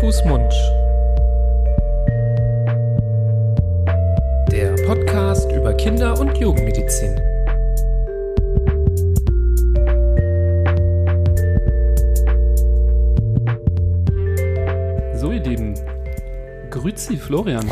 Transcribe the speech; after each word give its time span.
Fuß, 0.00 0.24
Mund. 0.24 0.52
Der 4.50 4.74
Podcast 4.86 5.50
über 5.52 5.74
Kinder- 5.74 6.18
und 6.18 6.36
Jugendmedizin. 6.38 7.16
So, 15.14 15.30
ihr 15.30 15.42
Lieben. 15.42 15.74
Grüezi, 16.70 17.16
Florian. 17.16 17.66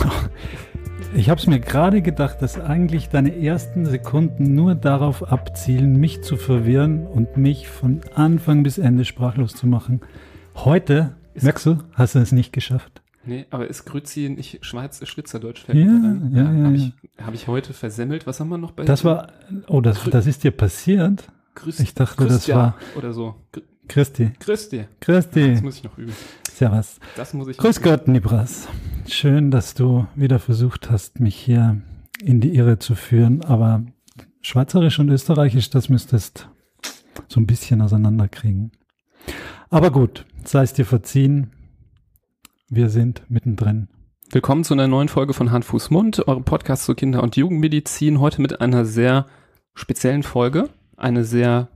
Ich 1.15 1.29
habe 1.29 1.41
es 1.41 1.47
mir 1.47 1.59
gerade 1.59 2.03
gedacht, 2.03 2.41
dass 2.41 2.61
eigentlich 2.61 3.09
deine 3.09 3.37
ersten 3.37 3.85
Sekunden 3.85 4.55
nur 4.55 4.77
darauf 4.77 5.33
abzielen, 5.33 5.97
mich 5.97 6.23
zu 6.23 6.37
verwirren 6.37 7.07
und 7.07 7.37
mich 7.37 7.69
von 7.69 8.03
Anfang 8.15 8.63
bis 8.63 8.79
Ende 8.79 9.05
sprachlos 9.05 9.55
zu 9.55 9.67
machen. 9.67 10.01
Heute, 10.55 11.17
Ist- 11.41 11.45
merkst 11.45 11.67
du, 11.67 11.79
hast 11.95 12.15
du 12.15 12.19
es 12.21 12.33
nicht 12.33 12.53
geschafft. 12.53 13.03
Nee, 13.25 13.45
aber 13.51 13.69
ist 13.69 13.85
Grüezi 13.85 14.31
nicht 14.31 14.65
Schweiz, 14.65 15.07
Schweizerdeutsch? 15.07 15.65
Ja, 15.69 15.75
ein. 15.75 16.31
ja, 16.35 16.43
ja, 16.43 16.65
Habe 16.65 16.77
ja. 16.77 16.87
ich, 16.87 16.93
hab 17.27 17.35
ich 17.35 17.47
heute 17.49 17.75
versemmelt? 17.75 18.27
Was 18.27 18.41
haben 18.41 18.49
wir 18.49 18.57
noch 18.59 18.71
bei 18.73 18.85
Das 18.85 19.05
war, 19.05 19.29
oh, 19.69 19.83
das, 19.83 20.03
das 20.05 20.27
ist 20.27 20.43
dir 20.43 20.53
passiert? 20.53 21.31
Grüß, 21.55 21.81
ich 21.81 21.93
dachte, 21.93 22.25
das 22.25 22.29
Christian 22.37 22.59
war- 22.59 22.75
Oder 22.97 23.13
so. 23.13 23.35
Gr- 23.53 23.63
Christi, 23.89 24.31
Grüß 24.41 24.69
dir. 24.71 24.83
Das 25.01 25.01
Christi, 25.01 25.59
muss 25.63 25.77
ich 25.79 25.83
noch 25.85 25.99
üben. 25.99 26.13
servus. 26.51 26.99
Das 27.17 27.35
muss 27.35 27.49
ich 27.49 27.59
Grüß. 27.59 27.83
Gott, 27.83 28.07
Nibras. 28.09 28.69
Schön, 29.09 29.51
dass 29.51 29.75
du 29.75 30.07
wieder 30.15 30.39
versucht 30.39 30.91
hast, 30.91 31.19
mich 31.21 31.35
hier 31.37 31.81
in 32.23 32.41
die 32.41 32.55
Irre 32.55 32.79
zu 32.79 32.95
führen, 32.95 33.43
aber 33.45 33.83
Schweizerisch 34.43 34.99
und 35.01 35.11
Österreichisch, 35.11 35.69
das 35.71 35.89
müsstest 35.91 36.49
so 37.29 37.41
ein 37.41 37.47
bisschen 37.47 37.83
auseinanderkriegen. 37.83 38.71
Aber 39.71 39.91
gut, 39.91 40.27
sei 40.45 40.63
es 40.63 40.73
dir 40.73 40.85
verziehen. 40.85 41.53
Wir 42.69 42.89
sind 42.89 43.23
mittendrin. 43.29 43.89
Willkommen 44.31 44.65
zu 44.65 44.75
einer 44.75 44.87
neuen 44.87 45.09
Folge 45.09 45.35
von 45.35 45.51
Hand, 45.51 45.65
Fuß, 45.65 45.91
Mund, 45.91 46.27
eurem 46.29 46.45
Podcast 46.45 46.85
zur 46.85 46.95
Kinder- 46.95 47.23
und 47.23 47.37
Jugendmedizin. 47.37 48.21
Heute 48.21 48.41
mit 48.41 48.61
einer 48.61 48.85
sehr 48.85 49.27
speziellen 49.75 50.23
Folge, 50.23 50.69
eine 50.97 51.25
sehr 51.25 51.69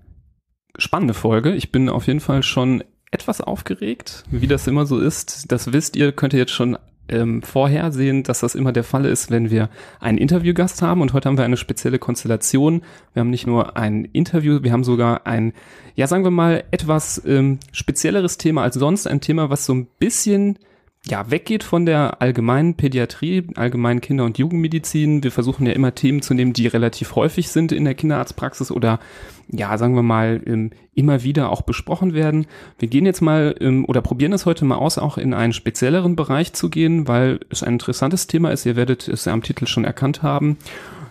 spannende 0.77 1.15
Folge. 1.15 1.55
Ich 1.55 1.73
bin 1.73 1.89
auf 1.89 2.07
jeden 2.07 2.21
Fall 2.21 2.43
schon 2.43 2.85
etwas 3.11 3.41
aufgeregt, 3.41 4.25
wie 4.31 4.47
das 4.47 4.67
immer 4.67 4.87
so 4.87 4.99
ist. 4.99 5.51
Das 5.53 5.73
wisst 5.73 5.97
ihr, 5.97 6.13
könnt 6.13 6.33
ihr 6.33 6.41
jetzt 6.41 6.53
schon 6.53 6.79
ähm, 7.09 7.43
vorhersehen, 7.43 8.23
dass 8.23 8.41
das 8.41 8.55
immer 8.55 8.73
der 8.73 8.85
Fall 8.85 9.05
ist, 9.05 9.31
wenn 9.31 9.51
wir 9.51 9.69
einen 10.01 10.19
Interviewgast 10.19 10.83
haben. 10.83 11.01
Und 11.01 11.13
heute 11.13 11.29
haben 11.29 11.39
wir 11.39 11.45
eine 11.45 11.57
spezielle 11.57 11.99
Konstellation. 11.99 12.83
Wir 13.13 13.21
haben 13.21 13.31
nicht 13.31 13.47
nur 13.47 13.77
ein 13.77 14.05
Interview, 14.07 14.63
wir 14.63 14.73
haben 14.73 14.85
sogar 14.85 15.27
ein, 15.27 15.53
ja 15.95 16.07
sagen 16.07 16.25
wir 16.25 16.31
mal, 16.31 16.65
etwas 16.71 17.23
ähm, 17.27 17.59
spezielleres 17.73 18.39
Thema 18.39 18.63
als 18.63 18.77
sonst. 18.77 19.07
Ein 19.07 19.21
Thema, 19.21 19.51
was 19.51 19.67
so 19.67 19.75
ein 19.75 19.87
bisschen 19.99 20.59
ja, 21.07 21.31
weggeht 21.31 21.65
von 21.65 21.85
der 21.85 22.23
allgemeinen 22.23 22.77
Pädiatrie, 22.77 23.47
allgemeinen 23.57 24.01
Kinder- 24.01 24.25
und 24.25 24.39
Jugendmedizin. 24.39 25.23
Wir 25.23 25.31
versuchen 25.31 25.67
ja 25.67 25.73
immer 25.73 25.95
Themen 25.95 26.23
zu 26.23 26.33
nehmen, 26.33 26.55
die 26.55 26.67
relativ 26.67 27.15
häufig 27.15 27.51
sind 27.51 27.73
in 27.73 27.85
der 27.85 27.95
Kinderarztpraxis 27.95 28.71
oder, 28.71 28.99
ja, 29.49 29.77
sagen 29.77 29.97
wir 29.97 30.03
mal, 30.03 30.41
ähm, 30.47 30.71
immer 30.95 31.23
wieder 31.23 31.51
auch 31.51 31.61
besprochen 31.61 32.15
werden. 32.15 32.47
Wir 32.79 32.89
gehen 32.89 33.05
jetzt 33.05 33.21
mal 33.21 33.55
ähm, 33.61 33.85
oder 33.85 34.01
probieren 34.01 34.33
es 34.33 34.47
heute 34.47 34.65
mal 34.65 34.77
aus, 34.77 34.97
auch 34.97 35.19
in 35.19 35.35
einen 35.35 35.53
spezielleren 35.53 36.17
Bereich 36.17 36.55
zu 36.55 36.71
gehen, 36.71 37.07
weil 37.07 37.41
es 37.51 37.63
ein 37.63 37.75
interessantes 37.75 38.27
Thema 38.27 38.51
ist. 38.51 38.65
Ihr 38.65 38.77
werdet 38.77 39.07
es 39.07 39.27
ja 39.27 39.35
am 39.35 39.43
Titel 39.43 39.67
schon 39.67 39.85
erkannt 39.85 40.23
haben. 40.23 40.57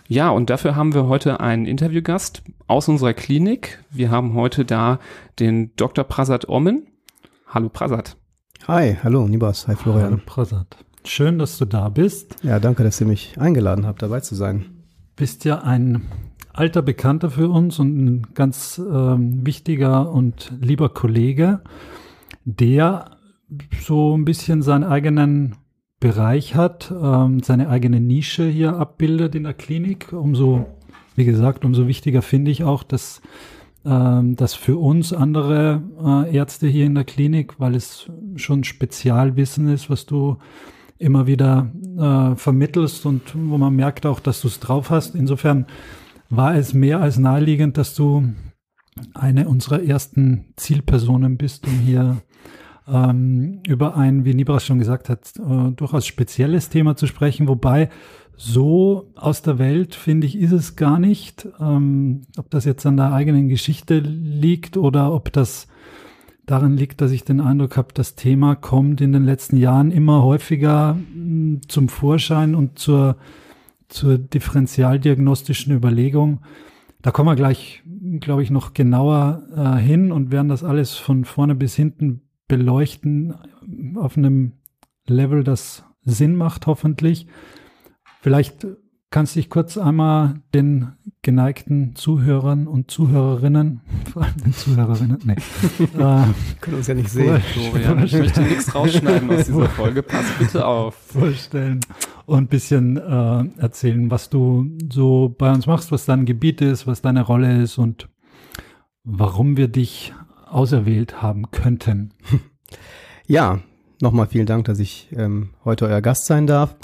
Ja, 0.08 0.30
und 0.30 0.50
dafür 0.50 0.74
haben 0.74 0.92
wir 0.92 1.06
heute 1.06 1.38
einen 1.38 1.66
Interviewgast 1.66 2.42
aus 2.66 2.88
unserer 2.88 3.14
Klinik. 3.14 3.78
Wir 3.90 4.10
haben 4.10 4.34
heute 4.34 4.64
da 4.64 4.98
den 5.38 5.70
Dr. 5.76 6.04
Prasad 6.04 6.48
Omen. 6.48 6.88
Hallo 7.46 7.68
Prasad. 7.68 8.16
Hi, 8.66 8.96
hallo, 9.04 9.28
Nibas, 9.28 9.68
hi 9.68 9.74
Hallo 9.74 9.78
Florian. 9.78 10.22
Prasad. 10.24 10.66
Schön, 11.04 11.38
dass 11.38 11.58
du 11.58 11.66
da 11.66 11.90
bist. 11.90 12.36
Ja, 12.42 12.58
danke, 12.58 12.82
dass 12.82 12.98
ihr 12.98 13.06
mich 13.06 13.34
eingeladen 13.38 13.84
habt, 13.84 14.00
dabei 14.00 14.20
zu 14.20 14.34
sein. 14.34 14.64
Bist 15.16 15.44
ja 15.44 15.58
ein 15.58 16.00
alter 16.54 16.80
Bekannter 16.80 17.30
für 17.30 17.50
uns 17.50 17.78
und 17.78 18.02
ein 18.02 18.26
ganz 18.32 18.78
ähm, 18.78 19.44
wichtiger 19.44 20.10
und 20.10 20.50
lieber 20.62 20.88
Kollege, 20.88 21.60
der 22.46 23.18
so 23.82 24.16
ein 24.16 24.24
bisschen 24.24 24.62
seinen 24.62 24.84
eigenen 24.84 25.56
Bereich 26.00 26.54
hat, 26.54 26.90
ähm, 26.90 27.42
seine 27.42 27.68
eigene 27.68 28.00
Nische 28.00 28.48
hier 28.48 28.76
abbildet 28.76 29.34
in 29.34 29.44
der 29.44 29.52
Klinik. 29.52 30.14
Umso, 30.14 30.64
wie 31.16 31.26
gesagt, 31.26 31.66
umso 31.66 31.86
wichtiger 31.86 32.22
finde 32.22 32.50
ich 32.50 32.64
auch, 32.64 32.82
dass 32.82 33.20
ähm, 33.84 34.36
das 34.36 34.54
für 34.54 34.78
uns 34.78 35.12
andere 35.12 35.82
äh, 36.02 36.34
Ärzte 36.36 36.66
hier 36.66 36.86
in 36.86 36.94
der 36.94 37.04
Klinik, 37.04 37.60
weil 37.60 37.74
es 37.74 38.10
schon 38.36 38.64
Spezialwissen 38.64 39.68
ist, 39.68 39.90
was 39.90 40.06
du 40.06 40.38
immer 40.98 41.26
wieder 41.26 41.70
äh, 41.98 42.36
vermittelst 42.36 43.04
und 43.04 43.22
wo 43.34 43.58
man 43.58 43.74
merkt 43.74 44.06
auch, 44.06 44.20
dass 44.20 44.40
du 44.40 44.48
es 44.48 44.60
drauf 44.60 44.90
hast. 44.90 45.14
Insofern 45.14 45.66
war 46.30 46.54
es 46.54 46.72
mehr 46.72 47.00
als 47.00 47.18
naheliegend, 47.18 47.76
dass 47.76 47.94
du 47.94 48.32
eine 49.12 49.48
unserer 49.48 49.82
ersten 49.82 50.46
Zielpersonen 50.56 51.36
bist, 51.36 51.66
um 51.66 51.72
hier 51.72 52.22
ähm, 52.86 53.60
über 53.66 53.96
ein, 53.96 54.24
wie 54.24 54.34
Nibras 54.34 54.64
schon 54.64 54.78
gesagt 54.78 55.08
hat, 55.08 55.32
äh, 55.38 55.70
durchaus 55.72 56.06
spezielles 56.06 56.68
Thema 56.68 56.96
zu 56.96 57.06
sprechen, 57.06 57.48
wobei 57.48 57.88
so 58.36 59.10
aus 59.14 59.42
der 59.42 59.58
Welt, 59.58 59.94
finde 59.94 60.26
ich, 60.26 60.36
ist 60.36 60.52
es 60.52 60.76
gar 60.76 60.98
nicht. 60.98 61.48
Ähm, 61.60 62.22
ob 62.36 62.50
das 62.50 62.64
jetzt 62.64 62.84
an 62.84 62.96
der 62.96 63.12
eigenen 63.12 63.48
Geschichte 63.48 63.98
liegt 64.00 64.76
oder 64.76 65.12
ob 65.12 65.32
das 65.32 65.68
darin 66.46 66.76
liegt, 66.76 67.00
dass 67.00 67.10
ich 67.10 67.24
den 67.24 67.40
Eindruck 67.40 67.76
habe, 67.76 67.88
das 67.94 68.16
Thema 68.16 68.54
kommt 68.54 69.00
in 69.00 69.12
den 69.12 69.24
letzten 69.24 69.56
Jahren 69.56 69.90
immer 69.90 70.22
häufiger 70.22 70.94
mh, 71.14 71.60
zum 71.68 71.88
Vorschein 71.88 72.54
und 72.54 72.78
zur, 72.78 73.16
zur 73.88 74.18
differentialdiagnostischen 74.18 75.74
Überlegung. 75.74 76.40
Da 77.00 77.12
kommen 77.12 77.28
wir 77.28 77.36
gleich, 77.36 77.82
glaube 78.20 78.42
ich, 78.42 78.50
noch 78.50 78.74
genauer 78.74 79.42
äh, 79.56 79.78
hin 79.78 80.12
und 80.12 80.32
werden 80.32 80.48
das 80.48 80.64
alles 80.64 80.94
von 80.94 81.24
vorne 81.24 81.54
bis 81.54 81.74
hinten 81.76 82.23
beleuchten 82.48 83.34
auf 83.96 84.16
einem 84.16 84.52
Level, 85.06 85.44
das 85.44 85.84
Sinn 86.04 86.36
macht, 86.36 86.66
hoffentlich. 86.66 87.26
Vielleicht 88.20 88.66
kannst 89.10 89.36
du 89.36 89.38
dich 89.38 89.48
kurz 89.48 89.78
einmal 89.78 90.40
den 90.52 90.92
geneigten 91.22 91.94
Zuhörern 91.94 92.66
und 92.66 92.90
Zuhörerinnen, 92.90 93.80
vor 94.12 94.24
allem 94.24 94.36
den 94.44 94.52
Zuhörerinnen, 94.52 95.18
nee, 95.24 95.34
äh, 95.98 96.24
Können 96.60 96.76
uns 96.76 96.86
ja 96.88 96.94
nicht 96.94 97.10
sehen. 97.10 97.40
Florian, 97.40 98.04
ich 98.04 98.12
möchte 98.12 98.42
nichts 98.42 98.74
rausschneiden 98.74 99.30
aus 99.30 99.46
dieser 99.46 99.68
Folge. 99.68 100.02
Pass 100.02 100.26
bitte 100.38 100.66
auf. 100.66 100.96
vorstellen 100.96 101.80
und 102.26 102.38
ein 102.38 102.48
bisschen 102.48 102.96
äh, 102.96 103.44
erzählen, 103.58 104.10
was 104.10 104.30
du 104.30 104.68
so 104.92 105.34
bei 105.38 105.52
uns 105.52 105.66
machst, 105.66 105.92
was 105.92 106.06
dein 106.06 106.24
Gebiet 106.24 106.60
ist, 106.60 106.86
was 106.86 107.00
deine 107.00 107.22
Rolle 107.22 107.62
ist 107.62 107.78
und 107.78 108.08
warum 109.04 109.56
wir 109.56 109.68
dich 109.68 110.12
auserwählt 110.44 111.22
haben 111.22 111.50
könnten. 111.50 112.12
Ja, 113.26 113.60
nochmal 114.02 114.26
vielen 114.26 114.44
Dank, 114.44 114.66
dass 114.66 114.78
ich 114.78 115.08
ähm, 115.16 115.54
heute 115.64 115.86
euer 115.86 116.02
Gast 116.02 116.26
sein 116.26 116.46
darf. 116.46 116.76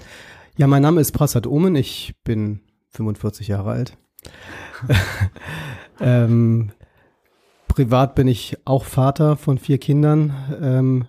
Ja, 0.57 0.67
mein 0.67 0.81
Name 0.81 1.03
ist 1.03 1.13
Prasad 1.13 1.47
Omen, 1.47 1.77
ich 1.77 2.15
bin 2.25 2.61
45 2.93 3.49
Jahre 3.49 3.73
alt. 3.73 3.99
ähm, 6.01 6.71
privat 7.69 8.15
bin 8.15 8.27
ich 8.27 8.57
auch 8.65 8.85
Vater 8.85 9.37
von 9.37 9.59
vier 9.59 9.79
Kindern 9.79 10.33
ähm, 10.61 11.07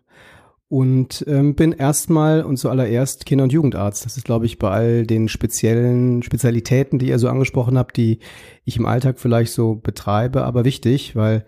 und 0.67 1.25
ähm, 1.27 1.55
bin 1.55 1.73
erstmal 1.73 2.43
und 2.43 2.57
zuallererst 2.57 3.25
Kinder- 3.25 3.43
und 3.43 3.51
Jugendarzt. 3.51 4.05
Das 4.05 4.15
ist, 4.15 4.23
glaube 4.23 4.45
ich, 4.45 4.57
bei 4.57 4.69
all 4.69 5.05
den 5.05 5.27
speziellen 5.27 6.23
Spezialitäten, 6.23 6.99
die 6.99 7.07
ihr 7.07 7.19
so 7.19 7.27
angesprochen 7.27 7.77
habt, 7.77 7.97
die 7.97 8.19
ich 8.63 8.77
im 8.77 8.85
Alltag 8.85 9.19
vielleicht 9.19 9.51
so 9.51 9.75
betreibe, 9.75 10.43
aber 10.43 10.63
wichtig, 10.63 11.15
weil 11.15 11.45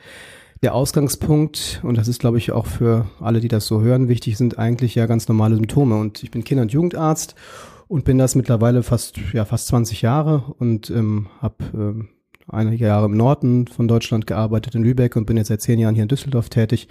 der 0.63 0.73
Ausgangspunkt, 0.73 1.81
und 1.83 1.97
das 1.97 2.07
ist, 2.07 2.19
glaube 2.19 2.37
ich, 2.37 2.51
auch 2.51 2.65
für 2.65 3.05
alle, 3.19 3.41
die 3.41 3.49
das 3.49 3.67
so 3.67 3.81
hören, 3.81 4.07
wichtig, 4.07 4.37
sind 4.37 4.57
eigentlich 4.57 4.95
ja 4.95 5.05
ganz 5.05 5.27
normale 5.27 5.55
Symptome. 5.55 5.97
Und 5.97 6.23
ich 6.23 6.31
bin 6.31 6.43
Kinder- 6.43 6.63
und 6.63 6.71
Jugendarzt 6.71 7.35
und 7.87 8.05
bin 8.05 8.17
das 8.17 8.35
mittlerweile 8.35 8.81
fast, 8.81 9.19
ja, 9.33 9.45
fast 9.45 9.67
20 9.67 10.01
Jahre 10.01 10.55
und 10.57 10.89
ähm, 10.89 11.27
habe 11.41 11.55
ähm, 11.73 12.09
einige 12.47 12.85
Jahre 12.85 13.05
im 13.07 13.17
Norden 13.17 13.67
von 13.67 13.87
Deutschland 13.87 14.25
gearbeitet, 14.25 14.73
in 14.75 14.83
Lübeck 14.83 15.15
und 15.17 15.25
bin 15.25 15.37
jetzt 15.37 15.49
seit 15.49 15.61
zehn 15.61 15.79
Jahren 15.79 15.95
hier 15.95 16.03
in 16.03 16.09
Düsseldorf 16.09 16.49
tätig. 16.49 16.87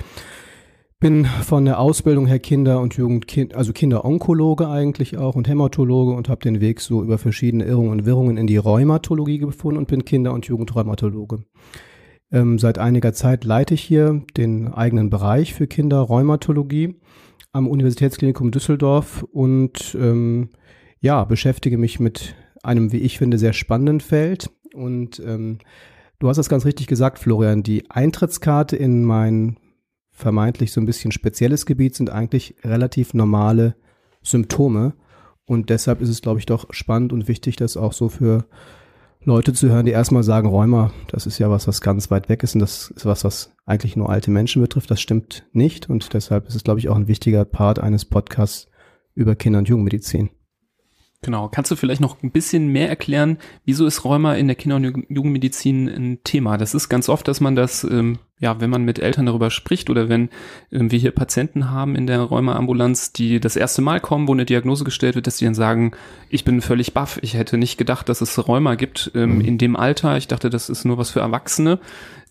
Bin 1.00 1.24
von 1.24 1.64
der 1.64 1.80
Ausbildung 1.80 2.26
her 2.26 2.38
Kinder- 2.38 2.80
und 2.80 2.94
Jugend, 2.94 3.26
also 3.56 3.72
Kinderonkologe 3.72 4.68
eigentlich 4.68 5.16
auch 5.16 5.34
und 5.34 5.48
Hämatologe 5.48 6.12
und 6.12 6.28
habe 6.28 6.42
den 6.42 6.60
Weg 6.60 6.80
so 6.80 7.02
über 7.02 7.18
verschiedene 7.18 7.64
Irrungen 7.64 7.90
und 7.90 8.06
Wirrungen 8.06 8.36
in 8.36 8.46
die 8.46 8.58
Rheumatologie 8.58 9.38
gefunden 9.38 9.78
und 9.78 9.88
bin 9.88 10.04
Kinder- 10.04 10.32
und 10.32 10.46
Jugendrheumatologe. 10.46 11.42
Ähm, 12.32 12.58
seit 12.58 12.78
einiger 12.78 13.12
Zeit 13.12 13.44
leite 13.44 13.74
ich 13.74 13.82
hier 13.82 14.22
den 14.36 14.72
eigenen 14.72 15.10
Bereich 15.10 15.52
für 15.52 15.66
Kinderrheumatologie 15.66 16.96
am 17.52 17.68
Universitätsklinikum 17.68 18.50
Düsseldorf 18.50 19.22
und 19.30 19.94
ähm, 20.00 20.48
ja, 21.00 21.24
beschäftige 21.24 21.76
mich 21.76 22.00
mit 22.00 22.34
einem, 22.62 22.90
wie 22.92 22.98
ich 22.98 23.18
finde, 23.18 23.36
sehr 23.36 23.52
spannenden 23.52 24.00
Feld. 24.00 24.50
Und 24.72 25.20
ähm, 25.20 25.58
du 26.18 26.28
hast 26.28 26.38
das 26.38 26.48
ganz 26.48 26.64
richtig 26.64 26.86
gesagt, 26.86 27.18
Florian, 27.18 27.62
die 27.62 27.90
Eintrittskarte 27.90 28.76
in 28.76 29.04
mein 29.04 29.58
vermeintlich 30.10 30.72
so 30.72 30.80
ein 30.80 30.86
bisschen 30.86 31.12
spezielles 31.12 31.66
Gebiet, 31.66 31.96
sind 31.96 32.10
eigentlich 32.10 32.54
relativ 32.64 33.12
normale 33.12 33.74
Symptome. 34.22 34.94
Und 35.44 35.68
deshalb 35.68 36.00
ist 36.00 36.08
es, 36.08 36.22
glaube 36.22 36.38
ich, 36.38 36.46
doch 36.46 36.72
spannend 36.72 37.12
und 37.12 37.28
wichtig, 37.28 37.56
das 37.56 37.76
auch 37.76 37.92
so 37.92 38.08
für 38.08 38.46
Leute 39.24 39.52
zu 39.52 39.68
hören, 39.68 39.86
die 39.86 39.92
erstmal 39.92 40.24
sagen, 40.24 40.48
Rheuma, 40.48 40.92
das 41.08 41.26
ist 41.26 41.38
ja 41.38 41.48
was, 41.48 41.68
was 41.68 41.80
ganz 41.80 42.10
weit 42.10 42.28
weg 42.28 42.42
ist 42.42 42.54
und 42.54 42.60
das 42.60 42.90
ist 42.90 43.06
was, 43.06 43.22
was 43.22 43.52
eigentlich 43.66 43.94
nur 43.94 44.10
alte 44.10 44.32
Menschen 44.32 44.60
betrifft. 44.60 44.90
Das 44.90 45.00
stimmt 45.00 45.44
nicht 45.52 45.88
und 45.88 46.12
deshalb 46.12 46.48
ist 46.48 46.56
es, 46.56 46.64
glaube 46.64 46.80
ich, 46.80 46.88
auch 46.88 46.96
ein 46.96 47.06
wichtiger 47.06 47.44
Part 47.44 47.78
eines 47.78 48.04
Podcasts 48.04 48.68
über 49.14 49.36
Kinder- 49.36 49.60
und 49.60 49.68
Jugendmedizin. 49.68 50.30
Genau. 51.22 51.48
Kannst 51.48 51.70
du 51.70 51.76
vielleicht 51.76 52.00
noch 52.00 52.20
ein 52.24 52.32
bisschen 52.32 52.66
mehr 52.68 52.88
erklären, 52.88 53.38
wieso 53.64 53.86
ist 53.86 54.04
Rheuma 54.04 54.34
in 54.34 54.48
der 54.48 54.56
Kinder- 54.56 54.76
und 54.76 55.06
Jugendmedizin 55.08 55.88
ein 55.88 56.18
Thema? 56.24 56.58
Das 56.58 56.74
ist 56.74 56.88
ganz 56.88 57.08
oft, 57.08 57.28
dass 57.28 57.40
man 57.40 57.54
das, 57.54 57.84
ähm, 57.84 58.18
ja, 58.42 58.60
wenn 58.60 58.70
man 58.70 58.82
mit 58.82 58.98
Eltern 58.98 59.26
darüber 59.26 59.50
spricht 59.50 59.88
oder 59.88 60.08
wenn 60.08 60.28
ähm, 60.72 60.90
wir 60.90 60.98
hier 60.98 61.12
Patienten 61.12 61.70
haben 61.70 61.94
in 61.94 62.08
der 62.08 62.20
Rheuma-Ambulanz, 62.20 63.12
die 63.12 63.38
das 63.38 63.54
erste 63.54 63.82
Mal 63.82 64.00
kommen, 64.00 64.26
wo 64.26 64.32
eine 64.32 64.44
Diagnose 64.44 64.82
gestellt 64.82 65.14
wird, 65.14 65.28
dass 65.28 65.36
die 65.36 65.44
dann 65.44 65.54
sagen, 65.54 65.92
ich 66.28 66.44
bin 66.44 66.60
völlig 66.60 66.92
baff, 66.92 67.20
ich 67.22 67.34
hätte 67.34 67.56
nicht 67.56 67.78
gedacht, 67.78 68.08
dass 68.08 68.20
es 68.20 68.48
Rheuma 68.48 68.74
gibt 68.74 69.12
ähm, 69.14 69.36
mhm. 69.36 69.40
in 69.42 69.58
dem 69.58 69.76
Alter. 69.76 70.16
Ich 70.16 70.26
dachte, 70.26 70.50
das 70.50 70.68
ist 70.68 70.84
nur 70.84 70.98
was 70.98 71.10
für 71.10 71.20
Erwachsene. 71.20 71.78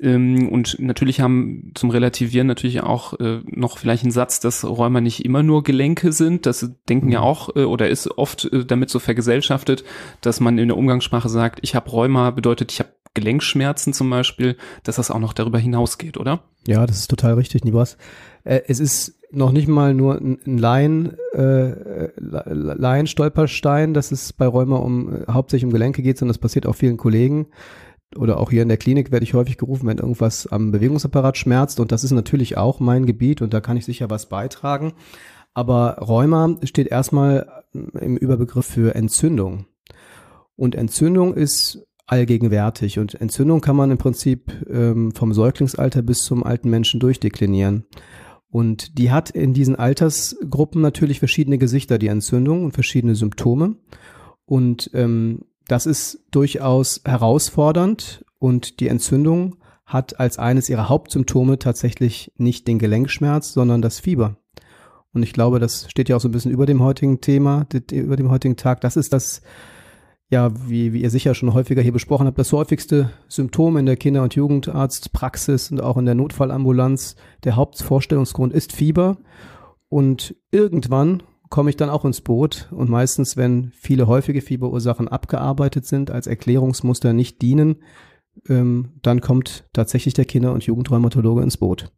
Ähm, 0.02 0.50
und 0.50 0.80
natürlich 0.80 1.22
haben 1.22 1.72
zum 1.76 1.92
Relativieren 1.92 2.48
natürlich 2.48 2.84
auch 2.84 3.18
äh, 3.22 3.40
noch 3.46 3.78
vielleicht 3.78 4.04
einen 4.04 4.12
Satz, 4.12 4.42
dass 4.42 4.66
Rheuma 4.66 5.00
nicht 5.00 5.24
immer 5.24 5.44
nur 5.44 5.64
Gelenke 5.64 6.12
sind. 6.12 6.46
Das 6.46 6.70
denken 6.90 7.10
ja 7.10 7.20
mhm. 7.20 7.26
auch 7.26 7.56
äh, 7.56 7.64
oder 7.64 7.88
ist 7.88 8.18
oft 8.18 8.52
äh, 8.52 8.66
damit 8.66 8.90
so 8.90 9.00
vergesellschaftet, 9.00 9.86
dass 10.20 10.42
man 10.42 10.58
in 10.58 10.68
der 10.68 10.78
Umgangssprache 10.78 11.30
sagt, 11.30 11.60
ich 11.62 11.74
habe 11.74 11.90
Rheuma, 11.90 12.32
bedeutet, 12.32 12.74
ich 12.74 12.80
habe 12.80 12.90
Gelenkschmerzen 13.14 13.94
zum 13.94 14.10
Beispiel, 14.10 14.58
dass 14.84 14.96
das 14.96 15.12
auch 15.12 15.20
noch 15.20 15.34
darüber 15.34 15.60
hinausgeht, 15.60 16.18
oder? 16.18 16.44
Ja, 16.68 16.86
das 16.86 16.98
ist 16.98 17.10
total 17.10 17.34
richtig, 17.34 17.66
Nibas. 17.66 17.98
Äh, 18.44 18.62
es 18.68 18.80
ist 18.80 19.20
noch 19.32 19.52
nicht 19.52 19.68
mal 19.68 19.94
nur 19.94 20.16
ein 20.20 20.58
Laien, 20.58 21.18
äh, 21.34 22.10
Laien-Stolperstein, 22.18 23.94
dass 23.94 24.12
es 24.12 24.34
bei 24.34 24.46
Rheuma 24.46 24.78
um 24.78 25.14
äh, 25.14 25.32
hauptsächlich 25.32 25.66
um 25.66 25.72
Gelenke 25.72 26.02
geht, 26.02 26.18
sondern 26.18 26.34
das 26.34 26.42
passiert 26.42 26.66
auch 26.66 26.76
vielen 26.76 26.98
Kollegen. 26.98 27.48
Oder 28.18 28.40
auch 28.40 28.52
hier 28.52 28.62
in 28.62 28.68
der 28.68 28.78
Klinik 28.78 29.12
werde 29.12 29.24
ich 29.24 29.34
häufig 29.34 29.58
gerufen, 29.58 29.88
wenn 29.88 29.98
irgendwas 29.98 30.48
am 30.48 30.72
Bewegungsapparat 30.72 31.38
schmerzt. 31.38 31.80
Und 31.80 31.94
das 31.94 32.04
ist 32.04 32.12
natürlich 32.12 32.58
auch 32.58 32.82
mein 32.82 33.06
Gebiet 33.06 33.42
und 33.42 33.54
da 33.54 33.62
kann 33.62 33.78
ich 33.78 33.86
sicher 33.86 34.10
was 34.10 34.28
beitragen. 34.28 34.94
Aber 35.54 35.98
Rheuma 36.00 36.58
steht 36.64 36.88
erstmal 36.88 37.64
im 37.74 38.18
Überbegriff 38.18 38.66
für 38.66 38.96
Entzündung. 38.96 39.66
Und 40.58 40.76
Entzündung 40.76 41.34
ist 41.34 41.88
allgegenwärtig. 42.12 43.00
Und 43.00 43.16
Entzündung 43.20 43.62
kann 43.62 43.76
man 43.76 43.90
im 43.90 43.98
Prinzip 43.98 44.52
ähm, 44.70 45.12
vom 45.14 45.34
Säuglingsalter 45.34 46.02
bis 46.02 46.24
zum 46.24 46.44
alten 46.44 46.70
Menschen 46.70 47.00
durchdeklinieren. 47.00 47.86
Und 48.50 48.98
die 48.98 49.12
hat 49.12 49.30
in 49.30 49.54
diesen 49.54 49.78
Altersgruppen 49.78 50.82
natürlich 50.82 51.20
verschiedene 51.20 51.58
Gesichter, 51.58 51.98
die 51.98 52.08
Entzündung 52.08 52.66
und 52.66 52.74
verschiedene 52.74 53.16
Symptome. 53.16 53.78
Und 54.46 54.92
ähm, 54.94 55.46
das 55.68 55.86
ist 55.86 56.26
durchaus 56.32 57.02
herausfordernd 57.06 58.26
und 58.40 58.82
die 58.82 58.90
Entzündung 58.90 59.56
hat 59.86 60.20
als 60.20 60.38
eines 60.38 60.68
ihrer 60.68 60.90
Hauptsymptome 60.90 61.60
tatsächlich 61.60 62.34
nicht 62.38 62.68
den 62.68 62.78
Gelenkschmerz, 62.78 63.54
sondern 63.54 63.82
das 63.82 64.00
Fieber. 64.00 64.36
Und 65.14 65.24
ich 65.24 65.32
glaube, 65.32 65.60
das 65.60 65.90
steht 65.90 66.10
ja 66.10 66.18
auch 66.18 66.22
so 66.22 66.28
ein 66.28 66.32
bisschen 66.32 66.52
über 66.52 66.66
dem 66.66 66.82
heutigen 66.82 67.22
Thema, 67.22 67.66
über 67.92 68.16
dem 68.18 68.30
heutigen 68.30 68.58
Tag. 68.58 68.82
Das 68.82 68.98
ist 68.98 69.14
das 69.14 69.42
ja, 70.32 70.50
wie, 70.68 70.94
wie 70.94 71.02
ihr 71.02 71.10
sicher 71.10 71.36
schon 71.36 71.54
häufiger 71.54 71.82
hier 71.82 71.92
besprochen 71.92 72.26
habt, 72.26 72.40
das 72.40 72.54
häufigste 72.54 73.12
Symptom 73.28 73.76
in 73.76 73.86
der 73.86 73.98
Kinder- 73.98 74.24
und 74.24 74.34
Jugendarztpraxis 74.34 75.72
und 75.72 75.82
auch 75.82 75.98
in 75.98 76.06
der 76.06 76.16
Notfallambulanz, 76.16 77.18
der 77.44 77.58
Hauptvorstellungsgrund 77.58 78.54
ist 78.54 78.72
Fieber. 78.72 79.18
Und 79.90 80.36
irgendwann 80.50 81.22
komme 81.50 81.70
ich 81.70 81.76
dann 81.76 81.90
auch 81.90 82.06
ins 82.06 82.22
Boot 82.22 82.70
und 82.72 82.90
meistens, 82.90 83.36
wenn 83.36 83.74
viele 83.76 84.08
häufige 84.08 84.42
Fieberursachen 84.42 85.10
abgearbeitet 85.10 85.86
sind, 85.86 86.10
als 86.12 86.28
Erklärungsmuster 86.28 87.12
nicht 87.12 87.42
dienen, 87.42 87.84
ähm, 88.48 88.94
dann 89.02 89.20
kommt 89.20 89.66
tatsächlich 89.74 90.14
der 90.14 90.24
Kinder- 90.24 90.54
und 90.54 90.66
Jugendrheumatologe 90.66 91.44
ins 91.44 91.58
Boot. 91.58 91.92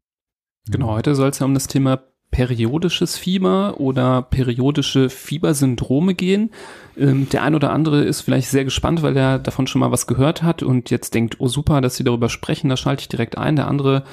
Genau, 0.71 0.87
heute 0.87 1.13
soll 1.13 1.29
es 1.29 1.37
ja 1.37 1.45
um 1.45 1.53
das 1.53 1.67
Thema 1.67 2.01
periodisches 2.33 3.15
Fieber 3.15 3.79
oder 3.79 4.23
periodische 4.23 5.09
Fiebersyndrome 5.09 6.15
gehen. 6.15 6.49
Ähm, 6.97 7.29
der 7.29 7.43
ein 7.43 7.53
oder 7.53 7.71
andere 7.71 8.03
ist 8.03 8.21
vielleicht 8.21 8.49
sehr 8.49 8.65
gespannt, 8.65 9.03
weil 9.03 9.15
er 9.15 9.37
davon 9.37 9.67
schon 9.67 9.79
mal 9.79 9.91
was 9.91 10.07
gehört 10.07 10.41
hat 10.41 10.63
und 10.63 10.89
jetzt 10.89 11.13
denkt, 11.13 11.35
oh 11.39 11.47
super, 11.47 11.79
dass 11.79 11.95
sie 11.95 12.03
darüber 12.03 12.29
sprechen, 12.29 12.69
da 12.69 12.75
schalte 12.75 13.01
ich 13.01 13.07
direkt 13.07 13.37
ein. 13.37 13.55
Der 13.55 13.67
andere 13.67 14.03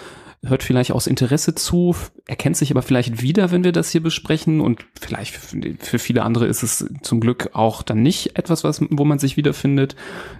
hört 0.44 0.62
vielleicht 0.62 0.92
aus 0.92 1.06
Interesse 1.06 1.54
zu, 1.54 1.96
erkennt 2.26 2.58
sich 2.58 2.70
aber 2.70 2.82
vielleicht 2.82 3.22
wieder, 3.22 3.50
wenn 3.50 3.64
wir 3.64 3.72
das 3.72 3.90
hier 3.90 4.02
besprechen 4.02 4.60
und 4.60 4.84
vielleicht 5.00 5.34
für 5.34 5.98
viele 5.98 6.22
andere 6.22 6.46
ist 6.46 6.62
es 6.62 6.86
zum 7.02 7.20
Glück 7.20 7.50
auch 7.54 7.82
dann 7.82 8.02
nicht 8.02 8.38
etwas, 8.38 8.64
was, 8.64 8.82
wo 8.90 9.04
man 9.06 9.18
sich 9.18 9.38
wiederfindet. 9.38 9.96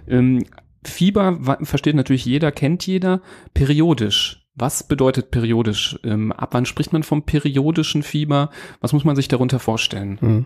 Ähm, 0.07 0.45
Fieber 0.83 1.57
versteht 1.63 1.95
natürlich 1.95 2.25
jeder, 2.25 2.51
kennt 2.51 2.85
jeder, 2.85 3.21
periodisch 3.53 4.40
was 4.61 4.83
bedeutet 4.87 5.31
periodisch? 5.31 5.99
Ähm, 6.03 6.31
ab 6.31 6.53
wann 6.53 6.65
spricht 6.65 6.93
man 6.93 7.03
vom 7.03 7.23
periodischen 7.23 8.03
Fieber? 8.03 8.49
Was 8.79 8.93
muss 8.93 9.03
man 9.03 9.15
sich 9.15 9.27
darunter 9.27 9.59
vorstellen? 9.59 10.19
Hm. 10.21 10.45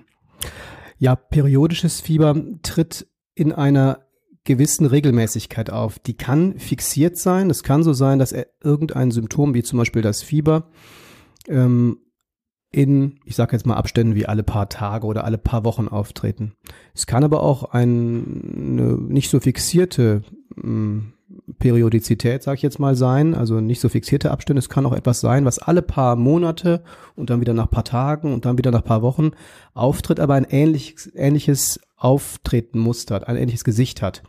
Ja, 0.98 1.16
periodisches 1.16 2.02
Fieber 2.02 2.36
tritt 2.64 3.08
in 3.36 3.52
einer 3.52 4.00
gewissen 4.46 4.86
Regelmäßigkeit 4.86 5.70
auf. 5.70 6.00
Die 6.00 6.16
kann 6.16 6.58
fixiert 6.58 7.18
sein. 7.18 7.50
Es 7.50 7.64
kann 7.64 7.84
so 7.84 7.94
sein, 7.94 8.20
dass 8.20 8.34
irgendein 8.64 9.12
Symptom, 9.12 9.54
wie 9.54 9.64
zum 9.64 9.78
Beispiel 9.78 10.02
das 10.02 10.24
Fieber, 10.24 10.70
ähm, 11.48 12.00
in, 12.72 13.20
ich 13.26 13.36
sage 13.36 13.54
jetzt 13.54 13.66
mal, 13.66 13.76
Abständen 13.76 14.16
wie 14.16 14.26
alle 14.26 14.44
paar 14.44 14.70
Tage 14.70 15.08
oder 15.08 15.24
alle 15.24 15.38
paar 15.38 15.64
Wochen 15.64 15.88
auftreten. 15.88 16.54
Es 16.94 17.06
kann 17.08 17.24
aber 17.24 17.42
auch 17.42 17.64
eine 17.72 17.96
nicht 17.98 19.30
so 19.30 19.40
fixierte 19.40 20.24
hm, 20.56 21.14
Periodizität, 21.58 22.44
sage 22.44 22.58
ich 22.58 22.62
jetzt 22.62 22.80
mal, 22.80 22.96
sein, 22.96 23.34
also 23.34 23.60
nicht 23.60 23.82
so 23.82 23.90
fixierte 23.90 24.32
Abstände. 24.32 24.60
Es 24.60 24.70
kann 24.70 24.86
auch 24.86 24.94
etwas 24.94 25.22
sein, 25.22 25.46
was 25.46 25.58
alle 25.58 25.82
paar 25.82 26.16
Monate 26.16 26.84
und 27.16 27.30
dann 27.30 27.42
wieder 27.42 27.54
nach 27.54 27.70
paar 27.70 27.84
Tagen 27.84 28.34
und 28.34 28.46
dann 28.46 28.58
wieder 28.58 28.72
nach 28.72 28.84
paar 28.84 29.02
Wochen 29.02 29.32
auftritt, 29.74 30.20
aber 30.20 30.36
ein 30.36 30.46
ähnliches, 30.48 31.12
ähnliches 31.16 31.80
Auftretenmuster 31.98 33.16
hat, 33.16 33.28
ein 33.28 33.38
ähnliches 33.38 33.64
Gesicht 33.64 34.02
hat. 34.02 34.22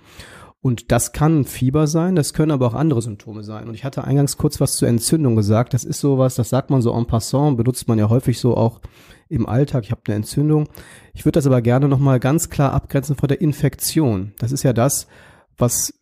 Und 0.62 0.90
das 0.90 1.12
kann 1.12 1.44
Fieber 1.44 1.86
sein, 1.86 2.16
das 2.16 2.32
können 2.32 2.50
aber 2.50 2.66
auch 2.66 2.74
andere 2.74 3.02
Symptome 3.02 3.44
sein. 3.44 3.68
Und 3.68 3.74
ich 3.74 3.84
hatte 3.84 4.04
eingangs 4.04 4.36
kurz 4.36 4.60
was 4.60 4.76
zur 4.76 4.88
Entzündung 4.88 5.36
gesagt. 5.36 5.74
Das 5.74 5.84
ist 5.84 6.00
sowas, 6.00 6.34
das 6.34 6.48
sagt 6.48 6.70
man 6.70 6.82
so 6.82 6.92
en 6.92 7.06
passant, 7.06 7.56
benutzt 7.56 7.86
man 7.86 7.98
ja 7.98 8.08
häufig 8.08 8.40
so 8.40 8.56
auch 8.56 8.80
im 9.28 9.46
Alltag. 9.46 9.84
Ich 9.84 9.90
habe 9.90 10.00
eine 10.06 10.16
Entzündung. 10.16 10.68
Ich 11.12 11.24
würde 11.24 11.36
das 11.36 11.46
aber 11.46 11.60
gerne 11.60 11.88
nochmal 11.88 12.18
ganz 12.20 12.50
klar 12.50 12.72
abgrenzen 12.72 13.16
vor 13.16 13.28
der 13.28 13.40
Infektion. 13.40 14.32
Das 14.38 14.50
ist 14.50 14.62
ja 14.62 14.72
das, 14.72 15.06
was 15.56 15.92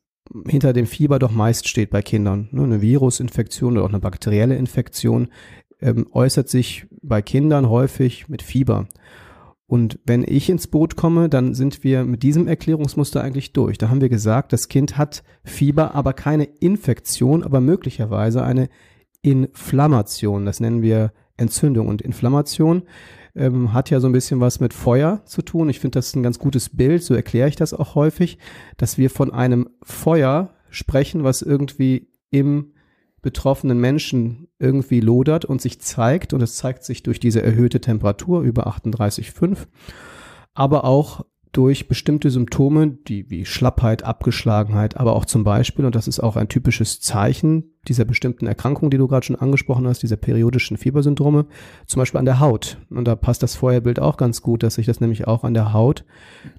hinter 0.48 0.72
dem 0.72 0.86
Fieber 0.86 1.18
doch 1.18 1.30
meist 1.30 1.68
steht 1.68 1.90
bei 1.90 2.02
Kindern. 2.02 2.48
Ne, 2.52 2.62
eine 2.62 2.82
Virusinfektion 2.82 3.74
oder 3.74 3.84
auch 3.84 3.90
eine 3.90 4.00
bakterielle 4.00 4.56
Infektion 4.56 5.28
ähm, 5.80 6.06
äußert 6.12 6.48
sich 6.48 6.86
bei 7.02 7.22
Kindern 7.22 7.68
häufig 7.68 8.28
mit 8.28 8.42
Fieber. 8.42 8.86
Und 9.66 9.98
wenn 10.04 10.24
ich 10.26 10.50
ins 10.50 10.66
Boot 10.66 10.94
komme, 10.94 11.28
dann 11.28 11.54
sind 11.54 11.84
wir 11.84 12.04
mit 12.04 12.22
diesem 12.22 12.46
Erklärungsmuster 12.46 13.22
eigentlich 13.22 13.52
durch. 13.52 13.78
Da 13.78 13.88
haben 13.88 14.00
wir 14.00 14.10
gesagt, 14.10 14.52
das 14.52 14.68
Kind 14.68 14.98
hat 14.98 15.24
Fieber, 15.42 15.94
aber 15.94 16.12
keine 16.12 16.44
Infektion, 16.44 17.42
aber 17.42 17.60
möglicherweise 17.60 18.42
eine 18.42 18.68
Inflammation. 19.22 20.44
Das 20.44 20.60
nennen 20.60 20.82
wir 20.82 21.12
Entzündung 21.36 21.88
und 21.88 22.02
Inflammation 22.02 22.82
ähm, 23.34 23.72
hat 23.72 23.90
ja 23.90 24.00
so 24.00 24.06
ein 24.06 24.12
bisschen 24.12 24.40
was 24.40 24.60
mit 24.60 24.72
Feuer 24.72 25.22
zu 25.24 25.42
tun. 25.42 25.68
Ich 25.68 25.80
finde 25.80 25.98
das 25.98 26.14
ein 26.14 26.22
ganz 26.22 26.38
gutes 26.38 26.70
Bild, 26.70 27.02
so 27.02 27.14
erkläre 27.14 27.48
ich 27.48 27.56
das 27.56 27.74
auch 27.74 27.94
häufig, 27.94 28.38
dass 28.76 28.98
wir 28.98 29.10
von 29.10 29.32
einem 29.32 29.68
Feuer 29.82 30.54
sprechen, 30.70 31.24
was 31.24 31.42
irgendwie 31.42 32.08
im 32.30 32.72
betroffenen 33.22 33.80
Menschen 33.80 34.48
irgendwie 34.58 35.00
lodert 35.00 35.44
und 35.44 35.60
sich 35.60 35.80
zeigt. 35.80 36.32
Und 36.32 36.42
es 36.42 36.56
zeigt 36.56 36.84
sich 36.84 37.02
durch 37.02 37.18
diese 37.18 37.42
erhöhte 37.42 37.80
Temperatur 37.80 38.42
über 38.42 38.66
38,5, 38.66 39.66
aber 40.52 40.84
auch 40.84 41.24
durch 41.54 41.86
bestimmte 41.86 42.30
Symptome, 42.30 42.88
die 42.90 43.30
wie 43.30 43.44
Schlappheit, 43.44 44.02
Abgeschlagenheit, 44.02 44.96
aber 44.96 45.14
auch 45.14 45.24
zum 45.24 45.44
Beispiel, 45.44 45.84
und 45.84 45.94
das 45.94 46.08
ist 46.08 46.18
auch 46.18 46.34
ein 46.34 46.48
typisches 46.48 47.00
Zeichen 47.00 47.76
dieser 47.86 48.04
bestimmten 48.04 48.46
Erkrankung, 48.46 48.90
die 48.90 48.98
du 48.98 49.06
gerade 49.06 49.24
schon 49.24 49.36
angesprochen 49.36 49.86
hast, 49.86 50.02
dieser 50.02 50.16
periodischen 50.16 50.76
Fiebersyndrome, 50.76 51.46
zum 51.86 52.00
Beispiel 52.00 52.18
an 52.18 52.24
der 52.24 52.40
Haut. 52.40 52.78
Und 52.90 53.06
da 53.06 53.14
passt 53.14 53.44
das 53.44 53.54
Feuerbild 53.54 54.00
auch 54.00 54.16
ganz 54.16 54.42
gut, 54.42 54.64
dass 54.64 54.74
sich 54.74 54.86
das 54.86 55.00
nämlich 55.00 55.28
auch 55.28 55.44
an 55.44 55.54
der 55.54 55.72
Haut 55.72 56.04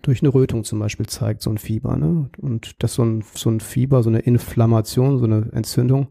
durch 0.01 0.21
eine 0.21 0.33
Rötung 0.33 0.63
zum 0.63 0.79
Beispiel 0.79 1.07
zeigt, 1.07 1.41
so 1.41 1.49
ein 1.49 1.57
Fieber. 1.57 1.97
Ne? 1.97 2.29
Und 2.37 2.81
dass 2.81 2.93
so 2.93 3.03
ein, 3.03 3.23
so 3.35 3.49
ein 3.49 3.59
Fieber, 3.59 4.01
so 4.01 4.09
eine 4.09 4.19
Inflammation, 4.19 5.19
so 5.19 5.25
eine 5.25 5.49
Entzündung, 5.51 6.07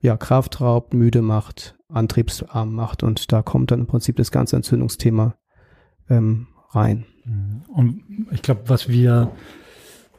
ja, 0.00 0.16
Kraft 0.16 0.60
raubt, 0.60 0.94
müde 0.94 1.22
macht, 1.22 1.78
antriebsarm 1.88 2.74
macht 2.74 3.04
und 3.04 3.30
da 3.32 3.42
kommt 3.42 3.70
dann 3.70 3.80
im 3.80 3.86
Prinzip 3.86 4.16
das 4.16 4.30
ganze 4.30 4.56
Entzündungsthema 4.56 5.36
ähm, 6.10 6.48
rein. 6.76 7.04
Und 7.68 8.02
ich 8.30 8.42
glaube, 8.42 8.62
was 8.66 8.88
wir 8.88 9.32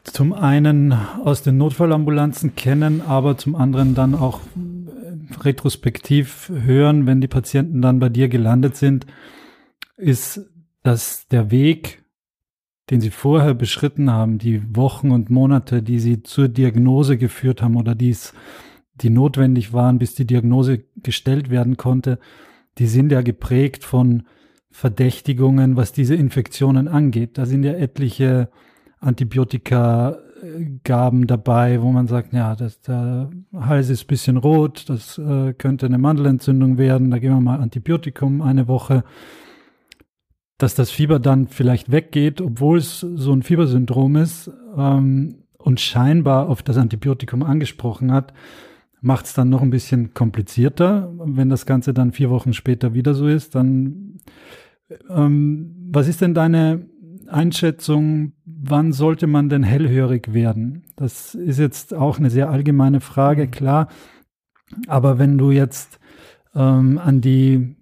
zum 0.04 0.34
einen 0.34 0.94
aus 0.94 1.44
den 1.44 1.58
Notfallambulanzen 1.58 2.56
kennen, 2.56 3.02
aber 3.02 3.38
zum 3.38 3.56
anderen 3.56 3.94
dann 3.96 4.16
auch 4.16 4.42
retrospektiv 5.42 6.50
hören, 6.50 7.06
wenn 7.06 7.22
die 7.22 7.28
Patienten 7.28 7.82
dann 7.82 8.00
bei 8.00 8.10
dir 8.10 8.30
gelandet 8.30 8.76
sind, 8.76 9.06
ist, 9.98 10.42
dass 10.84 11.28
der 11.28 11.52
Weg, 11.52 12.04
den 12.90 13.02
sie 13.02 13.10
vorher 13.10 13.54
beschritten 13.54 14.12
haben, 14.12 14.38
die 14.38 14.76
Wochen 14.76 15.12
und 15.12 15.30
Monate, 15.30 15.84
die 15.84 16.00
sie 16.00 16.24
zur 16.24 16.48
Diagnose 16.48 17.18
geführt 17.18 17.62
haben 17.62 17.76
oder 17.76 17.96
dies, 17.96 18.34
die 18.96 19.10
notwendig 19.10 19.74
waren, 19.74 20.00
bis 20.00 20.16
die 20.16 20.26
Diagnose 20.26 20.84
gestellt 20.96 21.50
werden 21.50 21.78
konnte, 21.78 22.20
die 22.78 22.88
sind 22.88 23.12
ja 23.12 23.22
geprägt 23.22 23.84
von 23.84 24.24
Verdächtigungen, 24.78 25.76
was 25.76 25.92
diese 25.92 26.14
Infektionen 26.14 26.88
angeht. 26.88 27.40
Da 27.40 27.48
sind 27.48 27.64
ja 27.64 27.74
etliche 27.74 28.48
Antibiotika 29.00 30.20
Gaben 30.84 31.26
dabei, 31.26 31.82
wo 31.82 31.92
man 31.92 32.06
sagt, 32.06 32.32
ja, 32.32 32.56
das, 32.56 32.80
der 32.82 33.32
Hals 33.56 33.90
ist 33.90 34.06
bisschen 34.06 34.38
rot, 34.38 34.88
das 34.88 35.18
äh, 35.18 35.54
könnte 35.54 35.88
eine 35.88 35.98
Mandelentzündung 35.98 36.78
werden, 36.78 37.10
da 37.10 37.18
geben 37.18 37.34
wir 37.34 37.42
mal 37.42 37.60
Antibiotikum 37.60 38.44
eine 38.44 38.68
Woche. 38.68 39.04
Dass 40.60 40.76
das 40.76 40.92
Fieber 40.92 41.18
dann 41.18 41.48
vielleicht 41.48 41.92
weggeht, 41.92 42.40
obwohl 42.40 42.78
es 42.78 43.00
so 43.00 43.34
ein 43.34 43.42
Fiebersyndrom 43.42 44.16
ist 44.16 44.52
ähm, 44.78 45.44
und 45.58 45.80
scheinbar 45.80 46.50
auf 46.50 46.62
das 46.62 46.78
Antibiotikum 46.78 47.42
angesprochen 47.42 48.12
hat, 48.12 48.32
macht 49.02 49.26
es 49.26 49.34
dann 49.34 49.50
noch 49.50 49.64
ein 49.64 49.72
bisschen 49.72 50.14
komplizierter. 50.14 51.12
Wenn 51.18 51.50
das 51.50 51.66
Ganze 51.66 51.96
dann 51.96 52.12
vier 52.12 52.30
Wochen 52.30 52.54
später 52.54 52.94
wieder 52.94 53.16
so 53.16 53.28
ist, 53.28 53.56
dann 53.56 54.20
ähm, 55.10 55.76
was 55.92 56.08
ist 56.08 56.22
denn 56.22 56.34
deine 56.34 56.88
Einschätzung, 57.28 58.34
wann 58.46 58.94
sollte 58.94 59.28
man 59.28 59.50
denn 59.50 59.64
hellhörig 59.64 60.34
werden? 60.34 60.84
Das 60.96 61.36
ist 61.36 61.60
jetzt 61.60 61.94
auch 61.94 62.20
eine 62.20 62.30
sehr 62.30 62.50
allgemeine 62.50 63.02
Frage, 63.02 63.46
mhm. 63.46 63.52
klar. 63.52 63.88
Aber 64.88 65.20
wenn 65.20 65.38
du 65.38 65.52
jetzt 65.52 66.00
ähm, 66.56 66.98
an 66.98 67.22
die 67.22 67.76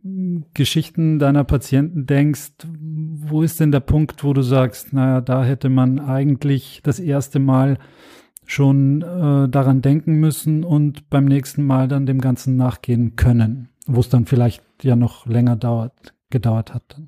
Geschichten 0.54 1.20
deiner 1.20 1.44
Patienten 1.44 2.06
denkst, 2.06 2.52
wo 2.68 3.42
ist 3.42 3.60
denn 3.60 3.72
der 3.72 3.80
Punkt, 3.80 4.24
wo 4.24 4.34
du 4.34 4.42
sagst, 4.42 4.94
naja, 4.94 5.22
da 5.22 5.44
hätte 5.44 5.70
man 5.70 6.00
eigentlich 6.00 6.82
das 6.84 7.00
erste 7.00 7.40
Mal 7.40 7.78
schon 8.46 9.02
äh, 9.02 9.50
daran 9.50 9.82
denken 9.82 10.16
müssen 10.16 10.64
und 10.64 11.10
beim 11.10 11.26
nächsten 11.26 11.64
Mal 11.66 11.88
dann 11.88 12.06
dem 12.06 12.22
Ganzen 12.22 12.58
nachgehen 12.58 13.16
können, 13.16 13.70
wo 13.88 14.00
es 14.02 14.10
dann 14.10 14.26
vielleicht 14.26 14.64
ja 14.84 14.96
noch 14.96 15.26
länger 15.26 15.56
dauert, 15.56 16.14
gedauert 16.29 16.74
hat. 16.74 17.01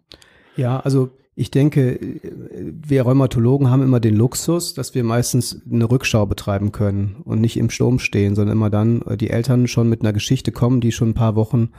Ja, 0.55 0.79
also 0.79 1.12
ich 1.39 1.51
denke, 1.51 2.00
wir 2.01 3.03
Rheumatologen 3.03 3.69
haben 3.69 3.83
immer 3.83 4.00
den 4.00 4.15
Luxus, 4.15 4.74
dass 4.74 4.95
wir 4.95 5.03
meistens 5.03 5.62
eine 5.71 5.89
Rückschau 5.89 6.25
betreiben 6.25 6.71
können 6.71 7.17
und 7.25 7.41
nicht 7.41 7.57
im 7.57 7.69
Sturm 7.69 8.00
stehen, 8.00 8.33
sondern 8.33 8.57
immer 8.57 8.71
dann 8.71 9.03
äh, 9.03 9.17
die 9.17 9.29
Eltern 9.29 9.67
schon 9.67 9.88
mit 9.88 10.01
einer 10.01 10.13
Geschichte 10.13 10.51
kommen, 10.51 10.81
die 10.81 10.91
schon 10.91 11.09
ein 11.09 11.13
paar 11.13 11.36
Wochen 11.36 11.69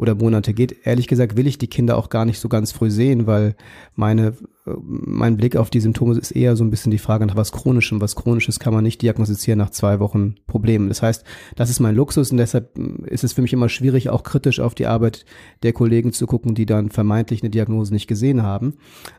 oder 0.00 0.14
Monate 0.14 0.54
geht. 0.54 0.86
Ehrlich 0.86 1.08
gesagt 1.08 1.36
will 1.36 1.46
ich 1.46 1.58
die 1.58 1.66
Kinder 1.66 1.98
auch 1.98 2.08
gar 2.08 2.24
nicht 2.24 2.38
so 2.38 2.48
ganz 2.48 2.72
früh 2.72 2.90
sehen, 2.90 3.26
weil 3.26 3.54
meine, 3.96 4.32
mein 4.64 5.36
Blick 5.36 5.56
auf 5.56 5.68
die 5.68 5.80
Symptome 5.80 6.16
ist 6.16 6.30
eher 6.30 6.56
so 6.56 6.64
ein 6.64 6.70
bisschen 6.70 6.90
die 6.90 6.96
Frage 6.96 7.26
nach 7.26 7.36
was 7.36 7.52
Chronischem. 7.52 8.00
Was 8.00 8.16
Chronisches 8.16 8.58
kann 8.58 8.72
man 8.72 8.82
nicht 8.82 9.02
diagnostizieren 9.02 9.58
nach 9.58 9.68
zwei 9.68 10.00
Wochen 10.00 10.36
Problemen. 10.46 10.88
Das 10.88 11.02
heißt, 11.02 11.22
das 11.54 11.68
ist 11.68 11.80
mein 11.80 11.94
Luxus 11.94 12.30
und 12.30 12.38
deshalb 12.38 12.78
ist 13.08 13.24
es 13.24 13.34
für 13.34 13.42
mich 13.42 13.52
immer 13.52 13.68
schwierig, 13.68 14.08
auch 14.08 14.22
kritisch 14.22 14.58
auf 14.58 14.74
die 14.74 14.86
Arbeit 14.86 15.26
der 15.62 15.74
Kollegen 15.74 16.14
zu 16.14 16.26
gucken, 16.26 16.54
die 16.54 16.64
dann 16.64 16.88
vermeintlich 16.88 17.42
eine 17.42 17.50
Diagnose 17.50 17.92
nicht 17.92 18.06
gesehen 18.06 18.42
haben. 18.42 18.76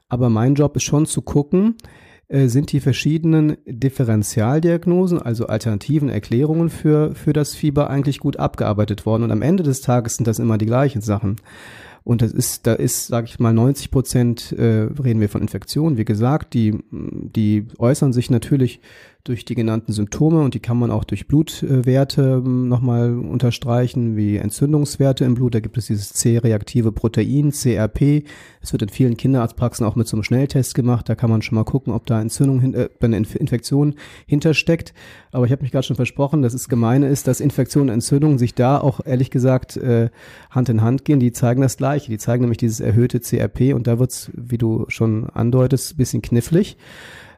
Aber 0.10 0.32
mein 0.32 0.56
Job 0.56 0.76
ist 0.76 0.84
schon 0.84 1.06
zu 1.06 1.22
gucken, 1.22 1.76
äh, 1.78 2.11
sind 2.32 2.72
die 2.72 2.80
verschiedenen 2.80 3.58
Differentialdiagnosen, 3.66 5.22
also 5.22 5.48
alternativen 5.48 6.10
Erklärungen 6.10 6.70
für, 6.70 7.14
für 7.14 7.34
das 7.34 7.56
Fieber 7.56 7.90
eigentlich 7.90 8.20
gut 8.20 8.38
abgearbeitet 8.38 9.06
worden. 9.06 9.24
Und 9.24 9.32
am 9.32 9.42
Ende 9.42 9.64
des 9.64 9.82
Tages 9.82 10.16
sind 10.16 10.28
das 10.28 10.40
immer 10.40 10.58
die 10.58 10.66
gleichen 10.66 11.02
Sachen. 11.02 11.36
Und 12.04 12.22
das 12.22 12.32
ist, 12.32 12.66
da 12.66 12.74
ist, 12.74 13.08
sage 13.08 13.28
ich 13.28 13.40
mal, 13.40 13.54
90 13.54 13.92
Prozent 13.92 14.54
äh, 14.54 14.88
reden 15.04 15.20
wir 15.20 15.30
von 15.30 15.42
Infektionen. 15.42 15.98
Wie 15.98 16.06
gesagt, 16.06 16.54
die, 16.54 16.80
die 16.92 17.68
äußern 17.78 18.12
sich 18.12 18.32
natürlich 18.32 18.80
durch 19.24 19.46
die 19.46 19.56
genannten 19.56 19.94
Symptome 19.94 20.42
und 20.42 20.54
die 20.56 20.60
kann 20.60 20.78
man 20.78 20.90
auch 20.90 21.04
durch 21.04 21.28
Blutwerte 21.28 22.42
ähm, 22.44 22.68
nochmal 22.68 23.18
unterstreichen, 23.18 24.18
wie 24.18 24.38
Entzündungswerte 24.38 25.26
im 25.26 25.36
Blut. 25.36 25.54
Da 25.54 25.60
gibt 25.60 25.78
es 25.78 25.88
dieses 25.88 26.14
C-reaktive 26.14 26.92
Protein, 26.92 27.52
CRP. 27.52 28.24
Es 28.62 28.72
wird 28.72 28.82
in 28.82 28.90
vielen 28.90 29.18
Kinderarztpraxen 29.18 29.86
auch 29.86 29.96
mit 29.96 30.08
so 30.08 30.18
einem 30.18 30.24
Schnelltest 30.24 30.74
gemacht. 30.74 31.08
Da 31.08 31.16
kann 31.16 31.30
man 31.30 31.42
schon 31.42 31.56
mal 31.56 31.64
gucken, 31.64 31.94
ob 31.94 32.08
da 32.08 32.20
Entzündung, 32.20 32.74
äh, 32.74 32.90
eine 33.00 33.18
Infektion 33.18 33.96
hintersteckt. 34.26 34.94
Aber 35.32 35.46
ich 35.46 35.52
habe 35.52 35.62
mich 35.62 35.72
gerade 35.72 35.86
schon 35.86 35.96
versprochen, 35.96 36.42
dass 36.42 36.54
es 36.54 36.68
gemeine 36.68 37.08
ist, 37.08 37.28
dass 37.28 37.40
Infektion 37.40 37.84
und 37.84 37.90
Entzündung 37.90 38.40
sich 38.40 38.56
da 38.56 38.80
auch 38.80 39.02
ehrlich 39.06 39.30
gesagt 39.30 39.78
äh, 39.78 40.10
Hand 40.50 40.70
in 40.70 40.82
Hand 40.82 41.06
gehen. 41.06 41.20
Die 41.20 41.32
zeigen 41.32 41.62
das 41.62 41.78
Gleiche. 41.78 42.10
Die 42.10 42.18
zeigen 42.18 42.42
nämlich 42.42 42.58
dieses 42.58 42.80
erhöhte 42.80 43.20
CRP 43.20 43.74
und 43.74 43.86
da 43.86 44.00
wird's, 44.00 44.32
wie 44.34 44.58
du 44.58 44.86
schon 44.88 45.30
andeutest, 45.30 45.98
bisschen 45.98 46.24
knifflig 46.24 46.78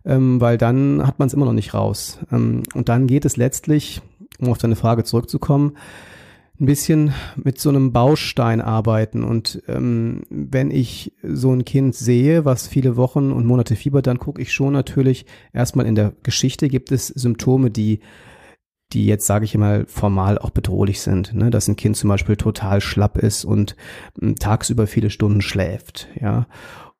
ähm, 0.05 0.41
weil 0.41 0.57
dann 0.57 1.05
hat 1.05 1.19
man 1.19 1.27
es 1.27 1.33
immer 1.33 1.45
noch 1.45 1.53
nicht 1.53 1.73
raus. 1.73 2.19
Ähm, 2.31 2.63
und 2.73 2.89
dann 2.89 3.07
geht 3.07 3.25
es 3.25 3.37
letztlich, 3.37 4.01
um 4.39 4.49
auf 4.49 4.57
deine 4.57 4.75
Frage 4.75 5.03
zurückzukommen, 5.03 5.77
ein 6.59 6.65
bisschen 6.65 7.13
mit 7.35 7.59
so 7.59 7.69
einem 7.69 7.91
Baustein 7.91 8.61
arbeiten. 8.61 9.23
Und 9.23 9.63
ähm, 9.67 10.23
wenn 10.29 10.71
ich 10.71 11.13
so 11.23 11.51
ein 11.51 11.65
Kind 11.65 11.95
sehe, 11.95 12.45
was 12.45 12.67
viele 12.67 12.95
Wochen 12.95 13.31
und 13.31 13.45
Monate 13.45 13.75
fiebert, 13.75 14.07
dann 14.07 14.19
gucke 14.19 14.41
ich 14.41 14.53
schon 14.53 14.73
natürlich 14.73 15.25
erstmal 15.51 15.87
in 15.87 15.95
der 15.95 16.13
Geschichte 16.23 16.67
gibt 16.67 16.91
es 16.91 17.07
Symptome, 17.07 17.71
die 17.71 17.99
die 18.93 19.07
jetzt, 19.07 19.25
sage 19.25 19.45
ich 19.45 19.57
mal, 19.57 19.85
formal 19.87 20.37
auch 20.37 20.51
bedrohlich 20.51 21.01
sind. 21.01 21.33
Ne? 21.33 21.49
Dass 21.49 21.67
ein 21.67 21.75
Kind 21.75 21.97
zum 21.97 22.09
Beispiel 22.09 22.35
total 22.35 22.79
schlapp 22.79 23.17
ist 23.17 23.43
und 23.43 23.75
tagsüber 24.39 24.85
viele 24.85 25.09
Stunden 25.09 25.41
schläft, 25.41 26.09
ja. 26.21 26.47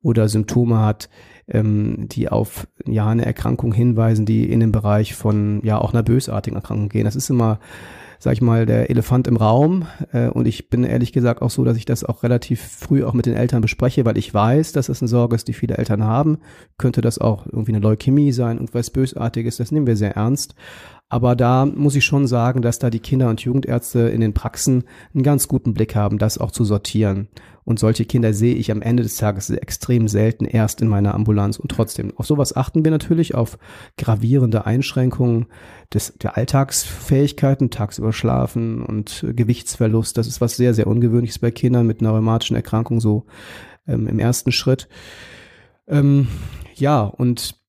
Oder 0.02 0.28
Symptome 0.28 0.80
hat, 0.80 1.10
ähm, 1.48 2.08
die 2.10 2.30
auf 2.30 2.68
ja 2.86 3.08
eine 3.08 3.26
Erkrankung 3.26 3.74
hinweisen, 3.74 4.26
die 4.26 4.50
in 4.50 4.60
den 4.60 4.72
Bereich 4.72 5.16
von 5.16 5.62
ja 5.64 5.78
auch 5.80 5.94
einer 5.94 6.04
bösartigen 6.04 6.58
Erkrankung 6.58 6.90
gehen. 6.90 7.06
Das 7.06 7.16
ist 7.16 7.30
immer 7.30 7.60
sag 8.24 8.34
ich 8.34 8.42
mal, 8.42 8.66
der 8.66 8.90
Elefant 8.90 9.28
im 9.28 9.36
Raum. 9.36 9.86
Äh, 10.14 10.30
und 10.30 10.48
ich 10.48 10.70
bin 10.70 10.86
ehrlich 10.86 11.12
gesagt 11.12 11.42
auch 11.42 11.50
so, 11.50 11.66
dass 11.66 11.76
ich 11.76 11.84
das 11.84 12.06
auch 12.06 12.24
relativ 12.24 12.62
früh 12.62 13.04
auch 13.04 13.14
mit 13.14 13.26
den 13.26 13.36
Eltern 13.36 13.62
bespreche, 13.62 14.06
weil 14.06 14.18
ich 14.18 14.34
weiß, 14.34 14.72
dass 14.72 14.88
das 14.88 15.02
eine 15.02 15.10
Sorge 15.10 15.36
ist, 15.36 15.50
die 15.50 15.54
viele 15.54 15.78
Eltern 15.78 16.04
haben. 16.04 16.38
Könnte 16.78 17.02
das 17.02 17.20
auch 17.20 17.46
irgendwie 17.46 17.74
eine 17.74 17.84
Leukämie 17.84 18.32
sein, 18.32 18.58
irgendwas 18.58 18.92
Bösartiges, 18.92 19.58
das 19.58 19.74
nehmen 19.74 19.88
wir 19.88 19.98
sehr 19.98 20.16
ernst. 20.16 20.56
Aber 21.10 21.36
da 21.36 21.66
muss 21.66 21.96
ich 21.96 22.06
schon 22.06 22.26
sagen, 22.26 22.62
dass 22.62 22.80
da 22.80 22.90
die 22.90 23.02
Kinder- 23.02 23.30
und 23.30 23.42
Jugendärzte 23.42 24.00
in 24.00 24.22
den 24.22 24.34
Praxen 24.34 24.86
einen 25.14 25.24
ganz 25.24 25.50
guten 25.50 25.74
Blick 25.74 25.96
haben, 25.96 26.18
das 26.18 26.38
auch 26.38 26.52
zu 26.52 26.64
sortieren. 26.64 27.28
Und 27.66 27.80
solche 27.80 28.06
Kinder 28.06 28.34
sehe 28.34 28.56
ich 28.56 28.72
am 28.72 28.82
Ende 28.82 29.04
des 29.04 29.16
Tages 29.16 29.50
extrem 29.50 30.08
selten 30.08 30.46
erst 30.46 30.82
in 30.82 30.88
meiner 30.88 31.14
Ambulanz. 31.14 31.58
Und 31.58 31.70
trotzdem, 31.70 32.14
auf 32.18 32.26
sowas 32.26 32.56
achten 32.56 32.84
wir 32.84 32.92
natürlich, 32.92 33.36
auf 33.36 33.58
gravierende 33.98 34.66
Einschränkungen 34.66 35.48
des, 35.94 36.14
der 36.22 36.38
Alltagsfähigkeiten, 36.38 37.70
tagsüber 37.70 38.14
schlafen 38.14 38.84
und 38.84 39.26
Gewichtsverlust. 39.28 40.18
Das 40.18 40.28
ist 40.28 40.42
was 40.42 40.58
sehr, 40.58 40.74
sehr 40.74 40.88
ungewöhnliches 40.88 41.40
bei 41.40 41.52
Kindern 41.52 41.88
mit 41.88 42.02
einer 42.02 42.12
rheumatischen 42.12 42.56
Erkrankung 42.56 43.00
so 43.00 43.26
ähm, 43.88 44.08
im 44.08 44.20
ersten 44.20 44.52
Schritt. 44.52 44.88
Ähm, 45.88 46.28
ja, 46.76 47.04
und 47.04 47.63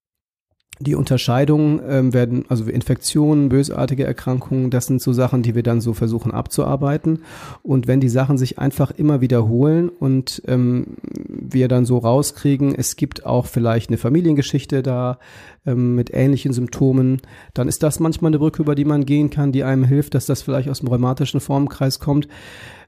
die 0.80 0.96
Unterscheidungen 0.96 1.80
ähm, 1.88 2.12
werden, 2.12 2.44
also 2.48 2.64
Infektionen, 2.64 3.48
bösartige 3.48 4.04
Erkrankungen, 4.04 4.70
das 4.70 4.86
sind 4.86 5.00
so 5.00 5.12
Sachen, 5.12 5.42
die 5.42 5.54
wir 5.54 5.62
dann 5.62 5.80
so 5.80 5.94
versuchen 5.94 6.32
abzuarbeiten. 6.32 7.20
Und 7.62 7.86
wenn 7.86 8.00
die 8.00 8.08
Sachen 8.08 8.38
sich 8.38 8.58
einfach 8.58 8.90
immer 8.90 9.20
wiederholen 9.20 9.88
und 9.88 10.42
ähm, 10.46 10.96
wir 11.04 11.68
dann 11.68 11.84
so 11.84 11.98
rauskriegen, 11.98 12.74
es 12.74 12.96
gibt 12.96 13.24
auch 13.24 13.46
vielleicht 13.46 13.90
eine 13.90 13.98
Familiengeschichte 13.98 14.82
da 14.82 15.18
ähm, 15.64 15.94
mit 15.94 16.12
ähnlichen 16.12 16.52
Symptomen, 16.52 17.22
dann 17.54 17.68
ist 17.68 17.82
das 17.84 18.00
manchmal 18.00 18.30
eine 18.30 18.40
Brücke, 18.40 18.62
über 18.62 18.74
die 18.74 18.84
man 18.84 19.06
gehen 19.06 19.30
kann, 19.30 19.52
die 19.52 19.62
einem 19.62 19.84
hilft, 19.84 20.14
dass 20.14 20.26
das 20.26 20.42
vielleicht 20.42 20.68
aus 20.68 20.80
dem 20.80 20.88
rheumatischen 20.88 21.40
Formenkreis 21.40 22.00
kommt. 22.00 22.26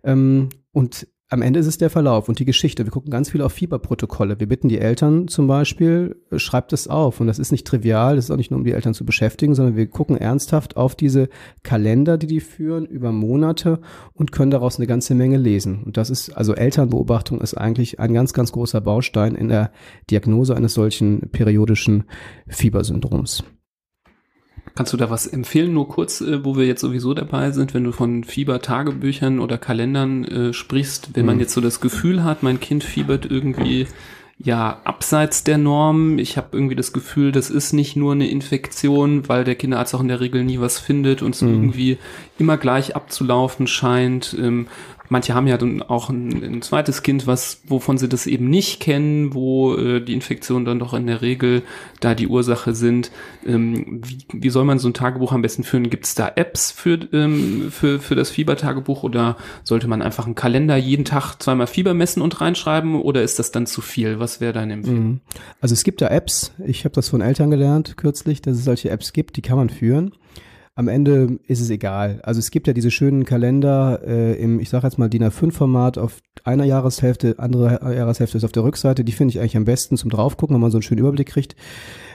Ähm, 0.03 0.49
und 0.73 1.07
am 1.29 1.43
Ende 1.43 1.59
ist 1.59 1.67
es 1.67 1.77
der 1.77 1.91
Verlauf 1.91 2.29
und 2.29 2.39
die 2.39 2.45
Geschichte. 2.45 2.85
Wir 2.85 2.93
gucken 2.93 3.11
ganz 3.11 3.31
viel 3.31 3.43
auf 3.43 3.53
Fieberprotokolle. 3.53 4.39
Wir 4.39 4.47
bitten 4.47 4.69
die 4.69 4.79
Eltern 4.79 5.27
zum 5.27 5.49
Beispiel, 5.49 6.17
äh, 6.31 6.39
schreibt 6.39 6.73
es 6.73 6.87
auf. 6.87 7.21
Und 7.21 7.27
das 7.27 7.41
ist 7.41 7.51
nicht 7.51 7.67
trivial, 7.67 8.15
das 8.15 8.27
ist 8.27 8.31
auch 8.31 8.37
nicht 8.37 8.53
nur, 8.53 8.59
um 8.59 8.65
die 8.65 8.73
Eltern 8.73 8.95
zu 8.95 9.05
beschäftigen, 9.05 9.55
sondern 9.55 9.77
wir 9.77 9.89
gucken 9.89 10.17
ernsthaft 10.17 10.77
auf 10.77 10.95
diese 10.95 11.29
Kalender, 11.65 12.17
die 12.17 12.29
die 12.29 12.41
führen, 12.41 12.87
über 12.87 13.11
Monate 13.11 13.81
und 14.15 14.31
können 14.31 14.53
daraus 14.53 14.77
eine 14.77 14.87
ganze 14.87 15.15
Menge 15.15 15.37
lesen. 15.37 15.83
Und 15.85 15.97
das 15.97 16.11
ist, 16.11 16.31
also 16.31 16.55
Elternbeobachtung 16.55 17.41
ist 17.41 17.55
eigentlich 17.55 17.99
ein 17.99 18.15
ganz, 18.15 18.33
ganz 18.33 18.53
großer 18.53 18.81
Baustein 18.81 19.35
in 19.35 19.49
der 19.49 19.73
Diagnose 20.11 20.57
eines 20.57 20.75
solchen 20.75 21.31
periodischen 21.33 22.05
Fiebersyndroms. 22.47 23.43
Kannst 24.77 24.93
du 24.93 24.99
da 24.99 25.09
was 25.09 25.27
empfehlen, 25.27 25.73
nur 25.73 25.89
kurz, 25.89 26.21
äh, 26.21 26.45
wo 26.45 26.57
wir 26.57 26.67
jetzt 26.67 26.83
sowieso 26.83 27.15
dabei 27.15 27.51
sind, 27.51 27.73
wenn 27.75 27.83
du 27.83 27.93
von 27.93 28.23
Fiebertagebüchern 28.25 29.41
oder 29.41 29.57
Kalendern 29.57 30.25
äh, 30.25 30.53
sprichst, 30.53 31.11
wenn 31.15 31.23
mhm. 31.23 31.27
man 31.27 31.41
jetzt 31.41 31.55
so 31.55 31.61
das 31.61 31.81
Gefühl 31.81 32.23
hat, 32.23 32.43
mein 32.43 32.61
Kind 32.61 32.85
fiebert 32.85 33.25
irgendwie 33.25 33.87
ja 34.39 34.81
abseits 34.85 35.45
der 35.45 35.57
Norm. 35.57 36.19
Ich 36.19 36.37
habe 36.37 36.49
irgendwie 36.53 36.75
das 36.77 36.93
Gefühl, 36.93 37.33
das 37.33 37.49
ist 37.49 37.73
nicht 37.73 37.97
nur 37.97 38.13
eine 38.13 38.29
Infektion, 38.29 39.29
weil 39.29 39.45
der 39.45 39.55
Kinderarzt 39.55 39.95
auch 39.95 40.01
in 40.01 40.09
der 40.09 40.21
Regel 40.21 40.45
nie 40.45 40.61
was 40.61 40.79
findet 40.79 41.23
und 41.23 41.35
es 41.35 41.41
mhm. 41.41 41.55
irgendwie 41.55 41.99
immer 42.39 42.59
gleich 42.59 42.95
abzulaufen 42.95 43.67
scheint. 43.67 44.37
Ähm, 44.39 44.67
Manche 45.09 45.35
haben 45.35 45.47
ja 45.47 45.57
dann 45.57 45.83
auch 45.83 46.09
ein, 46.09 46.43
ein, 46.43 46.63
zweites 46.63 47.03
Kind, 47.03 47.27
was, 47.27 47.63
wovon 47.67 47.99
sie 47.99 48.09
das 48.09 48.27
eben 48.27 48.49
nicht 48.49 48.81
kennen, 48.81 49.35
wo 49.35 49.75
äh, 49.75 50.01
die 50.01 50.15
Infektionen 50.15 50.65
dann 50.65 50.79
doch 50.79 50.95
in 50.95 51.07
der 51.07 51.23
Regel 51.23 51.63
da 52.01 52.15
die 52.15 52.29
Ursache 52.29 52.75
sind. 52.75 53.11
Ähm, 53.47 54.01
wie, 54.05 54.19
wie 54.33 54.51
soll 54.51 54.65
man 54.65 54.79
so 54.79 54.89
ein 54.89 54.95
Tagebuch 54.95 55.33
am 55.33 55.43
besten 55.43 55.65
führen? 55.65 55.91
Gibt 55.91 56.07
es 56.07 56.15
da 56.15 56.33
Apps 56.35 56.71
für, 56.71 56.99
ähm, 57.13 57.71
für, 57.71 58.01
für 58.01 58.15
das 58.15 58.31
Fiebertagebuch 58.31 59.03
oder 59.03 59.37
sollte 59.65 59.89
man 59.89 60.03
einfach 60.03 60.27
einen 60.27 60.35
Kalender 60.35 60.77
jeden 60.77 61.05
Tag 61.05 61.37
zweimal 61.37 61.67
Fieber 61.67 61.95
messen 61.95 62.23
und 62.23 62.41
reinschreiben 62.41 62.97
oder 63.01 63.23
ist 63.23 63.39
das 63.39 63.53
dann 63.53 63.67
zu 63.67 63.81
viel? 63.81 64.19
Was 64.19 64.41
wäre 64.41 64.53
deine 64.53 64.75
Empfehlung? 64.75 65.05
Mhm. 65.05 65.21
Also 65.61 65.73
es 65.75 65.85
gibt 65.85 66.01
da 66.01 66.09
Apps. 66.09 66.53
Ich 66.65 66.85
habe 66.85 66.95
das 66.95 67.09
von 67.09 67.21
Eltern 67.21 67.51
gelernt 67.51 67.97
kürzlich, 67.97 68.43
dass 68.43 68.57
es 68.57 68.65
solche 68.65 68.91
Apps 68.91 69.13
gibt, 69.13 69.37
die 69.37 69.43
kann 69.43 69.57
man 69.57 69.71
führen 69.71 70.13
am 70.77 70.89
Ende 70.89 71.39
ist 71.47 71.63
es 71.63 71.71
egal. 71.71 72.21
Also 72.23 72.39
es 72.39 72.51
gibt 72.51 72.67
ja 72.67 72.75
diese 72.75 72.91
schönen 72.91 73.25
Kalender 73.25 74.03
äh, 74.07 74.35
im, 74.35 74.61
ich 74.61 74.69
sage 74.69 74.87
jetzt 74.87 74.99
mal 74.99 75.09
DIN 75.09 75.25
A5-Format 75.25 75.97
auf 75.97 76.21
einer 76.45 76.65
Jahreshälfte, 76.65 77.35
andere 77.39 77.95
Jahreshälfte 77.97 78.37
ist 78.37 78.45
auf 78.45 78.53
der 78.53 78.63
Rückseite. 78.63 79.03
Die 79.03 79.13
finde 79.13 79.31
ich 79.31 79.41
eigentlich 79.41 79.57
am 79.57 79.65
besten 79.65 79.97
zum 79.97 80.11
draufgucken, 80.11 80.55
wenn 80.55 80.61
man 80.61 80.71
so 80.71 80.77
einen 80.77 80.83
schönen 80.83 81.01
Überblick 81.01 81.29
kriegt. 81.29 81.57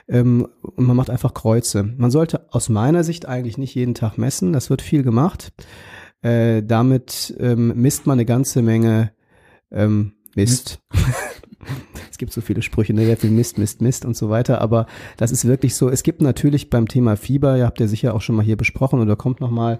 Ähm, 0.07 0.47
und 0.61 0.85
man 0.85 0.95
macht 0.95 1.09
einfach 1.09 1.33
Kreuze. 1.33 1.83
Man 1.97 2.11
sollte 2.11 2.53
aus 2.53 2.69
meiner 2.69 3.03
Sicht 3.03 3.27
eigentlich 3.27 3.57
nicht 3.57 3.73
jeden 3.73 3.95
Tag 3.95 4.19
messen. 4.19 4.53
Das 4.53 4.69
wird 4.69 4.83
viel 4.83 5.01
gemacht. 5.01 5.51
Äh, 6.21 6.61
damit 6.61 7.35
ähm, 7.39 7.73
misst 7.75 8.05
man 8.05 8.13
eine 8.13 8.25
ganze 8.25 8.61
Menge 8.61 9.11
ähm, 9.71 10.13
Mist. 10.35 10.81
es 12.09 12.17
gibt 12.17 12.31
so 12.31 12.41
viele 12.41 12.61
Sprüche, 12.61 12.93
ne, 12.93 13.05
sehr 13.05 13.17
viel 13.17 13.31
Mist, 13.31 13.57
Mist, 13.57 13.81
Mist 13.81 14.05
und 14.05 14.15
so 14.15 14.29
weiter, 14.29 14.61
aber 14.61 14.85
das 15.17 15.31
ist 15.31 15.45
wirklich 15.45 15.75
so. 15.75 15.89
Es 15.89 16.03
gibt 16.03 16.21
natürlich 16.21 16.69
beim 16.69 16.87
Thema 16.87 17.15
Fieber, 17.15 17.57
ihr 17.57 17.65
habt 17.65 17.79
ja 17.79 17.87
sicher 17.87 18.13
auch 18.13 18.21
schon 18.21 18.35
mal 18.35 18.45
hier 18.45 18.57
besprochen 18.57 18.99
oder 18.99 19.15
kommt 19.15 19.41
noch 19.41 19.51
mal, 19.51 19.79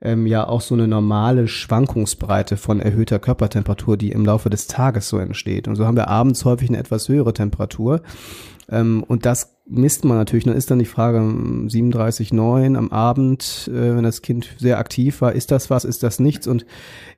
ähm, 0.00 0.26
ja 0.26 0.46
auch 0.46 0.60
so 0.60 0.74
eine 0.74 0.88
normale 0.88 1.48
Schwankungsbreite 1.48 2.56
von 2.56 2.80
erhöhter 2.80 3.18
Körpertemperatur, 3.18 3.96
die 3.96 4.12
im 4.12 4.24
Laufe 4.24 4.50
des 4.50 4.66
Tages 4.66 5.08
so 5.08 5.18
entsteht. 5.18 5.68
Und 5.68 5.76
so 5.76 5.86
haben 5.86 5.96
wir 5.96 6.08
abends 6.08 6.44
häufig 6.44 6.68
eine 6.68 6.78
etwas 6.78 7.08
höhere 7.08 7.34
Temperatur. 7.34 8.02
Ähm, 8.70 9.04
und 9.06 9.26
das 9.26 9.56
misst 9.70 10.04
man 10.04 10.16
natürlich. 10.16 10.44
Dann 10.44 10.56
ist 10.56 10.70
dann 10.70 10.78
die 10.78 10.84
Frage 10.84 11.18
37,9 11.18 12.76
am 12.76 12.90
Abend, 12.90 13.70
äh, 13.72 13.96
wenn 13.96 14.02
das 14.02 14.22
Kind 14.22 14.48
sehr 14.58 14.78
aktiv 14.78 15.20
war, 15.20 15.32
ist 15.32 15.50
das 15.50 15.70
was, 15.70 15.84
ist 15.84 16.02
das 16.02 16.18
nichts? 16.18 16.46
Und 16.46 16.66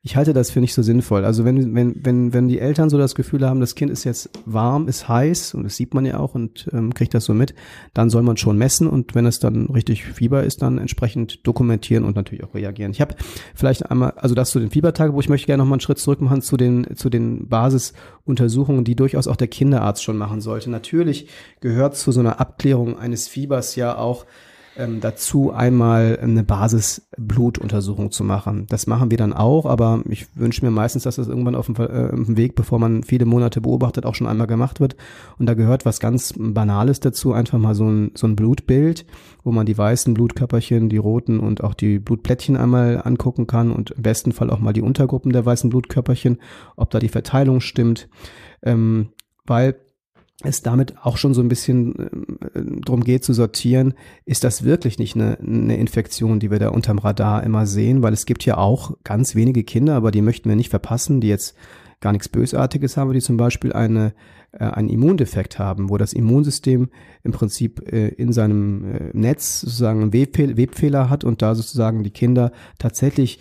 ich 0.02 0.16
halte 0.16 0.32
das 0.32 0.50
für 0.50 0.60
nicht 0.60 0.74
so 0.74 0.82
sinnvoll. 0.82 1.24
Also 1.24 1.44
wenn, 1.44 1.74
wenn, 1.74 2.04
wenn, 2.04 2.32
wenn 2.32 2.48
die 2.48 2.58
Eltern 2.58 2.90
so 2.90 2.98
das 2.98 3.14
Gefühl 3.14 3.48
haben, 3.48 3.60
das 3.60 3.74
Kind 3.74 3.90
ist 3.90 4.04
jetzt 4.04 4.30
warm, 4.44 4.88
ist 4.88 5.08
heiß, 5.08 5.54
und 5.54 5.64
das 5.64 5.76
sieht 5.76 5.94
man 5.94 6.04
ja 6.04 6.18
auch 6.18 6.34
und 6.34 6.68
ähm, 6.72 6.92
kriegt 6.92 7.14
das 7.14 7.24
so 7.24 7.34
mit, 7.34 7.54
dann 7.94 8.10
soll 8.10 8.22
man 8.22 8.36
schon 8.36 8.58
messen 8.58 8.86
und 8.88 9.14
wenn 9.14 9.26
es 9.26 9.38
dann 9.38 9.66
richtig 9.66 10.04
Fieber 10.04 10.42
ist, 10.42 10.62
dann 10.62 10.78
entsprechend 10.78 11.46
dokumentieren 11.46 12.04
und 12.04 12.16
natürlich 12.16 12.44
auch 12.44 12.54
reagieren. 12.54 12.92
Ich 12.92 13.00
habe 13.00 13.14
vielleicht 13.54 13.90
einmal, 13.90 14.12
also 14.16 14.34
das 14.34 14.50
zu 14.50 14.60
den 14.60 14.70
Fiebertagen, 14.70 15.14
wo 15.14 15.20
ich 15.20 15.28
möchte 15.28 15.46
gerne 15.46 15.62
noch 15.62 15.68
mal 15.68 15.76
einen 15.76 15.80
Schritt 15.80 15.98
zurück 15.98 16.20
machen 16.20 16.42
zu 16.42 16.56
den, 16.56 16.96
zu 16.96 17.08
den 17.08 17.48
Basisuntersuchungen, 17.48 18.84
die 18.84 18.96
durchaus 18.96 19.28
auch 19.28 19.36
der 19.36 19.48
Kinderarzt 19.48 20.02
schon 20.02 20.18
machen 20.18 20.40
sollte. 20.40 20.68
Natürlich 20.68 21.28
gehört 21.60 21.96
zu 21.96 22.12
so 22.12 22.20
einer 22.20 22.40
Abklärung 22.42 22.98
eines 22.98 23.28
Fiebers 23.28 23.76
ja 23.76 23.96
auch 23.96 24.26
ähm, 24.76 25.00
dazu 25.00 25.52
einmal 25.52 26.18
eine 26.20 26.44
Basisblutuntersuchung 26.44 28.10
zu 28.10 28.24
machen. 28.24 28.66
Das 28.68 28.86
machen 28.86 29.10
wir 29.10 29.18
dann 29.18 29.32
auch, 29.32 29.66
aber 29.66 30.02
ich 30.08 30.34
wünsche 30.36 30.64
mir 30.64 30.70
meistens, 30.70 31.02
dass 31.02 31.16
das 31.16 31.28
irgendwann 31.28 31.54
auf 31.54 31.66
dem, 31.66 31.76
äh, 31.76 32.10
auf 32.10 32.26
dem 32.26 32.36
Weg, 32.36 32.54
bevor 32.54 32.78
man 32.78 33.02
viele 33.02 33.26
Monate 33.26 33.60
beobachtet, 33.60 34.06
auch 34.06 34.14
schon 34.14 34.26
einmal 34.26 34.46
gemacht 34.46 34.80
wird. 34.80 34.96
Und 35.38 35.46
da 35.46 35.54
gehört 35.54 35.84
was 35.84 36.00
ganz 36.00 36.34
Banales 36.36 37.00
dazu, 37.00 37.32
einfach 37.32 37.58
mal 37.58 37.74
so 37.74 37.88
ein, 37.88 38.12
so 38.14 38.26
ein 38.26 38.36
Blutbild, 38.36 39.04
wo 39.44 39.52
man 39.52 39.66
die 39.66 39.76
weißen 39.76 40.14
Blutkörperchen, 40.14 40.88
die 40.88 40.96
roten 40.96 41.38
und 41.38 41.62
auch 41.62 41.74
die 41.74 41.98
Blutplättchen 41.98 42.56
einmal 42.56 43.02
angucken 43.04 43.46
kann 43.46 43.72
und 43.72 43.90
im 43.90 44.02
besten 44.02 44.32
Fall 44.32 44.50
auch 44.50 44.60
mal 44.60 44.72
die 44.72 44.82
Untergruppen 44.82 45.32
der 45.32 45.44
weißen 45.44 45.68
Blutkörperchen, 45.68 46.40
ob 46.76 46.90
da 46.90 46.98
die 46.98 47.08
Verteilung 47.08 47.60
stimmt. 47.60 48.08
Ähm, 48.62 49.10
weil 49.44 49.76
es 50.44 50.62
damit 50.62 50.94
auch 51.02 51.16
schon 51.16 51.34
so 51.34 51.40
ein 51.40 51.48
bisschen 51.48 51.94
äh, 52.54 52.80
drum 52.84 53.04
geht 53.04 53.24
zu 53.24 53.32
sortieren, 53.32 53.94
ist 54.24 54.44
das 54.44 54.64
wirklich 54.64 54.98
nicht 54.98 55.14
eine, 55.14 55.38
eine 55.38 55.76
Infektion, 55.76 56.40
die 56.40 56.50
wir 56.50 56.58
da 56.58 56.68
unterm 56.68 56.98
Radar 56.98 57.42
immer 57.44 57.66
sehen, 57.66 58.02
weil 58.02 58.12
es 58.12 58.26
gibt 58.26 58.44
ja 58.44 58.58
auch 58.58 58.96
ganz 59.04 59.34
wenige 59.34 59.64
Kinder, 59.64 59.94
aber 59.94 60.10
die 60.10 60.22
möchten 60.22 60.48
wir 60.48 60.56
nicht 60.56 60.70
verpassen, 60.70 61.20
die 61.20 61.28
jetzt 61.28 61.56
gar 62.00 62.12
nichts 62.12 62.28
Bösartiges 62.28 62.96
haben, 62.96 63.12
die 63.12 63.20
zum 63.20 63.36
Beispiel 63.38 63.72
eine, 63.72 64.12
äh, 64.52 64.64
einen 64.64 64.88
Immundefekt 64.88 65.58
haben, 65.58 65.88
wo 65.88 65.96
das 65.96 66.12
Immunsystem 66.12 66.90
im 67.22 67.32
Prinzip 67.32 67.90
äh, 67.90 68.08
in 68.08 68.32
seinem 68.32 68.84
äh, 68.84 69.10
Netz 69.14 69.60
sozusagen 69.60 70.02
einen 70.02 70.12
Webfehl 70.12 70.56
Webfehler 70.56 71.08
hat 71.08 71.24
und 71.24 71.40
da 71.40 71.54
sozusagen 71.54 72.02
die 72.02 72.10
Kinder 72.10 72.52
tatsächlich 72.78 73.38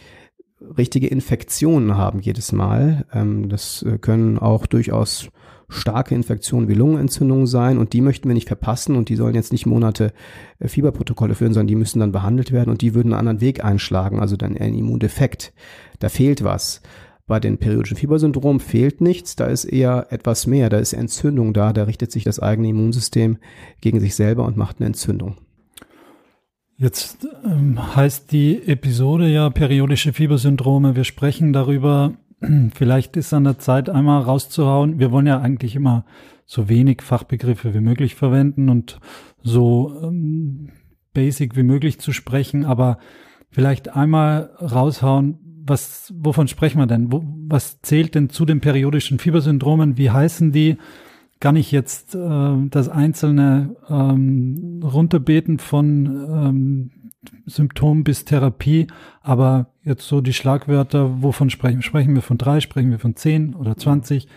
richtige 0.78 1.08
Infektionen 1.08 1.98
haben 1.98 2.20
jedes 2.20 2.52
Mal. 2.52 3.06
Ähm, 3.14 3.50
das 3.50 3.84
äh, 3.84 3.98
können 3.98 4.38
auch 4.38 4.66
durchaus 4.68 5.30
starke 5.72 6.14
Infektionen 6.14 6.68
wie 6.68 6.74
Lungenentzündungen 6.74 7.48
sein 7.48 7.78
und 7.78 7.94
die 7.94 8.02
möchten 8.02 8.28
wir 8.28 8.34
nicht 8.34 8.48
verpassen 8.48 8.96
und 8.96 9.10
die 9.10 9.16
sollen 9.16 9.36
jetzt 9.36 9.52
nicht 9.52 9.66
Monate 9.66 10.14
äh, 10.60 10.68
Fieberprotokolle 10.68 11.36
führen, 11.36 11.54
sondern 11.54 11.68
die 11.68 11.76
müssen 11.76 12.00
dann 12.00 12.12
behandelt 12.12 12.52
werden 12.52 12.70
und 12.70 12.82
die 12.82 12.94
würden 12.94 13.14
einen 13.14 13.20
anderen 13.20 13.42
Weg 13.42 13.64
einschlagen, 13.64 14.20
also 14.20 14.36
dann 14.36 14.58
ein 14.58 14.74
Immundefekt. 14.74 15.54
Da 16.00 16.10
fehlt 16.10 16.44
was. 16.44 16.82
Bei 17.26 17.40
den 17.40 17.58
periodischen 17.58 17.96
Fiebersyndrom 17.96 18.60
fehlt 18.60 19.00
nichts, 19.00 19.38
da 19.38 19.46
ist 19.46 19.64
eher 19.64 20.08
etwas 20.10 20.48
mehr, 20.48 20.70
da 20.70 20.80
ist 20.80 20.92
Entzündung 20.92 21.54
da, 21.54 21.72
da 21.72 21.84
richtet 21.84 22.12
sich 22.12 22.26
das 22.26 22.40
eigene 22.40 22.70
Immunsystem 22.70 23.38
gegen 23.80 24.02
sich 24.02 24.16
selber 24.16 24.44
und 24.44 24.58
macht 24.58 24.80
eine 24.80 24.88
Entzündung. 24.88 25.38
Jetzt 26.82 27.28
ähm, 27.46 27.96
heißt 27.96 28.32
die 28.32 28.68
Episode 28.68 29.30
ja 29.30 29.52
periodische 29.52 30.14
Fiebersyndrome. 30.14 30.96
Wir 30.96 31.04
sprechen 31.04 31.54
darüber, 31.54 32.14
vielleicht 32.74 33.18
ist 33.18 33.34
an 33.34 33.44
der 33.44 33.60
Zeit, 33.60 33.90
einmal 33.90 34.22
rauszuhauen. 34.22 35.00
Wir 35.00 35.12
wollen 35.12 35.28
ja 35.28 35.40
eigentlich 35.40 35.76
immer 35.76 36.06
so 36.46 36.68
wenig 36.68 37.02
Fachbegriffe 37.02 37.74
wie 37.74 37.80
möglich 37.80 38.16
verwenden 38.16 38.70
und 38.70 39.00
so 39.42 39.94
ähm, 40.04 40.70
basic 41.14 41.56
wie 41.56 41.64
möglich 41.64 42.00
zu 42.00 42.12
sprechen, 42.12 42.66
aber 42.66 42.98
vielleicht 43.50 43.96
einmal 43.96 44.52
raushauen, 44.60 45.40
was, 45.64 46.14
wovon 46.18 46.48
sprechen 46.48 46.80
wir 46.80 46.88
denn? 46.88 47.12
Wo, 47.12 47.24
was 47.48 47.82
zählt 47.82 48.16
denn 48.16 48.30
zu 48.30 48.46
den 48.46 48.62
periodischen 48.62 49.20
Fiebersyndromen? 49.20 49.98
Wie 49.98 50.10
heißen 50.10 50.52
die? 50.52 50.78
Kann 51.40 51.56
ich 51.56 51.72
jetzt 51.72 52.16
äh, 52.16 52.56
das 52.70 52.90
einzelne 52.90 53.76
ähm, 53.90 54.82
runterbeten 54.84 55.60
von 55.60 56.06
ähm, 56.06 56.92
Symptom 57.46 58.04
bis 58.04 58.26
Therapie, 58.26 58.88
aber 59.22 59.68
jetzt 59.84 60.08
so 60.08 60.22
die 60.22 60.34
Schlagwörter, 60.34 61.22
wovon 61.22 61.50
sprechen, 61.50 61.82
sprechen 61.82 62.16
wir 62.16 62.22
von 62.22 62.38
drei, 62.38 62.60
sprechen 62.60 62.92
wir 62.92 63.00
von 63.00 63.16
zehn 63.16 63.54
oder 63.54 63.78
zwanzig? 63.78 64.28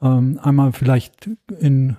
Ähm, 0.00 0.38
einmal 0.42 0.72
vielleicht 0.72 1.30
in 1.60 1.96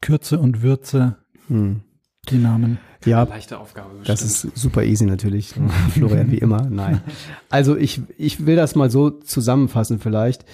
Kürze 0.00 0.38
und 0.38 0.62
Würze 0.62 1.16
hm. 1.48 1.82
die 2.30 2.38
Namen. 2.38 2.78
Ja, 3.04 3.22
leichte 3.22 3.58
Aufgabe. 3.58 3.90
Bestimmt. 3.90 4.08
Das 4.08 4.22
ist 4.22 4.56
super 4.56 4.84
easy 4.84 5.04
natürlich, 5.04 5.54
Florian, 5.90 6.30
wie 6.30 6.38
immer. 6.38 6.68
Nein. 6.68 7.00
Also 7.48 7.76
ich, 7.76 8.00
ich 8.16 8.46
will 8.46 8.56
das 8.56 8.74
mal 8.74 8.90
so 8.90 9.10
zusammenfassen 9.10 10.00
vielleicht. 10.00 10.44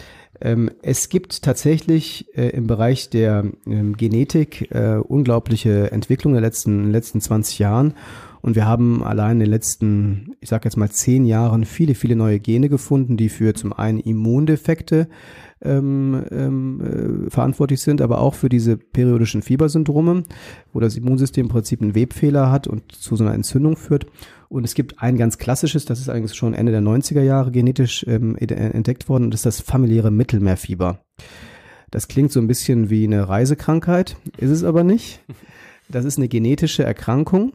Ähm, 0.41 0.71
es 0.83 1.09
gibt 1.09 1.43
tatsächlich 1.43 2.27
äh, 2.37 2.49
im 2.49 2.67
Bereich 2.67 3.09
der 3.09 3.45
ähm, 3.67 3.97
Genetik 3.97 4.71
äh, 4.73 4.97
unglaubliche 4.97 5.93
Entwicklung 5.93 6.33
der 6.33 6.43
letzten, 6.43 6.91
letzten 6.91 7.21
20 7.21 7.59
Jahren. 7.61 7.95
Und 8.45 8.57
wir 8.57 8.67
haben 8.67 9.03
allein 9.03 9.37
in 9.37 9.39
den 9.39 9.49
letzten, 9.49 10.37
ich 10.39 10.51
sage 10.51 10.67
jetzt 10.67 10.77
mal 10.77 10.91
zehn 10.91 11.25
Jahren 11.25 11.65
viele, 11.65 11.95
viele 11.95 12.15
neue 12.15 12.39
Gene 12.41 12.69
gefunden, 12.69 13.17
die 13.17 13.31
für 13.31 13.55
zum 13.55 13.73
einen 13.73 13.99
Immundefekte 13.99 15.09
ähm, 15.63 16.27
ähm, 16.31 17.27
äh, 17.27 17.31
verantwortlich 17.31 17.81
sind, 17.81 18.03
aber 18.03 18.21
auch 18.21 18.35
für 18.35 18.51
diese 18.51 18.77
periodischen 18.77 19.41
Fiebersyndrome, 19.41 20.25
wo 20.75 20.81
das 20.81 20.95
Immunsystem 20.95 21.47
im 21.47 21.51
Prinzip 21.51 21.81
einen 21.81 21.95
Webfehler 21.95 22.51
hat 22.51 22.67
und 22.67 22.93
zu 22.93 23.17
so 23.17 23.25
einer 23.25 23.33
Entzündung 23.33 23.79
führt. 23.79 24.05
Und 24.51 24.65
es 24.65 24.75
gibt 24.75 25.01
ein 25.01 25.17
ganz 25.17 25.39
klassisches, 25.39 25.87
das 25.87 25.99
ist 25.99 26.11
eigentlich 26.11 26.35
schon 26.35 26.53
Ende 26.53 26.71
der 26.71 26.83
90er 26.83 27.23
Jahre 27.23 27.51
genetisch 27.51 28.05
ähm, 28.07 28.37
entdeckt 28.37 29.09
worden, 29.09 29.25
und 29.25 29.31
das 29.31 29.41
ist 29.41 29.47
das 29.47 29.61
familiäre 29.63 30.11
Mittelmeerfieber. 30.11 31.03
Das 31.91 32.09
klingt 32.09 32.31
so 32.31 32.41
ein 32.41 32.47
bisschen 32.47 32.91
wie 32.91 33.05
eine 33.05 33.27
Reisekrankheit, 33.27 34.19
ist 34.37 34.51
es 34.51 34.65
aber 34.65 34.85
nicht. 34.85 35.21
Das 35.89 36.05
ist 36.05 36.19
eine 36.19 36.29
genetische 36.29 36.85
Erkrankung 36.85 37.55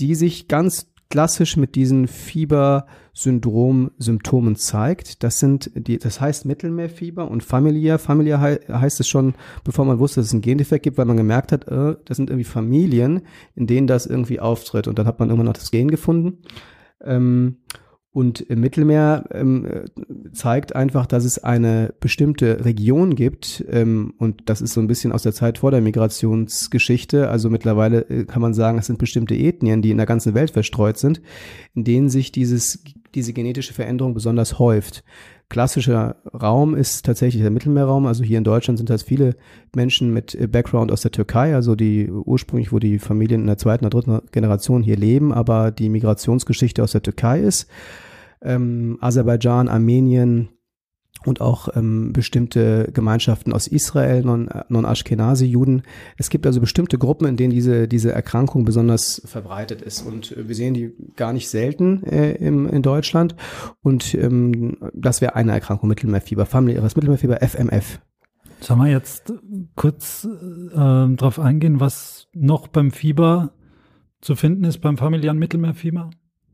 die 0.00 0.14
sich 0.14 0.48
ganz 0.48 0.90
klassisch 1.10 1.56
mit 1.56 1.74
diesen 1.74 2.06
Fiebersyndrom-Symptomen 2.06 4.54
zeigt. 4.56 5.24
Das 5.24 5.40
sind 5.40 5.72
die, 5.74 5.98
das 5.98 6.20
heißt 6.20 6.44
Mittelmeerfieber 6.46 7.28
und 7.28 7.42
familiär. 7.42 7.98
Familiär 7.98 8.40
he 8.40 8.58
heißt 8.72 9.00
es 9.00 9.08
schon, 9.08 9.34
bevor 9.64 9.84
man 9.84 9.98
wusste, 9.98 10.20
dass 10.20 10.28
es 10.28 10.32
einen 10.32 10.42
Gendefekt 10.42 10.84
gibt, 10.84 10.98
weil 10.98 11.06
man 11.06 11.16
gemerkt 11.16 11.50
hat, 11.52 11.66
äh, 11.66 11.96
das 12.04 12.16
sind 12.16 12.30
irgendwie 12.30 12.44
Familien, 12.44 13.22
in 13.56 13.66
denen 13.66 13.88
das 13.88 14.06
irgendwie 14.06 14.38
auftritt. 14.40 14.86
Und 14.86 14.98
dann 14.98 15.06
hat 15.06 15.18
man 15.18 15.28
irgendwann 15.28 15.46
noch 15.46 15.54
das 15.54 15.72
Gen 15.72 15.90
gefunden. 15.90 16.38
Ähm, 17.02 17.56
Und 18.12 18.40
im 18.40 18.60
Mittelmeer 18.60 19.24
ähm, 19.30 19.84
zeigt 20.32 20.74
einfach, 20.74 21.06
dass 21.06 21.24
es 21.24 21.38
eine 21.38 21.94
bestimmte 22.00 22.64
Region 22.64 23.14
gibt, 23.14 23.64
ähm, 23.70 24.14
und 24.18 24.42
das 24.46 24.60
ist 24.60 24.72
so 24.72 24.80
ein 24.80 24.88
bisschen 24.88 25.12
aus 25.12 25.22
der 25.22 25.32
Zeit 25.32 25.58
vor 25.58 25.70
der 25.70 25.80
Migrationsgeschichte. 25.80 27.28
Also 27.28 27.50
mittlerweile 27.50 28.00
äh, 28.10 28.24
kann 28.24 28.42
man 28.42 28.52
sagen, 28.52 28.78
es 28.78 28.86
sind 28.86 28.98
bestimmte 28.98 29.36
Ethnien, 29.36 29.80
die 29.80 29.92
in 29.92 29.96
der 29.96 30.06
ganzen 30.06 30.34
Welt 30.34 30.50
verstreut 30.50 30.98
sind, 30.98 31.22
in 31.74 31.84
denen 31.84 32.08
sich 32.08 32.32
dieses, 32.32 32.82
diese 33.14 33.32
genetische 33.32 33.74
Veränderung 33.74 34.14
besonders 34.14 34.58
häuft. 34.58 35.04
Klassischer 35.48 36.16
Raum 36.32 36.74
ist 36.74 37.04
tatsächlich 37.04 37.42
der 37.42 37.50
Mittelmeerraum. 37.50 38.06
Also 38.06 38.22
hier 38.22 38.38
in 38.38 38.44
Deutschland 38.44 38.78
sind 38.78 38.88
das 38.88 39.02
viele 39.02 39.34
Menschen 39.74 40.12
mit 40.12 40.38
Background 40.52 40.92
aus 40.92 41.02
der 41.02 41.10
Türkei, 41.10 41.54
also 41.54 41.74
die 41.74 42.10
ursprünglich, 42.10 42.72
wo 42.72 42.78
die 42.78 42.98
Familien 42.98 43.40
in 43.42 43.46
der 43.48 43.58
zweiten 43.58 43.84
oder 43.84 44.00
dritten 44.00 44.20
Generation 44.30 44.82
hier 44.82 44.96
leben, 44.96 45.32
aber 45.32 45.70
die 45.70 45.88
Migrationsgeschichte 45.88 46.82
aus 46.82 46.92
der 46.92 47.02
Türkei 47.02 47.40
ist 47.40 47.68
ähm, 48.42 48.98
Aserbaidschan, 49.00 49.68
Armenien 49.68 50.48
und 51.26 51.40
auch 51.40 51.68
ähm, 51.76 52.12
bestimmte 52.12 52.90
Gemeinschaften 52.92 53.52
aus 53.52 53.66
Israel, 53.66 54.22
Non-Ashkenazi-Juden. 54.24 55.82
es 56.16 56.30
gibt 56.30 56.46
also 56.46 56.60
bestimmte 56.60 56.98
Gruppen, 56.98 57.26
in 57.26 57.36
denen 57.36 57.52
diese, 57.52 57.88
diese 57.88 58.12
Erkrankung 58.12 58.64
besonders 58.64 59.22
verbreitet 59.24 59.82
ist. 59.82 60.02
Und 60.02 60.32
äh, 60.32 60.48
wir 60.48 60.54
sehen 60.54 60.74
die 60.74 60.92
gar 61.16 61.32
nicht 61.32 61.48
selten 61.48 62.02
äh, 62.04 62.32
im, 62.32 62.66
in 62.66 62.82
Deutschland. 62.82 63.36
Und 63.82 64.14
ähm, 64.14 64.78
das 64.94 65.20
wäre 65.20 65.34
eine 65.34 65.52
Erkrankung, 65.52 65.88
Mittelmeerfieber, 65.88 66.46
familiäres 66.46 66.96
Mittelmeerfieber, 66.96 67.42
FMF. 67.42 68.00
Sollen 68.60 68.80
wir 68.80 68.88
jetzt 68.88 69.32
kurz 69.74 70.26
äh, 70.26 70.76
darauf 70.76 71.38
eingehen, 71.38 71.80
was 71.80 72.28
noch 72.34 72.68
beim 72.68 72.90
Fieber 72.90 73.52
zu 74.20 74.36
finden 74.36 74.64
ist, 74.64 74.78
beim 74.78 74.98
familiären 74.98 75.38
Mittelmeerfieber? 75.38 76.10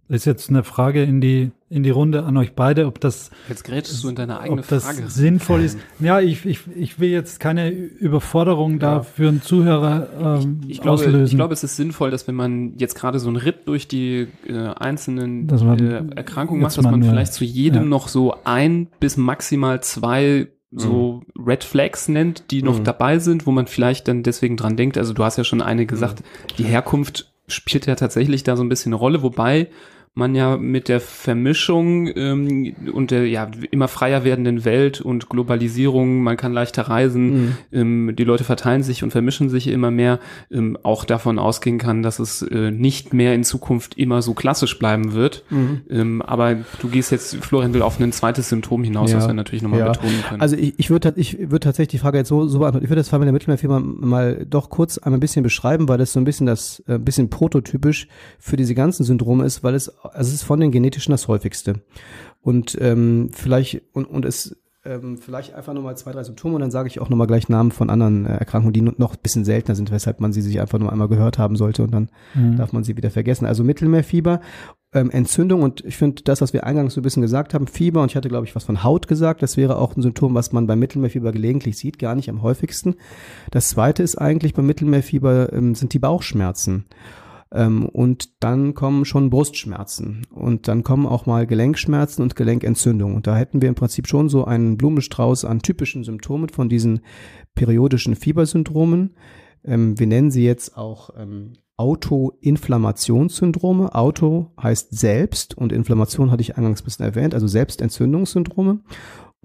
ist 0.08 0.24
jetzt 0.24 0.50
eine 0.50 0.62
Frage 0.62 1.02
in 1.02 1.20
die 1.20 1.50
in 1.68 1.82
die 1.82 1.90
Runde 1.90 2.22
an 2.24 2.36
euch 2.36 2.54
beide, 2.54 2.86
ob 2.86 3.00
das 3.00 3.30
jetzt 3.48 3.64
grätschst 3.64 4.04
du 4.04 4.08
in 4.08 4.14
deine 4.14 4.38
eigene 4.38 4.60
ob 4.60 4.68
das 4.68 4.84
Frage 4.84 5.08
sinnvoll 5.08 5.62
ist. 5.62 5.78
Ja, 5.98 6.20
ich, 6.20 6.46
ich, 6.46 6.60
ich 6.76 7.00
will 7.00 7.10
jetzt 7.10 7.40
keine 7.40 7.70
Überforderung 7.70 8.74
ja. 8.74 8.78
da 8.78 9.02
für 9.02 9.28
einen 9.28 9.42
Zuhörer 9.42 10.40
ähm, 10.42 10.60
ich, 10.64 10.70
ich 10.70 10.80
glaube, 10.80 11.02
auslösen. 11.02 11.24
Ich 11.24 11.34
glaube, 11.34 11.54
es 11.54 11.64
ist 11.64 11.74
sinnvoll, 11.74 12.12
dass 12.12 12.28
wenn 12.28 12.36
man 12.36 12.74
jetzt 12.78 12.94
gerade 12.94 13.18
so 13.18 13.28
einen 13.28 13.36
Ritt 13.36 13.66
durch 13.66 13.88
die 13.88 14.28
äh, 14.46 14.54
einzelnen 14.54 15.46
man, 15.46 15.78
äh, 15.80 16.14
Erkrankungen 16.14 16.62
macht, 16.62 16.76
dass 16.76 16.84
man, 16.84 17.00
man 17.00 17.10
vielleicht 17.10 17.34
zu 17.34 17.44
jedem 17.44 17.82
ja. 17.82 17.88
noch 17.88 18.06
so 18.06 18.36
ein 18.44 18.88
bis 19.00 19.16
maximal 19.16 19.82
zwei 19.82 20.48
so 20.70 21.22
mhm. 21.36 21.46
Red 21.46 21.64
Flags 21.64 22.08
nennt, 22.08 22.50
die 22.50 22.62
noch 22.62 22.78
mhm. 22.78 22.84
dabei 22.84 23.18
sind, 23.18 23.46
wo 23.46 23.50
man 23.50 23.66
vielleicht 23.66 24.06
dann 24.06 24.22
deswegen 24.22 24.56
dran 24.56 24.76
denkt. 24.76 24.98
Also 24.98 25.14
du 25.14 25.24
hast 25.24 25.36
ja 25.36 25.44
schon 25.44 25.62
eine 25.62 25.86
gesagt, 25.86 26.20
mhm. 26.20 26.56
die 26.58 26.64
Herkunft 26.64 27.32
spielt 27.48 27.86
ja 27.86 27.94
tatsächlich 27.94 28.44
da 28.44 28.56
so 28.56 28.62
ein 28.62 28.68
bisschen 28.68 28.92
eine 28.92 29.00
Rolle, 29.00 29.22
wobei 29.22 29.68
man 30.16 30.34
ja 30.34 30.56
mit 30.56 30.88
der 30.88 31.00
Vermischung 31.00 32.08
ähm, 32.16 32.74
und 32.92 33.10
der 33.10 33.28
ja 33.28 33.50
immer 33.70 33.86
freier 33.86 34.24
werdenden 34.24 34.64
Welt 34.64 35.02
und 35.02 35.28
Globalisierung, 35.28 36.22
man 36.22 36.38
kann 36.38 36.54
leichter 36.54 36.82
reisen, 36.82 37.26
mhm. 37.26 37.56
ähm, 37.70 38.16
die 38.16 38.24
Leute 38.24 38.42
verteilen 38.42 38.82
sich 38.82 39.04
und 39.04 39.10
vermischen 39.10 39.50
sich 39.50 39.68
immer 39.68 39.90
mehr, 39.90 40.18
ähm, 40.50 40.78
auch 40.82 41.04
davon 41.04 41.38
ausgehen 41.38 41.76
kann, 41.76 42.02
dass 42.02 42.18
es 42.18 42.40
äh, 42.40 42.70
nicht 42.70 43.12
mehr 43.12 43.34
in 43.34 43.44
Zukunft 43.44 43.98
immer 43.98 44.22
so 44.22 44.32
klassisch 44.32 44.78
bleiben 44.78 45.12
wird. 45.12 45.44
Mhm. 45.50 45.82
Ähm, 45.90 46.22
aber 46.22 46.56
du 46.80 46.88
gehst 46.88 47.12
jetzt, 47.12 47.36
Florian 47.36 47.74
will 47.74 47.82
auf 47.82 48.00
ein 48.00 48.10
zweites 48.12 48.48
Symptom 48.48 48.82
hinaus, 48.84 49.10
ja. 49.10 49.18
was 49.18 49.26
wir 49.26 49.34
natürlich 49.34 49.62
nochmal 49.62 49.80
ja. 49.80 49.92
betonen 49.92 50.22
können. 50.26 50.40
Also 50.40 50.56
ich, 50.56 50.72
ich 50.78 50.88
würde 50.88 51.12
ich 51.16 51.38
würde 51.38 51.60
tatsächlich 51.60 51.88
die 51.88 51.98
Frage 51.98 52.16
jetzt 52.16 52.28
so, 52.28 52.48
so 52.48 52.60
beantworten. 52.60 52.84
Ich 52.84 52.90
würde 52.90 53.00
das 53.00 53.10
Fall 53.10 53.18
mit 53.18 53.26
der 53.26 53.34
Mittelmeerfirma 53.34 53.80
mal 53.80 54.46
doch 54.48 54.70
kurz 54.70 54.96
einmal 54.96 55.18
ein 55.18 55.20
bisschen 55.20 55.42
beschreiben, 55.42 55.90
weil 55.90 55.98
das 55.98 56.14
so 56.14 56.20
ein 56.20 56.24
bisschen 56.24 56.46
das, 56.46 56.82
äh, 56.88 56.94
ein 56.94 57.04
bisschen 57.04 57.28
prototypisch 57.28 58.08
für 58.38 58.56
diese 58.56 58.74
ganzen 58.74 59.04
Syndrome 59.04 59.44
ist, 59.44 59.62
weil 59.62 59.74
es 59.74 59.92
also 60.12 60.28
es 60.28 60.34
ist 60.34 60.44
von 60.44 60.60
den 60.60 60.70
genetischen 60.70 61.12
das 61.12 61.28
häufigste. 61.28 61.82
Und 62.40 62.76
ähm, 62.80 63.30
vielleicht, 63.32 63.82
und, 63.92 64.06
und 64.06 64.24
es 64.24 64.56
ähm, 64.86 65.18
vielleicht 65.18 65.54
einfach 65.54 65.74
nochmal 65.74 65.96
zwei, 65.96 66.12
drei 66.12 66.22
Symptome 66.22 66.54
und 66.54 66.60
dann 66.60 66.70
sage 66.70 66.88
ich 66.88 67.00
auch 67.00 67.08
nochmal 67.08 67.26
gleich 67.26 67.48
Namen 67.48 67.72
von 67.72 67.90
anderen 67.90 68.24
äh, 68.24 68.36
Erkrankungen, 68.36 68.72
die 68.72 68.82
noch 68.82 69.14
ein 69.14 69.22
bisschen 69.22 69.44
seltener 69.44 69.74
sind, 69.74 69.90
weshalb 69.90 70.20
man 70.20 70.32
sie 70.32 70.42
sich 70.42 70.60
einfach 70.60 70.78
nur 70.78 70.92
einmal 70.92 71.08
gehört 71.08 71.38
haben 71.38 71.56
sollte 71.56 71.82
und 71.82 71.92
dann 71.92 72.08
mhm. 72.34 72.56
darf 72.56 72.72
man 72.72 72.84
sie 72.84 72.96
wieder 72.96 73.10
vergessen. 73.10 73.46
Also 73.46 73.64
Mittelmeerfieber, 73.64 74.40
ähm, 74.94 75.10
Entzündung 75.10 75.62
und 75.62 75.84
ich 75.84 75.96
finde 75.96 76.22
das, 76.22 76.40
was 76.40 76.52
wir 76.52 76.64
eingangs 76.64 76.94
so 76.94 77.00
ein 77.00 77.02
bisschen 77.02 77.22
gesagt 77.22 77.52
haben, 77.52 77.66
Fieber 77.66 78.02
und 78.02 78.12
ich 78.12 78.16
hatte, 78.16 78.28
glaube 78.28 78.46
ich, 78.46 78.54
was 78.54 78.64
von 78.64 78.84
Haut 78.84 79.08
gesagt, 79.08 79.42
das 79.42 79.56
wäre 79.56 79.76
auch 79.76 79.96
ein 79.96 80.02
Symptom, 80.02 80.34
was 80.34 80.52
man 80.52 80.66
beim 80.66 80.78
Mittelmeerfieber 80.78 81.32
gelegentlich 81.32 81.76
sieht, 81.76 81.98
gar 81.98 82.14
nicht 82.14 82.30
am 82.30 82.42
häufigsten. 82.42 82.94
Das 83.50 83.68
zweite 83.70 84.02
ist 84.02 84.16
eigentlich 84.16 84.54
beim 84.54 84.66
Mittelmeerfieber 84.66 85.52
ähm, 85.52 85.74
sind 85.74 85.92
die 85.92 85.98
Bauchschmerzen. 85.98 86.84
Ähm, 87.52 87.86
und 87.86 88.42
dann 88.42 88.74
kommen 88.74 89.04
schon 89.04 89.30
Brustschmerzen 89.30 90.26
und 90.30 90.68
dann 90.68 90.82
kommen 90.82 91.06
auch 91.06 91.26
mal 91.26 91.46
Gelenkschmerzen 91.46 92.22
und 92.22 92.36
Gelenkentzündungen. 92.36 93.16
Und 93.16 93.26
da 93.26 93.36
hätten 93.36 93.62
wir 93.62 93.68
im 93.68 93.74
Prinzip 93.74 94.08
schon 94.08 94.28
so 94.28 94.44
einen 94.44 94.76
Blumenstrauß 94.76 95.44
an 95.44 95.62
typischen 95.62 96.04
Symptomen 96.04 96.48
von 96.48 96.68
diesen 96.68 97.00
periodischen 97.54 98.16
Fiebersyndromen. 98.16 99.16
Ähm, 99.64 99.98
wir 99.98 100.06
nennen 100.06 100.30
sie 100.30 100.44
jetzt 100.44 100.76
auch 100.76 101.10
ähm, 101.16 101.54
Autoinflammationssyndrome. 101.76 103.94
Auto 103.94 104.52
heißt 104.60 104.96
selbst 104.96 105.56
und 105.56 105.72
Inflammation 105.72 106.30
hatte 106.30 106.40
ich 106.40 106.56
eingangs 106.56 106.82
ein 106.82 106.84
bisschen 106.84 107.04
erwähnt, 107.04 107.34
also 107.34 107.46
Selbstentzündungssyndrome. 107.46 108.80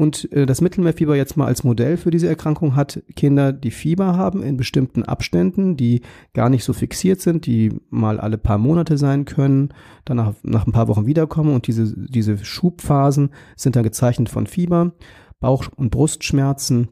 Und 0.02 0.32
äh, 0.32 0.48
das 0.48 0.62
Mittelmeerfieber 0.62 1.16
jetzt 1.16 1.38
mal 1.38 1.46
als 1.46 1.64
Modell 1.64 1.96
für 1.96 2.10
diese 2.10 2.28
Erkrankung 2.28 2.76
hat 2.76 3.04
Kinder, 3.16 3.54
die 3.54 3.70
Fieber 3.70 4.18
haben 4.18 4.42
in 4.42 4.58
bestimmten 4.58 5.04
Abständen, 5.04 5.78
die 5.78 6.02
gar 6.34 6.50
nicht 6.50 6.64
so 6.64 6.74
fixiert 6.74 7.22
sind, 7.22 7.46
die 7.46 7.72
mal 7.92 8.20
alle 8.20 8.40
paar 8.40 8.58
Monate 8.58 8.98
sein 8.98 9.26
können, 9.26 9.70
danach 10.04 10.34
nach 10.42 10.66
ein 10.66 10.72
paar 10.72 10.88
Wochen 10.88 11.06
wiederkommen 11.06 11.54
und 11.54 11.68
diese, 11.68 11.94
diese 11.96 12.44
Schubphasen 12.44 13.30
sind 13.56 13.76
dann 13.76 13.84
gezeichnet 13.84 14.30
von 14.30 14.48
Fieber, 14.48 14.94
Bauch- 15.40 15.70
und 15.76 15.92
Brustschmerzen 15.92 16.88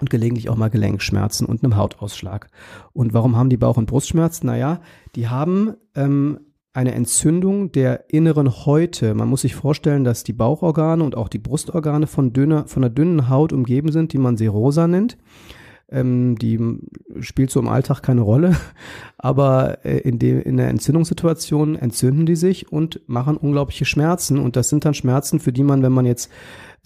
und 0.00 0.10
gelegentlich 0.10 0.48
auch 0.48 0.56
mal 0.56 0.70
Gelenkschmerzen 0.70 1.46
und 1.46 1.62
einem 1.62 1.76
Hautausschlag. 1.76 2.48
Und 2.92 3.14
warum 3.14 3.36
haben 3.36 3.48
die 3.48 3.58
Bauch- 3.58 3.76
und 3.76 3.86
Brustschmerzen? 3.86 4.48
Naja, 4.48 4.80
die 5.14 5.28
haben 5.28 5.74
ähm, 5.94 6.40
eine 6.74 6.92
Entzündung 6.92 7.70
der 7.70 8.10
inneren 8.10 8.66
Häute. 8.66 9.14
Man 9.14 9.28
muss 9.28 9.42
sich 9.42 9.54
vorstellen, 9.54 10.02
dass 10.02 10.24
die 10.24 10.32
Bauchorgane 10.32 11.04
und 11.04 11.16
auch 11.16 11.28
die 11.28 11.38
Brustorgane 11.38 12.08
von, 12.08 12.32
dünner, 12.32 12.66
von 12.66 12.82
einer 12.82 12.92
dünnen 12.92 13.28
Haut 13.28 13.52
umgeben 13.52 13.92
sind, 13.92 14.12
die 14.12 14.18
man 14.18 14.36
Serosa 14.36 14.88
nennt. 14.88 15.16
Ähm, 15.88 16.36
die 16.36 16.58
spielt 17.20 17.52
so 17.52 17.60
im 17.60 17.68
Alltag 17.68 18.02
keine 18.02 18.22
Rolle, 18.22 18.56
aber 19.18 19.84
äh, 19.84 19.98
in, 19.98 20.18
de, 20.18 20.42
in 20.42 20.56
der 20.56 20.68
Entzündungssituation 20.68 21.76
entzünden 21.76 22.26
die 22.26 22.36
sich 22.36 22.72
und 22.72 23.00
machen 23.06 23.36
unglaubliche 23.36 23.84
Schmerzen. 23.84 24.40
Und 24.40 24.56
das 24.56 24.68
sind 24.68 24.84
dann 24.84 24.94
Schmerzen, 24.94 25.38
für 25.38 25.52
die 25.52 25.62
man, 25.62 25.82
wenn 25.82 25.92
man 25.92 26.06
jetzt 26.06 26.28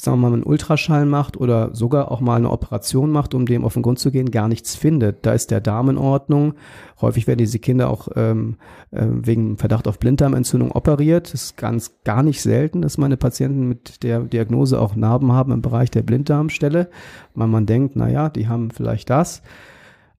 sagen 0.01 0.21
wir 0.21 0.29
mal, 0.29 0.33
einen 0.33 0.45
Ultraschall 0.45 1.07
macht 1.07 1.37
oder 1.37 1.75
sogar 1.75 2.13
auch 2.13 2.21
mal 2.21 2.37
eine 2.37 2.51
Operation 2.51 3.11
macht, 3.11 3.35
um 3.35 3.47
dem 3.47 3.65
auf 3.65 3.75
den 3.75 3.83
Grund 3.83 3.99
zu 3.99 4.13
gehen, 4.13 4.31
gar 4.31 4.47
nichts 4.47 4.77
findet. 4.77 5.27
Da 5.27 5.33
ist 5.33 5.51
der 5.51 5.61
Darm 5.61 5.91
in 5.91 5.99
Ordnung. 5.99 6.55
Häufig 7.01 7.27
werden 7.27 7.39
diese 7.39 7.59
Kinder 7.59 7.91
auch 7.91 8.09
ähm, 8.15 8.57
äh, 8.93 9.05
wegen 9.09 9.59
Verdacht 9.59 9.89
auf 9.89 9.99
Blinddarmentzündung 9.99 10.71
operiert. 10.71 11.33
Das 11.33 11.43
ist 11.43 11.57
ganz 11.57 11.97
gar 12.05 12.23
nicht 12.23 12.41
selten, 12.41 12.81
dass 12.81 12.97
meine 12.97 13.17
Patienten 13.17 13.69
mit 13.69 14.05
der 14.05 14.21
Diagnose 14.21 14.81
auch 14.81 14.95
Narben 14.95 15.33
haben 15.33 15.51
im 15.51 15.63
Bereich 15.63 15.91
der 15.91 16.03
Blinddarmstelle, 16.03 16.89
weil 17.35 17.49
man 17.49 17.67
denkt, 17.67 17.97
na 17.97 18.09
ja, 18.09 18.29
die 18.29 18.47
haben 18.47 18.71
vielleicht 18.71 19.11
das 19.11 19.43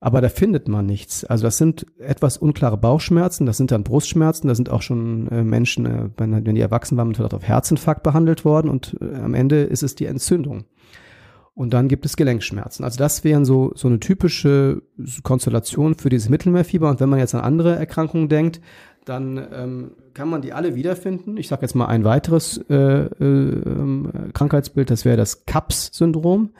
aber 0.01 0.21
da 0.21 0.29
findet 0.29 0.67
man 0.67 0.85
nichts. 0.85 1.25
Also 1.25 1.43
das 1.43 1.57
sind 1.57 1.85
etwas 1.99 2.37
unklare 2.37 2.77
Bauchschmerzen, 2.77 3.45
das 3.45 3.57
sind 3.57 3.71
dann 3.71 3.83
Brustschmerzen, 3.83 4.47
da 4.47 4.55
sind 4.55 4.69
auch 4.69 4.81
schon 4.81 5.27
äh, 5.27 5.43
Menschen, 5.43 5.85
äh, 5.85 6.09
wenn, 6.17 6.43
die 6.55 6.61
erwachsen 6.61 6.97
waren, 6.97 7.09
mit 7.09 7.19
auf 7.19 7.43
Herzinfarkt 7.43 8.03
behandelt 8.03 8.45
worden 8.45 8.69
und 8.69 8.95
äh, 9.01 9.15
am 9.17 9.33
Ende 9.33 9.63
ist 9.63 9.83
es 9.83 9.95
die 9.95 10.05
Entzündung. 10.05 10.63
Und 11.59 11.73
dann 11.73 11.89
gibt 11.89 12.05
es 12.05 12.15
Gelenkschmerzen. 12.15 12.85
Also 12.85 12.97
das 12.99 13.25
wären 13.25 13.43
so, 13.43 13.73
so 13.75 13.89
eine 13.89 13.99
typische 13.99 14.81
Konstellation 15.23 15.95
für 15.95 16.07
dieses 16.07 16.29
Mittelmeerfieber. 16.29 16.89
Und 16.89 17.01
wenn 17.01 17.09
man 17.09 17.19
jetzt 17.19 17.35
an 17.35 17.41
andere 17.41 17.75
Erkrankungen 17.75 18.29
denkt, 18.29 18.61
dann 19.03 19.45
ähm, 19.53 19.91
kann 20.13 20.29
man 20.29 20.41
die 20.41 20.53
alle 20.53 20.75
wiederfinden. 20.75 21.35
Ich 21.35 21.49
sage 21.49 21.63
jetzt 21.63 21.75
mal 21.75 21.87
ein 21.87 22.05
weiteres 22.05 22.63
äh, 22.69 22.75
äh, 22.75 24.31
Krankheitsbild, 24.33 24.89
das 24.89 25.03
wäre 25.03 25.17
das 25.17 25.45
CAPS-Syndrom. 25.47 26.51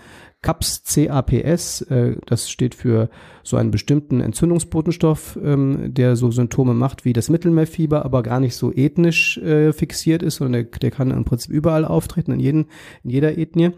CAPS, 0.42 0.84
CAPS, 0.84 1.82
äh, 1.84 2.18
das 2.26 2.50
steht 2.50 2.76
für 2.76 3.10
so 3.42 3.56
einen 3.56 3.72
bestimmten 3.72 4.20
Entzündungsbotenstoff, 4.20 5.40
ähm, 5.42 5.94
der 5.94 6.18
so 6.18 6.30
Symptome 6.30 6.74
macht 6.74 7.06
wie 7.06 7.14
das 7.14 7.30
Mittelmeerfieber, 7.30 8.04
aber 8.04 8.22
gar 8.22 8.42
nicht 8.42 8.56
so 8.56 8.74
ethnisch 8.74 9.38
äh, 9.38 9.72
fixiert 9.72 10.24
ist, 10.24 10.36
sondern 10.36 10.70
der, 10.70 10.80
der 10.80 10.92
kann 10.92 11.12
im 11.12 11.24
Prinzip 11.24 11.52
überall 11.52 11.86
auftreten, 11.86 12.34
in, 12.34 12.42
jeden, 12.42 12.66
in 13.06 13.12
jeder 13.12 13.38
Ethnie. 13.38 13.72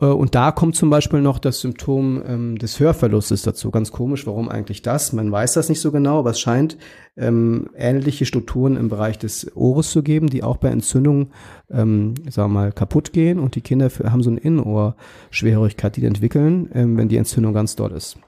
Äh, 0.00 0.06
und 0.06 0.34
da 0.34 0.52
kommt 0.52 0.76
zum 0.76 0.90
Beispiel 0.90 1.20
noch 1.20 1.38
das 1.38 1.60
Symptom 1.60 2.22
ähm, 2.26 2.58
des 2.58 2.80
Hörverlustes 2.80 3.42
dazu. 3.42 3.70
Ganz 3.70 3.92
komisch, 3.92 4.26
warum 4.26 4.48
eigentlich 4.48 4.82
das? 4.82 5.12
Man 5.12 5.30
weiß 5.30 5.54
das 5.54 5.68
nicht 5.68 5.80
so 5.80 5.92
genau, 5.92 6.20
aber 6.20 6.30
es 6.30 6.40
scheint 6.40 6.76
ähm, 7.16 7.70
ähnliche 7.76 8.26
Strukturen 8.26 8.76
im 8.76 8.88
Bereich 8.88 9.18
des 9.18 9.54
Ohres 9.56 9.90
zu 9.90 10.02
geben, 10.02 10.28
die 10.28 10.42
auch 10.42 10.56
bei 10.56 10.68
Entzündungen, 10.68 11.32
ähm, 11.70 12.14
sagen 12.30 12.52
wir 12.52 12.60
mal, 12.60 12.72
kaputt 12.72 13.12
gehen. 13.12 13.38
Und 13.38 13.54
die 13.54 13.60
Kinder 13.60 13.90
haben 14.04 14.22
so 14.22 14.30
eine 14.30 14.40
Innenohrschwerhörigkeit, 14.40 15.96
die, 15.96 16.00
die 16.00 16.06
entwickeln, 16.06 16.70
ähm, 16.74 16.96
wenn 16.96 17.08
die 17.08 17.16
Entzündung 17.16 17.52
ganz 17.52 17.76
dort 17.76 17.92
ist. 17.92 18.18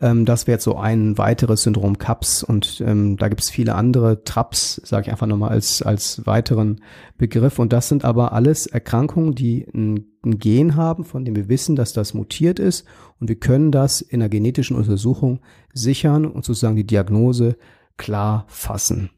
Ähm, 0.00 0.24
das 0.24 0.46
wäre 0.46 0.56
jetzt 0.56 0.64
so 0.64 0.76
ein 0.76 1.16
weiteres 1.16 1.62
Syndrom 1.62 1.96
CAPS 1.96 2.42
und 2.42 2.82
ähm, 2.84 3.16
da 3.16 3.28
gibt 3.28 3.40
es 3.40 3.50
viele 3.50 3.76
andere 3.76 4.24
TRAPS, 4.24 4.82
sage 4.84 5.06
ich 5.06 5.12
einfach 5.12 5.28
nochmal 5.28 5.50
als, 5.50 5.80
als 5.80 6.26
weiteren 6.26 6.80
Begriff. 7.18 7.58
Und 7.58 7.72
das 7.72 7.88
sind 7.88 8.04
aber 8.04 8.32
alles 8.32 8.66
Erkrankungen, 8.66 9.34
die 9.34 9.66
ein, 9.72 10.11
ein 10.24 10.38
Gen 10.38 10.76
haben, 10.76 11.04
von 11.04 11.24
dem 11.24 11.36
wir 11.36 11.48
wissen, 11.48 11.76
dass 11.76 11.92
das 11.92 12.14
mutiert 12.14 12.58
ist 12.58 12.86
und 13.20 13.28
wir 13.28 13.36
können 13.36 13.72
das 13.72 14.00
in 14.00 14.20
einer 14.20 14.28
genetischen 14.28 14.76
Untersuchung 14.76 15.40
sichern 15.72 16.26
und 16.26 16.44
sozusagen 16.44 16.76
die 16.76 16.86
Diagnose 16.86 17.56
klar 17.96 18.44
fassen. 18.48 19.10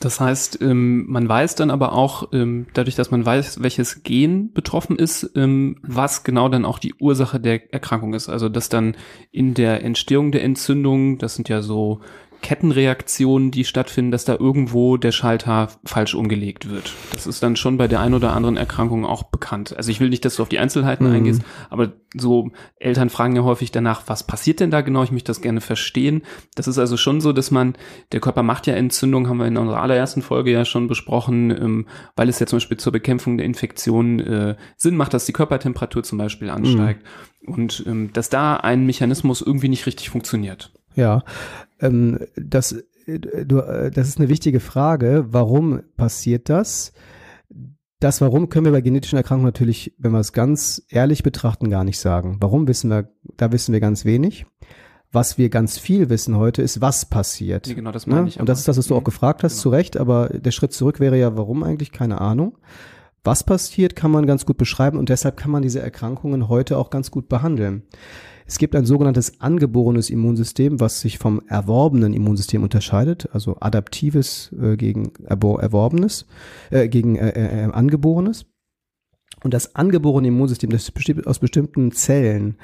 Das 0.00 0.20
heißt, 0.20 0.62
ähm, 0.62 1.06
man 1.08 1.28
weiß 1.28 1.56
dann 1.56 1.72
aber 1.72 1.92
auch, 1.92 2.28
ähm, 2.32 2.66
dadurch, 2.72 2.94
dass 2.94 3.10
man 3.10 3.26
weiß, 3.26 3.62
welches 3.62 4.04
Gen 4.04 4.52
betroffen 4.52 4.96
ist, 4.96 5.32
ähm, 5.34 5.76
was 5.82 6.22
genau 6.22 6.48
dann 6.48 6.64
auch 6.64 6.78
die 6.78 6.94
Ursache 6.94 7.40
der 7.40 7.72
Erkrankung 7.72 8.14
ist. 8.14 8.28
Also 8.28 8.48
dass 8.48 8.68
dann 8.68 8.96
in 9.32 9.54
der 9.54 9.82
Entstehung 9.82 10.30
der 10.30 10.44
Entzündung, 10.44 11.18
das 11.18 11.34
sind 11.34 11.48
ja 11.48 11.62
so 11.62 12.00
Kettenreaktionen, 12.42 13.50
die 13.50 13.64
stattfinden, 13.64 14.10
dass 14.10 14.24
da 14.24 14.34
irgendwo 14.34 14.96
der 14.96 15.12
Schalter 15.12 15.68
falsch 15.84 16.14
umgelegt 16.14 16.70
wird. 16.70 16.92
Das 17.12 17.26
ist 17.26 17.42
dann 17.42 17.56
schon 17.56 17.76
bei 17.76 17.88
der 17.88 18.00
ein 18.00 18.14
oder 18.14 18.32
anderen 18.32 18.56
Erkrankung 18.56 19.04
auch 19.04 19.24
bekannt. 19.24 19.76
Also 19.76 19.90
ich 19.90 20.00
will 20.00 20.08
nicht, 20.08 20.24
dass 20.24 20.36
du 20.36 20.42
auf 20.42 20.48
die 20.48 20.58
Einzelheiten 20.58 21.06
mhm. 21.06 21.14
eingehst, 21.14 21.42
aber 21.68 21.92
so 22.16 22.50
Eltern 22.76 23.10
fragen 23.10 23.36
ja 23.36 23.42
häufig 23.42 23.70
danach, 23.70 24.02
was 24.06 24.24
passiert 24.24 24.60
denn 24.60 24.70
da 24.70 24.80
genau? 24.80 25.02
Ich 25.02 25.10
möchte 25.12 25.30
das 25.30 25.40
gerne 25.40 25.60
verstehen. 25.60 26.22
Das 26.54 26.68
ist 26.68 26.78
also 26.78 26.96
schon 26.96 27.20
so, 27.20 27.32
dass 27.32 27.50
man, 27.50 27.74
der 28.12 28.20
Körper 28.20 28.42
macht 28.42 28.66
ja 28.66 28.74
Entzündung, 28.74 29.28
haben 29.28 29.38
wir 29.38 29.46
in 29.46 29.56
unserer 29.56 29.82
allerersten 29.82 30.22
Folge 30.22 30.52
ja 30.52 30.64
schon 30.64 30.86
besprochen, 30.86 31.50
ähm, 31.50 31.86
weil 32.16 32.28
es 32.28 32.38
ja 32.38 32.46
zum 32.46 32.58
Beispiel 32.58 32.78
zur 32.78 32.92
Bekämpfung 32.92 33.36
der 33.36 33.46
Infektion 33.46 34.20
äh, 34.20 34.56
Sinn 34.76 34.96
macht, 34.96 35.12
dass 35.12 35.26
die 35.26 35.32
Körpertemperatur 35.32 36.02
zum 36.02 36.18
Beispiel 36.18 36.50
ansteigt. 36.50 37.02
Mhm. 37.42 37.52
Und 37.52 37.84
ähm, 37.86 38.10
dass 38.12 38.28
da 38.30 38.56
ein 38.56 38.86
Mechanismus 38.86 39.42
irgendwie 39.42 39.68
nicht 39.68 39.86
richtig 39.86 40.10
funktioniert. 40.10 40.72
Ja, 40.98 41.22
ähm, 41.80 42.18
das, 42.34 42.72
äh, 43.06 43.20
du, 43.20 43.60
äh, 43.60 43.92
das 43.92 44.08
ist 44.08 44.18
eine 44.18 44.28
wichtige 44.28 44.58
Frage. 44.58 45.26
Warum 45.30 45.82
passiert 45.96 46.48
das? 46.48 46.92
Das 48.00 48.20
Warum 48.20 48.48
können 48.48 48.64
wir 48.64 48.72
bei 48.72 48.80
genetischen 48.80 49.16
Erkrankungen 49.16 49.46
natürlich, 49.46 49.94
wenn 49.96 50.10
wir 50.10 50.18
es 50.18 50.32
ganz 50.32 50.82
ehrlich 50.88 51.22
betrachten, 51.22 51.70
gar 51.70 51.84
nicht 51.84 52.00
sagen. 52.00 52.38
Warum 52.40 52.66
wissen 52.66 52.90
wir, 52.90 53.12
da 53.36 53.52
wissen 53.52 53.72
wir 53.72 53.80
ganz 53.80 54.04
wenig. 54.04 54.46
Was 55.10 55.38
wir 55.38 55.50
ganz 55.50 55.78
viel 55.78 56.10
wissen 56.10 56.36
heute, 56.36 56.62
ist, 56.62 56.80
was 56.80 57.06
passiert. 57.06 57.68
Nee, 57.68 57.74
genau, 57.74 57.92
das 57.92 58.06
meine 58.06 58.22
ne? 58.22 58.28
ich. 58.28 58.40
Und 58.40 58.48
das 58.48 58.58
ist 58.58 58.68
das, 58.68 58.76
was 58.76 58.88
du 58.88 58.96
auch 58.96 59.00
mhm. 59.00 59.04
gefragt 59.04 59.44
hast, 59.44 59.52
genau. 59.52 59.62
zu 59.62 59.68
Recht. 59.70 59.96
Aber 59.96 60.28
der 60.28 60.50
Schritt 60.50 60.72
zurück 60.72 60.98
wäre 60.98 61.16
ja, 61.18 61.36
warum 61.36 61.62
eigentlich? 61.62 61.92
Keine 61.92 62.20
Ahnung. 62.20 62.58
Was 63.22 63.44
passiert, 63.44 63.94
kann 63.94 64.10
man 64.10 64.26
ganz 64.26 64.46
gut 64.46 64.58
beschreiben 64.58 64.98
und 64.98 65.08
deshalb 65.08 65.36
kann 65.36 65.50
man 65.50 65.62
diese 65.62 65.80
Erkrankungen 65.80 66.48
heute 66.48 66.76
auch 66.76 66.90
ganz 66.90 67.10
gut 67.10 67.28
behandeln. 67.28 67.84
Es 68.48 68.56
gibt 68.56 68.74
ein 68.74 68.86
sogenanntes 68.86 69.42
angeborenes 69.42 70.08
Immunsystem, 70.08 70.80
was 70.80 71.02
sich 71.02 71.18
vom 71.18 71.42
erworbenen 71.48 72.14
Immunsystem 72.14 72.62
unterscheidet, 72.62 73.28
also 73.32 73.58
adaptives 73.60 74.50
äh, 74.58 74.78
gegen 74.78 75.12
erworbenes, 75.26 76.26
äh, 76.70 76.88
gegen 76.88 77.16
äh, 77.16 77.28
äh, 77.28 77.64
äh, 77.66 77.70
angeborenes. 77.70 78.46
Und 79.44 79.52
das 79.52 79.76
angeborene 79.76 80.28
Immunsystem, 80.28 80.70
das 80.70 80.90
besteht 80.90 81.26
aus 81.26 81.40
bestimmten 81.40 81.92
Zellen. 81.92 82.56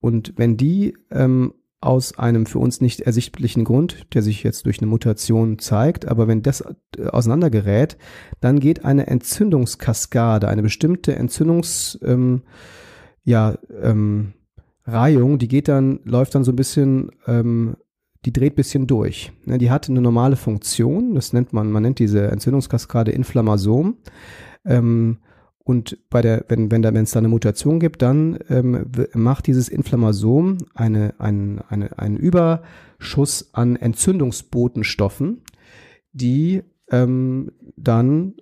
Und 0.00 0.34
wenn 0.36 0.56
die 0.56 0.96
ähm, 1.12 1.54
aus 1.80 2.18
einem 2.18 2.44
für 2.46 2.58
uns 2.58 2.80
nicht 2.80 3.02
ersichtlichen 3.02 3.62
Grund, 3.62 4.12
der 4.14 4.22
sich 4.22 4.42
jetzt 4.42 4.66
durch 4.66 4.80
eine 4.80 4.88
Mutation 4.88 5.60
zeigt, 5.60 6.08
aber 6.08 6.26
wenn 6.26 6.42
das 6.42 6.64
äh, 6.96 7.06
auseinandergerät, 7.06 7.96
dann 8.40 8.58
geht 8.58 8.84
eine 8.84 9.06
Entzündungskaskade, 9.06 10.48
eine 10.48 10.62
bestimmte 10.62 11.14
Entzündungs, 11.14 11.96
ähm, 12.02 12.42
ja, 13.22 13.56
ähm, 13.80 14.34
Reihung, 14.88 15.38
die 15.38 15.48
geht 15.48 15.68
dann, 15.68 16.00
läuft 16.04 16.34
dann 16.34 16.44
so 16.44 16.52
ein 16.52 16.56
bisschen, 16.56 17.10
ähm, 17.26 17.76
die 18.24 18.32
dreht 18.32 18.56
bisschen 18.56 18.86
durch. 18.86 19.32
Ne, 19.44 19.58
die 19.58 19.70
hat 19.70 19.88
eine 19.88 20.00
normale 20.00 20.36
Funktion, 20.36 21.14
das 21.14 21.32
nennt 21.32 21.52
man, 21.52 21.70
man 21.70 21.82
nennt 21.82 21.98
diese 21.98 22.28
Entzündungskaskade 22.28 23.12
Inflammasom. 23.12 23.98
Ähm, 24.64 25.18
und 25.68 25.98
bei 26.08 26.22
der, 26.22 26.46
wenn, 26.48 26.70
wenn 26.70 26.80
da, 26.80 26.90
es 26.90 27.10
da 27.10 27.18
eine 27.18 27.28
Mutation 27.28 27.78
gibt, 27.78 28.00
dann 28.00 28.38
ähm, 28.48 28.86
macht 29.12 29.46
dieses 29.46 29.68
Inflammasom 29.68 30.56
eine, 30.74 31.14
ein, 31.18 31.60
eine, 31.68 31.98
einen 31.98 32.16
Überschuss 32.16 33.50
an 33.52 33.76
Entzündungsbotenstoffen, 33.76 35.42
die 36.12 36.62
ähm, 36.90 37.52
dann 37.76 38.34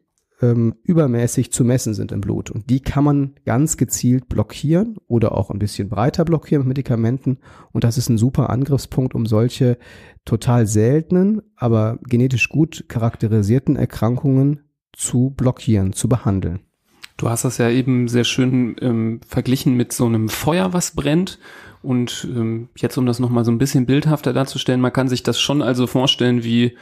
ähm, 0.42 0.75
übermäßig 0.83 1.53
zu 1.53 1.64
messen 1.64 1.94
sind 1.94 2.12
im 2.12 2.20
Blut. 2.20 2.51
Und 2.51 2.68
die 2.68 2.81
kann 2.81 3.05
man 3.05 3.35
ganz 3.44 3.77
gezielt 3.77 4.29
blockieren 4.29 4.96
oder 5.07 5.33
auch 5.33 5.51
ein 5.51 5.59
bisschen 5.59 5.88
breiter 5.88 6.25
blockieren 6.25 6.62
mit 6.62 6.77
Medikamenten. 6.77 7.38
Und 7.72 7.85
das 7.85 7.99
ist 7.99 8.09
ein 8.09 8.18
super 8.18 8.51
Angriffspunkt, 8.51 9.14
um 9.14 9.27
solche 9.27 9.79
total 10.25 10.66
seltenen, 10.66 11.42
aber 11.57 11.99
genetisch 12.03 12.49
gut 12.49 12.85
charakterisierten 12.88 13.77
Erkrankungen 13.77 14.61
zu 14.92 15.31
blockieren, 15.31 15.92
zu 15.92 16.09
behandeln. 16.09 16.61
Du 17.16 17.31
hast 17.31 17.44
das 17.44 17.57
ja 17.57 17.70
eben 17.70 18.09
sehr 18.09 18.25
schön 18.25 18.77
ähm, 18.81 19.20
verglichen 19.27 19.75
mit 19.75 19.92
so 19.92 20.05
einem 20.05 20.29
Feuer, 20.29 20.75
was 20.75 20.90
brennt. 20.90 21.38
Und 21.83 22.29
ähm, 22.31 22.68
jetzt, 22.77 22.99
um 22.99 23.07
das 23.07 23.20
nochmal 23.20 23.44
so 23.44 23.51
ein 23.51 23.59
bisschen 23.59 23.87
bildhafter 23.87 24.35
darzustellen, 24.35 24.81
man 24.81 24.92
kann 24.92 25.09
sich 25.09 25.22
das 25.22 25.40
schon 25.40 25.62
also 25.62 25.87
vorstellen 25.87 26.44
wie 26.44 26.77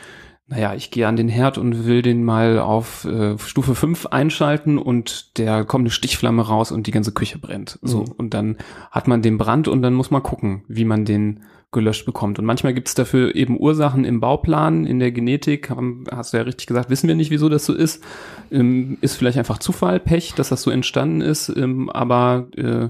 naja, 0.47 0.75
ich 0.75 0.91
gehe 0.91 1.09
an 1.09 1.17
den 1.17 1.29
Herd 1.29 1.57
und 1.57 1.87
will 1.87 2.03
den 2.03 2.23
mal 2.23 2.59
auf 2.59 3.07
äh, 3.07 3.39
Stufe 3.39 3.75
5 3.75 4.07
einschalten 4.07 4.77
und 4.77 5.39
der 5.39 5.65
kommt 5.65 5.83
eine 5.83 5.91
Stichflamme 5.91 6.43
raus 6.43 6.71
und 6.71 6.87
die 6.87 6.91
ganze 6.91 7.13
Küche 7.13 7.39
brennt. 7.39 7.79
So. 7.81 8.01
Mhm. 8.01 8.13
Und 8.19 8.35
dann 8.35 8.57
hat 8.91 9.09
man 9.09 9.23
den 9.23 9.39
Brand 9.39 9.69
und 9.69 9.81
dann 9.81 9.95
muss 9.95 10.11
man 10.11 10.23
gucken, 10.23 10.65
wie 10.69 10.85
man 10.85 11.07
den 11.07 11.41
gelöscht 11.73 12.07
bekommt. 12.07 12.39
Und 12.39 12.45
manchmal 12.45 12.73
gibt 12.73 12.89
es 12.89 12.95
dafür 12.95 13.35
eben 13.35 13.59
Ursachen 13.59 14.05
im 14.05 14.21
Bauplan, 14.21 14.87
in 14.87 14.99
der 14.99 15.13
Genetik, 15.13 15.71
haben, 15.71 16.05
hast 16.11 16.33
du 16.33 16.39
ja 16.39 16.45
richtig 16.45 16.67
gesagt, 16.67 16.89
wissen 16.89 17.09
wir 17.09 17.15
nicht, 17.17 17.31
wieso 17.31 17.49
das 17.49 17.67
so 17.67 17.75
ist. 17.75 18.03
Ähm, 18.51 18.97
ist 19.01 19.17
vielleicht 19.17 19.39
einfach 19.39 19.59
Zufall, 19.59 19.99
Pech, 19.99 20.35
dass 20.35 20.51
das 20.51 20.63
so 20.63 20.71
entstanden 20.71 21.21
ist. 21.21 21.49
Ähm, 21.49 21.91
aber 21.91 22.49
äh, 22.57 22.89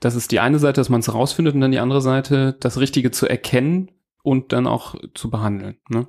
das 0.00 0.16
ist 0.16 0.32
die 0.32 0.40
eine 0.40 0.58
Seite, 0.58 0.80
dass 0.80 0.88
man 0.88 1.00
es 1.00 1.12
rausfindet 1.12 1.54
und 1.54 1.60
dann 1.62 1.72
die 1.72 1.78
andere 1.78 2.02
Seite, 2.02 2.56
das 2.60 2.78
Richtige 2.78 3.10
zu 3.10 3.26
erkennen, 3.26 3.90
und 4.26 4.52
dann 4.52 4.66
auch 4.66 4.96
zu 5.14 5.30
behandeln. 5.30 5.76
Ne? 5.88 6.08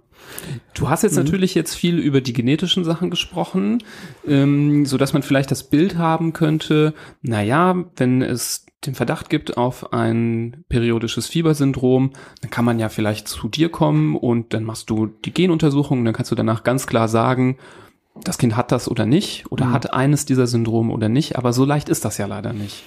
Du 0.73 0.89
hast 0.89 1.03
jetzt 1.03 1.17
mhm. 1.17 1.23
natürlich 1.25 1.53
jetzt 1.53 1.75
viel 1.75 1.99
über 1.99 2.19
die 2.19 2.33
genetischen 2.33 2.83
Sachen 2.83 3.11
gesprochen, 3.11 3.83
ähm, 4.27 4.87
so 4.87 4.97
dass 4.97 5.13
man 5.13 5.21
vielleicht 5.21 5.51
das 5.51 5.69
Bild 5.69 5.99
haben 5.99 6.33
könnte, 6.33 6.95
naja, 7.21 7.75
wenn 7.95 8.23
es 8.23 8.65
den 8.87 8.95
Verdacht 8.95 9.29
gibt 9.29 9.55
auf 9.55 9.93
ein 9.93 10.63
periodisches 10.67 11.27
Fiebersyndrom, 11.27 12.13
dann 12.41 12.49
kann 12.49 12.65
man 12.65 12.79
ja 12.79 12.89
vielleicht 12.89 13.27
zu 13.27 13.49
dir 13.49 13.69
kommen 13.69 14.15
und 14.15 14.51
dann 14.55 14.63
machst 14.63 14.89
du 14.89 15.05
die 15.05 15.33
Genuntersuchung 15.33 15.99
und 15.99 16.05
dann 16.05 16.15
kannst 16.15 16.31
du 16.31 16.35
danach 16.35 16.63
ganz 16.63 16.87
klar 16.87 17.07
sagen, 17.07 17.57
das 18.23 18.39
Kind 18.39 18.55
hat 18.55 18.71
das 18.71 18.89
oder 18.89 19.05
nicht 19.05 19.45
oder 19.51 19.65
mhm. 19.65 19.73
hat 19.73 19.93
eines 19.93 20.25
dieser 20.25 20.47
Syndrome 20.47 20.91
oder 20.91 21.07
nicht, 21.07 21.37
aber 21.37 21.53
so 21.53 21.65
leicht 21.65 21.87
ist 21.87 22.03
das 22.03 22.17
ja 22.17 22.25
leider 22.25 22.51
nicht. 22.51 22.83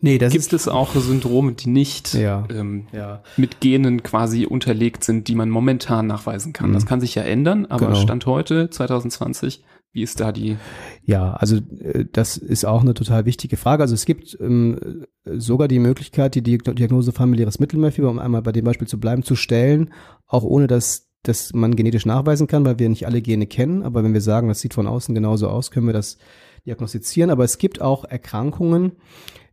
Nee, 0.00 0.18
das 0.18 0.32
Gibt 0.32 0.52
es 0.52 0.68
auch 0.68 0.94
Syndrome, 0.94 1.52
die 1.52 1.68
nicht 1.68 2.14
ja, 2.14 2.46
ähm, 2.50 2.86
ja. 2.92 3.22
mit 3.36 3.60
Genen 3.60 4.04
quasi 4.04 4.46
unterlegt 4.46 5.02
sind, 5.02 5.26
die 5.26 5.34
man 5.34 5.50
momentan 5.50 6.06
nachweisen 6.06 6.52
kann? 6.52 6.70
Mhm. 6.70 6.74
Das 6.74 6.86
kann 6.86 7.00
sich 7.00 7.16
ja 7.16 7.22
ändern, 7.22 7.66
aber 7.66 7.86
genau. 7.86 7.98
Stand 7.98 8.24
heute, 8.26 8.70
2020, 8.70 9.64
wie 9.92 10.02
ist 10.02 10.20
da 10.20 10.30
die? 10.30 10.56
Ja, 11.02 11.32
also 11.32 11.56
äh, 11.56 12.04
das 12.12 12.36
ist 12.36 12.64
auch 12.64 12.82
eine 12.82 12.94
total 12.94 13.24
wichtige 13.24 13.56
Frage. 13.56 13.82
Also 13.82 13.94
es 13.94 14.04
gibt 14.04 14.38
ähm, 14.40 15.04
sogar 15.24 15.66
die 15.66 15.80
Möglichkeit, 15.80 16.36
die 16.36 16.42
Diagnose 16.42 17.10
familiäres 17.10 17.58
Mittelmeerfieber, 17.58 18.08
um 18.08 18.20
einmal 18.20 18.42
bei 18.42 18.52
dem 18.52 18.64
Beispiel 18.64 18.86
zu 18.86 19.00
bleiben, 19.00 19.24
zu 19.24 19.34
stellen, 19.34 19.92
auch 20.28 20.44
ohne 20.44 20.68
dass, 20.68 21.08
dass 21.24 21.52
man 21.54 21.74
genetisch 21.74 22.06
nachweisen 22.06 22.46
kann, 22.46 22.64
weil 22.64 22.78
wir 22.78 22.88
nicht 22.88 23.06
alle 23.06 23.20
Gene 23.20 23.48
kennen. 23.48 23.82
Aber 23.82 24.04
wenn 24.04 24.14
wir 24.14 24.20
sagen, 24.20 24.46
das 24.46 24.60
sieht 24.60 24.74
von 24.74 24.86
außen 24.86 25.12
genauso 25.12 25.48
aus, 25.48 25.72
können 25.72 25.86
wir 25.86 25.92
das 25.92 26.18
diagnostizieren. 26.66 27.30
Aber 27.30 27.42
es 27.42 27.58
gibt 27.58 27.80
auch 27.80 28.04
Erkrankungen, 28.04 28.92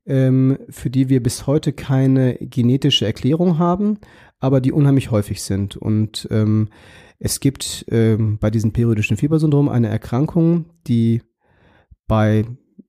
ähm, 0.06 0.58
für 0.70 0.90
die 0.90 1.10
wir 1.10 1.22
bis 1.22 1.48
heute 1.48 1.74
keine 1.74 2.36
genetische 2.36 3.06
Erklärung 3.06 3.58
haben, 3.58 4.00
aber 4.40 4.62
die 4.62 4.72
unheimlich 4.72 5.12
häufig 5.12 5.42
sind. 5.42 5.78
Und 5.78 6.28
ähm, 6.32 6.70
es 7.20 7.40
gibt 7.40 7.86
ähm, 7.90 8.38
bei 8.40 8.50
diesem 8.50 8.72
periodischen 8.72 9.18
Fiebersyndrom 9.18 9.70
eine 9.70 9.88
Erkrankung, 9.88 10.66
die 10.88 11.22
bei 12.08 12.46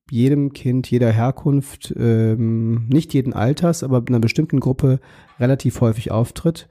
jedem 0.09 0.53
Kind 0.53 0.89
jeder 0.89 1.11
Herkunft, 1.11 1.93
ähm, 1.97 2.87
nicht 2.87 3.13
jeden 3.13 3.33
Alters, 3.33 3.83
aber 3.83 3.99
in 3.99 4.09
einer 4.09 4.19
bestimmten 4.19 4.59
Gruppe 4.59 4.99
relativ 5.39 5.81
häufig 5.81 6.11
auftritt. 6.11 6.69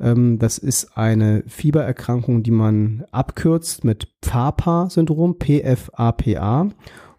Ähm, 0.00 0.38
das 0.38 0.58
ist 0.58 0.96
eine 0.96 1.44
Fiebererkrankung, 1.46 2.42
die 2.42 2.50
man 2.50 3.04
abkürzt 3.10 3.84
mit 3.84 4.08
PFAPA-Syndrom, 4.22 5.38
P-F-A-P-A. 5.38 6.68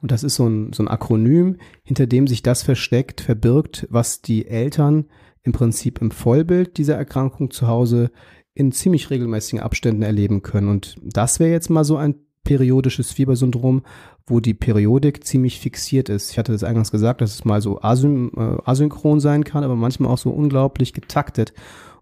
Und 0.05 0.11
das 0.11 0.23
ist 0.23 0.35
so 0.35 0.47
ein, 0.47 0.71
so 0.71 0.83
ein 0.83 0.87
Akronym, 0.87 1.57
hinter 1.81 2.05
dem 2.05 2.27
sich 2.27 2.43
das 2.43 2.61
versteckt, 2.61 3.21
verbirgt, 3.21 3.87
was 3.89 4.21
die 4.21 4.45
Eltern 4.45 5.05
im 5.41 5.51
Prinzip 5.51 5.99
im 5.99 6.11
Vollbild 6.11 6.77
dieser 6.77 6.93
Erkrankung 6.93 7.49
zu 7.49 7.65
Hause 7.65 8.11
in 8.53 8.71
ziemlich 8.71 9.09
regelmäßigen 9.09 9.59
Abständen 9.59 10.03
erleben 10.03 10.43
können. 10.43 10.69
Und 10.69 10.95
das 11.01 11.39
wäre 11.39 11.49
jetzt 11.49 11.71
mal 11.71 11.83
so 11.83 11.97
ein 11.97 12.13
periodisches 12.43 13.13
Fiebersyndrom, 13.13 13.81
wo 14.27 14.39
die 14.41 14.53
Periodik 14.53 15.23
ziemlich 15.23 15.59
fixiert 15.59 16.09
ist. 16.09 16.29
Ich 16.29 16.37
hatte 16.37 16.51
das 16.51 16.63
eingangs 16.63 16.91
gesagt, 16.91 17.21
dass 17.21 17.33
es 17.33 17.43
mal 17.43 17.59
so 17.59 17.81
asyn 17.81 18.29
äh, 18.37 18.57
asynchron 18.63 19.19
sein 19.19 19.43
kann, 19.43 19.63
aber 19.63 19.75
manchmal 19.75 20.11
auch 20.11 20.19
so 20.19 20.29
unglaublich 20.29 20.93
getaktet. 20.93 21.51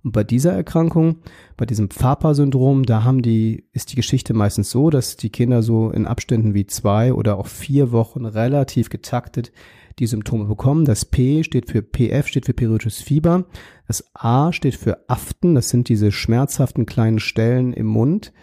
Und 0.03 0.11
bei 0.11 0.23
dieser 0.23 0.51
Erkrankung, 0.51 1.17
bei 1.55 1.65
diesem 1.65 1.89
Pfapa-Syndrom, 1.89 2.83
da 2.83 3.03
haben 3.03 3.21
die, 3.21 3.65
ist 3.71 3.91
die 3.91 3.95
Geschichte 3.95 4.33
meistens 4.33 4.69
so, 4.69 4.89
dass 4.89 5.15
die 5.15 5.29
Kinder 5.29 5.63
so 5.63 5.89
in 5.91 6.05
Abständen 6.05 6.53
wie 6.53 6.67
zwei 6.67 7.13
oder 7.13 7.37
auch 7.37 7.47
vier 7.47 7.91
Wochen 7.91 8.25
relativ 8.25 8.89
getaktet 8.89 9.51
die 9.99 10.07
Symptome 10.07 10.45
bekommen. 10.45 10.85
Das 10.85 11.05
P 11.05 11.43
steht 11.43 11.69
für 11.69 11.81
PF, 11.81 12.27
steht 12.27 12.45
für 12.45 12.53
periodisches 12.53 13.01
Fieber. 13.01 13.45
Das 13.87 14.09
A 14.13 14.51
steht 14.51 14.75
für 14.75 15.07
Aften, 15.07 15.55
das 15.55 15.69
sind 15.69 15.87
diese 15.87 16.11
schmerzhaften 16.11 16.85
kleinen 16.85 17.19
Stellen 17.19 17.73
im 17.73 17.85
Mund 17.85 18.33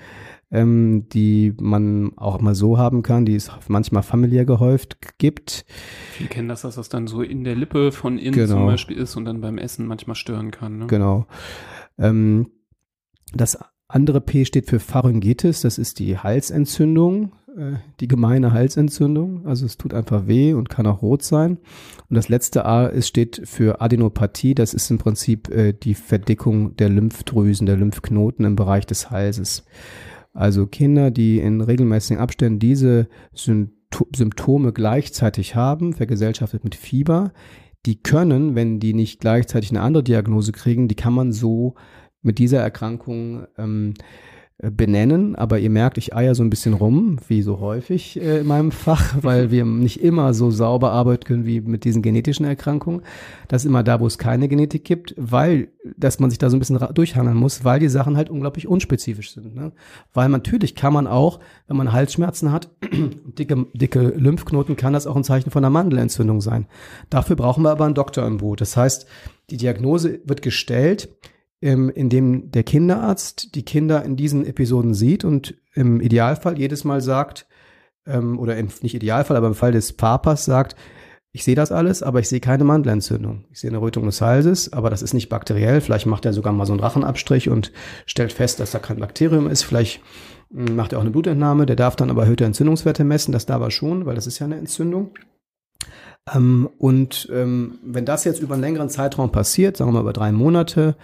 ähm, 0.50 1.06
die 1.12 1.54
man 1.60 2.12
auch 2.16 2.40
mal 2.40 2.54
so 2.54 2.78
haben 2.78 3.02
kann, 3.02 3.24
die 3.24 3.34
es 3.34 3.50
manchmal 3.68 4.02
familiär 4.02 4.44
gehäuft 4.44 4.98
gibt. 5.18 5.64
Viele 6.12 6.28
kennen 6.28 6.48
das, 6.48 6.62
dass 6.62 6.74
das 6.74 6.88
dann 6.88 7.06
so 7.06 7.22
in 7.22 7.44
der 7.44 7.54
Lippe 7.54 7.92
von 7.92 8.18
innen 8.18 8.34
Genau. 8.34 8.54
zum 8.54 8.66
Beispiel 8.66 8.96
ist 8.96 9.16
und 9.16 9.24
dann 9.24 9.40
beim 9.40 9.58
Essen 9.58 9.86
manchmal 9.86 10.16
stören 10.16 10.50
kann. 10.50 10.78
Ne? 10.78 10.86
Genau. 10.88 11.26
Ähm, 11.98 12.50
das 13.32 13.58
andere 13.86 14.20
P 14.20 14.44
steht 14.44 14.66
für 14.66 14.80
Pharyngitis, 14.80 15.60
das 15.62 15.78
ist 15.78 15.98
die 15.98 16.18
Halsentzündung, 16.18 17.32
äh, 17.56 17.74
die 18.00 18.08
gemeine 18.08 18.52
Halsentzündung. 18.52 19.46
Also 19.46 19.66
es 19.66 19.76
tut 19.76 19.94
einfach 19.94 20.26
weh 20.26 20.52
und 20.52 20.68
kann 20.68 20.86
auch 20.86 21.02
rot 21.02 21.22
sein. 21.22 21.58
Und 22.08 22.16
das 22.16 22.28
letzte 22.28 22.64
A 22.64 22.86
ist, 22.86 23.06
steht 23.08 23.42
für 23.44 23.80
Adenopathie, 23.80 24.54
das 24.54 24.74
ist 24.74 24.90
im 24.90 24.98
Prinzip 24.98 25.48
äh, 25.50 25.72
die 25.72 25.94
Verdickung 25.94 26.76
der 26.76 26.88
Lymphdrüsen, 26.88 27.66
der 27.66 27.76
Lymphknoten 27.76 28.44
im 28.44 28.56
Bereich 28.56 28.86
des 28.86 29.10
Halses. 29.10 29.64
Also 30.32 30.66
Kinder, 30.66 31.10
die 31.10 31.38
in 31.38 31.60
regelmäßigen 31.60 32.20
Abständen 32.20 32.58
diese 32.58 33.08
Sympto 33.32 34.06
Symptome 34.14 34.72
gleichzeitig 34.72 35.56
haben, 35.56 35.94
vergesellschaftet 35.94 36.62
mit 36.62 36.76
Fieber, 36.76 37.32
die 37.86 38.00
können, 38.00 38.54
wenn 38.54 38.78
die 38.78 38.94
nicht 38.94 39.20
gleichzeitig 39.20 39.70
eine 39.70 39.80
andere 39.80 40.04
Diagnose 40.04 40.52
kriegen, 40.52 40.86
die 40.86 40.94
kann 40.94 41.12
man 41.12 41.32
so 41.32 41.74
mit 42.22 42.38
dieser 42.38 42.60
Erkrankung 42.60 43.48
ähm, 43.58 43.94
äh, 43.94 44.02
benennen. 44.62 45.36
Aber 45.36 45.58
ihr 45.58 45.70
merkt, 45.70 45.98
ich 45.98 46.14
eier 46.14 46.34
so 46.34 46.42
ein 46.42 46.50
bisschen 46.50 46.74
rum, 46.74 47.16
wie 47.28 47.42
so 47.42 47.60
häufig 47.60 48.20
äh, 48.20 48.40
in 48.40 48.46
meinem 48.46 48.72
Fach, 48.72 49.16
weil 49.22 49.50
wir 49.50 49.64
nicht 49.64 50.02
immer 50.02 50.34
so 50.34 50.50
sauber 50.50 50.92
arbeiten 50.92 51.24
können 51.24 51.46
wie 51.46 51.60
mit 51.60 51.84
diesen 51.84 52.02
genetischen 52.02 52.44
Erkrankungen. 52.44 53.02
Das 53.48 53.62
ist 53.62 53.66
immer 53.66 53.82
da, 53.82 54.00
wo 54.00 54.06
es 54.06 54.18
keine 54.18 54.48
Genetik 54.48 54.84
gibt, 54.84 55.14
weil, 55.16 55.68
dass 55.96 56.20
man 56.20 56.30
sich 56.30 56.38
da 56.38 56.50
so 56.50 56.56
ein 56.56 56.58
bisschen 56.58 56.78
durchhangeln 56.94 57.36
muss, 57.36 57.64
weil 57.64 57.80
die 57.80 57.88
Sachen 57.88 58.16
halt 58.16 58.28
unglaublich 58.28 58.68
unspezifisch 58.68 59.32
sind. 59.32 59.54
Ne? 59.54 59.72
Weil 60.12 60.28
natürlich 60.28 60.74
kann 60.74 60.92
man 60.92 61.06
auch, 61.06 61.40
wenn 61.66 61.76
man 61.76 61.92
Halsschmerzen 61.92 62.52
hat, 62.52 62.70
dicke, 63.38 63.66
dicke 63.72 64.08
Lymphknoten, 64.16 64.76
kann 64.76 64.92
das 64.92 65.06
auch 65.06 65.16
ein 65.16 65.24
Zeichen 65.24 65.50
von 65.50 65.64
einer 65.64 65.70
Mandelentzündung 65.70 66.40
sein. 66.40 66.66
Dafür 67.08 67.36
brauchen 67.36 67.64
wir 67.64 67.70
aber 67.70 67.86
einen 67.86 67.94
Doktor 67.94 68.26
im 68.26 68.38
Boot. 68.38 68.60
Das 68.60 68.76
heißt, 68.76 69.06
die 69.50 69.56
Diagnose 69.56 70.20
wird 70.24 70.42
gestellt, 70.42 71.08
ähm, 71.62 71.90
indem 71.90 72.50
der 72.50 72.62
Kinderarzt 72.62 73.54
die 73.54 73.64
Kinder 73.64 74.04
in 74.04 74.16
diesen 74.16 74.46
Episoden 74.46 74.94
sieht 74.94 75.24
und 75.24 75.54
im 75.74 76.00
Idealfall 76.00 76.58
jedes 76.58 76.84
Mal 76.84 77.00
sagt, 77.00 77.46
ähm, 78.06 78.38
oder 78.38 78.56
im, 78.56 78.68
nicht 78.82 78.94
Idealfall, 78.94 79.36
aber 79.36 79.48
im 79.48 79.54
Fall 79.54 79.72
des 79.72 79.92
Papas 79.92 80.44
sagt, 80.44 80.76
ich 81.32 81.44
sehe 81.44 81.54
das 81.54 81.70
alles, 81.70 82.02
aber 82.02 82.18
ich 82.18 82.28
sehe 82.28 82.40
keine 82.40 82.64
Mandelentzündung. 82.64 83.44
Ich 83.52 83.60
sehe 83.60 83.70
eine 83.70 83.80
Rötung 83.80 84.04
des 84.04 84.20
Halses, 84.20 84.72
aber 84.72 84.90
das 84.90 85.00
ist 85.00 85.14
nicht 85.14 85.28
bakteriell. 85.28 85.80
Vielleicht 85.80 86.06
macht 86.06 86.24
er 86.24 86.32
sogar 86.32 86.52
mal 86.52 86.66
so 86.66 86.72
einen 86.72 86.80
Rachenabstrich 86.80 87.48
und 87.48 87.70
stellt 88.04 88.32
fest, 88.32 88.58
dass 88.58 88.72
da 88.72 88.80
kein 88.80 88.98
Bakterium 88.98 89.48
ist. 89.48 89.62
Vielleicht 89.62 90.00
mh, 90.50 90.72
macht 90.72 90.92
er 90.92 90.98
auch 90.98 91.02
eine 91.02 91.12
Blutentnahme. 91.12 91.66
Der 91.66 91.76
darf 91.76 91.94
dann 91.94 92.10
aber 92.10 92.22
erhöhte 92.22 92.44
Entzündungswerte 92.44 93.04
messen. 93.04 93.30
Das 93.30 93.46
darf 93.46 93.62
er 93.62 93.70
schon, 93.70 94.06
weil 94.06 94.16
das 94.16 94.26
ist 94.26 94.40
ja 94.40 94.46
eine 94.46 94.56
Entzündung. 94.56 95.12
Ähm, 96.34 96.68
und 96.78 97.28
ähm, 97.32 97.78
wenn 97.84 98.04
das 98.04 98.24
jetzt 98.24 98.40
über 98.40 98.54
einen 98.54 98.64
längeren 98.64 98.88
Zeitraum 98.88 99.30
passiert, 99.30 99.76
sagen 99.76 99.90
wir 99.90 99.94
mal 99.94 100.00
über 100.00 100.12
drei 100.12 100.32
Monate, 100.32 100.96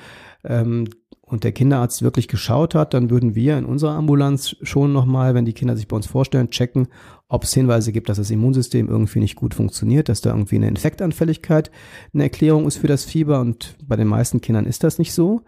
ähm, 0.44 0.88
und 1.22 1.42
der 1.42 1.52
Kinderarzt 1.52 2.02
wirklich 2.02 2.28
geschaut 2.28 2.76
hat, 2.76 2.94
dann 2.94 3.10
würden 3.10 3.34
wir 3.34 3.58
in 3.58 3.64
unserer 3.64 3.96
Ambulanz 3.96 4.54
schon 4.62 4.92
nochmal, 4.92 5.34
wenn 5.34 5.44
die 5.44 5.54
Kinder 5.54 5.76
sich 5.76 5.88
bei 5.88 5.96
uns 5.96 6.06
vorstellen, 6.06 6.50
checken, 6.50 6.86
ob 7.28 7.42
es 7.42 7.52
Hinweise 7.52 7.90
gibt, 7.90 8.08
dass 8.08 8.18
das 8.18 8.30
Immunsystem 8.30 8.88
irgendwie 8.88 9.18
nicht 9.18 9.34
gut 9.34 9.52
funktioniert, 9.52 10.08
dass 10.08 10.20
da 10.20 10.30
irgendwie 10.30 10.54
eine 10.54 10.68
Infektanfälligkeit 10.68 11.72
eine 12.14 12.22
Erklärung 12.22 12.66
ist 12.66 12.78
für 12.78 12.86
das 12.86 13.04
Fieber 13.04 13.40
und 13.40 13.76
bei 13.84 13.96
den 13.96 14.06
meisten 14.06 14.40
Kindern 14.40 14.66
ist 14.66 14.84
das 14.84 14.98
nicht 14.98 15.12
so. 15.12 15.42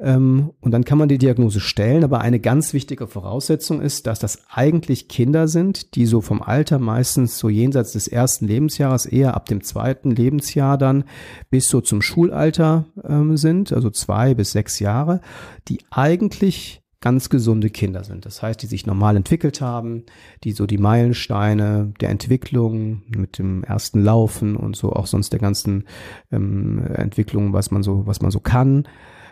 Ähm, 0.00 0.52
und 0.60 0.70
dann 0.70 0.84
kann 0.84 0.98
man 0.98 1.08
die 1.08 1.18
Diagnose 1.18 1.60
stellen, 1.60 2.04
aber 2.04 2.20
eine 2.20 2.38
ganz 2.38 2.72
wichtige 2.72 3.08
Voraussetzung 3.08 3.80
ist, 3.80 4.06
dass 4.06 4.20
das 4.20 4.42
eigentlich 4.48 5.08
Kinder 5.08 5.48
sind, 5.48 5.94
die 5.96 6.06
so 6.06 6.20
vom 6.20 6.40
Alter 6.40 6.78
meistens 6.78 7.38
so 7.38 7.48
jenseits 7.48 7.92
des 7.92 8.06
ersten 8.06 8.46
Lebensjahres, 8.46 9.06
eher 9.06 9.34
ab 9.34 9.46
dem 9.46 9.62
zweiten 9.62 10.12
Lebensjahr 10.12 10.78
dann 10.78 11.04
bis 11.50 11.68
so 11.68 11.80
zum 11.80 12.00
Schulalter 12.00 12.86
ähm, 13.04 13.36
sind, 13.36 13.72
also 13.72 13.90
zwei 13.90 14.34
bis 14.34 14.52
sechs 14.52 14.78
Jahre, 14.78 15.20
die 15.66 15.80
eigentlich 15.90 16.82
ganz 17.00 17.28
gesunde 17.28 17.70
Kinder 17.70 18.02
sind. 18.02 18.26
Das 18.26 18.42
heißt, 18.42 18.60
die 18.60 18.66
sich 18.66 18.86
normal 18.86 19.16
entwickelt 19.16 19.60
haben, 19.60 20.04
die 20.42 20.52
so 20.52 20.66
die 20.66 20.78
Meilensteine 20.78 21.92
der 22.00 22.10
Entwicklung 22.10 23.02
mit 23.06 23.38
dem 23.38 23.62
ersten 23.62 24.02
Laufen 24.02 24.56
und 24.56 24.74
so 24.74 24.92
auch 24.92 25.06
sonst 25.06 25.32
der 25.32 25.38
ganzen 25.38 25.84
ähm, 26.32 26.84
Entwicklung, 26.86 27.52
was 27.52 27.70
man 27.70 27.82
so, 27.82 28.06
was 28.06 28.20
man 28.20 28.32
so 28.32 28.40
kann, 28.40 28.88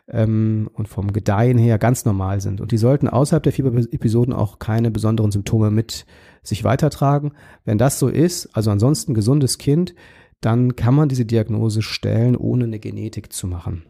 ähm, 0.08 0.70
und 0.72 0.88
vom 0.88 1.12
Gedeihen 1.12 1.58
her 1.58 1.78
ganz 1.78 2.04
normal 2.04 2.40
sind. 2.40 2.60
Und 2.60 2.72
die 2.72 2.78
sollten 2.78 3.08
außerhalb 3.08 3.42
der 3.42 3.52
Fieberepisoden 3.52 4.32
auch 4.32 4.58
keine 4.58 4.90
besonderen 4.90 5.32
Symptome 5.32 5.70
mit 5.70 6.06
sich 6.42 6.64
weitertragen. 6.64 7.32
Wenn 7.64 7.78
das 7.78 7.98
so 7.98 8.08
ist, 8.08 8.54
also 8.56 8.70
ansonsten 8.70 9.14
gesundes 9.14 9.58
Kind, 9.58 9.94
dann 10.40 10.76
kann 10.76 10.94
man 10.94 11.08
diese 11.08 11.24
Diagnose 11.24 11.82
stellen, 11.82 12.36
ohne 12.36 12.64
eine 12.64 12.78
Genetik 12.78 13.32
zu 13.32 13.46
machen. 13.46 13.84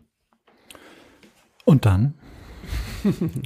Und 1.64 1.84
dann? 1.84 2.14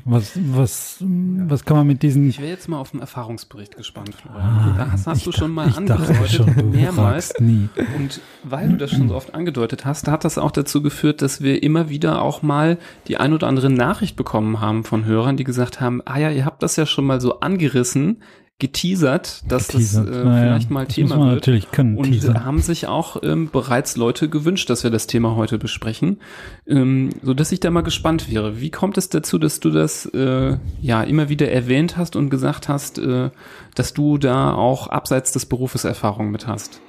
Was, 0.05 0.33
was, 0.37 0.97
was 1.01 1.65
kann 1.65 1.77
man 1.77 1.87
mit 1.87 2.03
diesen 2.03 2.29
Ich 2.29 2.41
wäre 2.41 2.51
jetzt 2.51 2.69
mal 2.69 2.79
auf 2.79 2.91
den 2.91 3.01
Erfahrungsbericht 3.01 3.77
gespannt, 3.77 4.15
Florian. 4.15 4.43
Ah, 4.43 4.75
da 4.77 4.93
hast, 5.07 5.27
du 5.27 5.33
schon 5.33 5.51
mal 5.51 5.69
angedeutet, 5.69 6.31
schon, 6.31 6.71
mehrmals. 6.71 7.35
Und 7.39 8.21
weil 8.45 8.69
du 8.71 8.77
das 8.77 8.91
schon 8.91 9.09
so 9.09 9.15
oft 9.15 9.35
angedeutet 9.35 9.85
hast, 9.85 10.09
hat 10.09 10.25
das 10.25 10.39
auch 10.39 10.51
dazu 10.51 10.83
geführt, 10.83 11.23
dass 11.23 11.43
wir 11.43 11.63
immer 11.63 11.89
wieder 11.89 12.23
auch 12.23 12.43
mal 12.43 12.79
die 13.09 13.17
ein 13.17 13.33
oder 13.33 13.47
andere 13.47 13.71
Nachricht 13.71 14.17
bekommen 14.17 14.61
haben 14.61 14.85
von 14.85 15.05
Hörern, 15.05 15.37
die 15.37 15.45
gesagt 15.45 15.81
haben, 15.81 16.03
ah 16.05 16.19
ja, 16.19 16.31
ihr 16.31 16.45
habt 16.45 16.63
das 16.63 16.77
ja 16.77 16.87
schon 16.87 17.05
mal 17.05 17.21
so 17.21 17.41
angerissen, 17.41 18.23
geteasert, 18.61 19.43
dass 19.51 19.69
Geteasert. 19.69 20.09
das 20.09 20.17
äh, 20.17 20.25
Naja, 20.25 20.43
vielleicht 20.53 20.71
mal 20.71 20.85
das 20.85 20.95
Thema 20.95 21.17
man 21.17 21.29
wird. 21.31 21.35
natürlich 21.39 21.71
können, 21.73 21.97
Und 21.97 22.05
teasern. 22.13 22.45
haben 22.45 22.61
sich 22.61 22.87
auch 22.87 23.21
ähm, 23.25 23.51
bereits 23.51 23.97
Leute 23.97 24.29
gewünscht, 24.29 24.71
dass 24.71 24.85
wir 24.85 24.91
das 24.91 25.09
Thema 25.09 25.35
heute 25.35 25.59
besprechen, 25.59 26.21
ähm, 26.69 27.11
so 27.23 27.35
dass 27.35 27.51
ich 27.51 27.59
da 27.61 27.71
mal 27.71 27.81
gespannt 27.83 28.31
wäre. 28.31 28.61
Wie 28.61 28.71
kommt 28.71 28.97
es 28.99 29.09
dazu, 29.09 29.39
dass 29.39 29.59
du 29.59 29.71
das 29.71 30.07
äh, 30.07 30.57
ja 30.81 31.03
immer 31.03 31.29
wieder 31.29 31.51
erwähnt 31.51 31.97
hast 31.97 32.15
und 32.15 32.31
gesagt 32.31 32.69
hast, 32.69 32.99
äh, 32.99 33.31
dass 33.75 33.93
du 33.95 34.17
da 34.19 34.55
auch 34.55 34.87
abseits 34.87 35.33
des 35.33 35.47
Berufes 35.47 35.85
Erfahrung 35.85 36.31
mit 36.31 36.47
hast? 36.47 36.81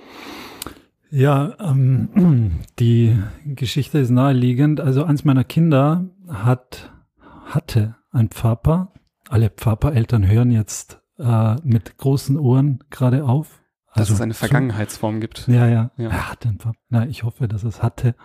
Ja, 1.10 1.56
ähm, 1.60 2.60
die 2.80 3.18
Geschichte 3.46 4.00
ist 4.00 4.12
naheliegend. 4.12 4.80
Also 4.80 5.04
eins 5.04 5.26
meiner 5.26 5.44
Kinder 5.44 6.06
hat, 6.30 6.92
hatte 7.46 7.96
ein 8.12 8.30
Pfapa. 8.30 8.94
Alle 9.30 9.50
Pfapa-Eltern 9.50 10.26
hören 10.30 10.52
jetzt 10.52 11.01
äh, 11.22 11.56
mit 11.64 11.98
großen 11.98 12.38
Ohren 12.38 12.80
gerade 12.90 13.24
auf. 13.26 13.62
Dass 13.94 14.04
Also 14.10 14.14
es 14.16 14.22
eine 14.22 14.34
zu- 14.34 14.40
Vergangenheitsform 14.40 15.20
gibt. 15.20 15.48
Ja, 15.48 15.68
ja. 15.68 15.92
Ja. 15.98 16.10
Er 16.10 16.32
hatte 16.32 16.48
einen 16.50 16.60
Pfapa. 16.60 16.78
Na, 16.90 17.06
ich 17.08 17.24
hoffe, 17.24 17.48
dass 17.48 17.64
es 17.64 17.84
hatte 17.84 18.16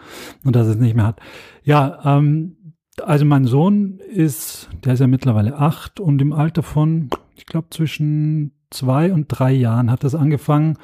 und 0.44 0.54
dass 0.56 0.66
es 0.68 0.76
nicht 0.76 0.94
mehr 0.94 1.06
hat. 1.06 1.20
Ja, 1.64 2.00
ähm, 2.04 2.74
also 3.02 3.24
mein 3.24 3.44
Sohn 3.46 3.98
ist, 3.98 4.68
der 4.84 4.94
ist 4.94 5.00
ja 5.00 5.06
mittlerweile 5.06 5.56
acht 5.58 5.98
und 6.00 6.22
im 6.22 6.32
Alter 6.32 6.62
von, 6.62 7.10
ich 7.34 7.46
glaube, 7.46 7.68
zwischen 7.70 8.52
zwei 8.70 9.12
und 9.12 9.26
drei 9.28 9.52
Jahren 9.52 9.90
hat 9.90 10.02
das 10.04 10.14
angefangen, 10.14 10.78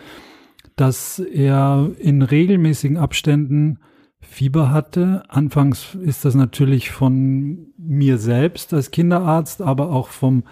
dass 0.76 1.18
er 1.20 1.90
in 1.98 2.22
regelmäßigen 2.22 2.96
Abständen 2.96 3.78
Fieber 4.20 4.70
hatte. 4.70 5.22
Anfangs 5.28 5.94
ist 5.94 6.24
das 6.24 6.34
natürlich 6.34 6.90
von 6.90 7.72
mir 7.78 8.18
selbst 8.18 8.72
als 8.74 8.90
Kinderarzt, 8.90 9.62
aber 9.62 9.90
auch 9.90 10.08
vom 10.08 10.44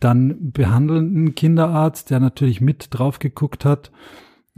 dann 0.00 0.52
behandelnden 0.52 1.34
Kinderarzt, 1.34 2.10
der 2.10 2.20
natürlich 2.20 2.60
mit 2.60 2.88
drauf 2.90 3.18
geguckt 3.18 3.64
hat, 3.64 3.90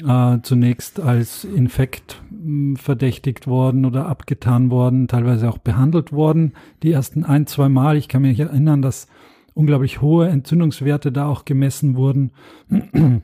äh, 0.05 0.38
zunächst 0.42 1.01
als 1.01 1.44
Infekt 1.44 2.22
mh, 2.31 2.79
verdächtigt 2.79 3.46
worden 3.46 3.85
oder 3.85 4.07
abgetan 4.07 4.70
worden, 4.70 5.09
teilweise 5.09 5.48
auch 5.48 5.58
behandelt 5.58 6.13
worden. 6.13 6.52
Die 6.83 6.92
ersten 6.92 7.25
ein, 7.25 7.46
zwei 7.46 7.69
Mal, 7.69 7.96
ich 7.96 8.08
kann 8.08 8.23
mich 8.23 8.38
erinnern, 8.38 8.83
dass 8.83 9.08
unglaublich 9.54 10.00
hohe 10.00 10.29
Entzündungswerte 10.29 11.10
da 11.10 11.27
auch 11.27 11.44
gemessen 11.44 11.96
wurden 11.96 12.33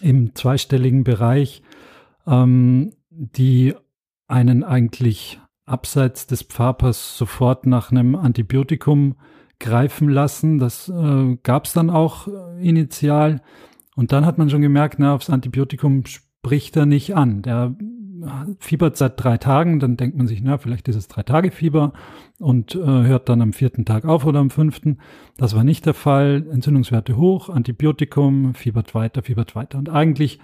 im 0.00 0.34
zweistelligen 0.34 1.04
Bereich, 1.04 1.62
ähm, 2.26 2.92
die 3.10 3.74
einen 4.26 4.64
eigentlich 4.64 5.40
abseits 5.66 6.26
des 6.26 6.42
Pfapers 6.42 7.18
sofort 7.18 7.66
nach 7.66 7.90
einem 7.90 8.14
Antibiotikum 8.14 9.16
greifen 9.60 10.08
lassen. 10.08 10.58
Das 10.58 10.88
äh, 10.88 11.36
gab 11.42 11.64
es 11.64 11.72
dann 11.72 11.90
auch 11.90 12.28
äh, 12.28 12.66
initial. 12.66 13.42
Und 13.96 14.12
dann 14.12 14.24
hat 14.24 14.38
man 14.38 14.50
schon 14.50 14.62
gemerkt, 14.62 14.98
na, 14.98 15.14
aufs 15.14 15.30
Antibiotikum 15.30 16.04
spricht 16.06 16.76
er 16.76 16.86
nicht 16.86 17.16
an. 17.16 17.42
Der 17.42 17.74
fiebert 18.58 18.96
seit 18.96 19.22
drei 19.22 19.38
Tagen, 19.38 19.80
dann 19.80 19.96
denkt 19.96 20.16
man 20.16 20.26
sich, 20.26 20.42
na, 20.42 20.58
vielleicht 20.58 20.88
ist 20.88 20.96
es 20.96 21.08
drei 21.08 21.22
Tage 21.22 21.50
Fieber 21.50 21.92
und 22.38 22.74
äh, 22.74 22.78
hört 22.78 23.28
dann 23.28 23.42
am 23.42 23.52
vierten 23.52 23.84
Tag 23.84 24.04
auf 24.04 24.24
oder 24.24 24.40
am 24.40 24.50
fünften. 24.50 24.98
Das 25.36 25.54
war 25.54 25.64
nicht 25.64 25.86
der 25.86 25.94
Fall. 25.94 26.46
Entzündungswerte 26.50 27.16
hoch, 27.16 27.48
Antibiotikum, 27.48 28.54
fiebert 28.54 28.94
weiter, 28.94 29.22
fiebert 29.22 29.54
weiter. 29.54 29.78
Und 29.78 29.88
eigentlich, 29.88 30.40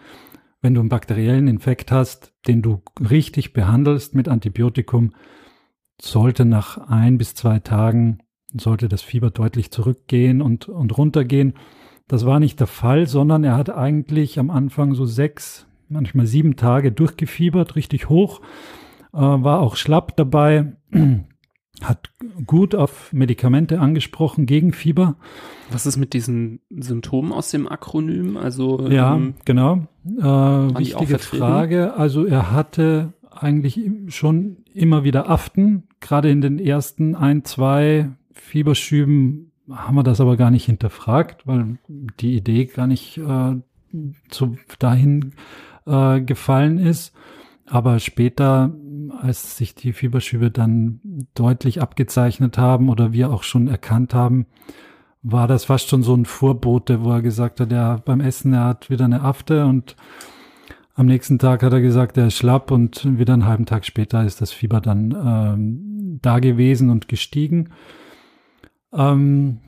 wenn 0.60 0.74
du 0.74 0.80
einen 0.80 0.88
bakteriellen 0.88 1.48
Infekt 1.48 1.92
hast, 1.92 2.32
den 2.46 2.62
du 2.62 2.82
richtig 2.98 3.52
behandelst 3.52 4.14
mit 4.14 4.28
Antibiotikum, 4.28 5.12
sollte 6.00 6.44
nach 6.44 6.78
ein 6.88 7.18
bis 7.18 7.34
zwei 7.34 7.60
Tagen, 7.60 8.18
sollte 8.60 8.88
das 8.88 9.02
Fieber 9.02 9.30
deutlich 9.30 9.70
zurückgehen 9.70 10.42
und, 10.42 10.68
und 10.68 10.96
runtergehen. 10.96 11.54
Das 12.08 12.26
war 12.26 12.40
nicht 12.40 12.60
der 12.60 12.66
Fall, 12.66 13.06
sondern 13.06 13.44
er 13.44 13.56
hat 13.56 13.70
eigentlich 13.70 14.38
am 14.38 14.50
Anfang 14.50 14.94
so 14.94 15.06
sechs, 15.06 15.66
manchmal 15.88 16.26
sieben 16.26 16.56
Tage 16.56 16.92
durchgefiebert, 16.92 17.76
richtig 17.76 18.08
hoch, 18.08 18.40
äh, 19.12 19.18
war 19.18 19.60
auch 19.60 19.76
schlapp 19.76 20.16
dabei, 20.16 20.74
hat 21.82 22.10
gut 22.46 22.74
auf 22.74 23.12
Medikamente 23.12 23.80
angesprochen 23.80 24.46
gegen 24.46 24.72
Fieber. 24.72 25.16
Was 25.70 25.86
ist 25.86 25.96
mit 25.96 26.12
diesen 26.12 26.60
Symptomen 26.70 27.32
aus 27.32 27.50
dem 27.50 27.68
Akronym? 27.68 28.36
Also 28.36 28.86
ja, 28.88 29.16
ähm, 29.16 29.34
genau. 29.44 29.86
Äh, 30.06 30.22
wichtige 30.22 31.18
Frage. 31.18 31.94
Also 31.94 32.26
er 32.26 32.52
hatte 32.52 33.14
eigentlich 33.30 33.80
schon 34.08 34.58
immer 34.72 35.04
wieder 35.04 35.28
Aften. 35.28 35.84
Gerade 36.00 36.30
in 36.30 36.40
den 36.40 36.58
ersten 36.58 37.14
ein, 37.14 37.44
zwei 37.44 38.10
Fieberschüben 38.44 39.50
haben 39.70 39.96
wir 39.96 40.02
das 40.02 40.20
aber 40.20 40.36
gar 40.36 40.50
nicht 40.50 40.66
hinterfragt, 40.66 41.46
weil 41.46 41.78
die 42.20 42.36
Idee 42.36 42.66
gar 42.66 42.86
nicht 42.86 43.16
äh, 43.18 43.54
zu, 44.28 44.56
dahin 44.78 45.32
äh, 45.86 46.20
gefallen 46.20 46.78
ist. 46.78 47.14
Aber 47.66 47.98
später, 47.98 48.74
als 49.22 49.56
sich 49.56 49.74
die 49.74 49.94
Fieberschübe 49.94 50.50
dann 50.50 51.00
deutlich 51.34 51.80
abgezeichnet 51.80 52.58
haben 52.58 52.90
oder 52.90 53.14
wir 53.14 53.30
auch 53.30 53.42
schon 53.42 53.68
erkannt 53.68 54.12
haben, 54.12 54.46
war 55.22 55.48
das 55.48 55.64
fast 55.64 55.88
schon 55.88 56.02
so 56.02 56.14
ein 56.14 56.26
Vorbote, 56.26 57.02
wo 57.02 57.12
er 57.12 57.22
gesagt 57.22 57.60
hat, 57.60 57.72
ja, 57.72 57.96
beim 58.04 58.20
Essen, 58.20 58.52
er 58.52 58.64
hat 58.64 58.90
wieder 58.90 59.06
eine 59.06 59.22
Afte 59.22 59.64
und 59.64 59.96
am 60.94 61.06
nächsten 61.06 61.38
Tag 61.38 61.62
hat 61.62 61.72
er 61.72 61.80
gesagt, 61.80 62.18
er 62.18 62.26
ist 62.26 62.36
schlapp 62.36 62.70
und 62.70 63.18
wieder 63.18 63.32
einen 63.32 63.46
halben 63.46 63.64
Tag 63.64 63.86
später 63.86 64.22
ist 64.24 64.42
das 64.42 64.52
Fieber 64.52 64.82
dann 64.82 65.16
ähm, 65.26 66.18
da 66.20 66.38
gewesen 66.38 66.90
und 66.90 67.08
gestiegen. 67.08 67.70
Ähm, 68.94 69.58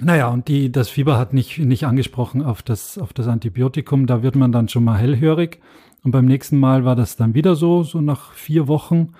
naja, 0.00 0.28
und 0.28 0.48
die, 0.48 0.70
das 0.70 0.88
Fieber 0.88 1.18
hat 1.18 1.32
nicht, 1.32 1.58
nicht 1.58 1.84
angesprochen 1.84 2.42
auf 2.42 2.62
das, 2.62 2.98
auf 2.98 3.12
das 3.12 3.26
Antibiotikum. 3.26 4.06
Da 4.06 4.22
wird 4.22 4.36
man 4.36 4.52
dann 4.52 4.68
schon 4.68 4.84
mal 4.84 4.96
hellhörig. 4.96 5.60
Und 6.04 6.12
beim 6.12 6.26
nächsten 6.26 6.58
Mal 6.58 6.84
war 6.84 6.94
das 6.94 7.16
dann 7.16 7.34
wieder 7.34 7.56
so, 7.56 7.82
so 7.82 8.00
nach 8.00 8.32
vier 8.32 8.68
Wochen. 8.68 9.14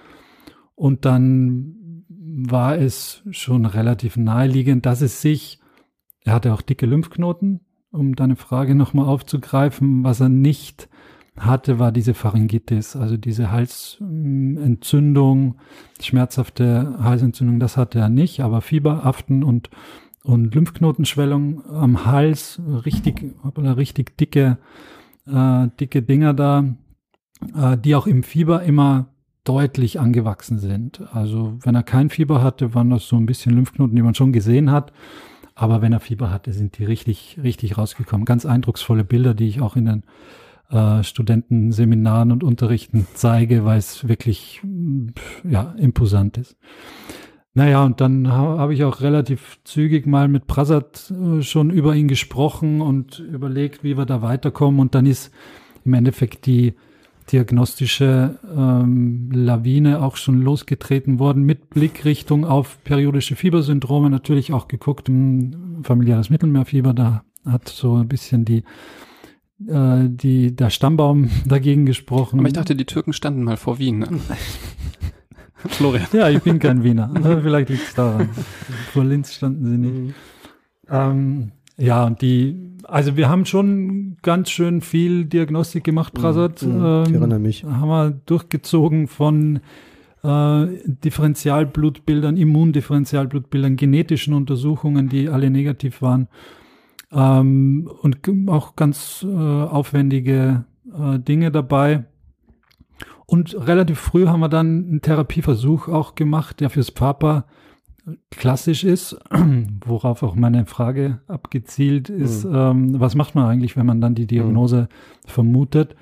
Und 0.76 1.04
dann 1.04 2.04
war 2.08 2.78
es 2.78 3.22
schon 3.30 3.66
relativ 3.66 4.16
naheliegend, 4.16 4.86
dass 4.86 5.00
es 5.00 5.20
sich, 5.20 5.58
er 6.24 6.34
hatte 6.34 6.54
auch 6.54 6.62
dicke 6.62 6.86
Lymphknoten, 6.86 7.60
um 7.90 8.14
deine 8.14 8.36
Frage 8.36 8.76
nochmal 8.76 9.06
aufzugreifen, 9.06 10.04
was 10.04 10.20
er 10.20 10.28
nicht 10.28 10.88
hatte, 11.40 11.78
war 11.78 11.92
diese 11.92 12.14
Pharyngitis, 12.14 12.96
also 12.96 13.16
diese 13.16 13.50
Halsentzündung, 13.50 15.56
schmerzhafte 16.00 16.96
Halsentzündung, 17.00 17.60
das 17.60 17.76
hatte 17.76 17.98
er 17.98 18.08
nicht, 18.08 18.40
aber 18.40 18.60
Fieber, 18.60 19.04
Aften 19.04 19.42
und 19.42 19.70
und 20.28 20.54
Lymphknotenschwellung 20.54 21.64
am 21.64 22.04
Hals, 22.04 22.60
richtig, 22.84 23.24
richtig 23.56 24.18
dicke, 24.18 24.58
äh, 25.26 25.68
dicke 25.80 26.02
Dinger 26.02 26.34
da, 26.34 26.64
äh, 27.56 27.78
die 27.78 27.94
auch 27.94 28.06
im 28.06 28.22
Fieber 28.22 28.62
immer 28.62 29.06
deutlich 29.44 29.98
angewachsen 29.98 30.58
sind. 30.58 31.00
Also 31.14 31.58
wenn 31.62 31.74
er 31.74 31.82
kein 31.82 32.10
Fieber 32.10 32.42
hatte, 32.42 32.74
waren 32.74 32.90
das 32.90 33.08
so 33.08 33.16
ein 33.16 33.24
bisschen 33.24 33.54
Lymphknoten, 33.54 33.96
die 33.96 34.02
man 34.02 34.14
schon 34.14 34.32
gesehen 34.32 34.70
hat. 34.70 34.92
Aber 35.54 35.80
wenn 35.80 35.94
er 35.94 36.00
Fieber 36.00 36.30
hatte, 36.30 36.52
sind 36.52 36.76
die 36.76 36.84
richtig, 36.84 37.38
richtig 37.42 37.78
rausgekommen. 37.78 38.26
Ganz 38.26 38.44
eindrucksvolle 38.44 39.04
Bilder, 39.04 39.32
die 39.32 39.48
ich 39.48 39.62
auch 39.62 39.76
in 39.76 39.86
den 39.86 40.02
äh, 40.70 41.02
Studentenseminaren 41.02 42.32
und 42.32 42.44
Unterrichten 42.44 43.06
zeige, 43.14 43.64
weil 43.64 43.78
es 43.78 44.06
wirklich 44.08 44.62
ja, 45.48 45.74
imposant 45.78 46.38
ist. 46.38 46.56
Naja, 47.54 47.84
und 47.84 48.00
dann 48.00 48.28
ha 48.28 48.58
habe 48.58 48.74
ich 48.74 48.84
auch 48.84 49.00
relativ 49.00 49.58
zügig 49.64 50.06
mal 50.06 50.28
mit 50.28 50.46
Prasad 50.46 51.10
äh, 51.10 51.42
schon 51.42 51.70
über 51.70 51.94
ihn 51.94 52.06
gesprochen 52.06 52.80
und 52.80 53.18
überlegt, 53.18 53.82
wie 53.82 53.96
wir 53.96 54.06
da 54.06 54.22
weiterkommen. 54.22 54.78
Und 54.78 54.94
dann 54.94 55.06
ist 55.06 55.32
im 55.84 55.94
Endeffekt 55.94 56.46
die 56.46 56.74
diagnostische 57.32 58.38
ähm, 58.56 59.30
Lawine 59.32 60.02
auch 60.02 60.16
schon 60.16 60.40
losgetreten 60.40 61.18
worden 61.18 61.42
mit 61.42 61.70
Blickrichtung 61.70 62.44
auf 62.44 62.78
periodische 62.84 63.36
Fiebersyndrome. 63.36 64.08
Natürlich 64.08 64.52
auch 64.52 64.68
geguckt, 64.68 65.08
im 65.08 65.82
familiäres 65.82 66.30
Mittelmeerfieber, 66.30 66.94
da 66.94 67.24
hat 67.44 67.68
so 67.68 67.96
ein 67.96 68.08
bisschen 68.08 68.44
die 68.44 68.62
äh, 69.66 70.08
die, 70.08 70.54
der 70.54 70.70
Stammbaum 70.70 71.30
dagegen 71.46 71.86
gesprochen. 71.86 72.38
Aber 72.38 72.48
ich 72.48 72.54
dachte, 72.54 72.76
die 72.76 72.84
Türken 72.84 73.12
standen 73.12 73.42
mal 73.42 73.56
vor 73.56 73.78
Wien. 73.78 74.00
Ne? 74.00 74.08
Florian. 75.66 76.06
Ja, 76.12 76.28
ich 76.28 76.42
bin 76.42 76.60
kein 76.60 76.84
Wiener. 76.84 77.10
Vielleicht 77.42 77.68
liegt 77.68 77.88
es 77.88 77.94
daran. 77.94 78.28
Vor 78.92 79.04
Linz 79.04 79.34
standen 79.34 79.64
sie 79.64 79.76
nicht. 79.76 79.94
Mhm. 79.94 80.14
Ähm, 80.88 81.52
ja, 81.76 82.04
und 82.06 82.22
die, 82.22 82.76
also 82.84 83.16
wir 83.16 83.28
haben 83.28 83.44
schon 83.44 84.16
ganz 84.22 84.50
schön 84.50 84.80
viel 84.80 85.24
Diagnostik 85.24 85.82
gemacht, 85.82 86.14
Prasad. 86.14 86.62
Mhm, 86.62 86.84
ähm, 86.84 87.04
ich 87.08 87.14
erinnere 87.14 87.38
mich. 87.40 87.64
Haben 87.64 87.88
wir 87.88 88.10
durchgezogen 88.26 89.08
von 89.08 89.60
äh, 90.22 90.66
Differentialblutbildern, 90.86 92.36
Immundifferentialblutbildern, 92.36 93.76
genetischen 93.76 94.34
Untersuchungen, 94.34 95.08
die 95.08 95.28
alle 95.28 95.50
negativ 95.50 96.02
waren. 96.02 96.28
Ähm, 97.10 97.90
und 98.02 98.18
auch 98.48 98.76
ganz 98.76 99.24
äh, 99.26 99.34
aufwendige 99.34 100.64
äh, 100.92 101.18
Dinge 101.18 101.50
dabei. 101.50 102.04
Und 103.26 103.54
relativ 103.66 103.98
früh 103.98 104.26
haben 104.26 104.40
wir 104.40 104.48
dann 104.48 104.88
einen 104.88 105.02
Therapieversuch 105.02 105.88
auch 105.88 106.14
gemacht, 106.14 106.60
der 106.60 106.70
fürs 106.70 106.90
Papa 106.90 107.44
klassisch 108.30 108.84
ist, 108.84 109.18
worauf 109.84 110.22
auch 110.22 110.34
meine 110.34 110.66
Frage 110.66 111.20
abgezielt 111.28 112.08
ist, 112.08 112.44
mhm. 112.44 112.54
ähm, 112.54 113.00
was 113.00 113.14
macht 113.14 113.34
man 113.34 113.46
eigentlich, 113.46 113.76
wenn 113.76 113.86
man 113.86 114.00
dann 114.00 114.14
die 114.14 114.26
Diagnose 114.26 114.82
mhm. 114.82 115.28
vermutet, 115.28 115.96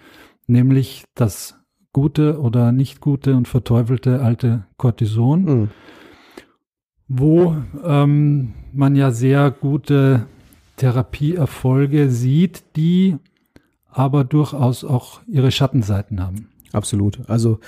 nämlich 0.46 1.04
das 1.14 1.58
gute 1.92 2.40
oder 2.40 2.72
nicht 2.72 3.00
gute 3.00 3.36
und 3.36 3.48
verteufelte 3.48 4.20
alte 4.22 4.66
Cortison, 4.76 5.44
mhm. 5.44 5.68
wo 7.08 7.56
ähm, 7.84 8.54
man 8.72 8.96
ja 8.96 9.10
sehr 9.10 9.50
gute 9.50 10.26
Therapieerfolge 10.76 12.10
sieht, 12.10 12.64
die 12.76 13.16
aber 13.90 14.24
durchaus 14.24 14.84
auch 14.84 15.20
ihre 15.26 15.50
Schattenseiten 15.50 16.22
haben. 16.22 16.48
Absolut. 16.72 17.20
Also 17.28 17.60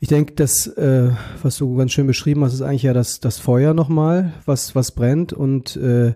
ich 0.00 0.08
denke, 0.08 0.34
das, 0.34 0.66
äh, 0.66 1.12
was 1.42 1.56
du 1.56 1.76
ganz 1.76 1.92
schön 1.92 2.06
beschrieben 2.06 2.44
hast, 2.44 2.52
ist 2.52 2.62
eigentlich 2.62 2.82
ja 2.82 2.92
das, 2.92 3.20
das 3.20 3.38
Feuer 3.38 3.72
nochmal, 3.72 4.34
was, 4.44 4.74
was 4.74 4.92
brennt. 4.92 5.32
Und 5.32 5.76
äh, 5.76 6.14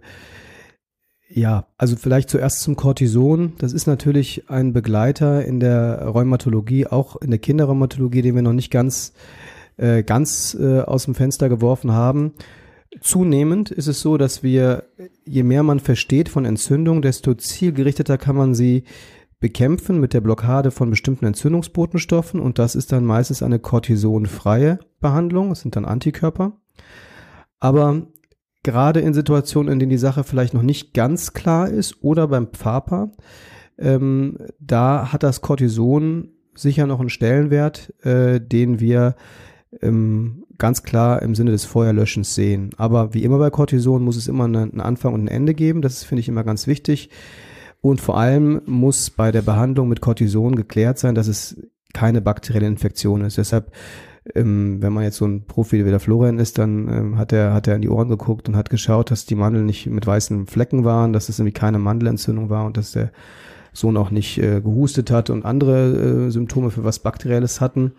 ja, 1.31 1.67
also 1.77 1.97
vielleicht 1.97 2.31
zuerst 2.31 2.61
zum 2.61 2.77
Cortison. 2.77 3.53
Das 3.59 3.73
ist 3.73 3.87
natürlich 3.87 4.51
ein 4.51 4.73
Begleiter 4.73 5.45
in 5.45 5.61
der 5.61 6.03
Rheumatologie, 6.03 6.87
auch 6.87 7.17
in 7.17 7.31
der 7.31 7.39
Kinderrheumatologie, 7.39 8.23
den 8.23 8.35
wir 8.35 8.43
noch 8.43 8.53
nicht 8.53 8.71
ganz, 8.71 9.13
äh, 9.77 10.03
ganz 10.03 10.57
äh, 10.59 10.81
aus 10.81 11.05
dem 11.05 11.15
Fenster 11.15 11.49
geworfen 11.49 11.93
haben. 11.93 12.33
Zunehmend 13.01 13.71
ist 13.71 13.87
es 13.87 14.01
so, 14.01 14.17
dass 14.17 14.43
wir, 14.43 14.85
je 15.25 15.43
mehr 15.43 15.63
man 15.63 15.81
versteht 15.81 16.29
von 16.29 16.45
Entzündung, 16.45 17.03
desto 17.03 17.35
zielgerichteter 17.35 18.19
kann 18.19 18.37
man 18.37 18.55
sie 18.55 18.85
bekämpfen 19.41 20.01
mit 20.01 20.15
der 20.15 20.21
Blockade 20.21 20.71
von 20.71 20.91
bestimmten 20.91 21.27
Entzündungsbotenstoffen 21.27 22.41
und 22.41 22.59
das 22.59 22.75
ist 22.75 22.91
dann 22.93 23.05
meistens 23.05 23.43
eine 23.43 23.59
cortisonfreie 23.59 24.81
Behandlung, 25.01 25.51
das 25.51 25.61
sind 25.61 25.77
dann 25.77 25.85
Antikörper. 25.85 26.59
Aber 27.61 28.09
gerade 28.63 29.01
in 29.01 29.15
Situationen, 29.15 29.73
in 29.73 29.79
denen 29.79 29.91
die 29.91 29.99
Sache 29.99 30.25
vielleicht 30.25 30.55
noch 30.55 30.63
nicht 30.63 30.93
ganz 30.93 31.33
klar 31.33 31.69
ist 31.69 32.03
oder 32.03 32.29
beim 32.29 32.49
Pfapa, 32.49 33.13
ähm, 33.79 34.39
da 34.59 35.13
hat 35.13 35.23
das 35.23 35.41
Cortison 35.41 36.31
sicher 36.55 36.87
noch 36.87 36.99
einen 36.99 37.09
Stellenwert, 37.09 37.95
äh, 38.05 38.41
den 38.41 38.81
wir 38.81 39.15
ähm, 39.83 40.45
ganz 40.59 40.83
klar 40.83 41.23
im 41.23 41.35
Sinne 41.35 41.51
des 41.51 41.65
Feuerlöschens 41.65 42.35
sehen. 42.35 42.71
Aber 42.77 43.15
wie 43.15 43.25
immer 43.25 43.39
bei 43.39 43.51
Cortison 43.51 44.03
muss 44.03 44.17
es 44.17 44.29
immer 44.29 44.45
einen 44.45 44.81
Anfang 44.81 45.15
und 45.15 45.25
ein 45.25 45.29
Ende 45.29 45.55
geben. 45.55 45.83
Das 45.83 46.05
finde 46.05 46.21
ich 46.21 46.29
immer 46.29 46.45
ganz 46.45 46.67
wichtig. 46.67 47.11
Und 47.81 48.01
vor 48.01 48.19
allem 48.19 48.61
muss 48.67 49.11
bei 49.11 49.31
der 49.31 49.43
Behandlung 49.43 49.89
mit 49.89 50.01
Cortison 50.01 50.57
geklärt 50.57 50.99
sein, 50.99 51.15
dass 51.15 51.29
es 51.29 51.57
keine 51.95 52.21
bakterielle 52.21 52.67
Infektion 52.67 53.23
ist. 53.23 53.39
Deshalb 53.39 53.73
ähm, 54.35 54.79
wenn 54.81 54.93
man 54.93 55.05
jetzt 55.05 55.17
so 55.17 55.27
ein 55.27 55.47
Profi 55.47 55.85
wie 55.85 55.91
der 55.91 56.01
Florian 56.01 56.39
ist, 56.39 56.59
dann 56.59 56.89
ähm, 56.89 57.19
hat 57.19 57.33
er 57.33 57.53
hat 57.53 57.67
er 57.67 57.77
in 57.77 57.83
die 57.83 57.89
Ohren 57.89 58.09
geguckt 58.09 58.49
und 58.49 58.57
hat 58.57 58.71
geschaut, 58.71 59.11
dass 59.11 59.27
die 59.27 59.35
Mandeln 59.35 59.67
nicht 59.67 59.87
mit 59.87 60.07
weißen 60.07 60.47
Flecken 60.47 60.85
waren, 60.85 61.13
dass 61.13 61.29
es 61.29 61.39
irgendwie 61.39 61.53
keine 61.53 61.79
Mandelentzündung 61.79 62.51
war 62.51 62.67
und 62.67 62.77
dass 62.77 62.93
der 62.93 63.11
Sohn 63.73 63.97
auch 63.97 64.11
nicht 64.11 64.39
äh, 64.39 64.61
gehustet 64.61 65.11
hat 65.11 65.31
und 65.31 65.45
andere 65.45 66.27
äh, 66.27 66.31
Symptome 66.31 66.71
für 66.71 66.85
was 66.85 66.99
Bakterielles 66.99 67.61
hatten. 67.61 67.93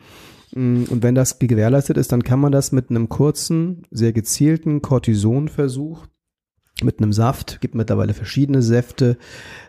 Mm, 0.54 0.84
und 0.90 1.04
wenn 1.04 1.16
das 1.16 1.40
gewährleistet 1.40 1.98
ist, 1.98 2.12
dann 2.12 2.24
kann 2.24 2.40
man 2.40 2.52
das 2.52 2.72
mit 2.72 2.90
einem 2.90 3.10
kurzen, 3.10 3.84
sehr 3.92 4.14
gezielten 4.14 4.82
Cortisonversuch 4.82 6.06
mit 6.84 7.00
einem 7.00 7.14
Saft, 7.14 7.62
gibt 7.62 7.76
mittlerweile 7.76 8.14
verschiedene 8.14 8.62
Säfte, 8.62 9.18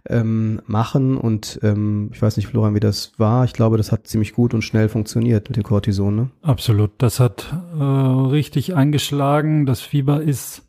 ähm, 0.08 0.60
machen 0.66 1.16
und 1.16 1.58
ähm, 1.62 2.10
ich 2.12 2.22
weiß 2.22 2.36
nicht, 2.36 2.46
Florian, 2.46 2.74
wie 2.74 2.80
das 2.80 3.12
war. 3.18 3.44
Ich 3.44 3.52
glaube, 3.52 3.76
das 3.76 3.92
hat 3.92 4.06
ziemlich 4.06 4.32
gut 4.32 4.54
und 4.54 4.62
schnell 4.62 4.88
funktioniert 4.88 5.48
mit 5.48 5.56
dem 5.56 5.64
Cortison. 5.64 6.14
Ne? 6.14 6.30
Absolut, 6.42 6.92
das 6.98 7.20
hat 7.20 7.52
äh, 7.76 7.82
richtig 7.82 8.74
eingeschlagen. 8.74 9.66
Das 9.66 9.80
Fieber 9.80 10.22
ist 10.22 10.66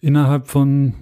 innerhalb 0.00 0.48
von 0.48 0.94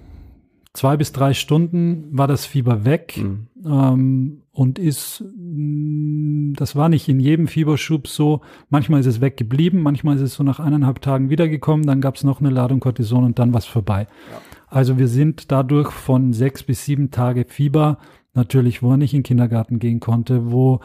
zwei 0.73 0.97
bis 0.97 1.11
drei 1.11 1.33
Stunden 1.33 2.17
war 2.17 2.27
das 2.27 2.45
Fieber 2.45 2.85
weg 2.85 3.17
mhm. 3.17 3.47
ähm, 3.65 4.41
und 4.59 4.77
ist, 4.77 5.23
mm, 5.37 6.51
das 6.57 6.75
war 6.75 6.89
nicht 6.89 7.07
in 7.07 7.21
jedem 7.21 7.47
Fieberschub 7.47 8.09
so. 8.09 8.41
Manchmal 8.69 8.99
ist 8.99 9.05
es 9.05 9.21
weggeblieben, 9.21 9.81
manchmal 9.81 10.17
ist 10.17 10.21
es 10.21 10.33
so 10.33 10.43
nach 10.43 10.59
eineinhalb 10.59 11.01
Tagen 11.01 11.29
wiedergekommen, 11.29 11.85
dann 11.85 12.01
gab 12.01 12.17
es 12.17 12.25
noch 12.25 12.41
eine 12.41 12.49
Ladung 12.49 12.81
Cortison 12.81 13.23
und 13.23 13.39
dann 13.39 13.53
war 13.53 13.59
es 13.59 13.65
vorbei. 13.65 14.07
Ja. 14.29 14.41
Also 14.67 14.97
wir 14.97 15.07
sind 15.07 15.49
dadurch 15.53 15.91
von 15.91 16.33
sechs 16.33 16.61
bis 16.63 16.83
sieben 16.83 17.09
Tage 17.09 17.45
Fieber, 17.47 17.99
natürlich, 18.33 18.83
wo 18.83 18.91
er 18.91 18.97
nicht 18.97 19.13
in 19.13 19.19
den 19.19 19.23
Kindergarten 19.23 19.79
gehen 19.79 20.01
konnte, 20.01 20.51
wo 20.51 20.81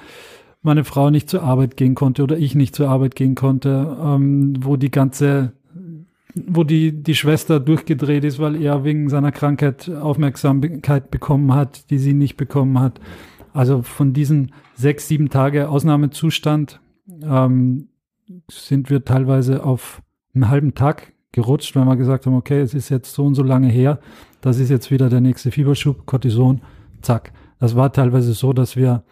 meine 0.63 0.85
Frau 0.85 1.11
nicht 1.11 1.29
zur 1.29 1.43
Arbeit 1.43 1.77
gehen 1.77 1.97
konnte 1.97 2.23
oder 2.23 2.39
ich 2.39 2.55
nicht 2.55 2.77
zur 2.77 2.89
Arbeit 2.89 3.17
gehen 3.17 3.35
konnte, 3.35 3.99
ähm, 4.01 4.55
wo 4.61 4.77
die 4.77 4.93
ganze 4.93 5.53
wo 6.37 6.65
die, 6.65 6.93
die 6.93 7.15
Schwester 7.15 7.61
durchgedreht 7.61 8.25
ist, 8.25 8.39
weil 8.41 8.61
er 8.61 8.85
wegen 8.85 9.09
seiner 9.09 9.31
Krankheit 9.31 9.89
Aufmerksamkeit 9.89 11.11
bekommen 11.11 11.55
hat, 11.55 11.91
die 11.91 11.99
sie 11.99 12.13
nicht 12.13 12.37
bekommen 12.37 12.81
hat. 12.81 13.01
Also 13.55 13.83
von 13.83 14.13
diesen 14.13 14.53
sechs, 14.75 15.07
sieben 15.07 15.31
Tage 15.31 15.69
Ausnahmezustand 15.69 16.81
ähm, 17.23 17.89
sind 18.51 18.91
wir 18.91 19.05
teilweise 19.05 19.65
auf 19.65 20.03
einen 20.35 20.49
halben 20.49 20.75
Tag 20.75 21.13
gerutscht, 21.31 21.77
weil 21.77 21.85
wir 21.85 21.97
gesagt 21.97 22.27
haben, 22.27 22.35
okay, 22.35 22.61
es 22.61 22.75
ist 22.75 22.89
jetzt 22.89 23.15
so 23.15 23.25
und 23.25 23.37
so 23.37 23.45
lange 23.45 23.69
her, 23.69 24.01
das 24.41 24.59
ist 24.59 24.71
jetzt 24.71 24.91
wieder 24.91 25.09
der 25.09 25.21
nächste 25.21 25.53
Fieberschub, 25.53 26.05
Cortison, 26.05 26.63
zack. 27.01 27.33
Das 27.61 27.77
war 27.77 27.93
teilweise 27.93 28.33
so, 28.33 28.53
dass 28.53 28.75
wir, 28.75 29.05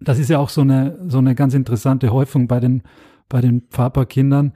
das 0.00 0.18
ist 0.18 0.30
ja 0.30 0.38
auch 0.38 0.48
so 0.48 0.62
eine, 0.62 0.98
so 1.06 1.18
eine 1.18 1.34
ganz 1.34 1.52
interessante 1.52 2.10
Häufung 2.10 2.48
bei 2.48 2.58
den, 2.58 2.82
bei 3.28 3.42
den 3.42 3.62
Pfapa-Kindern, 3.70 4.54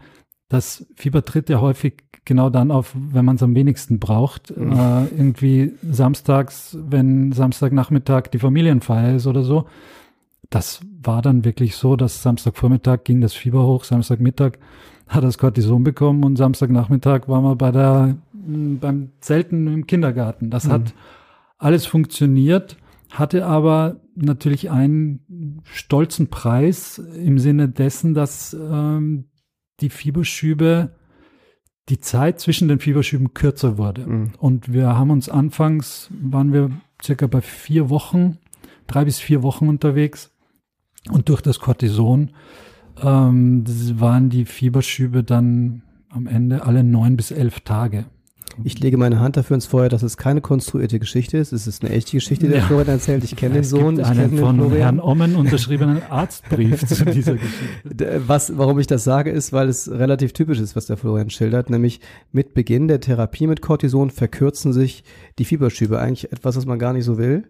das 0.49 0.86
Fieber 0.96 1.22
tritt 1.22 1.51
ja 1.51 1.61
häufig 1.61 2.07
genau 2.29 2.51
dann 2.51 2.70
auf, 2.70 2.95
wenn 2.95 3.24
man 3.24 3.35
es 3.35 3.43
am 3.43 3.57
wenigsten 3.57 3.99
braucht. 3.99 4.57
Mhm. 4.57 4.72
Äh, 4.72 5.05
irgendwie 5.07 5.72
samstags, 5.83 6.79
wenn 6.81 7.33
Samstagnachmittag 7.33 8.29
die 8.29 8.39
Familienfeier 8.39 9.16
ist 9.16 9.26
oder 9.26 9.43
so. 9.43 9.64
Das 10.51 10.81
war 11.03 11.20
dann 11.22 11.45
wirklich 11.45 11.74
so, 11.74 11.97
dass 11.97 12.22
Samstagvormittag 12.22 13.05
ging 13.05 13.20
das 13.20 13.35
Fieber 13.35 13.64
hoch, 13.64 13.85
Samstagmittag 13.85 14.53
hat 15.09 15.24
das 15.24 15.39
Cortison 15.39 15.83
bekommen 15.83 16.22
und 16.22 16.37
Samstagnachmittag 16.37 17.29
waren 17.29 17.43
wir 17.43 17.57
bei 17.57 17.70
der, 17.70 18.16
beim 18.33 19.11
Zelten 19.20 19.66
im 19.66 19.87
Kindergarten. 19.87 20.51
Das 20.51 20.66
mhm. 20.66 20.72
hat 20.72 20.95
alles 21.57 21.87
funktioniert, 21.87 22.76
hatte 23.11 23.47
aber 23.47 23.97
natürlich 24.14 24.70
einen 24.70 25.62
stolzen 25.64 26.29
Preis 26.29 26.99
im 26.99 27.39
Sinne 27.39 27.68
dessen, 27.68 28.14
dass 28.14 28.55
ähm, 28.55 29.24
die 29.81 29.91
Fieberschübe, 29.91 30.91
die 31.89 32.01
Zeit 32.01 32.41
zwischen 32.41 32.68
den 32.68 32.80
Fieberschüben 32.80 33.34
kürzer 33.34 33.78
wurde. 33.78 34.07
Mhm. 34.07 34.32
Und 34.39 34.72
wir 34.72 34.97
haben 34.97 35.11
uns 35.11 35.28
anfangs, 35.28 36.09
waren 36.11 36.53
wir 36.53 36.70
circa 37.03 37.26
bei 37.26 37.41
vier 37.41 37.91
Wochen, 37.91 38.39
drei 38.86 39.05
bis 39.05 39.18
vier 39.18 39.43
Wochen 39.43 39.68
unterwegs. 39.68 40.30
Und 41.11 41.28
durch 41.28 41.41
das 41.41 41.61
Cortison 41.61 42.30
ähm, 43.03 43.64
waren 43.99 44.28
die 44.30 44.45
Fieberschübe 44.45 45.24
dann 45.24 45.82
am 46.11 46.26
Ende 46.26 46.64
alle 46.64 46.84
neun 46.84 47.16
bis 47.16 47.30
elf 47.30 47.61
Tage. 47.61 48.07
Ich 48.64 48.78
lege 48.80 48.96
meine 48.96 49.20
Hand 49.20 49.36
dafür 49.36 49.54
ins 49.54 49.66
Feuer, 49.66 49.88
dass 49.88 50.02
es 50.02 50.16
keine 50.16 50.40
konstruierte 50.40 50.98
Geschichte 50.98 51.38
ist. 51.38 51.52
Es 51.52 51.66
ist 51.66 51.84
eine 51.84 51.94
echte 51.94 52.12
Geschichte, 52.12 52.46
die 52.46 52.52
der 52.52 52.61
ja. 52.61 52.66
Florian 52.66 52.88
erzählt. 52.88 53.24
Ich 53.24 53.36
kenne 53.36 53.54
den 53.54 53.64
Sohn. 53.64 53.96
Gibt 53.96 54.09
ich 54.09 54.18
einen 54.18 54.38
von 54.38 54.56
Florian. 54.56 54.80
Herrn 54.80 55.00
Ommen 55.00 55.36
unterschriebenen 55.36 56.02
Arztbrief 56.09 56.86
zu 56.86 57.04
dieser 57.06 57.36
Geschichte. 57.36 58.22
Was, 58.26 58.56
warum 58.56 58.78
ich 58.78 58.86
das 58.86 59.04
sage, 59.04 59.30
ist, 59.30 59.52
weil 59.52 59.68
es 59.68 59.90
relativ 59.90 60.32
typisch 60.32 60.59
ist, 60.59 60.76
was 60.76 60.86
der 60.86 60.96
Florian 60.96 61.30
schildert. 61.30 61.70
Nämlich 61.70 62.00
mit 62.32 62.54
Beginn 62.54 62.88
der 62.88 63.00
Therapie 63.00 63.46
mit 63.46 63.62
Cortison 63.62 64.11
verkürzen 64.11 64.72
sich 64.72 65.04
die 65.38 65.44
Fieberschübe. 65.44 65.98
Eigentlich 65.98 66.32
etwas, 66.32 66.56
was 66.56 66.66
man 66.66 66.78
gar 66.78 66.92
nicht 66.92 67.04
so 67.04 67.18
will. 67.18 67.44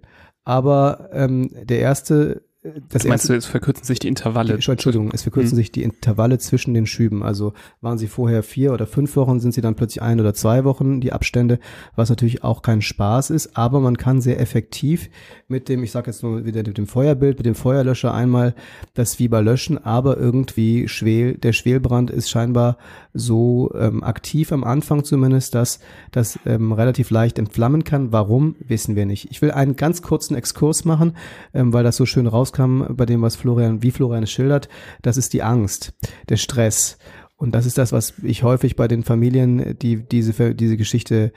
Aber 0.44 1.10
ähm, 1.12 1.50
der 1.64 1.80
erste 1.80 2.42
das 2.88 3.04
meinst 3.04 3.28
du, 3.28 3.34
es 3.34 3.46
verkürzen 3.46 3.84
sich 3.84 4.00
die 4.00 4.08
Intervalle? 4.08 4.54
Entschuldigung, 4.54 5.12
es 5.12 5.22
verkürzen 5.22 5.52
hm. 5.52 5.56
sich 5.56 5.70
die 5.70 5.84
Intervalle 5.84 6.38
zwischen 6.38 6.74
den 6.74 6.86
Schüben. 6.86 7.22
Also 7.22 7.52
waren 7.80 7.98
sie 7.98 8.08
vorher 8.08 8.42
vier 8.42 8.72
oder 8.72 8.86
fünf 8.86 9.14
Wochen, 9.14 9.38
sind 9.38 9.54
sie 9.54 9.60
dann 9.60 9.76
plötzlich 9.76 10.02
ein 10.02 10.18
oder 10.18 10.34
zwei 10.34 10.64
Wochen, 10.64 11.00
die 11.00 11.12
Abstände, 11.12 11.60
was 11.94 12.10
natürlich 12.10 12.42
auch 12.42 12.62
kein 12.62 12.82
Spaß 12.82 13.30
ist, 13.30 13.56
aber 13.56 13.78
man 13.78 13.96
kann 13.96 14.20
sehr 14.20 14.40
effektiv 14.40 15.08
mit 15.46 15.68
dem, 15.68 15.84
ich 15.84 15.92
sage 15.92 16.10
jetzt 16.10 16.24
nur 16.24 16.44
wieder 16.46 16.64
mit 16.66 16.78
dem 16.78 16.88
Feuerbild, 16.88 17.38
mit 17.38 17.46
dem 17.46 17.54
Feuerlöscher 17.54 18.12
einmal 18.12 18.54
das 18.94 19.14
Fieber 19.14 19.40
löschen, 19.40 19.78
aber 19.78 20.16
irgendwie 20.16 20.88
Schwel, 20.88 21.38
der 21.38 21.52
Schwelbrand 21.52 22.10
ist 22.10 22.28
scheinbar 22.28 22.78
so 23.18 23.70
ähm, 23.74 24.02
aktiv 24.02 24.52
am 24.52 24.64
Anfang 24.64 25.04
zumindest, 25.04 25.54
dass 25.54 25.80
das 26.10 26.38
ähm, 26.46 26.72
relativ 26.72 27.10
leicht 27.10 27.38
entflammen 27.38 27.84
kann. 27.84 28.12
Warum, 28.12 28.56
wissen 28.60 28.96
wir 28.96 29.06
nicht. 29.06 29.30
Ich 29.30 29.42
will 29.42 29.50
einen 29.50 29.76
ganz 29.76 30.02
kurzen 30.02 30.34
Exkurs 30.34 30.84
machen, 30.84 31.16
ähm, 31.54 31.72
weil 31.72 31.84
das 31.84 31.96
so 31.96 32.06
schön 32.06 32.26
rauskam 32.26 32.84
bei 32.90 33.06
dem, 33.06 33.22
was 33.22 33.36
Florian, 33.36 33.82
wie 33.82 33.90
Florian 33.90 34.26
schildert. 34.26 34.68
Das 35.02 35.16
ist 35.16 35.32
die 35.32 35.42
Angst, 35.42 35.92
der 36.28 36.36
Stress. 36.36 36.98
Und 37.40 37.54
das 37.54 37.66
ist 37.66 37.78
das, 37.78 37.92
was 37.92 38.14
ich 38.24 38.42
häufig 38.42 38.74
bei 38.74 38.88
den 38.88 39.04
Familien, 39.04 39.78
die 39.78 39.96
diese, 39.96 40.56
diese 40.56 40.76
Geschichte 40.76 41.32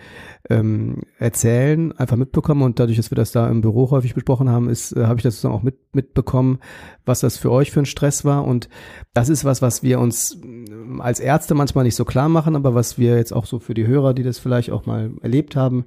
ähm, 0.50 1.04
erzählen, 1.20 1.92
einfach 1.92 2.18
mitbekomme. 2.18 2.66
Und 2.66 2.80
dadurch, 2.80 2.98
dass 2.98 3.12
wir 3.12 3.16
das 3.16 3.32
da 3.32 3.48
im 3.48 3.62
Büro 3.62 3.92
häufig 3.92 4.16
besprochen 4.16 4.50
haben, 4.50 4.68
ist, 4.68 4.98
äh, 4.98 5.06
habe 5.06 5.20
ich 5.20 5.24
das 5.24 5.36
sozusagen 5.36 5.54
auch 5.54 5.62
mit, 5.62 5.78
mitbekommen, 5.94 6.58
was 7.06 7.20
das 7.20 7.38
für 7.38 7.52
euch 7.52 7.70
für 7.70 7.82
ein 7.82 7.86
Stress 7.86 8.26
war. 8.26 8.46
Und 8.46 8.68
das 9.14 9.30
ist 9.30 9.46
was, 9.46 9.62
was 9.62 9.84
wir 9.84 10.00
uns 10.00 10.42
ähm, 10.44 11.02
als 11.02 11.20
Ärzte 11.20 11.54
manchmal 11.54 11.84
nicht 11.84 11.96
so 11.96 12.04
klar 12.04 12.30
machen, 12.30 12.56
aber 12.56 12.74
was 12.74 12.98
wir 12.98 13.16
jetzt 13.16 13.32
auch 13.32 13.46
so 13.46 13.60
für 13.60 13.76
die 13.76 13.86
Hörer, 13.86 14.16
die 14.16 14.24
das 14.24 14.40
vielleicht 14.40 14.72
auch 14.72 14.88
mal 14.88 15.12
erlebt 15.22 15.56
haben, 15.56 15.86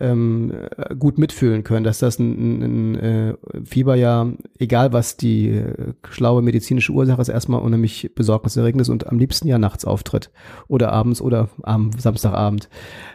ähm, 0.00 0.52
gut 0.98 1.18
mitfühlen 1.18 1.64
können, 1.64 1.84
dass 1.84 1.98
das 1.98 2.18
ein, 2.18 2.32
ein, 2.32 2.62
ein 2.62 2.94
äh, 2.96 3.34
Fieber 3.64 3.94
ja, 3.94 4.28
egal 4.58 4.92
was 4.92 5.16
die 5.16 5.48
äh, 5.48 5.94
schlaue 6.10 6.42
medizinische 6.42 6.92
Ursache 6.92 7.22
ist, 7.22 7.28
erstmal 7.28 7.60
unheimlich 7.60 8.12
besorgniserregend 8.14 8.82
ist 8.82 8.88
und 8.88 9.06
am 9.06 9.18
liebsten 9.18 9.48
ja 9.48 9.58
nachts 9.58 9.84
auftritt 9.84 10.30
oder 10.68 10.92
abends 10.92 11.20
oder 11.20 11.48
am 11.62 11.90
Samstagabend, 11.98 12.68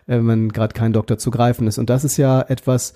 äh, 0.07 0.19
wenn 0.21 0.49
gerade 0.49 0.73
kein 0.73 0.93
Doktor 0.93 1.17
zu 1.17 1.31
greifen 1.31 1.67
ist. 1.67 1.77
Und 1.77 1.89
das 1.89 2.03
ist 2.03 2.17
ja 2.17 2.41
etwas, 2.41 2.93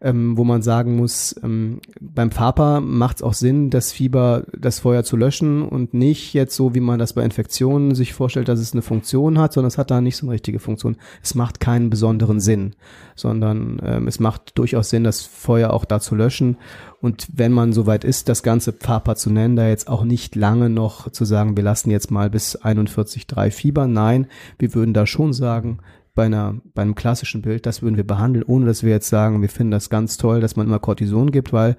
ähm, 0.00 0.36
wo 0.36 0.44
man 0.44 0.62
sagen 0.62 0.96
muss, 0.96 1.34
ähm, 1.42 1.80
beim 2.00 2.30
Papa 2.30 2.80
macht 2.80 3.16
es 3.16 3.22
auch 3.22 3.34
Sinn, 3.34 3.70
das 3.70 3.92
Fieber, 3.92 4.44
das 4.56 4.80
Feuer 4.80 5.04
zu 5.04 5.16
löschen 5.16 5.62
und 5.62 5.94
nicht 5.94 6.34
jetzt 6.34 6.56
so, 6.56 6.74
wie 6.74 6.80
man 6.80 6.98
das 6.98 7.12
bei 7.12 7.24
Infektionen 7.24 7.94
sich 7.94 8.12
vorstellt, 8.12 8.48
dass 8.48 8.60
es 8.60 8.72
eine 8.72 8.82
Funktion 8.82 9.38
hat, 9.38 9.52
sondern 9.52 9.68
es 9.68 9.78
hat 9.78 9.90
da 9.90 10.00
nicht 10.00 10.16
so 10.16 10.26
eine 10.26 10.32
richtige 10.32 10.58
Funktion. 10.58 10.96
Es 11.22 11.34
macht 11.34 11.60
keinen 11.60 11.90
besonderen 11.90 12.40
Sinn, 12.40 12.74
sondern 13.14 13.80
ähm, 13.84 14.08
es 14.08 14.20
macht 14.20 14.58
durchaus 14.58 14.90
Sinn, 14.90 15.04
das 15.04 15.22
Feuer 15.22 15.72
auch 15.72 15.84
da 15.84 16.00
zu 16.00 16.14
löschen. 16.14 16.56
Und 17.00 17.28
wenn 17.34 17.52
man 17.52 17.72
soweit 17.72 18.04
ist, 18.04 18.28
das 18.28 18.42
ganze 18.42 18.72
Papa 18.72 19.14
zu 19.14 19.30
nennen, 19.30 19.56
da 19.56 19.68
jetzt 19.68 19.88
auch 19.88 20.04
nicht 20.04 20.36
lange 20.36 20.70
noch 20.70 21.10
zu 21.10 21.24
sagen, 21.24 21.56
wir 21.56 21.64
lassen 21.64 21.90
jetzt 21.90 22.10
mal 22.10 22.30
bis 22.30 22.58
41,3 22.58 23.50
Fieber. 23.50 23.86
Nein, 23.86 24.26
wir 24.58 24.74
würden 24.74 24.94
da 24.94 25.06
schon 25.06 25.32
sagen, 25.32 25.80
bei, 26.14 26.26
einer, 26.26 26.60
bei 26.74 26.82
einem 26.82 26.94
klassischen 26.94 27.42
Bild, 27.42 27.66
das 27.66 27.82
würden 27.82 27.96
wir 27.96 28.06
behandeln, 28.06 28.44
ohne 28.44 28.66
dass 28.66 28.82
wir 28.82 28.90
jetzt 28.90 29.08
sagen, 29.08 29.42
wir 29.42 29.48
finden 29.48 29.72
das 29.72 29.90
ganz 29.90 30.16
toll, 30.16 30.40
dass 30.40 30.56
man 30.56 30.66
immer 30.66 30.78
Cortison 30.78 31.30
gibt, 31.30 31.52
weil 31.52 31.76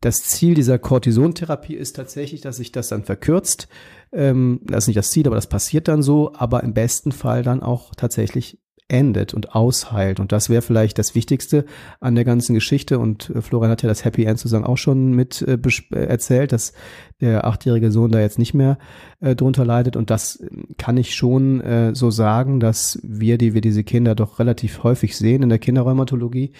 das 0.00 0.22
Ziel 0.22 0.54
dieser 0.54 0.78
Cortisontherapie 0.78 1.74
ist 1.74 1.94
tatsächlich, 1.94 2.40
dass 2.40 2.56
sich 2.56 2.72
das 2.72 2.88
dann 2.88 3.04
verkürzt. 3.04 3.68
Ähm, 4.12 4.60
das 4.64 4.84
ist 4.84 4.88
nicht 4.88 4.96
das 4.96 5.10
Ziel, 5.10 5.26
aber 5.26 5.36
das 5.36 5.48
passiert 5.48 5.88
dann 5.88 6.02
so, 6.02 6.32
aber 6.34 6.64
im 6.64 6.72
besten 6.72 7.12
Fall 7.12 7.42
dann 7.42 7.62
auch 7.62 7.94
tatsächlich 7.94 8.58
endet 8.90 9.34
und 9.34 9.54
ausheilt. 9.54 10.20
Und 10.20 10.32
das 10.32 10.50
wäre 10.50 10.62
vielleicht 10.62 10.98
das 10.98 11.14
Wichtigste 11.14 11.64
an 12.00 12.14
der 12.14 12.24
ganzen 12.24 12.54
Geschichte. 12.54 12.98
Und 12.98 13.30
äh, 13.30 13.40
Florian 13.40 13.70
hat 13.70 13.82
ja 13.82 13.88
das 13.88 14.04
Happy 14.04 14.24
End 14.24 14.38
sozusagen 14.38 14.64
auch 14.64 14.78
schon 14.78 15.12
mit 15.12 15.42
äh, 15.42 15.58
äh, 15.92 16.04
erzählt, 16.04 16.52
dass 16.52 16.72
der 17.20 17.46
achtjährige 17.46 17.90
Sohn 17.90 18.10
da 18.10 18.20
jetzt 18.20 18.38
nicht 18.38 18.54
mehr 18.54 18.78
äh, 19.20 19.34
drunter 19.36 19.64
leidet. 19.64 19.96
Und 19.96 20.10
das 20.10 20.42
kann 20.78 20.96
ich 20.96 21.14
schon 21.14 21.60
äh, 21.60 21.94
so 21.94 22.10
sagen, 22.10 22.60
dass 22.60 22.98
wir, 23.02 23.38
die 23.38 23.54
wir 23.54 23.60
diese 23.60 23.84
Kinder 23.84 24.14
doch 24.14 24.38
relativ 24.38 24.82
häufig 24.82 25.16
sehen 25.16 25.42
in 25.42 25.48
der 25.48 25.58
Kinderrheumatologie, 25.58 26.52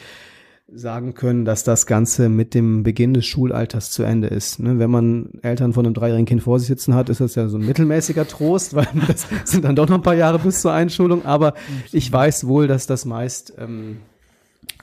sagen 0.72 1.14
können, 1.14 1.44
dass 1.44 1.64
das 1.64 1.86
Ganze 1.86 2.28
mit 2.28 2.54
dem 2.54 2.82
Beginn 2.82 3.14
des 3.14 3.26
Schulalters 3.26 3.90
zu 3.90 4.02
Ende 4.02 4.28
ist. 4.28 4.60
Ne? 4.60 4.78
Wenn 4.78 4.90
man 4.90 5.30
Eltern 5.42 5.72
von 5.72 5.84
einem 5.84 5.94
dreijährigen 5.94 6.26
Kind 6.26 6.42
vor 6.42 6.58
sich 6.58 6.68
sitzen 6.68 6.94
hat, 6.94 7.08
ist 7.08 7.20
das 7.20 7.34
ja 7.34 7.48
so 7.48 7.58
ein 7.58 7.66
mittelmäßiger 7.66 8.26
Trost, 8.26 8.74
weil 8.74 8.86
das 9.06 9.26
sind 9.44 9.64
dann 9.64 9.76
doch 9.76 9.88
noch 9.88 9.96
ein 9.96 10.02
paar 10.02 10.14
Jahre 10.14 10.38
bis 10.38 10.60
zur 10.60 10.72
Einschulung. 10.72 11.24
Aber 11.24 11.54
ich 11.92 12.10
weiß 12.12 12.46
wohl, 12.46 12.68
dass 12.68 12.86
das 12.86 13.04
meist, 13.04 13.54
ähm, 13.58 13.98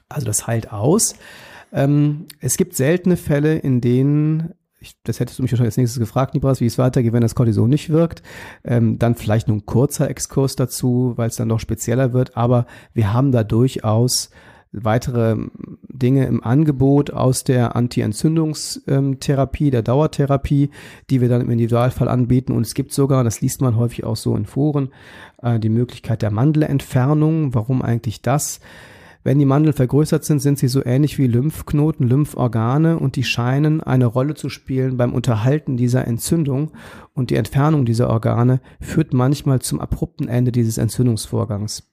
also 0.09 0.25
das 0.25 0.47
heilt 0.47 0.71
aus. 0.71 1.15
Ähm, 1.71 2.25
es 2.39 2.57
gibt 2.57 2.75
seltene 2.75 3.17
Fälle, 3.17 3.57
in 3.57 3.81
denen 3.81 4.53
ich, 4.79 4.95
das 5.03 5.19
hättest 5.19 5.39
du 5.39 5.43
mich 5.43 5.51
wahrscheinlich 5.51 5.71
als 5.71 5.77
nächstes 5.77 5.99
gefragt, 5.99 6.33
Nibras, 6.33 6.61
wie 6.61 6.65
es 6.65 6.77
weitergeht, 6.77 7.11
wenn 7.11 7.21
das 7.21 7.33
Cortison 7.33 7.69
nicht 7.69 7.89
wirkt. 7.89 8.21
Ähm, 8.63 8.99
dann 8.99 9.15
vielleicht 9.15 9.47
nur 9.47 9.57
ein 9.57 9.65
kurzer 9.65 10.09
Exkurs 10.09 10.55
dazu, 10.55 11.13
weil 11.15 11.29
es 11.29 11.35
dann 11.35 11.47
noch 11.47 11.59
spezieller 11.59 12.13
wird. 12.13 12.37
Aber 12.37 12.67
wir 12.93 13.11
haben 13.11 13.31
da 13.31 13.43
durchaus 13.43 14.29
weitere 14.83 15.37
Dinge 15.87 16.25
im 16.25 16.43
Angebot 16.43 17.11
aus 17.11 17.43
der 17.43 17.75
Anti-Entzündungstherapie, 17.75 19.71
der 19.71 19.81
Dauertherapie, 19.81 20.69
die 21.09 21.21
wir 21.21 21.29
dann 21.29 21.41
im 21.41 21.49
Individualfall 21.49 22.07
anbieten. 22.07 22.53
Und 22.53 22.65
es 22.65 22.73
gibt 22.73 22.93
sogar, 22.93 23.23
das 23.23 23.41
liest 23.41 23.61
man 23.61 23.75
häufig 23.75 24.03
auch 24.03 24.15
so 24.15 24.35
in 24.35 24.45
Foren, 24.45 24.89
äh, 25.41 25.59
die 25.59 25.69
Möglichkeit 25.69 26.21
der 26.21 26.31
Mandelentfernung. 26.31 27.53
Warum 27.53 27.81
eigentlich 27.81 28.21
das? 28.21 28.59
Wenn 29.27 29.39
die 29.39 29.45
Mandeln 29.45 29.73
vergrößert 29.73 30.23
sind, 30.23 30.39
sind 30.39 30.57
sie 30.57 30.69
so 30.69 30.85
ähnlich 30.85 31.17
wie 31.17 31.27
Lymphknoten, 31.27 32.07
Lymphorgane 32.07 32.97
und 32.97 33.17
die 33.17 33.25
scheinen 33.25 33.81
eine 33.81 34.05
Rolle 34.05 34.35
zu 34.35 34.47
spielen 34.47 34.95
beim 34.95 35.13
Unterhalten 35.13 35.75
dieser 35.75 36.07
Entzündung 36.07 36.71
und 37.13 37.29
die 37.29 37.35
Entfernung 37.35 37.85
dieser 37.85 38.09
Organe 38.09 38.61
führt 38.79 39.13
manchmal 39.13 39.59
zum 39.59 39.81
abrupten 39.81 40.29
Ende 40.29 40.53
dieses 40.53 40.77
Entzündungsvorgangs. 40.77 41.91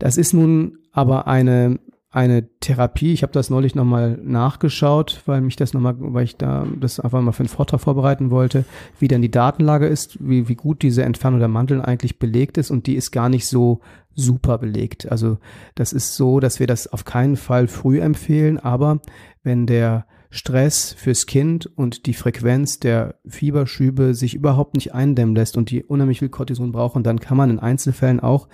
Das 0.00 0.16
ist 0.16 0.32
nun 0.32 0.78
aber 0.90 1.28
eine 1.28 1.78
eine 2.10 2.48
Therapie. 2.60 3.12
Ich 3.12 3.22
habe 3.22 3.32
das 3.32 3.50
neulich 3.50 3.74
nochmal 3.74 4.18
nachgeschaut, 4.22 5.22
weil 5.26 5.42
mich 5.42 5.56
das 5.56 5.74
nochmal, 5.74 5.94
weil 5.98 6.24
ich 6.24 6.36
da 6.36 6.66
das 6.80 7.00
einfach 7.00 7.20
mal 7.20 7.32
für 7.32 7.40
einen 7.40 7.48
Vortrag 7.48 7.80
vorbereiten 7.80 8.30
wollte, 8.30 8.64
wie 8.98 9.08
denn 9.08 9.20
die 9.20 9.30
Datenlage 9.30 9.86
ist, 9.86 10.16
wie, 10.26 10.48
wie 10.48 10.54
gut 10.54 10.82
diese 10.82 11.02
Entfernung 11.02 11.38
der 11.38 11.48
Mandeln 11.48 11.82
eigentlich 11.82 12.18
belegt 12.18 12.56
ist 12.56 12.70
und 12.70 12.86
die 12.86 12.96
ist 12.96 13.10
gar 13.10 13.28
nicht 13.28 13.46
so 13.46 13.80
super 14.14 14.56
belegt. 14.58 15.10
Also 15.10 15.38
das 15.74 15.92
ist 15.92 16.16
so, 16.16 16.40
dass 16.40 16.60
wir 16.60 16.66
das 16.66 16.86
auf 16.86 17.04
keinen 17.04 17.36
Fall 17.36 17.68
früh 17.68 18.00
empfehlen, 18.00 18.58
aber 18.58 19.00
wenn 19.42 19.66
der 19.66 20.06
Stress 20.30 20.92
fürs 20.92 21.26
Kind 21.26 21.66
und 21.66 22.06
die 22.06 22.14
Frequenz 22.14 22.80
der 22.80 23.16
Fieberschübe 23.26 24.14
sich 24.14 24.34
überhaupt 24.34 24.74
nicht 24.74 24.94
eindämmen 24.94 25.34
lässt 25.34 25.56
und 25.56 25.70
die 25.70 25.84
unheimlich 25.84 26.18
viel 26.18 26.28
Cortison 26.28 26.72
brauchen, 26.72 27.02
dann 27.02 27.20
kann 27.20 27.36
man 27.36 27.50
in 27.50 27.58
Einzelfällen 27.58 28.20
auch 28.20 28.48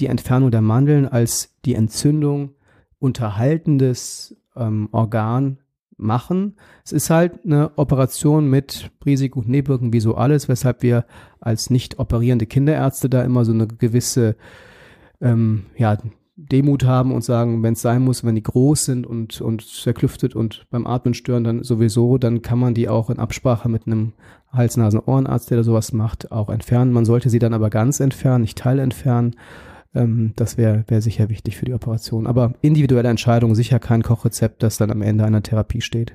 die 0.00 0.06
Entfernung 0.06 0.50
der 0.50 0.62
Mandeln 0.62 1.06
als 1.06 1.54
die 1.64 1.74
Entzündung 1.74 2.54
unterhaltendes 2.98 4.36
ähm, 4.56 4.88
Organ 4.92 5.58
machen. 5.96 6.54
Es 6.84 6.92
ist 6.92 7.10
halt 7.10 7.44
eine 7.44 7.72
Operation 7.76 8.48
mit 8.48 8.90
Risiko 9.04 9.40
und 9.40 9.48
Nebenwirkungen 9.48 9.92
wie 9.92 10.00
so 10.00 10.14
alles, 10.14 10.48
weshalb 10.48 10.82
wir 10.82 11.04
als 11.40 11.70
nicht 11.70 11.98
operierende 11.98 12.46
Kinderärzte 12.46 13.08
da 13.10 13.22
immer 13.22 13.44
so 13.44 13.52
eine 13.52 13.66
gewisse 13.66 14.36
ähm, 15.20 15.66
ja, 15.76 15.98
Demut 16.36 16.84
haben 16.84 17.12
und 17.12 17.24
sagen, 17.24 17.64
wenn 17.64 17.72
es 17.72 17.82
sein 17.82 18.02
muss, 18.02 18.22
wenn 18.22 18.36
die 18.36 18.44
groß 18.44 18.84
sind 18.84 19.06
und, 19.08 19.40
und 19.40 19.66
zerklüftet 19.66 20.36
und 20.36 20.66
beim 20.70 20.86
Atmen 20.86 21.14
stören, 21.14 21.42
dann 21.42 21.64
sowieso, 21.64 22.16
dann 22.16 22.42
kann 22.42 22.60
man 22.60 22.74
die 22.74 22.88
auch 22.88 23.10
in 23.10 23.18
Absprache 23.18 23.68
mit 23.68 23.88
einem 23.88 24.12
Hals-Nasen-Ohrenarzt, 24.52 25.50
der 25.50 25.58
da 25.58 25.64
sowas 25.64 25.92
macht, 25.92 26.30
auch 26.30 26.48
entfernen. 26.48 26.92
Man 26.92 27.04
sollte 27.04 27.28
sie 27.28 27.40
dann 27.40 27.54
aber 27.54 27.70
ganz 27.70 27.98
entfernen, 27.98 28.42
nicht 28.42 28.56
teilentfernen. 28.56 29.34
Ähm, 29.94 30.32
das 30.36 30.56
wäre 30.56 30.84
wär 30.88 31.00
sicher 31.00 31.28
wichtig 31.28 31.56
für 31.56 31.64
die 31.64 31.74
Operation. 31.74 32.26
Aber 32.26 32.54
individuelle 32.60 33.08
Entscheidung, 33.08 33.54
sicher 33.54 33.78
kein 33.78 34.02
Kochrezept, 34.02 34.62
das 34.62 34.76
dann 34.76 34.90
am 34.90 35.02
Ende 35.02 35.24
einer 35.24 35.42
Therapie 35.42 35.80
steht. 35.80 36.14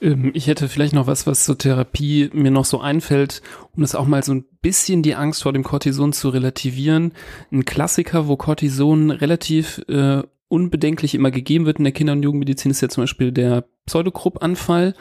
Ähm, 0.00 0.30
ich 0.34 0.46
hätte 0.46 0.68
vielleicht 0.68 0.94
noch 0.94 1.06
was, 1.06 1.26
was 1.26 1.44
zur 1.44 1.58
Therapie 1.58 2.30
mir 2.32 2.50
noch 2.50 2.64
so 2.64 2.80
einfällt, 2.80 3.42
um 3.74 3.82
das 3.82 3.94
auch 3.94 4.06
mal 4.06 4.22
so 4.22 4.32
ein 4.32 4.44
bisschen 4.62 5.02
die 5.02 5.14
Angst 5.14 5.42
vor 5.42 5.52
dem 5.52 5.64
Cortison 5.64 6.12
zu 6.12 6.28
relativieren. 6.28 7.12
Ein 7.50 7.64
Klassiker, 7.64 8.28
wo 8.28 8.36
Cortison 8.36 9.10
relativ 9.10 9.82
äh, 9.88 10.22
unbedenklich 10.48 11.14
immer 11.14 11.30
gegeben 11.30 11.66
wird 11.66 11.78
in 11.78 11.84
der 11.84 11.92
Kinder- 11.92 12.14
und 12.14 12.22
Jugendmedizin, 12.22 12.70
ist 12.70 12.80
ja 12.80 12.88
zum 12.88 13.02
Beispiel 13.02 13.32
der 13.32 13.64
Pseudokrupp-Anfall. 13.86 14.94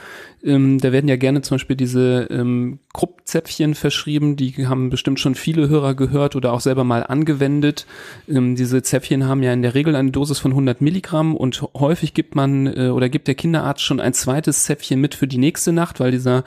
Ähm, 0.44 0.80
da 0.80 0.92
werden 0.92 1.08
ja 1.08 1.16
gerne 1.16 1.42
zum 1.42 1.56
Beispiel 1.56 1.76
diese 1.76 2.28
ähm, 2.30 2.80
Kruppzäpfchen 2.94 3.76
verschrieben, 3.76 4.36
die 4.36 4.68
haben 4.68 4.90
bestimmt 4.90 5.20
schon 5.20 5.36
viele 5.36 5.68
Hörer 5.68 5.96
gehört 5.96 6.36
oder 6.36 6.54
auch 6.54 6.60
selber 6.60 6.84
mal 6.84 7.04
angewendet. 7.04 7.86
Ähm, 8.28 8.56
diese 8.56 8.82
Zäpfchen 8.82 9.28
haben 9.28 9.44
ja 9.44 9.52
in 9.52 9.62
der 9.62 9.74
Regel 9.76 9.96
eine 9.96 10.12
Dosis 10.12 10.40
von 10.40 10.52
100 10.52 10.82
Milligramm 10.82 11.36
und 11.36 11.62
häufig 11.74 12.14
gibt 12.14 12.36
man 12.36 12.68
äh, 12.68 12.90
oder 12.90 13.10
gibt 13.10 13.28
der 13.28 13.36
Kinderarzt 13.36 13.82
schon 13.82 14.00
ein 14.00 14.14
zweites 14.14 14.64
Zäpfchen 14.64 15.02
mit 15.02 15.16
für 15.16 15.28
die 15.28 15.38
nächste 15.38 15.74
Nacht, 15.74 16.00
weil 16.00 16.12
dieser 16.12 16.44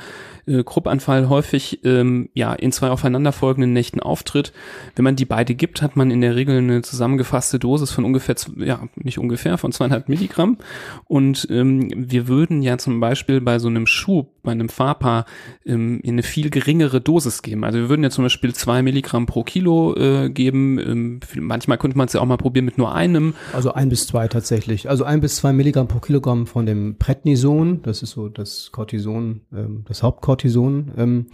äh, 0.46 0.64
Kruppanfall 0.64 1.28
häufig 1.28 1.80
ähm, 1.84 2.28
ja 2.34 2.52
in 2.54 2.72
zwei 2.72 2.90
aufeinanderfolgenden 2.90 3.72
Nächten 3.72 4.00
auftritt. 4.00 4.52
Wenn 4.96 5.04
man 5.04 5.16
die 5.16 5.24
beide 5.24 5.54
gibt, 5.54 5.82
hat 5.82 5.96
man 5.96 6.10
in 6.10 6.20
der 6.20 6.36
Regel 6.36 6.58
eine 6.58 6.82
zusammengefasste 6.82 7.58
Dosis 7.58 7.90
von 7.90 8.04
ungefähr, 8.04 8.36
ja 8.56 8.88
nicht 8.96 9.18
ungefähr, 9.18 9.58
von 9.58 9.72
zweieinhalb 9.72 10.08
Milligramm. 10.08 10.58
Und 11.06 11.46
ähm, 11.50 11.90
wir 11.94 12.28
würden 12.28 12.62
ja 12.62 12.78
zum 12.78 13.00
Beispiel 13.00 13.40
bei 13.40 13.58
so 13.58 13.68
einem 13.68 13.79
Schub, 13.86 14.42
bei 14.42 14.52
einem 14.52 14.68
Fapa 14.68 15.24
ähm, 15.66 16.00
eine 16.06 16.22
viel 16.22 16.50
geringere 16.50 17.00
Dosis 17.00 17.42
geben. 17.42 17.64
Also 17.64 17.78
wir 17.78 17.88
würden 17.88 18.02
ja 18.02 18.10
zum 18.10 18.24
Beispiel 18.24 18.54
zwei 18.54 18.82
Milligramm 18.82 19.26
pro 19.26 19.44
Kilo 19.44 19.94
äh, 19.96 20.30
geben. 20.30 20.78
Ähm, 20.78 21.20
manchmal 21.36 21.78
könnte 21.78 21.98
man 21.98 22.06
es 22.06 22.12
ja 22.14 22.20
auch 22.20 22.26
mal 22.26 22.36
probieren 22.36 22.64
mit 22.64 22.78
nur 22.78 22.94
einem. 22.94 23.34
Also 23.52 23.72
ein 23.72 23.88
bis 23.88 24.06
zwei 24.06 24.28
tatsächlich. 24.28 24.88
Also 24.88 25.04
ein 25.04 25.20
bis 25.20 25.36
zwei 25.36 25.52
Milligramm 25.52 25.88
pro 25.88 25.98
Kilogramm 25.98 26.46
von 26.46 26.66
dem 26.66 26.96
Prednison. 26.98 27.82
Das 27.82 28.02
ist 28.02 28.10
so 28.10 28.28
das 28.28 28.70
Cortison, 28.72 29.42
ähm, 29.52 29.84
das 29.86 30.02
Hauptcortison. 30.02 30.92
Ähm, 30.96 31.26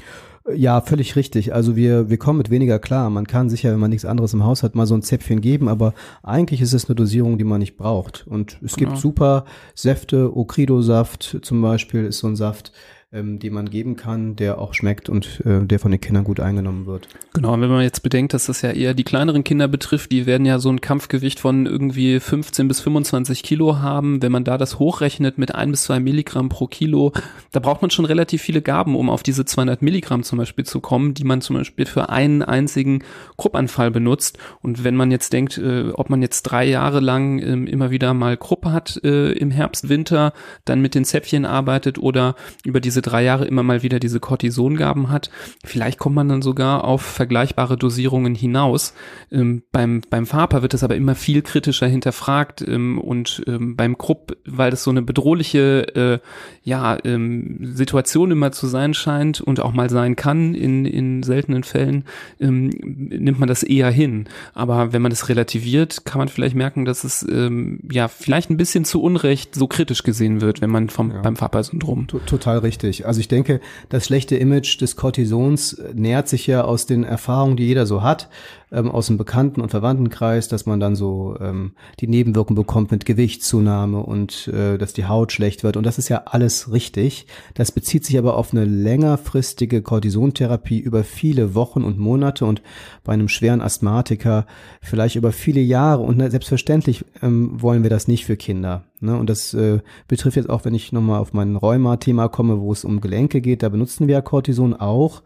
ja, 0.54 0.80
völlig 0.80 1.16
richtig. 1.16 1.54
Also 1.54 1.76
wir, 1.76 2.08
wir 2.08 2.18
kommen 2.18 2.38
mit 2.38 2.50
weniger 2.50 2.78
klar. 2.78 3.10
Man 3.10 3.26
kann 3.26 3.50
sicher, 3.50 3.72
wenn 3.72 3.80
man 3.80 3.90
nichts 3.90 4.04
anderes 4.04 4.32
im 4.32 4.44
Haus 4.44 4.62
hat, 4.62 4.74
mal 4.74 4.86
so 4.86 4.94
ein 4.94 5.02
Zäpfchen 5.02 5.40
geben, 5.40 5.68
aber 5.68 5.94
eigentlich 6.22 6.60
ist 6.60 6.72
es 6.72 6.86
eine 6.86 6.94
Dosierung, 6.94 7.38
die 7.38 7.44
man 7.44 7.58
nicht 7.58 7.76
braucht. 7.76 8.26
Und 8.26 8.58
es 8.62 8.76
genau. 8.76 8.90
gibt 8.90 9.00
super 9.00 9.44
Säfte, 9.74 10.36
Okrido-Saft 10.36 11.38
zum 11.42 11.62
Beispiel 11.62 12.04
ist 12.04 12.18
so 12.18 12.28
ein 12.28 12.36
Saft, 12.36 12.72
ähm, 13.16 13.38
die 13.38 13.50
man 13.50 13.70
geben 13.70 13.96
kann, 13.96 14.36
der 14.36 14.58
auch 14.58 14.74
schmeckt 14.74 15.08
und 15.08 15.40
äh, 15.44 15.64
der 15.64 15.78
von 15.78 15.90
den 15.90 16.00
Kindern 16.00 16.24
gut 16.24 16.40
eingenommen 16.40 16.86
wird. 16.86 17.08
Genau, 17.32 17.54
und 17.54 17.60
wenn 17.60 17.70
man 17.70 17.82
jetzt 17.82 18.02
bedenkt, 18.02 18.34
dass 18.34 18.46
das 18.46 18.62
ja 18.62 18.70
eher 18.70 18.94
die 18.94 19.04
kleineren 19.04 19.44
Kinder 19.44 19.68
betrifft, 19.68 20.12
die 20.12 20.26
werden 20.26 20.46
ja 20.46 20.58
so 20.58 20.70
ein 20.70 20.80
Kampfgewicht 20.80 21.40
von 21.40 21.66
irgendwie 21.66 22.20
15 22.20 22.68
bis 22.68 22.80
25 22.80 23.42
Kilo 23.42 23.78
haben. 23.78 24.22
Wenn 24.22 24.32
man 24.32 24.44
da 24.44 24.58
das 24.58 24.78
hochrechnet 24.78 25.38
mit 25.38 25.54
ein 25.54 25.70
bis 25.70 25.84
zwei 25.84 26.00
Milligramm 26.00 26.48
pro 26.48 26.66
Kilo, 26.66 27.12
da 27.52 27.60
braucht 27.60 27.82
man 27.82 27.90
schon 27.90 28.04
relativ 28.04 28.42
viele 28.42 28.62
Gaben, 28.62 28.94
um 28.94 29.08
auf 29.08 29.22
diese 29.22 29.44
200 29.44 29.82
Milligramm 29.82 30.22
zum 30.22 30.38
Beispiel 30.38 30.64
zu 30.64 30.80
kommen, 30.80 31.14
die 31.14 31.24
man 31.24 31.40
zum 31.40 31.56
Beispiel 31.56 31.86
für 31.86 32.10
einen 32.10 32.42
einzigen 32.42 33.02
Kruppanfall 33.36 33.90
benutzt. 33.90 34.38
Und 34.62 34.84
wenn 34.84 34.96
man 34.96 35.10
jetzt 35.10 35.32
denkt, 35.32 35.58
äh, 35.58 35.90
ob 35.94 36.10
man 36.10 36.22
jetzt 36.22 36.42
drei 36.42 36.64
Jahre 36.64 37.00
lang 37.00 37.38
äh, 37.38 37.70
immer 37.70 37.90
wieder 37.90 38.14
mal 38.14 38.36
Krupp 38.36 38.66
hat 38.66 39.00
äh, 39.04 39.32
im 39.32 39.50
Herbst, 39.50 39.88
Winter, 39.88 40.32
dann 40.64 40.80
mit 40.80 40.94
den 40.94 41.04
Zäpfchen 41.04 41.44
arbeitet 41.44 41.98
oder 41.98 42.34
über 42.64 42.80
diese 42.80 43.05
drei 43.06 43.22
Jahre 43.22 43.46
immer 43.46 43.62
mal 43.62 43.82
wieder 43.82 44.00
diese 44.00 44.20
Cortisongaben 44.20 45.10
hat, 45.10 45.30
vielleicht 45.64 45.98
kommt 45.98 46.16
man 46.16 46.28
dann 46.28 46.42
sogar 46.42 46.84
auf 46.84 47.02
vergleichbare 47.02 47.76
Dosierungen 47.76 48.34
hinaus. 48.34 48.94
Ähm, 49.30 49.62
beim, 49.72 50.02
beim 50.10 50.26
Faper 50.26 50.62
wird 50.62 50.74
das 50.74 50.84
aber 50.84 50.96
immer 50.96 51.14
viel 51.14 51.42
kritischer 51.42 51.86
hinterfragt 51.86 52.62
ähm, 52.66 52.98
und 52.98 53.42
ähm, 53.46 53.76
beim 53.76 53.98
Krupp, 53.98 54.36
weil 54.44 54.70
das 54.70 54.82
so 54.82 54.90
eine 54.90 55.02
bedrohliche 55.02 55.94
äh, 55.94 56.18
ja, 56.62 56.98
ähm, 57.04 57.58
Situation 57.62 58.30
immer 58.30 58.52
zu 58.52 58.66
sein 58.66 58.94
scheint 58.94 59.40
und 59.40 59.60
auch 59.60 59.72
mal 59.72 59.90
sein 59.90 60.16
kann 60.16 60.54
in, 60.54 60.84
in 60.84 61.22
seltenen 61.22 61.62
Fällen, 61.62 62.04
ähm, 62.40 62.68
nimmt 62.68 63.38
man 63.38 63.48
das 63.48 63.62
eher 63.62 63.90
hin. 63.90 64.28
Aber 64.54 64.92
wenn 64.92 65.02
man 65.02 65.10
das 65.10 65.28
relativiert, 65.28 66.04
kann 66.04 66.18
man 66.18 66.28
vielleicht 66.28 66.56
merken, 66.56 66.84
dass 66.84 67.04
es 67.04 67.26
ähm, 67.28 67.80
ja 67.90 68.08
vielleicht 68.08 68.50
ein 68.50 68.56
bisschen 68.56 68.84
zu 68.84 69.02
Unrecht 69.02 69.54
so 69.54 69.66
kritisch 69.66 70.02
gesehen 70.02 70.40
wird, 70.40 70.60
wenn 70.60 70.70
man 70.70 70.90
vom, 70.90 71.12
ja. 71.12 71.20
beim 71.22 71.36
Faper-Syndrom. 71.36 72.06
Total 72.08 72.58
richtig 72.58 72.85
richtig. 72.86 73.06
Also 73.06 73.20
ich 73.20 73.28
denke, 73.28 73.60
das 73.88 74.06
schlechte 74.06 74.36
Image 74.36 74.80
des 74.80 74.96
Cortisons 74.96 75.74
äh, 75.74 75.92
nährt 75.94 76.28
sich 76.28 76.46
ja 76.46 76.64
aus 76.64 76.86
den 76.86 77.04
Erfahrungen, 77.04 77.56
die 77.56 77.66
jeder 77.66 77.86
so 77.86 78.02
hat, 78.02 78.28
ähm, 78.76 78.90
aus 78.90 79.06
dem 79.06 79.16
Bekannten- 79.16 79.62
und 79.62 79.70
Verwandtenkreis, 79.70 80.48
dass 80.48 80.66
man 80.66 80.78
dann 80.78 80.94
so 80.94 81.36
ähm, 81.40 81.72
die 81.98 82.06
Nebenwirkungen 82.06 82.56
bekommt 82.56 82.90
mit 82.90 83.06
Gewichtszunahme 83.06 83.98
und 84.00 84.48
äh, 84.48 84.76
dass 84.76 84.92
die 84.92 85.06
Haut 85.06 85.32
schlecht 85.32 85.64
wird. 85.64 85.76
Und 85.76 85.84
das 85.84 85.98
ist 85.98 86.08
ja 86.08 86.22
alles 86.26 86.70
richtig. 86.70 87.26
Das 87.54 87.72
bezieht 87.72 88.04
sich 88.04 88.18
aber 88.18 88.36
auf 88.36 88.52
eine 88.52 88.64
längerfristige 88.64 89.82
Cortisontherapie 89.82 90.78
über 90.78 91.02
viele 91.02 91.54
Wochen 91.54 91.82
und 91.82 91.98
Monate 91.98 92.44
und 92.44 92.62
bei 93.02 93.14
einem 93.14 93.28
schweren 93.28 93.62
Asthmatiker 93.62 94.46
vielleicht 94.82 95.16
über 95.16 95.32
viele 95.32 95.60
Jahre. 95.60 96.02
Und 96.02 96.20
selbstverständlich 96.30 97.04
ähm, 97.22 97.60
wollen 97.60 97.82
wir 97.82 97.90
das 97.90 98.08
nicht 98.08 98.26
für 98.26 98.36
Kinder. 98.36 98.84
Ne? 99.00 99.16
Und 99.16 99.30
das 99.30 99.54
äh, 99.54 99.80
betrifft 100.06 100.36
jetzt 100.36 100.50
auch, 100.50 100.66
wenn 100.66 100.74
ich 100.74 100.92
nochmal 100.92 101.20
auf 101.20 101.32
mein 101.32 101.56
Rheuma-Thema 101.56 102.28
komme, 102.28 102.60
wo 102.60 102.72
es 102.72 102.84
um 102.84 103.00
Gelenke 103.00 103.40
geht, 103.40 103.62
da 103.62 103.70
benutzen 103.70 104.06
wir 104.06 104.14
ja 104.14 104.20
Cortison 104.20 104.74
auch. 104.74 105.22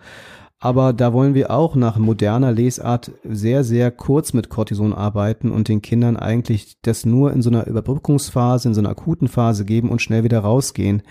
Aber 0.62 0.92
da 0.92 1.14
wollen 1.14 1.32
wir 1.32 1.50
auch 1.50 1.74
nach 1.74 1.96
moderner 1.96 2.52
Lesart 2.52 3.12
sehr, 3.24 3.64
sehr 3.64 3.90
kurz 3.90 4.34
mit 4.34 4.50
Cortison 4.50 4.92
arbeiten 4.92 5.50
und 5.50 5.68
den 5.68 5.80
Kindern 5.80 6.18
eigentlich 6.18 6.76
das 6.82 7.06
nur 7.06 7.32
in 7.32 7.40
so 7.40 7.48
einer 7.48 7.66
Überbrückungsphase, 7.66 8.68
in 8.68 8.74
so 8.74 8.82
einer 8.82 8.90
akuten 8.90 9.28
Phase 9.28 9.64
geben 9.64 9.88
und 9.88 10.02
schnell 10.02 10.22
wieder 10.22 10.40
rausgehen. 10.40 11.02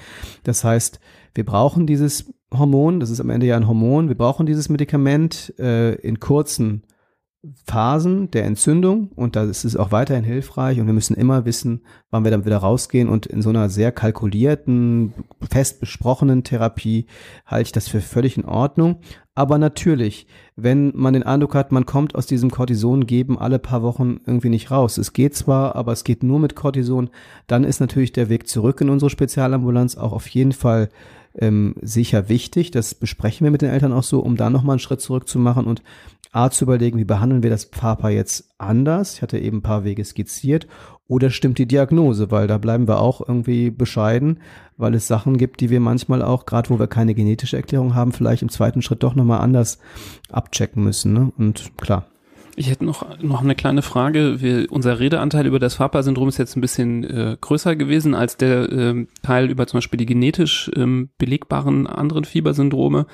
Das 0.44 0.64
heißt, 0.64 1.00
wir 1.34 1.46
brauchen 1.46 1.88
dieses 1.88 2.32
Hormon, 2.54 3.00
das 3.00 3.10
ist 3.10 3.20
am 3.20 3.32
Ende 3.32 3.48
ja 3.48 3.58
ein 3.58 3.68
Hormon, 3.68 4.08
wir 4.08 4.18
brauchen 4.18 4.46
dieses 4.46 4.70
Medikament 4.70 5.54
äh, 5.58 5.96
in 5.96 6.20
kurzen 6.20 6.84
Phasen 7.66 8.30
der 8.32 8.44
Entzündung 8.44 9.12
und 9.16 9.38
da 9.38 9.46
ist 9.46 9.64
es 9.64 9.78
auch 9.78 9.94
weiterhin 9.94 10.26
hilfreich 10.26 10.78
und 10.80 10.88
wir 10.88 10.94
müssen 10.94 11.16
immer 11.16 11.46
wissen, 11.46 11.82
wann 12.12 12.26
wir 12.26 12.32
dann 12.32 12.44
wieder 12.44 12.58
rausgehen 12.58 13.08
und 13.08 13.26
in 13.28 13.42
so 13.42 13.50
einer 13.50 13.70
sehr 13.70 13.94
kalkulierten, 13.94 15.14
fest 15.50 15.80
besprochenen 15.80 16.44
Therapie 16.44 17.06
halte 17.46 17.68
ich 17.68 17.72
das 17.72 17.88
für 17.88 18.02
völlig 18.02 18.36
in 18.38 18.44
Ordnung. 18.44 19.00
Aber 19.36 19.58
natürlich, 19.58 20.28
wenn 20.58 20.92
man 20.94 21.14
den 21.14 21.24
Eindruck 21.24 21.56
hat, 21.56 21.72
man 21.72 21.86
kommt 21.86 22.14
aus 22.14 22.26
diesem 22.26 22.52
Cortison 22.52 23.06
geben 23.06 23.40
alle 23.40 23.58
paar 23.58 23.84
Wochen 23.84 24.20
irgendwie 24.26 24.50
nicht 24.50 24.70
raus. 24.70 24.98
Es 24.98 25.14
geht 25.14 25.34
zwar, 25.34 25.78
aber 25.78 25.94
es 25.94 26.04
geht 26.04 26.24
nur 26.24 26.40
mit 26.40 26.56
Cortison, 26.56 27.10
dann 27.48 27.64
ist 27.64 27.80
natürlich 27.80 28.12
der 28.12 28.28
Weg 28.28 28.50
zurück 28.50 28.82
in 28.82 28.90
unsere 28.90 29.10
Spezialambulanz 29.10 29.96
auch 29.96 30.12
auf 30.12 30.28
jeden 30.28 30.52
Fall 30.52 30.90
ähm, 31.38 31.76
sicher 31.82 32.28
wichtig. 32.28 32.72
Das 32.72 32.96
besprechen 32.96 33.46
wir 33.46 33.52
mit 33.52 33.62
den 33.62 33.70
Eltern 33.70 33.94
auch 33.94 34.04
so, 34.04 34.20
um 34.20 34.36
da 34.36 34.50
nochmal 34.50 34.74
einen 34.74 34.80
Schritt 34.80 35.00
zurück 35.00 35.30
zu 35.30 35.40
machen 35.40 35.66
und 35.68 35.82
A 36.32 36.52
zu 36.52 36.66
überlegen, 36.66 37.00
wie 37.00 37.06
behandeln 37.06 37.42
wir 37.42 37.50
das 37.50 37.66
Papa 37.66 38.10
jetzt 38.10 38.52
anders? 38.58 39.16
Ich 39.16 39.22
hatte 39.22 39.40
eben 39.40 39.58
ein 39.58 39.64
paar 39.64 39.84
Wege 39.84 40.06
skizziert. 40.06 40.68
Oder 41.08 41.32
stimmt 41.32 41.58
die 41.58 41.66
Diagnose? 41.66 42.30
Weil 42.30 42.46
da 42.46 42.60
bleiben 42.60 42.88
wir 42.88 43.00
auch 43.00 43.28
irgendwie 43.28 43.72
bescheiden, 43.72 44.40
weil 44.78 44.94
es 44.94 45.08
Sachen 45.08 45.38
gibt, 45.38 45.60
die 45.60 45.72
wir 45.72 45.80
manchmal 45.80 46.22
auch, 46.22 46.46
gerade 46.46 46.70
wo 46.70 46.78
wir 46.78 46.86
keine 46.86 47.16
genetische 47.16 47.58
Erklärung 47.58 47.96
haben, 47.96 48.12
vielleicht 48.12 48.44
im 48.44 48.50
zweiten 48.50 48.84
Schritt 48.84 49.02
doch 49.02 49.16
nochmal 49.16 49.42
anders 49.42 49.80
abchecken 50.32 50.84
müssen. 50.84 51.14
Ne? 51.14 51.32
Und 51.36 51.72
klar. 51.78 52.06
Ich 52.56 52.70
hätte 52.70 52.84
noch, 52.84 53.18
noch 53.22 53.42
eine 53.42 53.56
kleine 53.56 53.82
Frage. 53.82 54.42
Wir, 54.42 54.68
unser 54.70 55.00
Redeanteil 55.00 55.48
über 55.48 55.60
das 55.60 55.76
Fapa-Syndrom 55.76 56.28
ist 56.28 56.38
jetzt 56.38 56.58
ein 56.58 56.62
bisschen 56.62 57.06
äh, 57.06 57.38
größer 57.40 57.76
gewesen 57.78 58.14
als 58.14 58.36
der 58.36 58.70
äh, 58.70 59.08
Teil 59.24 59.50
über 59.50 59.66
zum 59.66 59.78
Beispiel 59.78 59.98
die 59.98 60.06
genetisch 60.06 60.70
ähm, 60.76 61.10
belegbaren 61.18 61.88
anderen 61.88 62.26
Fiebersyndrome. 62.26 63.06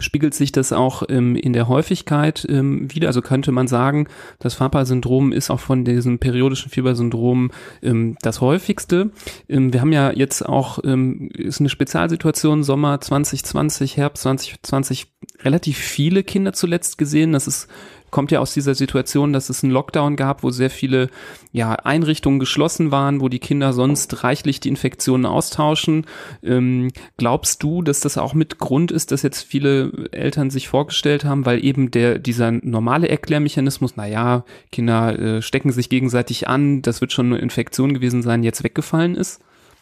Spiegelt 0.00 0.34
sich 0.34 0.52
das 0.52 0.72
auch 0.72 1.02
ähm, 1.08 1.34
in 1.34 1.52
der 1.52 1.68
Häufigkeit 1.68 2.46
ähm, 2.48 2.92
wieder? 2.92 3.08
Also 3.08 3.22
könnte 3.22 3.52
man 3.52 3.66
sagen, 3.66 4.08
das 4.38 4.54
Fapa-Syndrom 4.54 5.32
ist 5.32 5.50
auch 5.50 5.60
von 5.60 5.84
diesem 5.84 6.18
periodischen 6.18 6.70
Fiebersyndrom 6.70 7.50
ähm, 7.82 8.16
das 8.22 8.40
häufigste. 8.40 9.10
Ähm, 9.48 9.72
wir 9.72 9.80
haben 9.80 9.92
ja 9.92 10.12
jetzt 10.12 10.46
auch, 10.46 10.78
ähm, 10.84 11.30
ist 11.34 11.60
eine 11.60 11.68
Spezialsituation, 11.68 12.62
Sommer 12.62 13.00
2020, 13.00 13.96
Herbst 13.96 14.22
2020, 14.22 15.08
relativ 15.40 15.78
viele 15.78 16.22
Kinder 16.22 16.52
zuletzt 16.52 16.98
gesehen. 16.98 17.32
Das 17.32 17.46
ist 17.46 17.68
kommt 18.10 18.30
ja 18.30 18.40
aus 18.40 18.54
dieser 18.54 18.74
Situation, 18.74 19.32
dass 19.32 19.50
es 19.50 19.62
einen 19.62 19.72
Lockdown 19.72 20.16
gab, 20.16 20.42
wo 20.42 20.50
sehr 20.50 20.70
viele 20.70 21.08
ja, 21.52 21.72
Einrichtungen 21.72 22.38
geschlossen 22.38 22.90
waren, 22.90 23.20
wo 23.20 23.28
die 23.28 23.38
Kinder 23.38 23.72
sonst 23.72 24.24
reichlich 24.24 24.60
die 24.60 24.68
Infektionen 24.68 25.26
austauschen. 25.26 26.06
Ähm, 26.42 26.90
glaubst 27.16 27.62
du, 27.62 27.82
dass 27.82 28.00
das 28.00 28.18
auch 28.18 28.34
mit 28.34 28.58
Grund 28.58 28.90
ist, 28.90 29.12
dass 29.12 29.22
jetzt 29.22 29.42
viele 29.42 29.87
Eltern 30.12 30.50
sich 30.50 30.68
vorgestellt 30.68 31.24
haben, 31.24 31.46
weil 31.46 31.64
eben 31.64 31.90
der 31.90 32.18
dieser 32.18 32.50
normale 32.50 33.08
Erklärmechanismus, 33.08 33.94
na 33.96 34.06
ja, 34.06 34.44
Kinder 34.72 35.18
äh, 35.18 35.42
stecken 35.42 35.72
sich 35.72 35.88
gegenseitig 35.88 36.48
an, 36.48 36.82
das 36.82 37.00
wird 37.00 37.12
schon 37.12 37.26
eine 37.26 37.38
Infektion 37.38 37.94
gewesen 37.94 38.22
sein, 38.22 38.42
jetzt 38.42 38.64
weggefallen 38.64 39.14
ist? 39.14 39.40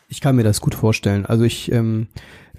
Ich 0.08 0.20
kann 0.20 0.36
mir 0.36 0.44
das 0.44 0.60
gut 0.60 0.74
vorstellen. 0.74 1.26
Also 1.26 1.44
ich 1.44 1.72
ähm, 1.72 2.08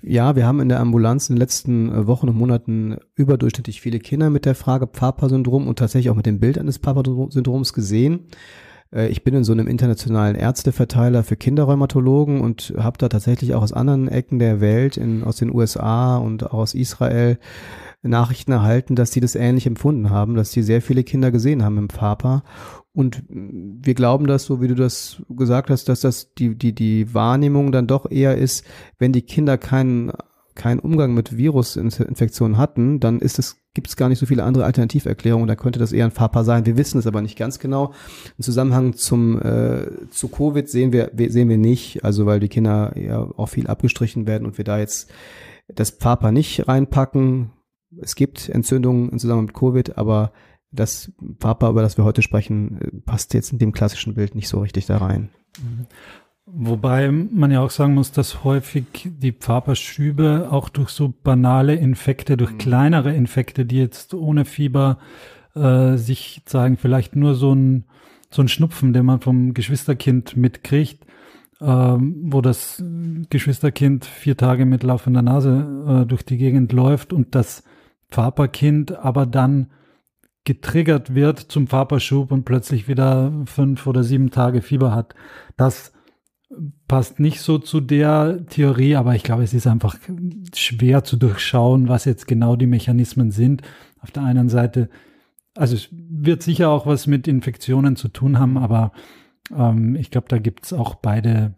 ja, 0.01 0.35
wir 0.35 0.45
haben 0.45 0.59
in 0.59 0.69
der 0.69 0.79
Ambulanz 0.79 1.29
in 1.29 1.35
den 1.35 1.39
letzten 1.39 1.91
äh, 1.91 2.07
Wochen 2.07 2.29
und 2.29 2.37
Monaten 2.37 2.97
überdurchschnittlich 3.15 3.81
viele 3.81 3.99
Kinder 3.99 4.29
mit 4.29 4.45
der 4.45 4.55
Frage 4.55 4.87
Papa-Syndrom 4.87 5.67
und 5.67 5.79
tatsächlich 5.79 6.09
auch 6.09 6.15
mit 6.15 6.25
dem 6.25 6.39
Bild 6.39 6.57
eines 6.57 6.79
Papa-Syndroms 6.79 7.73
gesehen. 7.73 8.27
Äh, 8.93 9.07
ich 9.07 9.23
bin 9.23 9.33
in 9.33 9.43
so 9.43 9.51
einem 9.51 9.67
internationalen 9.67 10.35
Ärzteverteiler 10.35 11.23
für 11.23 11.35
Kinderrheumatologen 11.35 12.41
und 12.41 12.73
habe 12.77 12.97
da 12.97 13.09
tatsächlich 13.09 13.53
auch 13.53 13.61
aus 13.61 13.73
anderen 13.73 14.07
Ecken 14.07 14.39
der 14.39 14.61
Welt, 14.61 14.97
in, 14.97 15.23
aus 15.23 15.37
den 15.37 15.53
USA 15.53 16.17
und 16.17 16.51
aus 16.51 16.73
Israel, 16.73 17.37
Nachrichten 18.03 18.51
erhalten, 18.51 18.95
dass 18.95 19.11
sie 19.11 19.19
das 19.19 19.35
ähnlich 19.35 19.65
empfunden 19.65 20.11
haben, 20.11 20.35
dass 20.35 20.51
sie 20.51 20.61
sehr 20.61 20.81
viele 20.81 21.03
Kinder 21.03 21.31
gesehen 21.31 21.63
haben 21.63 21.77
im 21.77 21.87
Papa 21.87 22.43
und 22.97 23.21
wir 23.29 23.93
glauben 23.93 24.25
das, 24.25 24.45
so 24.45 24.59
wie 24.59 24.67
du 24.67 24.73
das 24.73 25.21
gesagt 25.29 25.69
hast, 25.69 25.87
dass 25.87 26.01
das 26.01 26.33
die, 26.33 26.55
die, 26.55 26.73
die 26.73 27.13
Wahrnehmung 27.13 27.71
dann 27.71 27.85
doch 27.85 28.09
eher 28.09 28.35
ist, 28.39 28.65
wenn 28.97 29.13
die 29.13 29.21
Kinder 29.21 29.59
keinen, 29.59 30.11
keinen 30.55 30.79
Umgang 30.79 31.13
mit 31.13 31.37
Virusinfektionen 31.37 32.57
hatten, 32.57 32.99
dann 32.99 33.19
ist 33.19 33.37
es, 33.37 33.57
gibt 33.77 33.89
es 33.89 33.95
gar 33.95 34.09
nicht 34.09 34.17
so 34.17 34.25
viele 34.25 34.43
andere 34.43 34.65
Alternativerklärungen, 34.65 35.47
da 35.47 35.55
könnte 35.55 35.77
das 35.77 35.91
eher 35.91 36.05
ein 36.05 36.09
Fapa 36.09 36.43
sein. 36.43 36.65
Wir 36.65 36.77
wissen 36.77 36.97
es 36.97 37.05
aber 37.05 37.21
nicht 37.21 37.37
ganz 37.37 37.59
genau. 37.59 37.93
Im 38.35 38.43
Zusammenhang 38.43 38.95
zum, 38.95 39.39
äh, 39.39 40.09
zu 40.09 40.29
Covid 40.29 40.67
sehen 40.67 40.91
wir, 40.91 41.11
sehen 41.29 41.47
wir 41.47 41.59
nicht, 41.59 42.03
also 42.03 42.25
weil 42.25 42.39
die 42.39 42.49
Kinder 42.49 42.97
ja 42.97 43.19
auch 43.19 43.49
viel 43.49 43.67
abgestrichen 43.67 44.25
werden 44.25 44.47
und 44.47 44.57
wir 44.57 44.65
da 44.65 44.79
jetzt 44.79 45.11
das 45.67 45.91
Papa 45.91 46.31
nicht 46.31 46.67
reinpacken. 46.67 47.51
Es 48.01 48.15
gibt 48.15 48.49
Entzündungen 48.49 49.11
im 49.11 49.19
Zusammenhang 49.19 49.45
mit 49.45 49.53
Covid, 49.53 49.95
aber 49.95 50.31
das 50.71 51.11
Papa, 51.37 51.69
über 51.69 51.83
das 51.83 51.97
wir 51.97 52.03
heute 52.03 52.23
sprechen, 52.23 52.81
äh, 52.81 52.91
passt 53.05 53.35
jetzt 53.35 53.53
in 53.53 53.59
dem 53.59 53.73
klassischen 53.73 54.15
Bild 54.15 54.33
nicht 54.33 54.47
so 54.47 54.59
richtig 54.59 54.87
da 54.87 54.97
rein. 54.97 55.29
Mhm. 55.61 55.85
Wobei 56.49 57.11
man 57.11 57.51
ja 57.51 57.59
auch 57.59 57.69
sagen 57.69 57.93
muss, 57.93 58.13
dass 58.13 58.45
häufig 58.45 58.85
die 59.03 59.33
Papa-Schübe 59.33 60.47
auch 60.49 60.69
durch 60.69 60.89
so 60.89 61.13
banale 61.21 61.75
Infekte, 61.75 62.37
durch 62.37 62.53
mhm. 62.53 62.57
kleinere 62.57 63.13
Infekte, 63.13 63.65
die 63.65 63.77
jetzt 63.77 64.13
ohne 64.13 64.45
Fieber 64.45 64.97
äh, 65.55 65.97
sich 65.97 66.41
zeigen, 66.45 66.77
vielleicht 66.77 67.17
nur 67.17 67.35
so 67.35 67.53
ein, 67.53 67.83
so 68.31 68.41
ein 68.41 68.47
Schnupfen, 68.47 68.93
den 68.93 69.05
man 69.05 69.19
vom 69.19 69.53
Geschwisterkind 69.53 70.37
mitkriegt, 70.37 71.05
ähm, 71.59 72.15
wo 72.31 72.39
das 72.39 72.81
Geschwisterkind 73.29 74.05
vier 74.05 74.37
Tage 74.37 74.65
mit 74.65 74.83
laufender 74.83 75.21
Nase 75.21 76.03
äh, 76.03 76.05
durch 76.05 76.23
die 76.23 76.37
Gegend 76.37 76.71
läuft 76.71 77.11
und 77.11 77.35
das 77.35 77.63
Papa-Kind 78.09 78.93
aber 78.93 79.25
dann 79.25 79.67
getriggert 80.45 81.13
wird 81.13 81.39
zum 81.39 81.67
Vaperschub 81.67 82.31
und 82.31 82.45
plötzlich 82.45 82.87
wieder 82.87 83.33
fünf 83.47 83.85
oder 83.85 84.01
sieben 84.05 84.31
Tage 84.31 84.61
Fieber 84.61 84.95
hat. 84.95 85.13
Das 85.57 85.91
passt 86.87 87.19
nicht 87.19 87.41
so 87.41 87.57
zu 87.57 87.81
der 87.81 88.45
Theorie, 88.47 88.95
aber 88.95 89.15
ich 89.15 89.23
glaube, 89.23 89.43
es 89.43 89.53
ist 89.53 89.67
einfach 89.67 89.97
schwer 90.55 91.03
zu 91.03 91.17
durchschauen, 91.17 91.89
was 91.89 92.05
jetzt 92.05 92.27
genau 92.27 92.55
die 92.55 92.67
Mechanismen 92.67 93.31
sind. 93.31 93.61
Auf 93.99 94.11
der 94.11 94.23
einen 94.23 94.49
Seite, 94.49 94.89
also 95.55 95.75
es 95.75 95.89
wird 95.91 96.43
sicher 96.43 96.69
auch 96.69 96.85
was 96.85 97.07
mit 97.07 97.27
Infektionen 97.27 97.95
zu 97.95 98.07
tun 98.07 98.39
haben, 98.39 98.57
aber 98.57 98.91
ähm, 99.55 99.95
ich 99.95 100.11
glaube, 100.11 100.27
da 100.29 100.37
gibt 100.37 100.65
es 100.65 100.73
auch 100.73 100.95
beide 100.95 101.55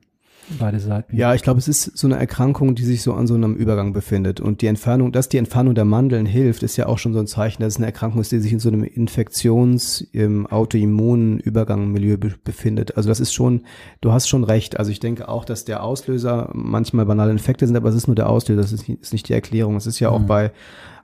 beide 0.58 0.80
Seiten. 0.80 1.16
Ja, 1.16 1.34
ich 1.34 1.41
glaube, 1.41 1.60
es 1.60 1.68
ist 1.68 1.97
so 1.97 2.08
eine 2.08 2.18
Erkrankung, 2.18 2.76
die 2.76 2.84
sich 2.84 3.02
so 3.02 3.14
an 3.14 3.28
so 3.28 3.36
einem 3.36 3.56
Übergang 3.56 3.93
befindet. 3.93 4.39
Und 4.39 4.62
die 4.62 4.68
Entfernung, 4.68 5.12
dass 5.12 5.30
die 5.30 5.38
Entfernung 5.38 5.76
der 5.76 5.86
Mandeln 5.86 6.26
hilft, 6.26 6.64
ist 6.64 6.78
ja 6.78 6.88
auch 6.88 6.97
schon 6.97 7.14
so 7.14 7.20
ein 7.20 7.28
Zeichen, 7.28 7.62
dass 7.62 7.74
es 7.74 7.78
eine 7.78 7.86
Erkrankung 7.86 8.22
ist, 8.22 8.32
die 8.32 8.39
sich 8.39 8.54
in 8.54 8.60
so 8.60 8.70
einem 8.70 8.84
Infektions-, 8.84 10.02
im 10.12 10.47
autoimmunen 10.47 11.39
Übergangmilieu 11.39 12.18
be 12.18 12.34
befindet. 12.43 12.97
Also 12.97 13.10
das 13.10 13.20
ist 13.20 13.34
schon, 13.34 13.64
du 14.02 14.12
hast 14.12 14.28
schon 14.28 14.43
recht. 14.43 14.80
Also 14.80 14.91
ich 14.91 15.00
denke 15.00 15.28
auch, 15.30 15.45
dass 15.45 15.66
der 15.66 15.84
Auslöser 15.84 16.50
manchmal 16.54 17.06
banale 17.06 17.32
Infekte 17.32 17.68
sind, 17.68 17.76
aber 17.76 17.89
es 17.89 17.95
ist 17.95 18.08
nur 18.08 18.16
der 18.16 18.30
Auslöser, 18.30 18.62
das 18.62 18.72
ist 18.72 18.88
nicht, 18.88 19.02
ist 19.02 19.14
nicht 19.14 19.30
die 19.30 19.34
Erklärung. 19.34 19.76
Es 19.76 19.88
ist 19.88 20.00
ja 20.00 20.10
auch 20.10 20.20
mhm. 20.20 20.28
bei 20.28 20.52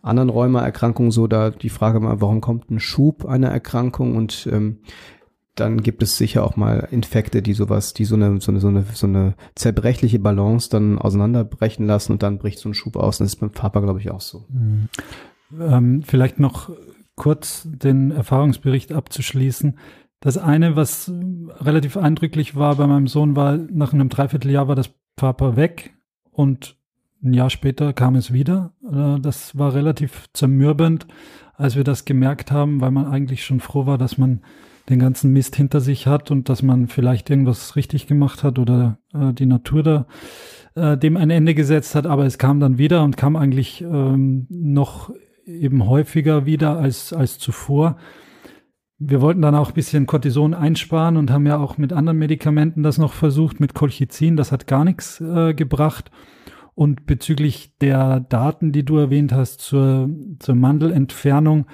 anderen 0.06 0.30
Rheumaerkrankungen 0.30 1.12
so, 1.12 1.26
da 1.28 1.50
die 1.50 1.70
Frage 1.70 2.00
mal, 2.00 2.22
warum 2.22 2.40
kommt 2.40 2.70
ein 2.70 2.80
Schub 2.80 3.26
einer 3.26 3.50
Erkrankung 3.50 4.16
und 4.16 4.48
ähm, 4.52 4.78
dann 5.56 5.82
gibt 5.82 6.04
es 6.04 6.18
sicher 6.18 6.44
auch 6.44 6.58
mal 6.58 6.88
Infekte, 6.92 7.42
die 7.42 7.54
sowas, 7.54 7.94
die 7.94 8.06
so 8.06 8.16
eine, 8.16 8.40
so 8.42 8.52
eine, 8.52 8.60
so 8.60 8.68
eine, 8.68 8.86
so 8.94 9.08
eine 9.08 9.36
zerbrechliche 9.56 10.20
Balance 10.20 10.70
dann 10.70 11.00
auseinanderbrechen 11.00 11.86
lassen 11.86 12.12
und 12.12 12.24
dann 12.24 12.38
bricht 12.38 12.60
so 12.60 12.70
ein 12.70 12.74
Schub 12.74 12.98
aus. 12.98 13.20
Und 13.20 13.26
das 13.26 13.34
ist 13.34 13.40
beim 13.40 13.52
Papa, 13.52 13.80
glaube 13.80 14.00
ich, 14.00 14.12
auch 14.12 14.22
so. 14.22 14.46
Mhm. 14.50 14.90
Ähm, 15.60 16.04
vielleicht 16.04 16.40
noch 16.40 16.72
kurz 17.16 17.66
den 17.66 18.12
Erfahrungsbericht 18.12 18.92
abzuschließen. 18.92 19.78
Das 20.20 20.38
eine, 20.38 20.76
was 20.76 21.12
relativ 21.60 21.98
eindrücklich 21.98 22.56
war 22.56 22.76
bei 22.76 22.88
meinem 22.88 23.08
Sohn, 23.08 23.36
war, 23.36 23.58
nach 23.58 23.94
einem 23.94 24.10
Dreivierteljahr 24.10 24.68
war 24.68 24.76
das 24.76 24.90
Papa 25.16 25.56
weg 25.56 25.94
und 26.32 26.76
ein 27.24 27.34
Jahr 27.34 27.50
später 27.50 27.94
kam 27.94 28.16
es 28.16 28.34
wieder. 28.34 28.74
Äh, 28.84 29.20
das 29.22 29.58
war 29.58 29.74
relativ 29.74 30.28
zermürbend, 30.34 31.08
als 31.56 31.76
wir 31.76 31.84
das 31.84 32.06
gemerkt 32.06 32.52
haben, 32.52 32.82
weil 32.82 32.92
man 32.92 33.08
eigentlich 33.08 33.46
schon 33.46 33.62
froh 33.62 33.86
war, 33.86 33.98
dass 33.98 34.18
man 34.18 34.42
den 34.90 35.00
ganzen 35.00 35.32
Mist 35.32 35.56
hinter 35.56 35.80
sich 35.80 36.08
hat 36.08 36.32
und 36.32 36.50
dass 36.50 36.62
man 36.62 36.88
vielleicht 36.88 37.30
irgendwas 37.30 37.76
richtig 37.76 38.08
gemacht 38.08 38.44
hat 38.44 38.60
oder 38.60 39.00
äh, 39.14 39.34
die 39.34 39.46
Natur 39.46 39.84
da 39.84 40.08
äh, 40.76 40.98
dem 40.98 41.18
ein 41.18 41.30
Ende 41.30 41.56
gesetzt 41.56 41.96
hat, 41.96 42.06
aber 42.06 42.26
es 42.26 42.38
kam 42.38 42.60
dann 42.60 42.78
wieder 42.78 43.04
und 43.04 43.18
kam 43.18 43.36
eigentlich 43.36 43.82
ähm, 43.82 44.46
noch 44.50 45.12
eben 45.46 45.88
häufiger 45.88 46.46
wieder 46.46 46.78
als, 46.78 47.14
als 47.14 47.40
zuvor. 47.40 47.98
Wir 48.98 49.22
wollten 49.22 49.42
dann 49.42 49.56
auch 49.56 49.70
ein 49.70 49.74
bisschen 49.74 50.06
Cortison 50.06 50.54
einsparen 50.54 51.18
und 51.18 51.32
haben 51.32 51.46
ja 51.46 51.58
auch 51.58 51.78
mit 51.78 51.94
anderen 51.94 52.18
Medikamenten 52.18 52.84
das 52.84 52.98
noch 52.98 53.14
versucht, 53.14 53.60
mit 53.60 53.74
Colchicin, 53.74 54.38
das 54.38 54.52
hat 54.52 54.68
gar 54.68 54.86
nichts 54.86 55.20
äh, 55.22 55.54
gebracht. 55.54 56.12
Und 56.74 57.06
bezüglich 57.06 57.78
der 57.78 58.20
Daten, 58.20 58.74
die 58.74 58.84
du 58.84 58.98
erwähnt 58.98 59.32
hast 59.32 59.62
zur, 59.62 60.10
zur 60.40 60.56
Mandelentfernung, 60.56 61.68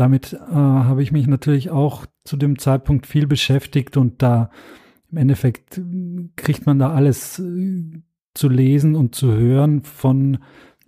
damit 0.00 0.32
äh, 0.32 0.54
habe 0.54 1.02
ich 1.02 1.12
mich 1.12 1.26
natürlich 1.26 1.70
auch 1.70 2.06
zu 2.24 2.36
dem 2.36 2.58
Zeitpunkt 2.58 3.06
viel 3.06 3.26
beschäftigt 3.26 3.96
und 3.96 4.22
da 4.22 4.50
im 5.10 5.18
Endeffekt 5.18 5.80
kriegt 6.36 6.66
man 6.66 6.78
da 6.78 6.92
alles 6.92 7.38
äh, 7.38 8.02
zu 8.34 8.48
lesen 8.48 8.94
und 8.96 9.14
zu 9.14 9.32
hören 9.32 9.82
von 9.82 10.38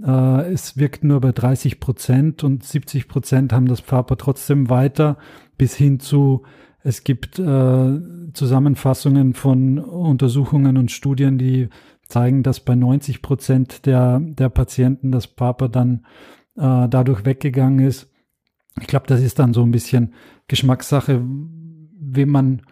äh, 0.02 0.52
es 0.52 0.76
wirkt 0.76 1.04
nur 1.04 1.20
bei 1.20 1.32
30 1.32 1.80
Prozent 1.80 2.44
und 2.44 2.64
70 2.64 3.08
Prozent 3.08 3.52
haben 3.52 3.66
das 3.66 3.80
Pfapa 3.80 4.16
trotzdem 4.16 4.70
weiter 4.70 5.18
bis 5.58 5.74
hin 5.74 6.00
zu 6.00 6.42
es 6.84 7.04
gibt 7.04 7.38
äh, 7.38 8.00
Zusammenfassungen 8.32 9.34
von 9.34 9.78
Untersuchungen 9.78 10.76
und 10.76 10.90
Studien, 10.90 11.38
die 11.38 11.68
zeigen, 12.08 12.42
dass 12.42 12.60
bei 12.60 12.74
90 12.74 13.22
Prozent 13.22 13.86
der, 13.86 14.20
der 14.20 14.48
Patienten 14.48 15.12
das 15.12 15.28
Papa 15.28 15.68
dann 15.68 16.04
äh, 16.56 16.88
dadurch 16.88 17.24
weggegangen 17.24 17.86
ist. 17.86 18.11
Ich 18.80 18.86
glaube, 18.86 19.06
das 19.06 19.20
ist 19.20 19.38
dann 19.38 19.54
so 19.54 19.62
ein 19.62 19.70
bisschen 19.70 20.14
Geschmackssache, 20.48 21.22
wem 21.24 22.28
man, 22.28 22.62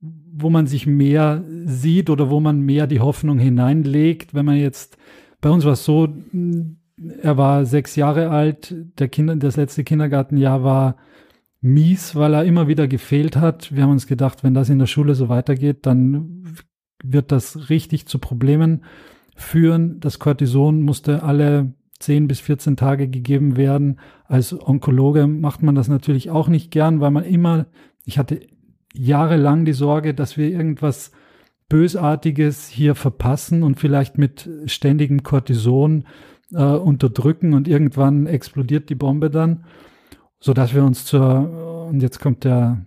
wo 0.00 0.50
man 0.50 0.66
sich 0.66 0.86
mehr 0.86 1.44
sieht 1.64 2.10
oder 2.10 2.30
wo 2.30 2.40
man 2.40 2.60
mehr 2.60 2.86
die 2.86 3.00
Hoffnung 3.00 3.38
hineinlegt. 3.38 4.34
Wenn 4.34 4.46
man 4.46 4.56
jetzt, 4.56 4.96
bei 5.40 5.50
uns 5.50 5.64
war 5.64 5.72
es 5.72 5.84
so, 5.84 6.08
er 7.22 7.36
war 7.36 7.64
sechs 7.64 7.96
Jahre 7.96 8.30
alt, 8.30 8.74
der 8.98 9.08
Kinder, 9.08 9.36
das 9.36 9.56
letzte 9.56 9.84
Kindergartenjahr 9.84 10.62
war 10.62 10.96
mies, 11.60 12.14
weil 12.14 12.34
er 12.34 12.44
immer 12.44 12.68
wieder 12.68 12.88
gefehlt 12.88 13.36
hat. 13.36 13.74
Wir 13.74 13.82
haben 13.82 13.90
uns 13.90 14.06
gedacht, 14.06 14.42
wenn 14.44 14.54
das 14.54 14.70
in 14.70 14.78
der 14.78 14.86
Schule 14.86 15.14
so 15.14 15.28
weitergeht, 15.28 15.86
dann 15.86 16.44
wird 17.02 17.32
das 17.32 17.70
richtig 17.70 18.06
zu 18.06 18.18
Problemen 18.18 18.84
führen. 19.36 20.00
Das 20.00 20.18
Cortison 20.18 20.82
musste 20.82 21.22
alle 21.22 21.74
10 22.00 22.28
bis 22.28 22.40
14 22.40 22.76
Tage 22.76 23.08
gegeben 23.08 23.56
werden. 23.56 24.00
Als 24.24 24.52
Onkologe 24.52 25.26
macht 25.26 25.62
man 25.62 25.74
das 25.74 25.88
natürlich 25.88 26.30
auch 26.30 26.48
nicht 26.48 26.70
gern, 26.70 27.00
weil 27.00 27.10
man 27.10 27.24
immer, 27.24 27.66
ich 28.04 28.18
hatte 28.18 28.40
jahrelang 28.92 29.64
die 29.64 29.72
Sorge, 29.72 30.14
dass 30.14 30.36
wir 30.36 30.48
irgendwas 30.48 31.12
Bösartiges 31.68 32.66
hier 32.68 32.94
verpassen 32.96 33.62
und 33.62 33.78
vielleicht 33.78 34.18
mit 34.18 34.48
ständigem 34.66 35.22
Cortison 35.22 36.04
äh, 36.52 36.64
unterdrücken 36.64 37.54
und 37.54 37.68
irgendwann 37.68 38.26
explodiert 38.26 38.90
die 38.90 38.96
Bombe 38.96 39.30
dann 39.30 39.64
so 40.40 40.54
dass 40.54 40.74
wir 40.74 40.82
uns 40.82 41.04
zur, 41.04 41.86
und 41.88 42.00
jetzt 42.00 42.18
kommt 42.18 42.44
der, 42.44 42.84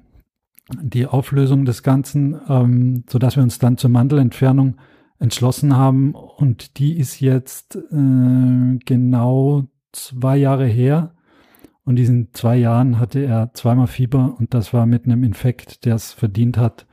die 0.82 1.06
Auflösung 1.06 1.66
des 1.66 1.84
Ganzen, 1.84 2.40
ähm, 2.50 3.04
so 3.08 3.20
wir 3.22 3.44
uns 3.44 3.60
dann 3.60 3.78
zur 3.78 3.92
Mandelentfernung 3.92 4.76
entschlossen 5.20 5.78
haben 5.78 6.16
und 6.44 6.78
die 6.78 6.98
ist 6.98 7.22
jetzt 7.22 7.78
äh, 7.78 8.78
genau 8.86 9.64
zwei 9.94 10.36
Jahre 10.36 10.66
her. 10.66 11.16
Und 11.86 11.96
diesen 11.96 12.34
zwei 12.34 12.58
Jahren 12.58 13.00
hatte 13.00 13.22
er 13.22 13.54
zweimal 13.54 13.88
Fieber 13.88 14.36
und 14.38 14.54
das 14.54 14.74
war 14.74 14.86
mit 14.86 15.06
einem 15.06 15.24
Infekt, 15.24 15.86
der 15.86 15.96
es 15.96 16.12
verdient 16.12 16.58
hat. 16.58 16.86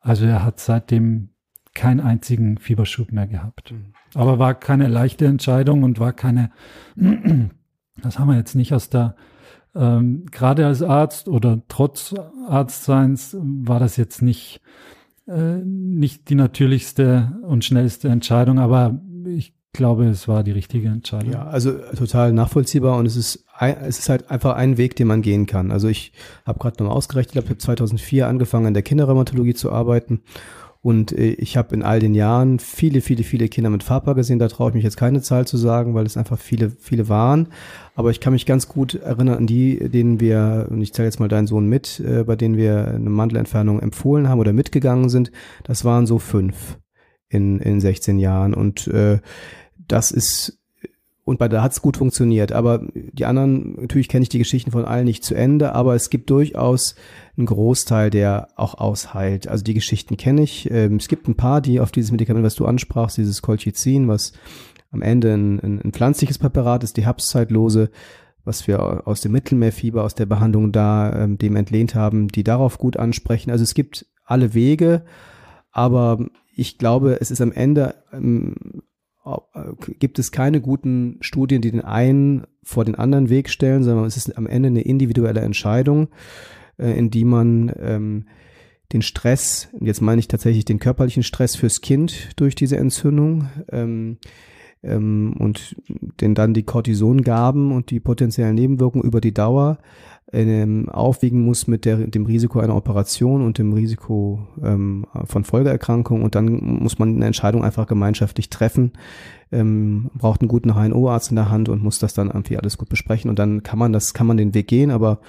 Also 0.00 0.24
er 0.24 0.44
hat 0.44 0.60
seitdem 0.60 1.30
keinen 1.74 1.98
einzigen 1.98 2.58
Fieberschub 2.58 3.10
mehr 3.10 3.26
gehabt. 3.26 3.72
Mhm. 3.72 3.92
Aber 4.14 4.38
war 4.38 4.54
keine 4.54 4.86
leichte 4.86 5.26
Entscheidung 5.26 5.82
und 5.82 5.98
war 5.98 6.12
keine, 6.12 6.52
das 6.94 8.20
haben 8.20 8.28
wir 8.28 8.36
jetzt 8.36 8.54
nicht 8.54 8.72
aus 8.72 8.88
der 8.88 9.16
ähm, 9.74 10.26
gerade 10.30 10.64
als 10.64 10.80
Arzt 10.80 11.26
oder 11.26 11.60
trotz 11.66 12.14
Arztseins 12.48 13.36
war 13.40 13.80
das 13.80 13.96
jetzt 13.96 14.22
nicht, 14.22 14.60
äh, 15.26 15.56
nicht 15.64 16.28
die 16.30 16.34
natürlichste 16.34 17.38
und 17.42 17.64
schnellste 17.64 18.08
Entscheidung, 18.08 18.58
aber 18.58 19.00
ich 19.26 19.54
glaube, 19.72 20.06
es 20.06 20.26
war 20.26 20.42
die 20.42 20.52
richtige 20.52 20.88
Entscheidung. 20.88 21.32
Ja, 21.32 21.46
also 21.46 21.72
total 21.96 22.32
nachvollziehbar 22.32 22.96
und 22.96 23.06
es 23.06 23.16
ist 23.16 23.44
es 23.58 23.98
ist 23.98 24.08
halt 24.08 24.30
einfach 24.30 24.54
ein 24.56 24.76
Weg, 24.76 24.96
den 24.96 25.06
man 25.06 25.22
gehen 25.22 25.46
kann. 25.46 25.70
Also 25.70 25.88
ich 25.88 26.12
habe 26.44 26.58
gerade 26.58 26.82
noch 26.82 26.90
ausgerechnet, 26.90 27.44
ich 27.44 27.50
habe 27.50 27.58
2004 27.58 28.26
angefangen, 28.26 28.66
in 28.66 28.74
der 28.74 28.82
Kinderrheumatologie 28.82 29.54
zu 29.54 29.72
arbeiten 29.72 30.20
und 30.86 31.10
äh, 31.10 31.30
ich 31.30 31.56
habe 31.56 31.74
in 31.74 31.82
all 31.82 31.98
den 31.98 32.14
Jahren 32.14 32.60
viele, 32.60 33.00
viele, 33.00 33.24
viele 33.24 33.48
Kinder 33.48 33.70
mit 33.70 33.82
Fapa 33.82 34.12
gesehen. 34.12 34.38
Da 34.38 34.46
traue 34.46 34.68
ich 34.68 34.76
mich 34.76 34.84
jetzt 34.84 34.96
keine 34.96 35.20
Zahl 35.20 35.44
zu 35.44 35.56
sagen, 35.56 35.94
weil 35.94 36.06
es 36.06 36.16
einfach 36.16 36.38
viele, 36.38 36.70
viele 36.70 37.08
waren. 37.08 37.48
Aber 37.96 38.12
ich 38.12 38.20
kann 38.20 38.32
mich 38.32 38.46
ganz 38.46 38.68
gut 38.68 38.94
erinnern 38.94 39.38
an 39.38 39.46
die, 39.48 39.80
denen 39.90 40.20
wir, 40.20 40.68
und 40.70 40.80
ich 40.80 40.94
zähle 40.94 41.08
jetzt 41.08 41.18
mal 41.18 41.26
deinen 41.26 41.48
Sohn 41.48 41.66
mit, 41.66 41.98
äh, 41.98 42.22
bei 42.22 42.36
denen 42.36 42.56
wir 42.56 42.86
eine 42.86 43.10
Mandelentfernung 43.10 43.80
empfohlen 43.80 44.28
haben 44.28 44.38
oder 44.38 44.52
mitgegangen 44.52 45.08
sind. 45.08 45.32
Das 45.64 45.84
waren 45.84 46.06
so 46.06 46.20
fünf 46.20 46.78
in, 47.28 47.58
in 47.58 47.80
16 47.80 48.20
Jahren. 48.20 48.54
Und 48.54 48.86
äh, 48.86 49.18
das 49.88 50.12
ist 50.12 50.60
und 51.24 51.40
bei 51.40 51.48
hat 51.48 51.72
es 51.72 51.82
gut 51.82 51.96
funktioniert. 51.96 52.52
Aber 52.52 52.86
die 52.94 53.24
anderen, 53.24 53.74
natürlich 53.80 54.06
kenne 54.06 54.22
ich 54.22 54.28
die 54.28 54.38
Geschichten 54.38 54.70
von 54.70 54.84
allen 54.84 55.06
nicht 55.06 55.24
zu 55.24 55.34
Ende, 55.34 55.72
aber 55.72 55.96
es 55.96 56.10
gibt 56.10 56.30
durchaus 56.30 56.94
einen 57.36 57.46
Großteil, 57.46 58.10
der 58.10 58.48
auch 58.56 58.74
ausheilt. 58.74 59.48
Also 59.48 59.62
die 59.62 59.74
Geschichten 59.74 60.16
kenne 60.16 60.42
ich. 60.42 60.70
Ähm, 60.70 60.96
es 60.96 61.08
gibt 61.08 61.28
ein 61.28 61.36
paar, 61.36 61.60
die 61.60 61.80
auf 61.80 61.92
dieses 61.92 62.10
Medikament, 62.10 62.44
was 62.44 62.54
du 62.54 62.64
ansprachst, 62.64 63.18
dieses 63.18 63.42
Colchicin, 63.42 64.08
was 64.08 64.32
am 64.90 65.02
Ende 65.02 65.34
ein, 65.34 65.60
ein, 65.60 65.80
ein 65.82 65.92
pflanzliches 65.92 66.38
Präparat 66.38 66.84
ist, 66.84 66.96
die 66.96 67.04
Herbstzeitlose, 67.04 67.90
was 68.44 68.66
wir 68.66 69.06
aus 69.06 69.20
dem 69.20 69.32
Mittelmeerfieber, 69.32 70.04
aus 70.04 70.14
der 70.14 70.26
Behandlung 70.26 70.72
da 70.72 71.24
ähm, 71.24 71.36
dem 71.36 71.56
entlehnt 71.56 71.94
haben, 71.94 72.28
die 72.28 72.44
darauf 72.44 72.78
gut 72.78 72.96
ansprechen. 72.96 73.50
Also 73.50 73.64
es 73.64 73.74
gibt 73.74 74.06
alle 74.24 74.54
Wege, 74.54 75.04
aber 75.72 76.24
ich 76.54 76.78
glaube, 76.78 77.20
es 77.20 77.30
ist 77.30 77.42
am 77.42 77.52
Ende 77.52 77.96
ähm, 78.12 78.54
gibt 79.98 80.18
es 80.18 80.30
keine 80.30 80.60
guten 80.60 81.18
Studien, 81.20 81.60
die 81.60 81.72
den 81.72 81.84
einen 81.84 82.46
vor 82.62 82.84
den 82.84 82.94
anderen 82.94 83.28
Weg 83.28 83.50
stellen, 83.50 83.82
sondern 83.82 84.04
es 84.04 84.16
ist 84.16 84.38
am 84.38 84.46
Ende 84.46 84.68
eine 84.68 84.82
individuelle 84.82 85.40
Entscheidung, 85.40 86.08
äh, 86.78 86.96
in 86.98 87.10
die 87.10 87.24
man 87.24 87.72
ähm, 87.78 88.26
den 88.92 89.02
Stress, 89.02 89.68
jetzt 89.80 90.00
meine 90.00 90.20
ich 90.20 90.28
tatsächlich 90.28 90.64
den 90.64 90.78
körperlichen 90.78 91.22
Stress 91.22 91.56
fürs 91.56 91.80
Kind 91.80 92.30
durch 92.36 92.54
diese 92.54 92.76
Entzündung 92.76 93.48
ähm, 93.70 94.18
ähm, 94.82 95.34
und 95.38 95.76
den 96.20 96.34
dann 96.34 96.54
die 96.54 96.62
Cortisongaben 96.62 97.72
und 97.72 97.90
die 97.90 98.00
potenziellen 98.00 98.54
Nebenwirkungen 98.54 99.04
über 99.04 99.20
die 99.20 99.34
Dauer 99.34 99.78
ähm, 100.32 100.88
aufwiegen 100.88 101.42
muss 101.42 101.66
mit 101.66 101.84
der, 101.84 101.98
dem 101.98 102.26
Risiko 102.26 102.58
einer 102.58 102.76
Operation 102.76 103.42
und 103.42 103.58
dem 103.58 103.72
Risiko 103.72 104.46
ähm, 104.62 105.06
von 105.24 105.44
Folgeerkrankungen. 105.44 106.24
Und 106.24 106.34
dann 106.34 106.80
muss 106.80 106.98
man 106.98 107.14
eine 107.14 107.26
Entscheidung 107.26 107.64
einfach 107.64 107.86
gemeinschaftlich 107.86 108.50
treffen, 108.50 108.92
ähm, 109.52 110.10
braucht 110.14 110.40
einen 110.40 110.48
guten 110.48 110.74
HNO-Arzt 110.74 111.30
in 111.30 111.36
der 111.36 111.50
Hand 111.50 111.68
und 111.68 111.82
muss 111.82 112.00
das 112.00 112.14
dann 112.14 112.28
irgendwie 112.28 112.58
alles 112.58 112.76
gut 112.76 112.88
besprechen. 112.88 113.30
Und 113.30 113.38
dann 113.38 113.62
kann 113.62 113.78
man 113.78 113.92
das, 113.92 114.14
kann 114.14 114.26
man 114.26 114.36
den 114.36 114.54
Weg 114.54 114.66
gehen. 114.66 114.90
Aber 114.90 115.20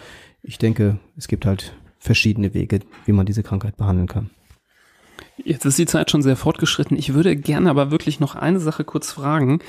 ich 0.48 0.58
denke, 0.58 0.98
es 1.18 1.28
gibt 1.28 1.46
halt 1.46 1.74
verschiedene 2.00 2.54
Wege, 2.54 2.80
wie 3.06 3.12
man 3.12 3.26
diese 3.26 3.44
Krankheit 3.44 3.76
behandeln 3.76 4.08
kann. 4.08 4.30
Jetzt 5.44 5.66
ist 5.66 5.78
die 5.78 5.86
Zeit 5.86 6.10
schon 6.10 6.22
sehr 6.22 6.38
fortgeschritten. 6.38 6.98
Ich 6.98 7.14
würde 7.14 7.36
gerne 7.36 7.70
aber 7.70 7.92
wirklich 7.92 8.20
noch 8.20 8.36
eine 8.36 8.60
Sache 8.60 8.86
kurz 8.86 9.12
fragen. 9.12 9.60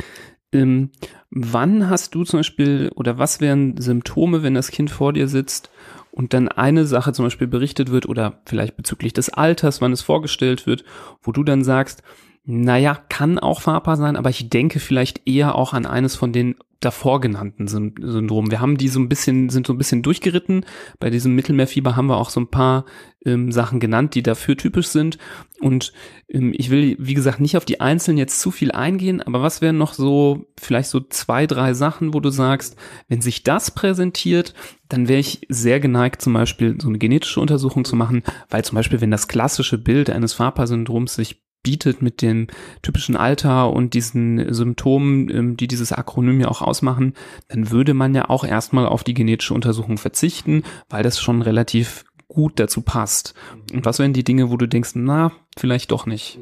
Ähm, 0.53 0.91
wann 1.31 1.91
hast 1.91 2.14
du 2.14 2.24
zum 2.24 2.39
Beispiel 2.39 2.91
oder 2.95 3.18
was 3.18 3.41
wären 3.41 3.76
Symptome, 3.79 4.43
wenn 4.43 4.55
das 4.55 4.70
Kind 4.70 4.91
vor 4.91 5.12
dir 5.12 5.29
sitzt 5.29 5.70
und 6.11 6.33
dann 6.33 6.49
eine 6.49 6.87
Sache 6.87 7.12
zum 7.12 7.26
Beispiel 7.26 7.49
berichtet 7.49 7.91
wird 7.91 8.09
oder 8.09 8.41
vielleicht 8.47 8.76
bezüglich 8.76 9.12
des 9.12 9.31
Alters, 9.31 9.81
wann 9.81 9.93
es 9.93 10.01
vorgestellt 10.01 10.66
wird, 10.66 10.85
wo 11.22 11.33
du 11.33 11.43
dann 11.43 11.64
sagst, 11.64 12.03
naja, 12.51 12.99
kann 13.11 13.38
auch 13.38 13.61
Fapa 13.61 13.96
sein, 13.96 14.16
aber 14.16 14.30
ich 14.30 14.49
denke 14.49 14.80
vielleicht 14.80 15.28
eher 15.28 15.55
auch 15.55 15.74
an 15.74 15.84
eines 15.84 16.16
von 16.16 16.32
den 16.32 16.55
davor 16.80 17.20
genannten 17.20 17.68
Syndromen. 17.68 18.51
Wir 18.51 18.61
haben 18.61 18.78
die 18.78 18.88
so 18.88 19.01
ein 19.01 19.09
bisschen, 19.11 19.51
sind 19.51 19.66
so 19.66 19.74
ein 19.74 19.78
bisschen 19.78 20.03
durchgeritten. 20.03 20.64
Bei 20.99 21.11
diesem 21.11 21.34
Mittelmeerfieber 21.34 21.94
haben 21.94 22.07
wir 22.07 22.16
auch 22.16 22.30
so 22.30 22.40
ein 22.40 22.49
paar 22.49 22.86
ähm, 23.26 23.53
Sachen 23.53 23.80
genannt, 23.80 24.14
die 24.14 24.22
dafür 24.22 24.57
typisch 24.57 24.86
sind. 24.86 25.18
Und 25.61 25.92
ähm, 26.30 26.55
ich 26.57 26.70
will, 26.70 26.96
wie 26.99 27.12
gesagt, 27.12 27.40
nicht 27.40 27.59
auf 27.59 27.66
die 27.66 27.82
einzelnen 27.82 28.16
jetzt 28.16 28.40
zu 28.40 28.51
viel 28.51 28.72
eingehen, 28.72 29.20
aber 29.20 29.42
was 29.42 29.61
wären 29.61 29.76
noch 29.76 29.92
so, 29.92 30.46
vielleicht 30.59 30.88
so 30.88 31.01
zwei, 31.01 31.46
drei 31.46 31.74
Sachen, 31.74 32.14
wo 32.14 32.20
du 32.20 32.30
sagst, 32.30 32.76
wenn 33.09 33.20
sich 33.20 33.42
das 33.42 33.72
präsentiert, 33.72 34.55
dann 34.88 35.07
wäre 35.07 35.20
ich 35.20 35.42
sehr 35.51 35.80
geneigt, 35.80 36.22
zum 36.22 36.32
Beispiel 36.32 36.80
so 36.80 36.88
eine 36.88 36.99
genetische 36.99 37.40
Untersuchung 37.40 37.84
zu 37.84 37.94
machen, 37.94 38.22
weil 38.49 38.64
zum 38.64 38.76
Beispiel, 38.76 39.03
wenn 39.03 39.11
das 39.11 39.28
klassische 39.28 39.76
Bild 39.76 40.09
eines 40.09 40.32
Fapa-Syndroms 40.32 41.14
sich 41.14 41.42
bietet 41.63 42.03
mit 42.03 42.23
dem 42.23 42.47
typischen 42.83 43.17
Alter 43.17 43.73
und 43.73 43.95
diesen 43.95 44.53
Symptomen, 44.53 45.29
ähm, 45.31 45.57
die 45.57 45.69
dieses 45.69 45.93
Akronym 45.93 46.41
ja 46.41 46.49
auch 46.49 46.63
ausmachen, 46.63 47.15
dann 47.49 47.71
würde 47.71 47.95
man 47.95 48.15
ja 48.15 48.29
auch 48.29 48.45
erstmal 48.45 48.87
auf 48.87 49.05
die 49.05 49.15
genetische 49.15 49.55
Untersuchung 49.55 49.99
verzichten, 49.99 50.63
weil 50.89 51.03
das 51.03 51.21
schon 51.21 51.43
relativ 51.43 52.05
gut 52.29 52.61
dazu 52.61 52.83
passt. 52.83 53.35
Und 53.73 53.85
was 53.85 53.99
wären 53.99 54.13
die 54.13 54.25
Dinge, 54.25 54.51
wo 54.51 54.57
du 54.57 54.67
denkst, 54.67 54.93
na, 54.95 55.33
vielleicht 55.57 55.91
doch 55.91 56.07
nicht? 56.07 56.39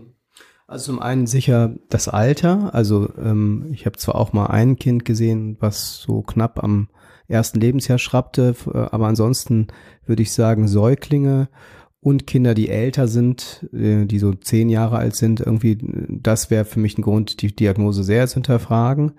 Also 0.67 0.93
zum 0.93 1.01
einen 1.01 1.27
sicher 1.27 1.75
das 1.89 2.09
Alter. 2.09 2.75
Also 2.75 3.13
ähm, 3.17 3.69
ich 3.73 3.87
habe 3.87 3.97
zwar 3.97 4.17
auch 4.17 4.33
mal 4.33 4.47
ein 4.47 4.77
Kind 4.77 5.05
gesehen, 5.05 5.57
was 5.61 6.01
so 6.01 6.23
knapp 6.23 6.63
am 6.63 6.89
ersten 7.29 7.61
Lebensjahr 7.61 7.99
schrappte, 7.99 8.55
aber 8.93 9.09
ansonsten 9.09 9.69
würde 10.05 10.23
ich 10.23 10.33
sagen 10.33 10.69
Säuglinge 10.69 11.49
und 12.07 12.25
Kinder, 12.25 12.55
die 12.55 12.69
älter 12.69 13.09
sind, 13.09 13.67
äh, 13.73 14.05
die 14.05 14.21
so 14.21 14.33
zehn 14.33 14.69
Jahre 14.69 14.97
alt 14.99 15.17
sind, 15.17 15.41
irgendwie, 15.41 15.77
das 16.09 16.53
wäre 16.53 16.65
für 16.65 16.79
mich 16.79 16.97
ein 16.97 17.03
Grund, 17.03 17.43
die 17.43 17.49
Diagnose 17.49 18.05
sehr 18.05 18.29
zu 18.29 18.35
hinterfragen. 18.35 19.15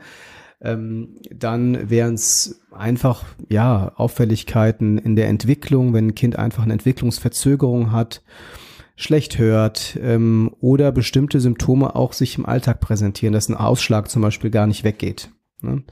Ähm, 0.61 1.17
dann 1.29 1.89
wären 1.89 2.13
es 2.13 2.61
einfach, 2.71 3.25
ja, 3.49 3.91
Auffälligkeiten 3.97 4.97
in 4.99 5.17
der 5.17 5.27
Entwicklung, 5.27 5.93
wenn 5.93 6.07
ein 6.07 6.15
Kind 6.15 6.39
einfach 6.39 6.63
eine 6.63 6.71
Entwicklungsverzögerung 6.71 7.91
hat, 7.91 8.23
schlecht 8.95 9.37
hört 9.37 9.99
ähm, 10.01 10.55
oder 10.61 10.93
bestimmte 10.93 11.41
Symptome 11.41 11.93
auch 11.93 12.13
sich 12.13 12.37
im 12.37 12.45
Alltag 12.45 12.79
präsentieren, 12.79 13.33
dass 13.33 13.49
ein 13.49 13.57
Ausschlag 13.57 14.09
zum 14.09 14.21
Beispiel 14.21 14.49
gar 14.49 14.65
nicht 14.65 14.85
weggeht. 14.85 15.29
Ne? 15.61 15.83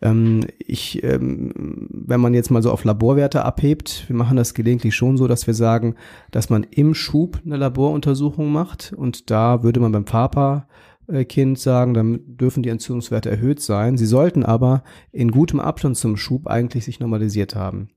Ähm, 0.00 0.46
ich, 0.58 1.02
ähm, 1.02 1.88
wenn 1.90 2.20
man 2.20 2.34
jetzt 2.34 2.50
mal 2.50 2.62
so 2.62 2.70
auf 2.70 2.84
Laborwerte 2.84 3.44
abhebt, 3.44 4.04
wir 4.08 4.16
machen 4.16 4.36
das 4.36 4.54
gelegentlich 4.54 4.94
schon 4.94 5.16
so, 5.16 5.28
dass 5.28 5.46
wir 5.46 5.54
sagen, 5.54 5.96
dass 6.30 6.50
man 6.50 6.64
im 6.70 6.94
Schub 6.94 7.40
eine 7.44 7.56
Laboruntersuchung 7.56 8.52
macht 8.52 8.92
und 8.96 9.30
da 9.30 9.62
würde 9.62 9.80
man 9.80 9.92
beim 9.92 10.04
Papa 10.04 10.66
Kind 11.28 11.58
sagen, 11.58 11.94
dann 11.94 12.20
dürfen 12.36 12.62
die 12.62 12.68
Entzündungswerte 12.68 13.28
erhöht 13.28 13.60
sein. 13.60 13.98
Sie 13.98 14.06
sollten 14.06 14.44
aber 14.44 14.84
in 15.10 15.32
gutem 15.32 15.58
Abstand 15.60 15.96
zum 15.96 16.16
Schub 16.16 16.46
eigentlich 16.46 16.84
sich 16.84 17.00
normalisiert 17.00 17.56
haben. 17.56 17.88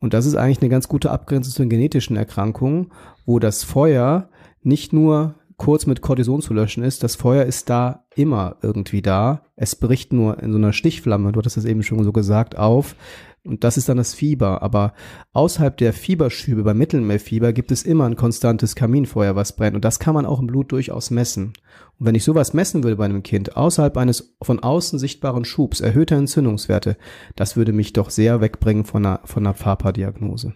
Und 0.00 0.14
das 0.14 0.26
ist 0.26 0.34
eigentlich 0.34 0.60
eine 0.60 0.70
ganz 0.70 0.88
gute 0.88 1.10
Abgrenzung 1.10 1.52
zu 1.52 1.62
den 1.62 1.70
genetischen 1.70 2.16
Erkrankungen, 2.16 2.90
wo 3.24 3.38
das 3.38 3.62
Feuer 3.62 4.30
nicht 4.62 4.92
nur 4.92 5.34
kurz 5.60 5.84
mit 5.84 6.00
Cortison 6.00 6.40
zu 6.40 6.54
löschen 6.54 6.82
ist. 6.82 7.04
Das 7.04 7.16
Feuer 7.16 7.44
ist 7.44 7.68
da 7.68 8.06
immer 8.16 8.56
irgendwie 8.62 9.02
da. 9.02 9.42
Es 9.56 9.76
bricht 9.76 10.10
nur 10.10 10.42
in 10.42 10.52
so 10.52 10.58
einer 10.58 10.72
Stichflamme, 10.72 11.32
du 11.32 11.38
hattest 11.38 11.58
das 11.58 11.66
eben 11.66 11.82
schon 11.82 12.02
so 12.02 12.12
gesagt, 12.12 12.56
auf. 12.56 12.96
Und 13.44 13.62
das 13.62 13.76
ist 13.76 13.88
dann 13.90 13.98
das 13.98 14.14
Fieber. 14.14 14.62
Aber 14.62 14.94
außerhalb 15.34 15.76
der 15.76 15.92
Fieberschübe 15.92 16.62
beim 16.62 16.78
Mittelmeerfieber 16.78 17.52
gibt 17.52 17.72
es 17.72 17.82
immer 17.82 18.06
ein 18.06 18.16
konstantes 18.16 18.74
Kaminfeuer, 18.74 19.36
was 19.36 19.54
brennt. 19.54 19.76
Und 19.76 19.84
das 19.84 19.98
kann 19.98 20.14
man 20.14 20.24
auch 20.24 20.40
im 20.40 20.46
Blut 20.46 20.72
durchaus 20.72 21.10
messen. 21.10 21.52
Und 21.98 22.06
wenn 22.06 22.14
ich 22.14 22.24
sowas 22.24 22.54
messen 22.54 22.82
würde 22.82 22.96
bei 22.96 23.04
einem 23.04 23.22
Kind, 23.22 23.54
außerhalb 23.54 23.98
eines 23.98 24.34
von 24.40 24.60
außen 24.60 24.98
sichtbaren 24.98 25.44
Schubs, 25.44 25.80
erhöhter 25.80 26.16
Entzündungswerte, 26.16 26.96
das 27.36 27.56
würde 27.56 27.74
mich 27.74 27.92
doch 27.92 28.08
sehr 28.08 28.40
wegbringen 28.40 28.84
von 28.84 29.04
einer, 29.04 29.20
von 29.24 29.46
einer 29.46 29.54
FAPA-Diagnose. 29.54 30.54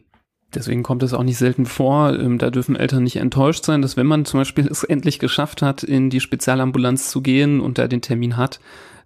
Deswegen 0.54 0.82
kommt 0.82 1.02
es 1.02 1.14
auch 1.14 1.22
nicht 1.22 1.38
selten 1.38 1.66
vor, 1.66 2.18
ähm, 2.18 2.38
da 2.38 2.50
dürfen 2.50 2.76
Eltern 2.76 3.04
nicht 3.04 3.16
enttäuscht 3.16 3.64
sein, 3.64 3.82
dass 3.82 3.96
wenn 3.96 4.06
man 4.06 4.24
zum 4.24 4.40
Beispiel 4.40 4.66
es 4.70 4.84
endlich 4.84 5.18
geschafft 5.18 5.62
hat, 5.62 5.82
in 5.82 6.10
die 6.10 6.20
Spezialambulanz 6.20 7.10
zu 7.10 7.20
gehen 7.20 7.60
und 7.60 7.78
da 7.78 7.88
den 7.88 8.02
Termin 8.02 8.36
hat, 8.36 8.60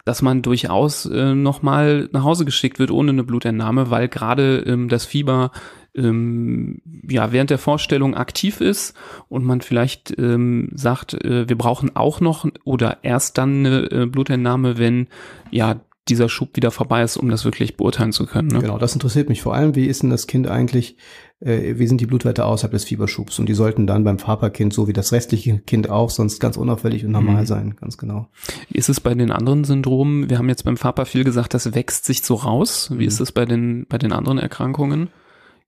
dass 0.04 0.22
man 0.22 0.42
durchaus 0.42 1.06
äh, 1.06 1.34
nochmal 1.34 2.08
nach 2.12 2.24
Hause 2.24 2.44
geschickt 2.44 2.78
wird 2.78 2.90
ohne 2.90 3.10
eine 3.10 3.24
Blutentnahme, 3.24 3.90
weil 3.90 4.08
gerade 4.08 4.60
ähm, 4.60 4.88
das 4.88 5.04
Fieber 5.04 5.50
ähm, 5.94 6.80
ja 7.08 7.32
während 7.32 7.50
der 7.50 7.58
Vorstellung 7.58 8.14
aktiv 8.14 8.60
ist 8.60 8.96
und 9.28 9.44
man 9.44 9.60
vielleicht 9.60 10.18
ähm, 10.18 10.70
sagt, 10.74 11.14
äh, 11.24 11.48
wir 11.48 11.58
brauchen 11.58 11.94
auch 11.96 12.20
noch 12.20 12.46
oder 12.64 12.98
erst 13.02 13.36
dann 13.36 13.66
eine 13.66 13.90
äh, 13.90 14.06
Blutentnahme, 14.06 14.78
wenn 14.78 15.08
ja 15.50 15.80
dieser 16.08 16.28
Schub 16.28 16.56
wieder 16.56 16.70
vorbei 16.70 17.02
ist, 17.02 17.16
um 17.16 17.28
das 17.28 17.44
wirklich 17.44 17.76
beurteilen 17.76 18.12
zu 18.12 18.26
können. 18.26 18.48
Ne? 18.48 18.60
Genau, 18.60 18.78
das 18.78 18.94
interessiert 18.94 19.28
mich 19.28 19.42
vor 19.42 19.54
allem. 19.54 19.74
Wie 19.74 19.86
ist 19.86 20.02
denn 20.02 20.10
das 20.10 20.26
Kind 20.26 20.48
eigentlich, 20.48 20.96
äh, 21.40 21.74
wie 21.78 21.86
sind 21.86 22.00
die 22.00 22.06
Blutwerte 22.06 22.44
außerhalb 22.44 22.72
des 22.72 22.84
Fieberschubs? 22.84 23.38
Und 23.38 23.48
die 23.48 23.54
sollten 23.54 23.86
dann 23.86 24.04
beim 24.04 24.18
Vaterkind, 24.18 24.72
so 24.72 24.88
wie 24.88 24.92
das 24.92 25.12
restliche 25.12 25.58
Kind 25.58 25.90
auch, 25.90 26.10
sonst 26.10 26.40
ganz 26.40 26.56
unauffällig 26.56 27.04
und 27.04 27.12
normal 27.12 27.42
mhm. 27.42 27.46
sein, 27.46 27.76
ganz 27.80 27.98
genau. 27.98 28.28
Wie 28.70 28.78
ist 28.78 28.88
es 28.88 29.00
bei 29.00 29.14
den 29.14 29.30
anderen 29.30 29.64
Syndromen? 29.64 30.30
Wir 30.30 30.38
haben 30.38 30.48
jetzt 30.48 30.64
beim 30.64 30.76
Vater 30.76 31.06
viel 31.06 31.24
gesagt, 31.24 31.54
das 31.54 31.74
wächst 31.74 32.04
sich 32.04 32.22
so 32.22 32.34
raus. 32.34 32.90
Wie 32.92 33.02
mhm. 33.02 33.08
ist 33.08 33.20
es 33.20 33.32
bei 33.32 33.44
den, 33.44 33.86
bei 33.88 33.98
den 33.98 34.12
anderen 34.12 34.38
Erkrankungen? 34.38 35.10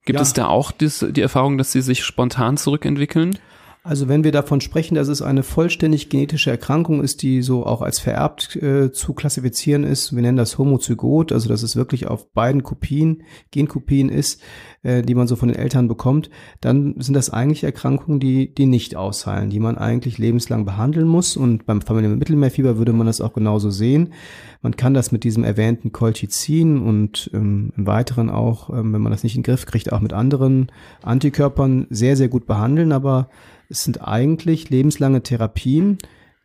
Gibt 0.04 0.18
ja. 0.18 0.22
es 0.22 0.32
da 0.32 0.46
auch 0.46 0.72
dies, 0.72 1.04
die 1.10 1.20
Erfahrung, 1.20 1.58
dass 1.58 1.72
sie 1.72 1.82
sich 1.82 2.04
spontan 2.04 2.56
zurückentwickeln? 2.56 3.38
Also 3.82 4.08
wenn 4.08 4.24
wir 4.24 4.32
davon 4.32 4.60
sprechen, 4.60 4.94
dass 4.94 5.08
es 5.08 5.22
eine 5.22 5.42
vollständig 5.42 6.10
genetische 6.10 6.50
Erkrankung 6.50 7.02
ist, 7.02 7.22
die 7.22 7.40
so 7.40 7.64
auch 7.64 7.80
als 7.80 7.98
vererbt 7.98 8.56
äh, 8.56 8.92
zu 8.92 9.14
klassifizieren 9.14 9.84
ist, 9.84 10.14
wir 10.14 10.20
nennen 10.20 10.36
das 10.36 10.58
Homozygot, 10.58 11.32
also 11.32 11.48
dass 11.48 11.62
es 11.62 11.76
wirklich 11.76 12.06
auf 12.06 12.30
beiden 12.32 12.62
Kopien, 12.62 13.22
Genkopien 13.50 14.10
ist, 14.10 14.42
äh, 14.82 15.00
die 15.00 15.14
man 15.14 15.26
so 15.26 15.34
von 15.34 15.48
den 15.48 15.56
Eltern 15.56 15.88
bekommt, 15.88 16.28
dann 16.60 16.96
sind 16.98 17.14
das 17.14 17.30
eigentlich 17.30 17.64
Erkrankungen, 17.64 18.20
die, 18.20 18.54
die 18.54 18.66
nicht 18.66 18.96
ausheilen, 18.96 19.48
die 19.48 19.60
man 19.60 19.78
eigentlich 19.78 20.18
lebenslang 20.18 20.66
behandeln 20.66 21.08
muss. 21.08 21.38
Und 21.38 21.64
beim 21.64 21.80
Familien 21.80 22.18
Mittelmeerfieber 22.18 22.76
würde 22.76 22.92
man 22.92 23.06
das 23.06 23.22
auch 23.22 23.32
genauso 23.32 23.70
sehen. 23.70 24.12
Man 24.60 24.76
kann 24.76 24.92
das 24.92 25.10
mit 25.10 25.24
diesem 25.24 25.42
erwähnten 25.42 25.90
Colchicin 25.90 26.82
und 26.82 27.30
ähm, 27.32 27.72
im 27.78 27.86
Weiteren 27.86 28.28
auch, 28.28 28.68
ähm, 28.68 28.92
wenn 28.92 29.00
man 29.00 29.12
das 29.12 29.22
nicht 29.22 29.36
in 29.36 29.42
den 29.42 29.50
Griff 29.50 29.64
kriegt, 29.64 29.90
auch 29.90 30.00
mit 30.00 30.12
anderen 30.12 30.70
Antikörpern 31.02 31.86
sehr, 31.88 32.18
sehr 32.18 32.28
gut 32.28 32.46
behandeln, 32.46 32.92
aber 32.92 33.30
es 33.70 33.84
sind 33.84 34.06
eigentlich 34.06 34.68
lebenslange 34.68 35.22
Therapien. 35.22 35.98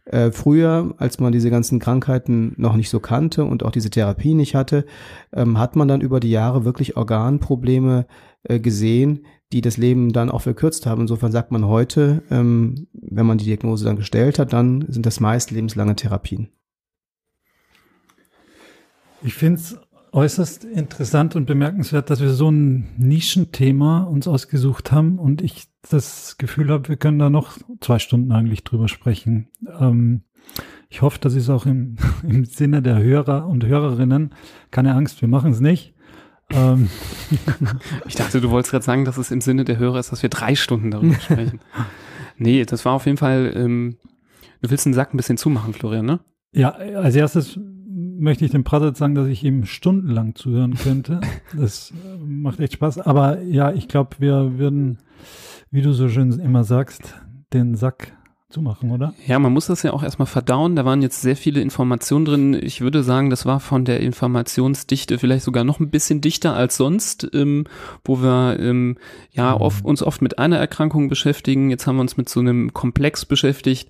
Äh, 0.06 0.32
früher, 0.32 0.94
als 0.98 1.20
man 1.20 1.32
diese 1.32 1.50
ganzen 1.50 1.80
Krankheiten 1.80 2.54
noch 2.58 2.76
nicht 2.76 2.90
so 2.90 3.00
kannte 3.00 3.44
und 3.44 3.64
auch 3.64 3.72
diese 3.72 3.90
Therapie 3.90 4.36
nicht 4.36 4.54
hatte, 4.54 4.86
ähm, 5.34 5.58
hat 5.58 5.76
man 5.76 5.88
dann 5.88 6.02
über 6.02 6.20
die 6.20 6.30
Jahre 6.30 6.64
wirklich 6.64 6.96
Organprobleme 6.96 8.06
äh, 8.44 8.60
gesehen, 8.60 9.26
die 9.52 9.62
das 9.62 9.78
Leben 9.78 10.14
dann 10.14 10.30
auch 10.30 10.42
verkürzt 10.42 10.86
haben. 10.86 11.02
Insofern 11.02 11.32
sagt 11.32 11.52
man 11.52 11.66
heute, 11.66 12.22
ähm, 12.30 12.88
wenn 12.94 13.26
man 13.26 13.40
die 13.40 13.46
Diagnose 13.46 13.86
dann 13.86 13.96
gestellt 13.96 14.38
hat, 14.38 14.54
dann 14.54 14.86
sind 14.88 15.08
das 15.08 15.20
meist 15.20 15.50
lebenslange 15.50 15.96
Therapien. 15.96 16.50
Ich 19.24 19.34
finde 19.34 19.60
es 19.60 19.76
äußerst 20.16 20.64
interessant 20.64 21.36
und 21.36 21.46
bemerkenswert, 21.46 22.10
dass 22.10 22.22
wir 22.22 22.30
so 22.30 22.50
ein 22.50 22.88
Nischenthema 22.98 24.04
uns 24.04 24.30
ausgesucht 24.30 24.94
haben 24.94 25.20
und 25.20 25.42
ich 25.42 25.68
das 25.90 26.38
Gefühl 26.38 26.70
habe, 26.70 26.88
wir 26.88 26.96
können 26.96 27.20
da 27.20 27.30
noch 27.30 27.58
zwei 27.82 28.00
Stunden 28.00 28.32
eigentlich 28.32 28.64
drüber 28.64 28.88
sprechen. 28.88 29.50
Ähm, 29.78 30.24
ich 30.90 31.02
hoffe, 31.02 31.20
das 31.20 31.36
ist 31.36 31.50
auch 31.50 31.66
im, 31.66 31.98
im 32.24 32.46
Sinne 32.46 32.82
der 32.82 32.98
Hörer 32.98 33.46
und 33.46 33.66
Hörerinnen. 33.66 34.34
Keine 34.72 34.96
Angst, 34.96 35.22
wir 35.22 35.28
machen 35.28 35.52
es 35.52 35.60
nicht. 35.60 35.94
Ähm. 36.50 36.90
Ich 38.08 38.16
dachte, 38.16 38.40
du 38.40 38.52
wolltest 38.52 38.72
gerade 38.72 38.86
sagen, 38.86 39.04
dass 39.04 39.18
es 39.18 39.32
im 39.32 39.42
Sinne 39.42 39.66
der 39.66 39.78
Hörer 39.80 40.00
ist, 40.00 40.12
dass 40.12 40.22
wir 40.22 40.30
drei 40.30 40.56
Stunden 40.56 40.92
darüber 40.92 41.16
sprechen. 41.16 41.60
nee, 42.38 42.64
das 42.64 42.86
war 42.86 42.94
auf 42.94 43.06
jeden 43.06 43.18
Fall, 43.18 43.52
ähm, 43.56 43.98
du 44.62 44.70
willst 44.70 44.86
den 44.86 44.94
Sack 44.94 45.14
ein 45.14 45.18
bisschen 45.18 45.38
zumachen, 45.38 45.74
Florian, 45.74 46.06
ne? 46.06 46.20
Ja, 46.54 46.70
als 46.70 47.16
erstes 47.16 47.60
möchte 48.18 48.46
ich 48.46 48.52
dem 48.52 48.64
Pratet 48.64 48.98
sagen, 48.98 49.16
dass 49.16 49.28
ich 49.28 49.44
ihm 49.44 49.66
stundenlang 49.66 50.36
zuhören 50.36 50.76
könnte. 50.76 51.22
Das 51.58 51.92
äh, 51.92 52.18
macht 52.18 52.60
echt 52.60 52.74
Spaß. 52.74 53.00
Aber 53.00 53.42
ja, 53.42 53.72
ich 53.72 53.88
glaube, 53.88 54.18
wir 54.20 54.58
würden, 54.58 54.98
wie 55.72 55.82
du 55.82 55.94
so 55.94 56.10
schön 56.10 56.32
immer 56.40 56.64
sagst, 56.64 57.16
den 57.54 57.76
Sack 57.76 58.14
zumachen, 58.56 58.92
oder? 58.92 59.14
Ja, 59.28 59.38
man 59.38 59.52
muss 59.52 59.68
das 59.68 59.84
ja 59.84 59.92
auch 59.92 60.02
erstmal 60.02 60.28
verdauen. 60.28 60.76
Da 60.76 60.86
waren 60.86 61.02
jetzt 61.02 61.22
sehr 61.22 61.36
viele 61.36 61.62
Informationen 61.62 62.26
drin. 62.26 62.54
Ich 62.54 62.82
würde 62.82 63.04
sagen, 63.04 63.30
das 63.30 63.46
war 63.46 63.60
von 63.60 63.84
der 63.86 64.00
Informationsdichte 64.00 65.18
vielleicht 65.18 65.44
sogar 65.44 65.64
noch 65.64 65.80
ein 65.80 65.90
bisschen 65.90 66.22
dichter 66.22 66.56
als 66.56 66.78
sonst, 66.78 67.28
ähm, 67.34 67.66
wo 68.04 68.22
wir 68.22 68.58
ähm, 68.60 68.98
ja 69.32 69.56
mhm. 69.56 69.62
oft, 69.62 69.86
uns 69.86 70.02
oft 70.02 70.22
mit 70.22 70.40
einer 70.40 70.58
Erkrankung 70.58 71.10
beschäftigen. 71.10 71.70
Jetzt 71.70 71.86
haben 71.86 71.98
wir 71.98 72.02
uns 72.02 72.18
mit 72.18 72.30
so 72.30 72.40
einem 72.40 72.74
Komplex 72.74 73.26
beschäftigt. 73.26 73.90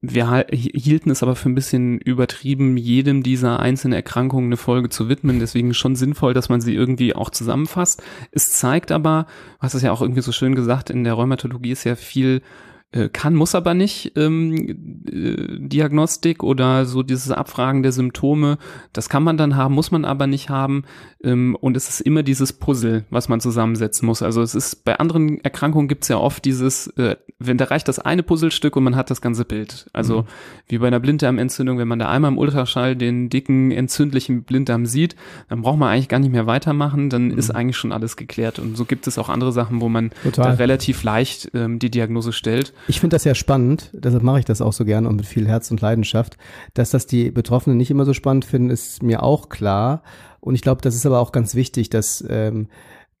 Wir 0.00 0.46
hielten 0.52 1.10
es 1.10 1.24
aber 1.24 1.34
für 1.34 1.48
ein 1.48 1.56
bisschen 1.56 1.98
übertrieben, 1.98 2.76
jedem 2.76 3.24
dieser 3.24 3.58
einzelnen 3.58 3.94
Erkrankungen 3.94 4.46
eine 4.46 4.56
Folge 4.56 4.90
zu 4.90 5.08
widmen. 5.08 5.40
Deswegen 5.40 5.74
schon 5.74 5.96
sinnvoll, 5.96 6.34
dass 6.34 6.48
man 6.48 6.60
sie 6.60 6.74
irgendwie 6.74 7.16
auch 7.16 7.30
zusammenfasst. 7.30 8.00
Es 8.30 8.52
zeigt 8.52 8.92
aber, 8.92 9.26
du 9.56 9.62
hast 9.62 9.74
es 9.74 9.82
ja 9.82 9.90
auch 9.90 10.00
irgendwie 10.00 10.20
so 10.20 10.30
schön 10.30 10.54
gesagt, 10.54 10.90
in 10.90 11.02
der 11.02 11.14
Rheumatologie 11.14 11.72
ist 11.72 11.82
ja 11.82 11.96
viel 11.96 12.42
äh, 12.90 13.10
kann, 13.10 13.34
muss 13.34 13.54
aber 13.54 13.74
nicht 13.74 14.12
ähm, 14.16 15.04
äh, 15.06 15.58
Diagnostik 15.58 16.42
oder 16.42 16.86
so 16.86 17.02
dieses 17.02 17.30
Abfragen 17.30 17.82
der 17.82 17.92
Symptome. 17.92 18.56
Das 18.94 19.10
kann 19.10 19.22
man 19.22 19.36
dann 19.36 19.56
haben, 19.56 19.74
muss 19.74 19.90
man 19.90 20.06
aber 20.06 20.26
nicht 20.26 20.48
haben. 20.48 20.84
Ähm, 21.22 21.54
und 21.60 21.76
es 21.76 21.90
ist 21.90 22.00
immer 22.00 22.22
dieses 22.22 22.54
Puzzle, 22.54 23.04
was 23.10 23.28
man 23.28 23.40
zusammensetzen 23.40 24.06
muss. 24.06 24.22
Also 24.22 24.40
es 24.40 24.54
ist 24.54 24.86
bei 24.86 24.98
anderen 24.98 25.44
Erkrankungen 25.44 25.86
gibt 25.86 26.04
es 26.04 26.08
ja 26.08 26.16
oft 26.16 26.46
dieses, 26.46 26.86
äh, 26.96 27.16
wenn 27.38 27.58
da 27.58 27.66
reicht 27.66 27.88
das 27.88 27.98
eine 27.98 28.22
Puzzlestück 28.22 28.74
und 28.74 28.84
man 28.84 28.96
hat 28.96 29.10
das 29.10 29.20
ganze 29.20 29.44
Bild. 29.44 29.90
Also 29.92 30.22
mhm. 30.22 30.26
wie 30.68 30.78
bei 30.78 30.86
einer 30.86 31.00
Blinddarmentzündung, 31.00 31.76
wenn 31.76 31.88
man 31.88 31.98
da 31.98 32.08
einmal 32.08 32.30
im 32.30 32.38
Ultraschall 32.38 32.96
den 32.96 33.28
dicken 33.28 33.70
entzündlichen 33.70 34.44
Blinddarm 34.44 34.86
sieht, 34.86 35.14
dann 35.50 35.60
braucht 35.60 35.78
man 35.78 35.90
eigentlich 35.90 36.08
gar 36.08 36.20
nicht 36.20 36.32
mehr 36.32 36.46
weitermachen. 36.46 37.10
Dann 37.10 37.26
mhm. 37.26 37.38
ist 37.38 37.50
eigentlich 37.50 37.76
schon 37.76 37.92
alles 37.92 38.16
geklärt. 38.16 38.58
Und 38.58 38.78
so 38.78 38.86
gibt 38.86 39.06
es 39.06 39.18
auch 39.18 39.28
andere 39.28 39.52
Sachen, 39.52 39.82
wo 39.82 39.90
man 39.90 40.10
Total. 40.22 40.44
da 40.46 40.52
relativ 40.52 41.02
leicht 41.02 41.50
ähm, 41.52 41.78
die 41.78 41.90
Diagnose 41.90 42.32
stellt. 42.32 42.72
Ich 42.86 43.00
finde 43.00 43.14
das 43.14 43.24
ja 43.24 43.34
spannend, 43.34 43.90
deshalb 43.92 44.22
mache 44.22 44.38
ich 44.38 44.44
das 44.44 44.60
auch 44.60 44.72
so 44.72 44.84
gerne 44.84 45.08
und 45.08 45.16
mit 45.16 45.26
viel 45.26 45.46
Herz 45.46 45.70
und 45.70 45.80
Leidenschaft. 45.80 46.36
Dass 46.74 46.90
das 46.90 47.06
die 47.06 47.30
Betroffenen 47.30 47.76
nicht 47.76 47.90
immer 47.90 48.04
so 48.04 48.14
spannend 48.14 48.44
finden, 48.44 48.70
ist 48.70 49.02
mir 49.02 49.22
auch 49.22 49.48
klar. 49.48 50.02
Und 50.40 50.54
ich 50.54 50.62
glaube, 50.62 50.80
das 50.82 50.94
ist 50.94 51.04
aber 51.04 51.18
auch 51.18 51.32
ganz 51.32 51.54
wichtig, 51.54 51.90
dass, 51.90 52.24
ähm, 52.28 52.68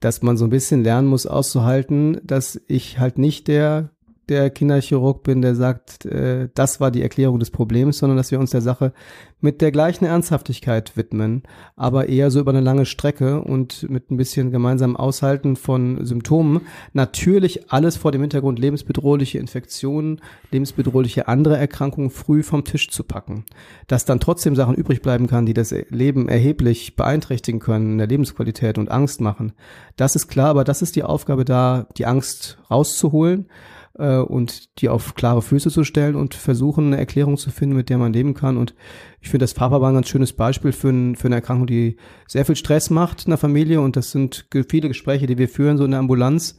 dass 0.00 0.22
man 0.22 0.36
so 0.36 0.44
ein 0.44 0.50
bisschen 0.50 0.84
lernen 0.84 1.08
muss 1.08 1.26
auszuhalten, 1.26 2.20
dass 2.22 2.60
ich 2.68 2.98
halt 2.98 3.18
nicht 3.18 3.48
der 3.48 3.90
der 4.28 4.50
Kinderchirurg 4.50 5.22
bin, 5.22 5.42
der 5.42 5.54
sagt, 5.54 6.04
äh, 6.04 6.48
das 6.54 6.80
war 6.80 6.90
die 6.90 7.02
Erklärung 7.02 7.38
des 7.38 7.50
Problems, 7.50 7.98
sondern 7.98 8.16
dass 8.16 8.30
wir 8.30 8.40
uns 8.40 8.50
der 8.50 8.60
Sache 8.60 8.92
mit 9.40 9.60
der 9.60 9.70
gleichen 9.70 10.04
Ernsthaftigkeit 10.04 10.96
widmen, 10.96 11.44
aber 11.76 12.08
eher 12.08 12.30
so 12.30 12.40
über 12.40 12.50
eine 12.50 12.60
lange 12.60 12.86
Strecke 12.86 13.40
und 13.40 13.88
mit 13.88 14.10
ein 14.10 14.16
bisschen 14.16 14.50
gemeinsamem 14.50 14.96
Aushalten 14.96 15.54
von 15.54 16.04
Symptomen. 16.04 16.62
Natürlich 16.92 17.70
alles 17.70 17.96
vor 17.96 18.10
dem 18.10 18.20
Hintergrund 18.20 18.58
lebensbedrohliche 18.58 19.38
Infektionen, 19.38 20.20
lebensbedrohliche 20.50 21.28
andere 21.28 21.56
Erkrankungen 21.56 22.10
früh 22.10 22.42
vom 22.42 22.64
Tisch 22.64 22.90
zu 22.90 23.04
packen. 23.04 23.44
Dass 23.86 24.04
dann 24.04 24.20
trotzdem 24.20 24.56
Sachen 24.56 24.74
übrig 24.74 25.02
bleiben 25.02 25.28
kann, 25.28 25.46
die 25.46 25.54
das 25.54 25.72
Leben 25.88 26.28
erheblich 26.28 26.96
beeinträchtigen 26.96 27.60
können, 27.60 27.92
in 27.92 27.98
der 27.98 28.08
Lebensqualität 28.08 28.76
und 28.76 28.90
Angst 28.90 29.20
machen. 29.20 29.52
Das 29.96 30.16
ist 30.16 30.26
klar, 30.28 30.48
aber 30.48 30.64
das 30.64 30.82
ist 30.82 30.96
die 30.96 31.04
Aufgabe 31.04 31.44
da, 31.44 31.86
die 31.96 32.06
Angst 32.06 32.58
rauszuholen 32.70 33.46
äh, 33.94 34.16
und 34.16 34.80
die 34.80 34.88
auf 34.88 35.14
klare 35.14 35.42
Füße 35.42 35.70
zu 35.70 35.84
stellen 35.84 36.14
und 36.16 36.34
versuchen, 36.34 36.88
eine 36.88 36.98
Erklärung 36.98 37.36
zu 37.36 37.50
finden, 37.50 37.76
mit 37.76 37.88
der 37.88 37.98
man 37.98 38.12
leben 38.12 38.34
kann. 38.34 38.56
Und 38.56 38.74
ich 39.20 39.28
finde, 39.28 39.44
das 39.44 39.54
Papa 39.54 39.80
war 39.80 39.90
ein 39.90 39.94
ganz 39.94 40.08
schönes 40.08 40.32
Beispiel 40.32 40.72
für, 40.72 40.90
ein, 40.90 41.16
für 41.16 41.28
eine 41.28 41.36
Erkrankung, 41.36 41.66
die 41.66 41.96
sehr 42.26 42.44
viel 42.44 42.56
Stress 42.56 42.90
macht 42.90 43.24
in 43.24 43.30
der 43.30 43.38
Familie. 43.38 43.80
Und 43.80 43.96
das 43.96 44.10
sind 44.10 44.46
viele 44.68 44.88
Gespräche, 44.88 45.26
die 45.26 45.38
wir 45.38 45.48
führen, 45.48 45.78
so 45.78 45.84
in 45.84 45.90
der 45.90 46.00
Ambulanz. 46.00 46.56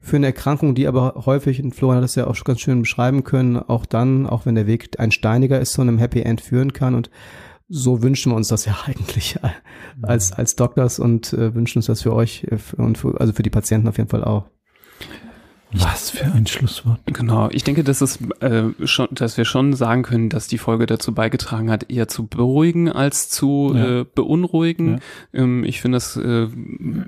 Für 0.00 0.16
eine 0.16 0.26
Erkrankung, 0.26 0.74
die 0.74 0.86
aber 0.86 1.22
häufig, 1.24 1.62
und 1.62 1.74
Florian 1.74 1.96
hat 1.96 2.04
das 2.04 2.14
ja 2.14 2.26
auch 2.26 2.34
schon 2.34 2.44
ganz 2.44 2.60
schön 2.60 2.82
beschreiben 2.82 3.24
können, 3.24 3.56
auch 3.56 3.86
dann, 3.86 4.26
auch 4.26 4.44
wenn 4.44 4.54
der 4.54 4.66
Weg 4.66 5.00
ein 5.00 5.10
steiniger 5.10 5.58
ist, 5.60 5.72
zu 5.72 5.80
einem 5.80 5.96
Happy 5.96 6.20
End 6.20 6.42
führen 6.42 6.74
kann. 6.74 6.94
Und 6.94 7.08
so 7.68 8.02
wünschen 8.02 8.32
wir 8.32 8.36
uns 8.36 8.48
das 8.48 8.66
ja 8.66 8.76
eigentlich 8.84 9.38
als, 10.02 10.32
als 10.32 10.56
Doctors 10.56 10.98
und 10.98 11.32
äh, 11.32 11.54
wünschen 11.54 11.78
uns 11.78 11.86
das 11.86 12.02
für 12.02 12.14
euch 12.14 12.46
äh, 12.50 12.58
und 12.76 12.98
für, 12.98 13.18
also 13.20 13.32
für 13.32 13.42
die 13.42 13.50
Patienten 13.50 13.88
auf 13.88 13.96
jeden 13.96 14.10
Fall 14.10 14.24
auch. 14.24 14.44
Was 15.76 16.10
für 16.10 16.26
ein 16.26 16.46
Schlusswort. 16.46 17.00
Genau, 17.06 17.48
ich 17.50 17.64
denke, 17.64 17.82
dass 17.82 18.00
es 18.00 18.20
äh, 18.40 18.64
schon, 18.84 19.08
dass 19.10 19.36
wir 19.36 19.44
schon 19.44 19.72
sagen 19.74 20.02
können, 20.02 20.28
dass 20.28 20.46
die 20.46 20.58
Folge 20.58 20.86
dazu 20.86 21.12
beigetragen 21.12 21.70
hat, 21.70 21.90
eher 21.90 22.06
zu 22.06 22.26
beruhigen 22.26 22.90
als 22.90 23.28
zu 23.28 23.72
ja. 23.74 24.00
äh, 24.00 24.04
beunruhigen. 24.04 25.00
Ja. 25.32 25.42
Ähm, 25.42 25.64
ich 25.64 25.80
finde 25.80 25.96
das 25.96 26.16
äh, 26.16 26.46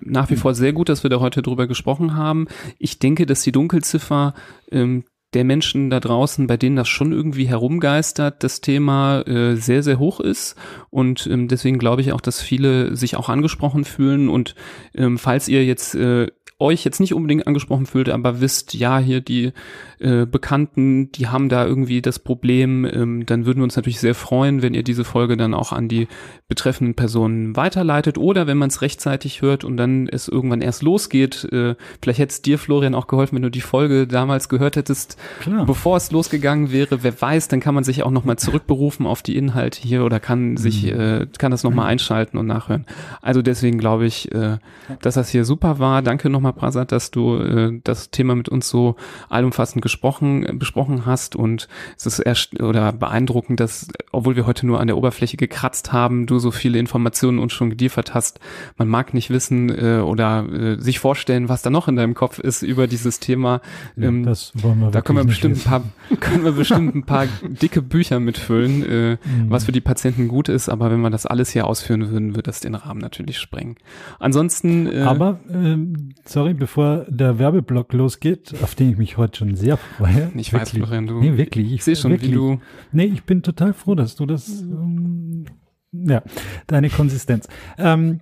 nach 0.01 0.31
wie 0.31 0.37
vor 0.37 0.55
sehr 0.55 0.73
gut, 0.73 0.89
dass 0.89 1.05
wir 1.05 1.11
da 1.11 1.21
heute 1.21 1.43
drüber 1.43 1.69
gesprochen 1.69 2.17
haben. 2.17 2.49
Ich 2.79 2.99
denke, 2.99 3.25
dass 3.25 3.43
die 3.43 3.53
Dunkelziffer 3.53 4.35
ähm, 4.73 5.05
der 5.35 5.45
Menschen 5.45 5.91
da 5.91 6.01
draußen, 6.01 6.47
bei 6.47 6.57
denen 6.57 6.77
das 6.77 6.89
schon 6.89 7.13
irgendwie 7.13 7.47
herumgeistert, 7.47 8.43
das 8.43 8.61
Thema 8.61 9.21
äh, 9.27 9.57
sehr, 9.57 9.83
sehr 9.83 9.99
hoch 9.99 10.19
ist. 10.19 10.57
Und 10.89 11.27
ähm, 11.27 11.47
deswegen 11.47 11.79
glaube 11.79 12.01
ich 12.01 12.13
auch, 12.13 12.21
dass 12.21 12.41
viele 12.41 12.97
sich 12.97 13.17
auch 13.17 13.29
angesprochen 13.29 13.85
fühlen. 13.85 14.29
Und 14.29 14.55
ähm, 14.95 15.19
falls 15.19 15.49
ihr 15.49 15.65
jetzt 15.65 15.95
äh, 15.95 16.29
euch 16.59 16.85
jetzt 16.85 17.01
nicht 17.01 17.15
unbedingt 17.15 17.47
angesprochen 17.47 17.87
fühlt, 17.87 18.09
aber 18.09 18.41
wisst, 18.41 18.75
ja, 18.75 18.99
hier 18.99 19.21
die 19.21 19.53
äh, 20.01 20.25
Bekannten, 20.25 21.13
die 21.13 21.29
haben 21.29 21.49
da 21.49 21.67
irgendwie 21.67 22.01
das 22.01 22.19
Problem, 22.19 22.85
ähm, 22.85 23.27
dann 23.27 23.45
würden 23.45 23.59
wir 23.59 23.65
uns 23.65 23.77
natürlich 23.77 24.01
sehr 24.01 24.15
freuen, 24.15 24.63
wenn 24.63 24.75
ihr 24.75 24.83
diese 24.83 25.05
Folge 25.05 25.37
dann 25.37 25.53
auch 25.53 25.73
an 25.73 25.89
die 25.89 26.09
betreffenden 26.49 26.95
Personen 26.95 27.57
weiterleitet 27.57 28.17
oder 28.17 28.47
wenn 28.47 28.57
man 28.57 28.69
es 28.69 28.81
rechtzeitig 28.81 29.43
hört 29.43 29.65
und 29.65 29.77
dann 29.77 30.09
es 30.09 30.29
irgendwann 30.29 30.63
erst 30.63 30.83
losgeht. 30.83 31.45
Äh, 31.53 31.75
vielleicht 32.01 32.21
hätte 32.21 32.33
es 32.33 32.43
dir, 32.43 32.59
Florian, 32.59 32.95
auch 32.95 33.07
geholfen, 33.07 33.37
wenn 33.37 33.43
du 33.43 33.51
die 33.51 33.61
Folge 33.61 34.07
damals 34.07 34.49
gehört 34.49 34.77
hättest, 34.77 35.19
Klar. 35.41 35.67
bevor 35.67 35.97
es 35.97 36.11
losgegangen 36.11 36.73
wäre. 36.73 37.03
Wer 37.03 37.21
weiß, 37.21 37.49
dann 37.49 37.61
kann 37.61 37.75
man 37.75 37.85
sich 37.85 38.03
auch 38.03 38.11
nochmal 38.11 38.37
zurückberufen 38.37 39.07
auf 39.07 39.23
die 39.23 39.37
Inhalte 39.37 39.81
hier 39.83 40.05
oder 40.05 40.21
kann 40.21 40.57
sich, 40.57 40.85
mhm. 40.85 41.01
äh, 41.01 41.27
kann 41.39 41.51
das 41.51 41.65
nochmal 41.65 41.87
einschalten 41.87 42.39
und 42.39 42.47
nachhören. 42.47 42.87
Also 43.21 43.43
deswegen 43.43 43.79
glaube 43.79 44.07
ich, 44.07 44.33
äh, 44.33 44.59
dass 45.03 45.15
das 45.15 45.29
hier 45.29 45.45
super 45.45 45.79
war. 45.79 46.03
Danke 46.03 46.31
nochmal 46.31 46.47
nochmal, 46.47 46.53
Prasad, 46.53 46.93
dass 46.93 47.11
du 47.11 47.37
äh, 47.37 47.81
das 47.83 48.11
Thema 48.11 48.35
mit 48.35 48.49
uns 48.49 48.69
so 48.69 48.97
allumfassend 49.29 49.83
gesprochen, 49.87 50.45
äh, 50.45 50.53
besprochen 50.53 51.07
hast. 51.07 51.37
Und 51.37 51.69
es 51.97 52.07
ist 52.07 52.19
erst 52.19 52.61
oder 52.61 52.93
beeindruckend, 52.93 53.61
dass, 53.61 53.87
obwohl 54.11 54.35
wir 54.35 54.47
heute 54.47 54.67
nur 54.67 54.81
an 54.81 54.89
der 54.89 54.97
Oberfläche 54.97 55.37
gekratzt 55.37 55.93
haben, 55.93 56.27
du 56.27 56.41
so 56.41 56.51
viele 56.51 56.79
Informationen 56.81 57.39
uns 57.39 57.53
schon 57.53 57.71
geliefert 57.71 58.15
hast. 58.15 58.41
Man 58.77 58.89
mag 58.89 59.15
nicht 59.15 59.31
wissen 59.31 59.71
äh, 59.71 60.01
oder 60.01 60.47
äh, 60.49 60.81
sich 60.81 60.99
vorstellen, 60.99 61.49
was 61.49 61.63
da 61.63 61.71
noch 61.71 61.87
in 61.87 61.95
deinem 61.95 62.15
Kopf 62.15 62.41
ist 62.41 62.63
über 62.63 62.89
dieses 62.89 63.21
Thema. 63.21 63.61
Ähm, 63.97 64.25
ja, 64.25 64.31
das 64.31 64.53
wollen 64.55 64.81
wir 64.81 64.91
da 64.91 65.01
können 65.03 65.19
wir 65.19 65.25
bestimmt 65.25 65.59
ein 65.59 65.63
paar, 65.63 65.83
können 66.21 66.45
wir 66.45 66.53
bestimmt 66.53 66.95
ein 66.95 67.05
paar 67.05 67.27
dicke 67.43 67.83
Bücher 67.83 68.19
mitfüllen, 68.19 68.83
äh, 68.83 69.11
mhm. 69.13 69.51
was 69.51 69.65
für 69.65 69.73
die 69.73 69.81
Patienten 69.81 70.27
gut 70.27 70.49
ist. 70.49 70.69
Aber 70.69 70.91
wenn 70.91 71.01
wir 71.01 71.11
das 71.11 71.27
alles 71.27 71.51
hier 71.51 71.67
ausführen 71.67 72.11
würden, 72.11 72.31
würde 72.35 72.43
das 72.43 72.61
den 72.61 72.75
Rahmen 72.75 73.01
natürlich 73.01 73.39
sprengen. 73.39 73.77
Ansonsten. 74.19 74.87
Äh, 74.87 75.03
aber 75.03 75.39
ähm, 75.49 76.15
sorry, 76.25 76.55
bevor 76.55 77.07
der 77.09 77.39
Werbeblock 77.39 77.93
losgeht, 77.93 78.55
auf 78.63 78.75
den 78.75 78.91
ich 78.91 78.99
mich 78.99 79.17
heute 79.17 79.39
schon 79.39 79.55
sehr 79.55 79.76
freue. 79.77 80.31
Ich 80.37 80.53
weiß, 80.53 80.71
Florian, 80.71 81.07
du. 81.07 81.21
Nee, 81.21 81.37
wirklich. 81.37 81.73
Ich 81.73 81.85
sehe 81.85 81.97
schon, 81.97 82.13
wirklich. 82.13 82.31
wie 82.31 82.35
du. 82.35 82.61
Nee, 82.93 83.05
ich 83.05 83.25
bin 83.25 83.43
total 83.43 83.73
froh, 83.73 83.95
dass 83.95 84.17
du 84.17 84.27
das, 84.27 84.63
ähm, 84.63 85.45
ja, 85.93 86.23
deine 86.67 86.91
Konsistenz. 86.91 87.49
Ähm, 87.79 88.21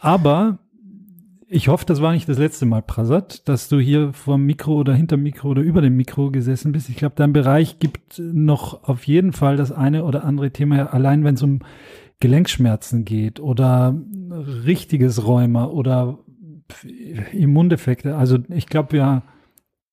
aber 0.00 0.58
ich 1.48 1.68
hoffe, 1.68 1.84
das 1.86 2.02
war 2.02 2.12
nicht 2.12 2.28
das 2.28 2.38
letzte 2.38 2.66
Mal, 2.66 2.82
Prasad, 2.82 3.48
dass 3.48 3.68
du 3.68 3.78
hier 3.78 4.12
vor 4.12 4.36
dem 4.36 4.46
Mikro 4.46 4.74
oder 4.74 4.94
hinter 4.94 5.16
dem 5.16 5.22
Mikro 5.22 5.48
oder 5.48 5.62
über 5.62 5.80
dem 5.80 5.96
Mikro 5.96 6.30
gesessen 6.30 6.72
bist. 6.72 6.88
Ich 6.88 6.96
glaube, 6.96 7.14
dein 7.16 7.32
Bereich 7.32 7.78
gibt 7.78 8.18
noch 8.18 8.84
auf 8.84 9.06
jeden 9.06 9.32
Fall 9.32 9.56
das 9.56 9.70
eine 9.70 10.04
oder 10.04 10.24
andere 10.24 10.50
Thema, 10.50 10.92
allein 10.92 11.22
wenn 11.24 11.36
es 11.36 11.42
um 11.42 11.60
Gelenkschmerzen 12.18 13.04
geht 13.04 13.38
oder 13.40 13.94
richtiges 14.64 15.24
Rheuma 15.24 15.66
oder 15.66 16.18
Immundefekte. 17.32 18.16
Also 18.16 18.38
ich 18.48 18.66
glaube, 18.66 18.92
wir, 18.92 19.22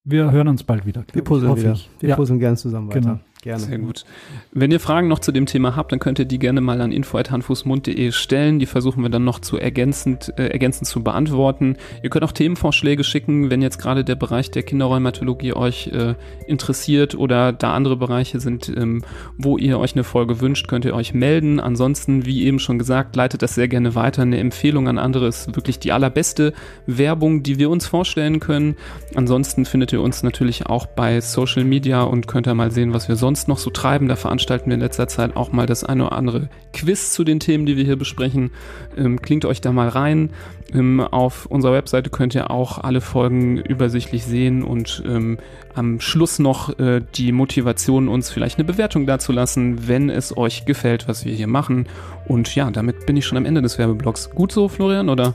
wir 0.04 0.32
hören 0.32 0.48
uns 0.48 0.64
bald 0.64 0.86
wieder. 0.86 1.04
Wir 1.12 1.24
puzzeln 1.24 1.56
wieder. 1.56 1.78
Wir 2.00 2.10
ja. 2.10 2.16
puzzeln 2.16 2.40
gerne 2.40 2.58
zusammen 2.58 2.90
weiter. 2.90 3.00
Genau. 3.00 3.20
Gerne. 3.44 3.60
Sehr 3.60 3.78
gut. 3.78 4.06
Wenn 4.54 4.72
ihr 4.72 4.80
Fragen 4.80 5.10
noch 5.10 5.20
zu 5.20 5.34
dem 5.34 5.46
Thema 5.46 5.76
habt, 5.76 5.92
dann 5.92 6.00
könnt 6.00 6.18
ihr 6.18 6.24
die 6.24 6.40
gerne 6.40 6.62
mal 6.62 6.80
an 6.80 6.94
info.handfußmund.de 6.94 8.14
stellen. 8.14 8.58
Die 8.58 8.66
versuchen 8.66 9.04
wir 9.04 9.10
dann 9.10 9.26
noch 9.26 9.40
zu 9.40 9.58
ergänzend, 9.58 10.34
äh, 10.38 10.48
ergänzend 10.48 10.88
zu 10.88 11.04
beantworten. 11.04 11.76
Ihr 12.04 12.10
könnt 12.10 12.24
auch 12.24 12.32
Themenvorschläge 12.32 13.04
schicken, 13.04 13.50
wenn 13.50 13.62
jetzt 13.62 13.80
gerade 13.80 14.06
der 14.06 14.16
Bereich 14.16 14.50
der 14.50 14.64
Kinderrheumatologie 14.64 15.52
euch 15.52 15.88
äh, 15.88 16.16
interessiert 16.48 17.16
oder 17.16 17.52
da 17.52 17.74
andere 17.74 17.98
Bereiche 17.98 18.40
sind, 18.40 18.72
ähm, 18.78 19.04
wo 19.38 19.58
ihr 19.58 19.78
euch 19.78 19.94
eine 19.94 20.06
Folge 20.06 20.40
wünscht, 20.40 20.70
könnt 20.70 20.86
ihr 20.86 20.94
euch 20.94 21.14
melden. 21.14 21.60
Ansonsten, 21.60 22.26
wie 22.26 22.46
eben 22.46 22.60
schon 22.60 22.80
gesagt, 22.80 23.14
leitet 23.18 23.42
das 23.42 23.56
sehr 23.56 23.68
gerne 23.68 23.94
weiter. 23.94 24.22
Eine 24.22 24.38
Empfehlung 24.38 24.88
an 24.88 24.98
andere 24.98 25.28
ist 25.28 25.54
wirklich 25.54 25.80
die 25.80 25.92
allerbeste 25.92 26.54
Werbung, 26.88 27.44
die 27.44 27.60
wir 27.60 27.70
uns 27.70 27.88
vorstellen 27.88 28.40
können. 28.40 28.78
Ansonsten 29.16 29.66
findet 29.66 29.92
ihr 29.92 30.02
uns 30.02 30.24
natürlich 30.24 30.66
auch 30.68 30.86
bei 30.86 31.20
Social 31.20 31.66
Media 31.66 32.04
und 32.04 32.30
könnt 32.30 32.48
ihr 32.48 32.54
mal 32.54 32.72
sehen, 32.72 32.94
was 32.94 33.10
wir 33.10 33.18
sonst 33.18 33.33
sonst 33.34 33.48
noch 33.48 33.58
so 33.58 33.72
treiben. 33.72 34.08
Da 34.08 34.16
veranstalten 34.16 34.68
wir 34.68 34.76
in 34.76 34.80
letzter 34.80 35.08
Zeit 35.08 35.36
auch 35.36 35.52
mal 35.52 35.66
das 35.66 35.84
eine 35.84 36.06
oder 36.06 36.16
andere 36.16 36.50
Quiz 36.72 37.12
zu 37.12 37.24
den 37.24 37.40
Themen, 37.40 37.66
die 37.66 37.78
wir 37.78 37.84
hier 37.84 37.96
besprechen. 37.96 38.52
Ähm, 38.96 39.20
klingt 39.24 39.46
euch 39.46 39.60
da 39.60 39.72
mal 39.72 39.88
rein. 39.88 40.30
Ähm, 40.72 41.00
auf 41.00 41.48
unserer 41.48 41.74
Webseite 41.74 42.12
könnt 42.12 42.36
ihr 42.36 42.52
auch 42.52 42.78
alle 42.78 43.02
Folgen 43.02 43.58
übersichtlich 43.58 44.24
sehen 44.24 44.64
und 44.64 45.02
ähm, 45.08 45.40
am 45.74 46.00
Schluss 46.00 46.38
noch 46.38 46.78
äh, 46.78 47.02
die 47.16 47.32
Motivation, 47.32 48.08
uns 48.08 48.30
vielleicht 48.30 48.60
eine 48.60 48.66
Bewertung 48.66 49.08
dazulassen, 49.08 49.88
wenn 49.88 50.12
es 50.12 50.38
euch 50.38 50.66
gefällt, 50.66 51.08
was 51.08 51.26
wir 51.26 51.34
hier 51.34 51.48
machen. 51.48 51.88
Und 52.28 52.54
ja, 52.54 52.70
damit 52.70 53.08
bin 53.08 53.18
ich 53.18 53.26
schon 53.26 53.40
am 53.40 53.46
Ende 53.46 53.64
des 53.64 53.80
Werbeblocks. 53.80 54.30
Gut 54.30 54.52
so, 54.52 54.68
Florian, 54.68 55.10
oder? 55.10 55.34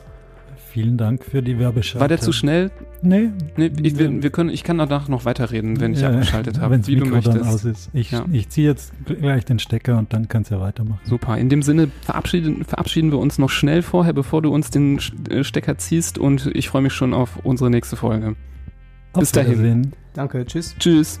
Vielen 0.71 0.95
Dank 0.95 1.25
für 1.25 1.41
die 1.41 1.59
Werbeschalte. 1.59 1.99
War 1.99 2.07
der 2.07 2.21
zu 2.21 2.31
schnell? 2.31 2.71
Nee. 3.01 3.29
nee 3.55 3.71
ich, 3.81 3.97
wir, 3.97 4.21
wir, 4.23 4.29
können, 4.29 4.49
ich 4.49 4.63
kann 4.63 4.77
danach 4.77 5.07
noch 5.07 5.25
weiterreden, 5.25 5.79
wenn 5.79 5.93
ich 5.93 6.01
ja, 6.01 6.09
abgeschaltet 6.09 6.59
habe, 6.59 6.85
wie 6.87 6.95
Mikro 6.95 7.05
du 7.05 7.11
möchtest. 7.11 7.37
Dann 7.37 7.47
aus 7.47 7.65
ist. 7.65 7.89
Ich, 7.93 8.11
ja. 8.11 8.25
ich 8.31 8.49
ziehe 8.49 8.67
jetzt 8.67 8.91
gleich 9.05 9.45
den 9.45 9.59
Stecker 9.59 9.97
und 9.97 10.13
dann 10.13 10.27
kannst 10.27 10.51
du 10.51 10.55
ja 10.55 10.61
weitermachen. 10.61 10.99
Super. 11.03 11.37
In 11.37 11.49
dem 11.49 11.61
Sinne 11.61 11.89
verabschieden, 12.01 12.65
verabschieden 12.65 13.11
wir 13.11 13.19
uns 13.19 13.37
noch 13.37 13.49
schnell 13.49 13.81
vorher, 13.81 14.13
bevor 14.13 14.41
du 14.41 14.53
uns 14.53 14.69
den 14.69 14.99
äh, 15.29 15.43
Stecker 15.43 15.77
ziehst 15.77 16.17
und 16.17 16.49
ich 16.53 16.69
freue 16.69 16.81
mich 16.81 16.93
schon 16.93 17.13
auf 17.13 17.39
unsere 17.43 17.69
nächste 17.69 17.95
Folge. 17.95 18.35
Auf 19.13 19.21
Bis 19.21 19.31
dahin. 19.31 19.51
Wiedersehen. 19.51 19.93
Danke. 20.13 20.45
Tschüss. 20.45 20.75
Tschüss. 20.77 21.19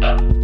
Thank 0.00 0.36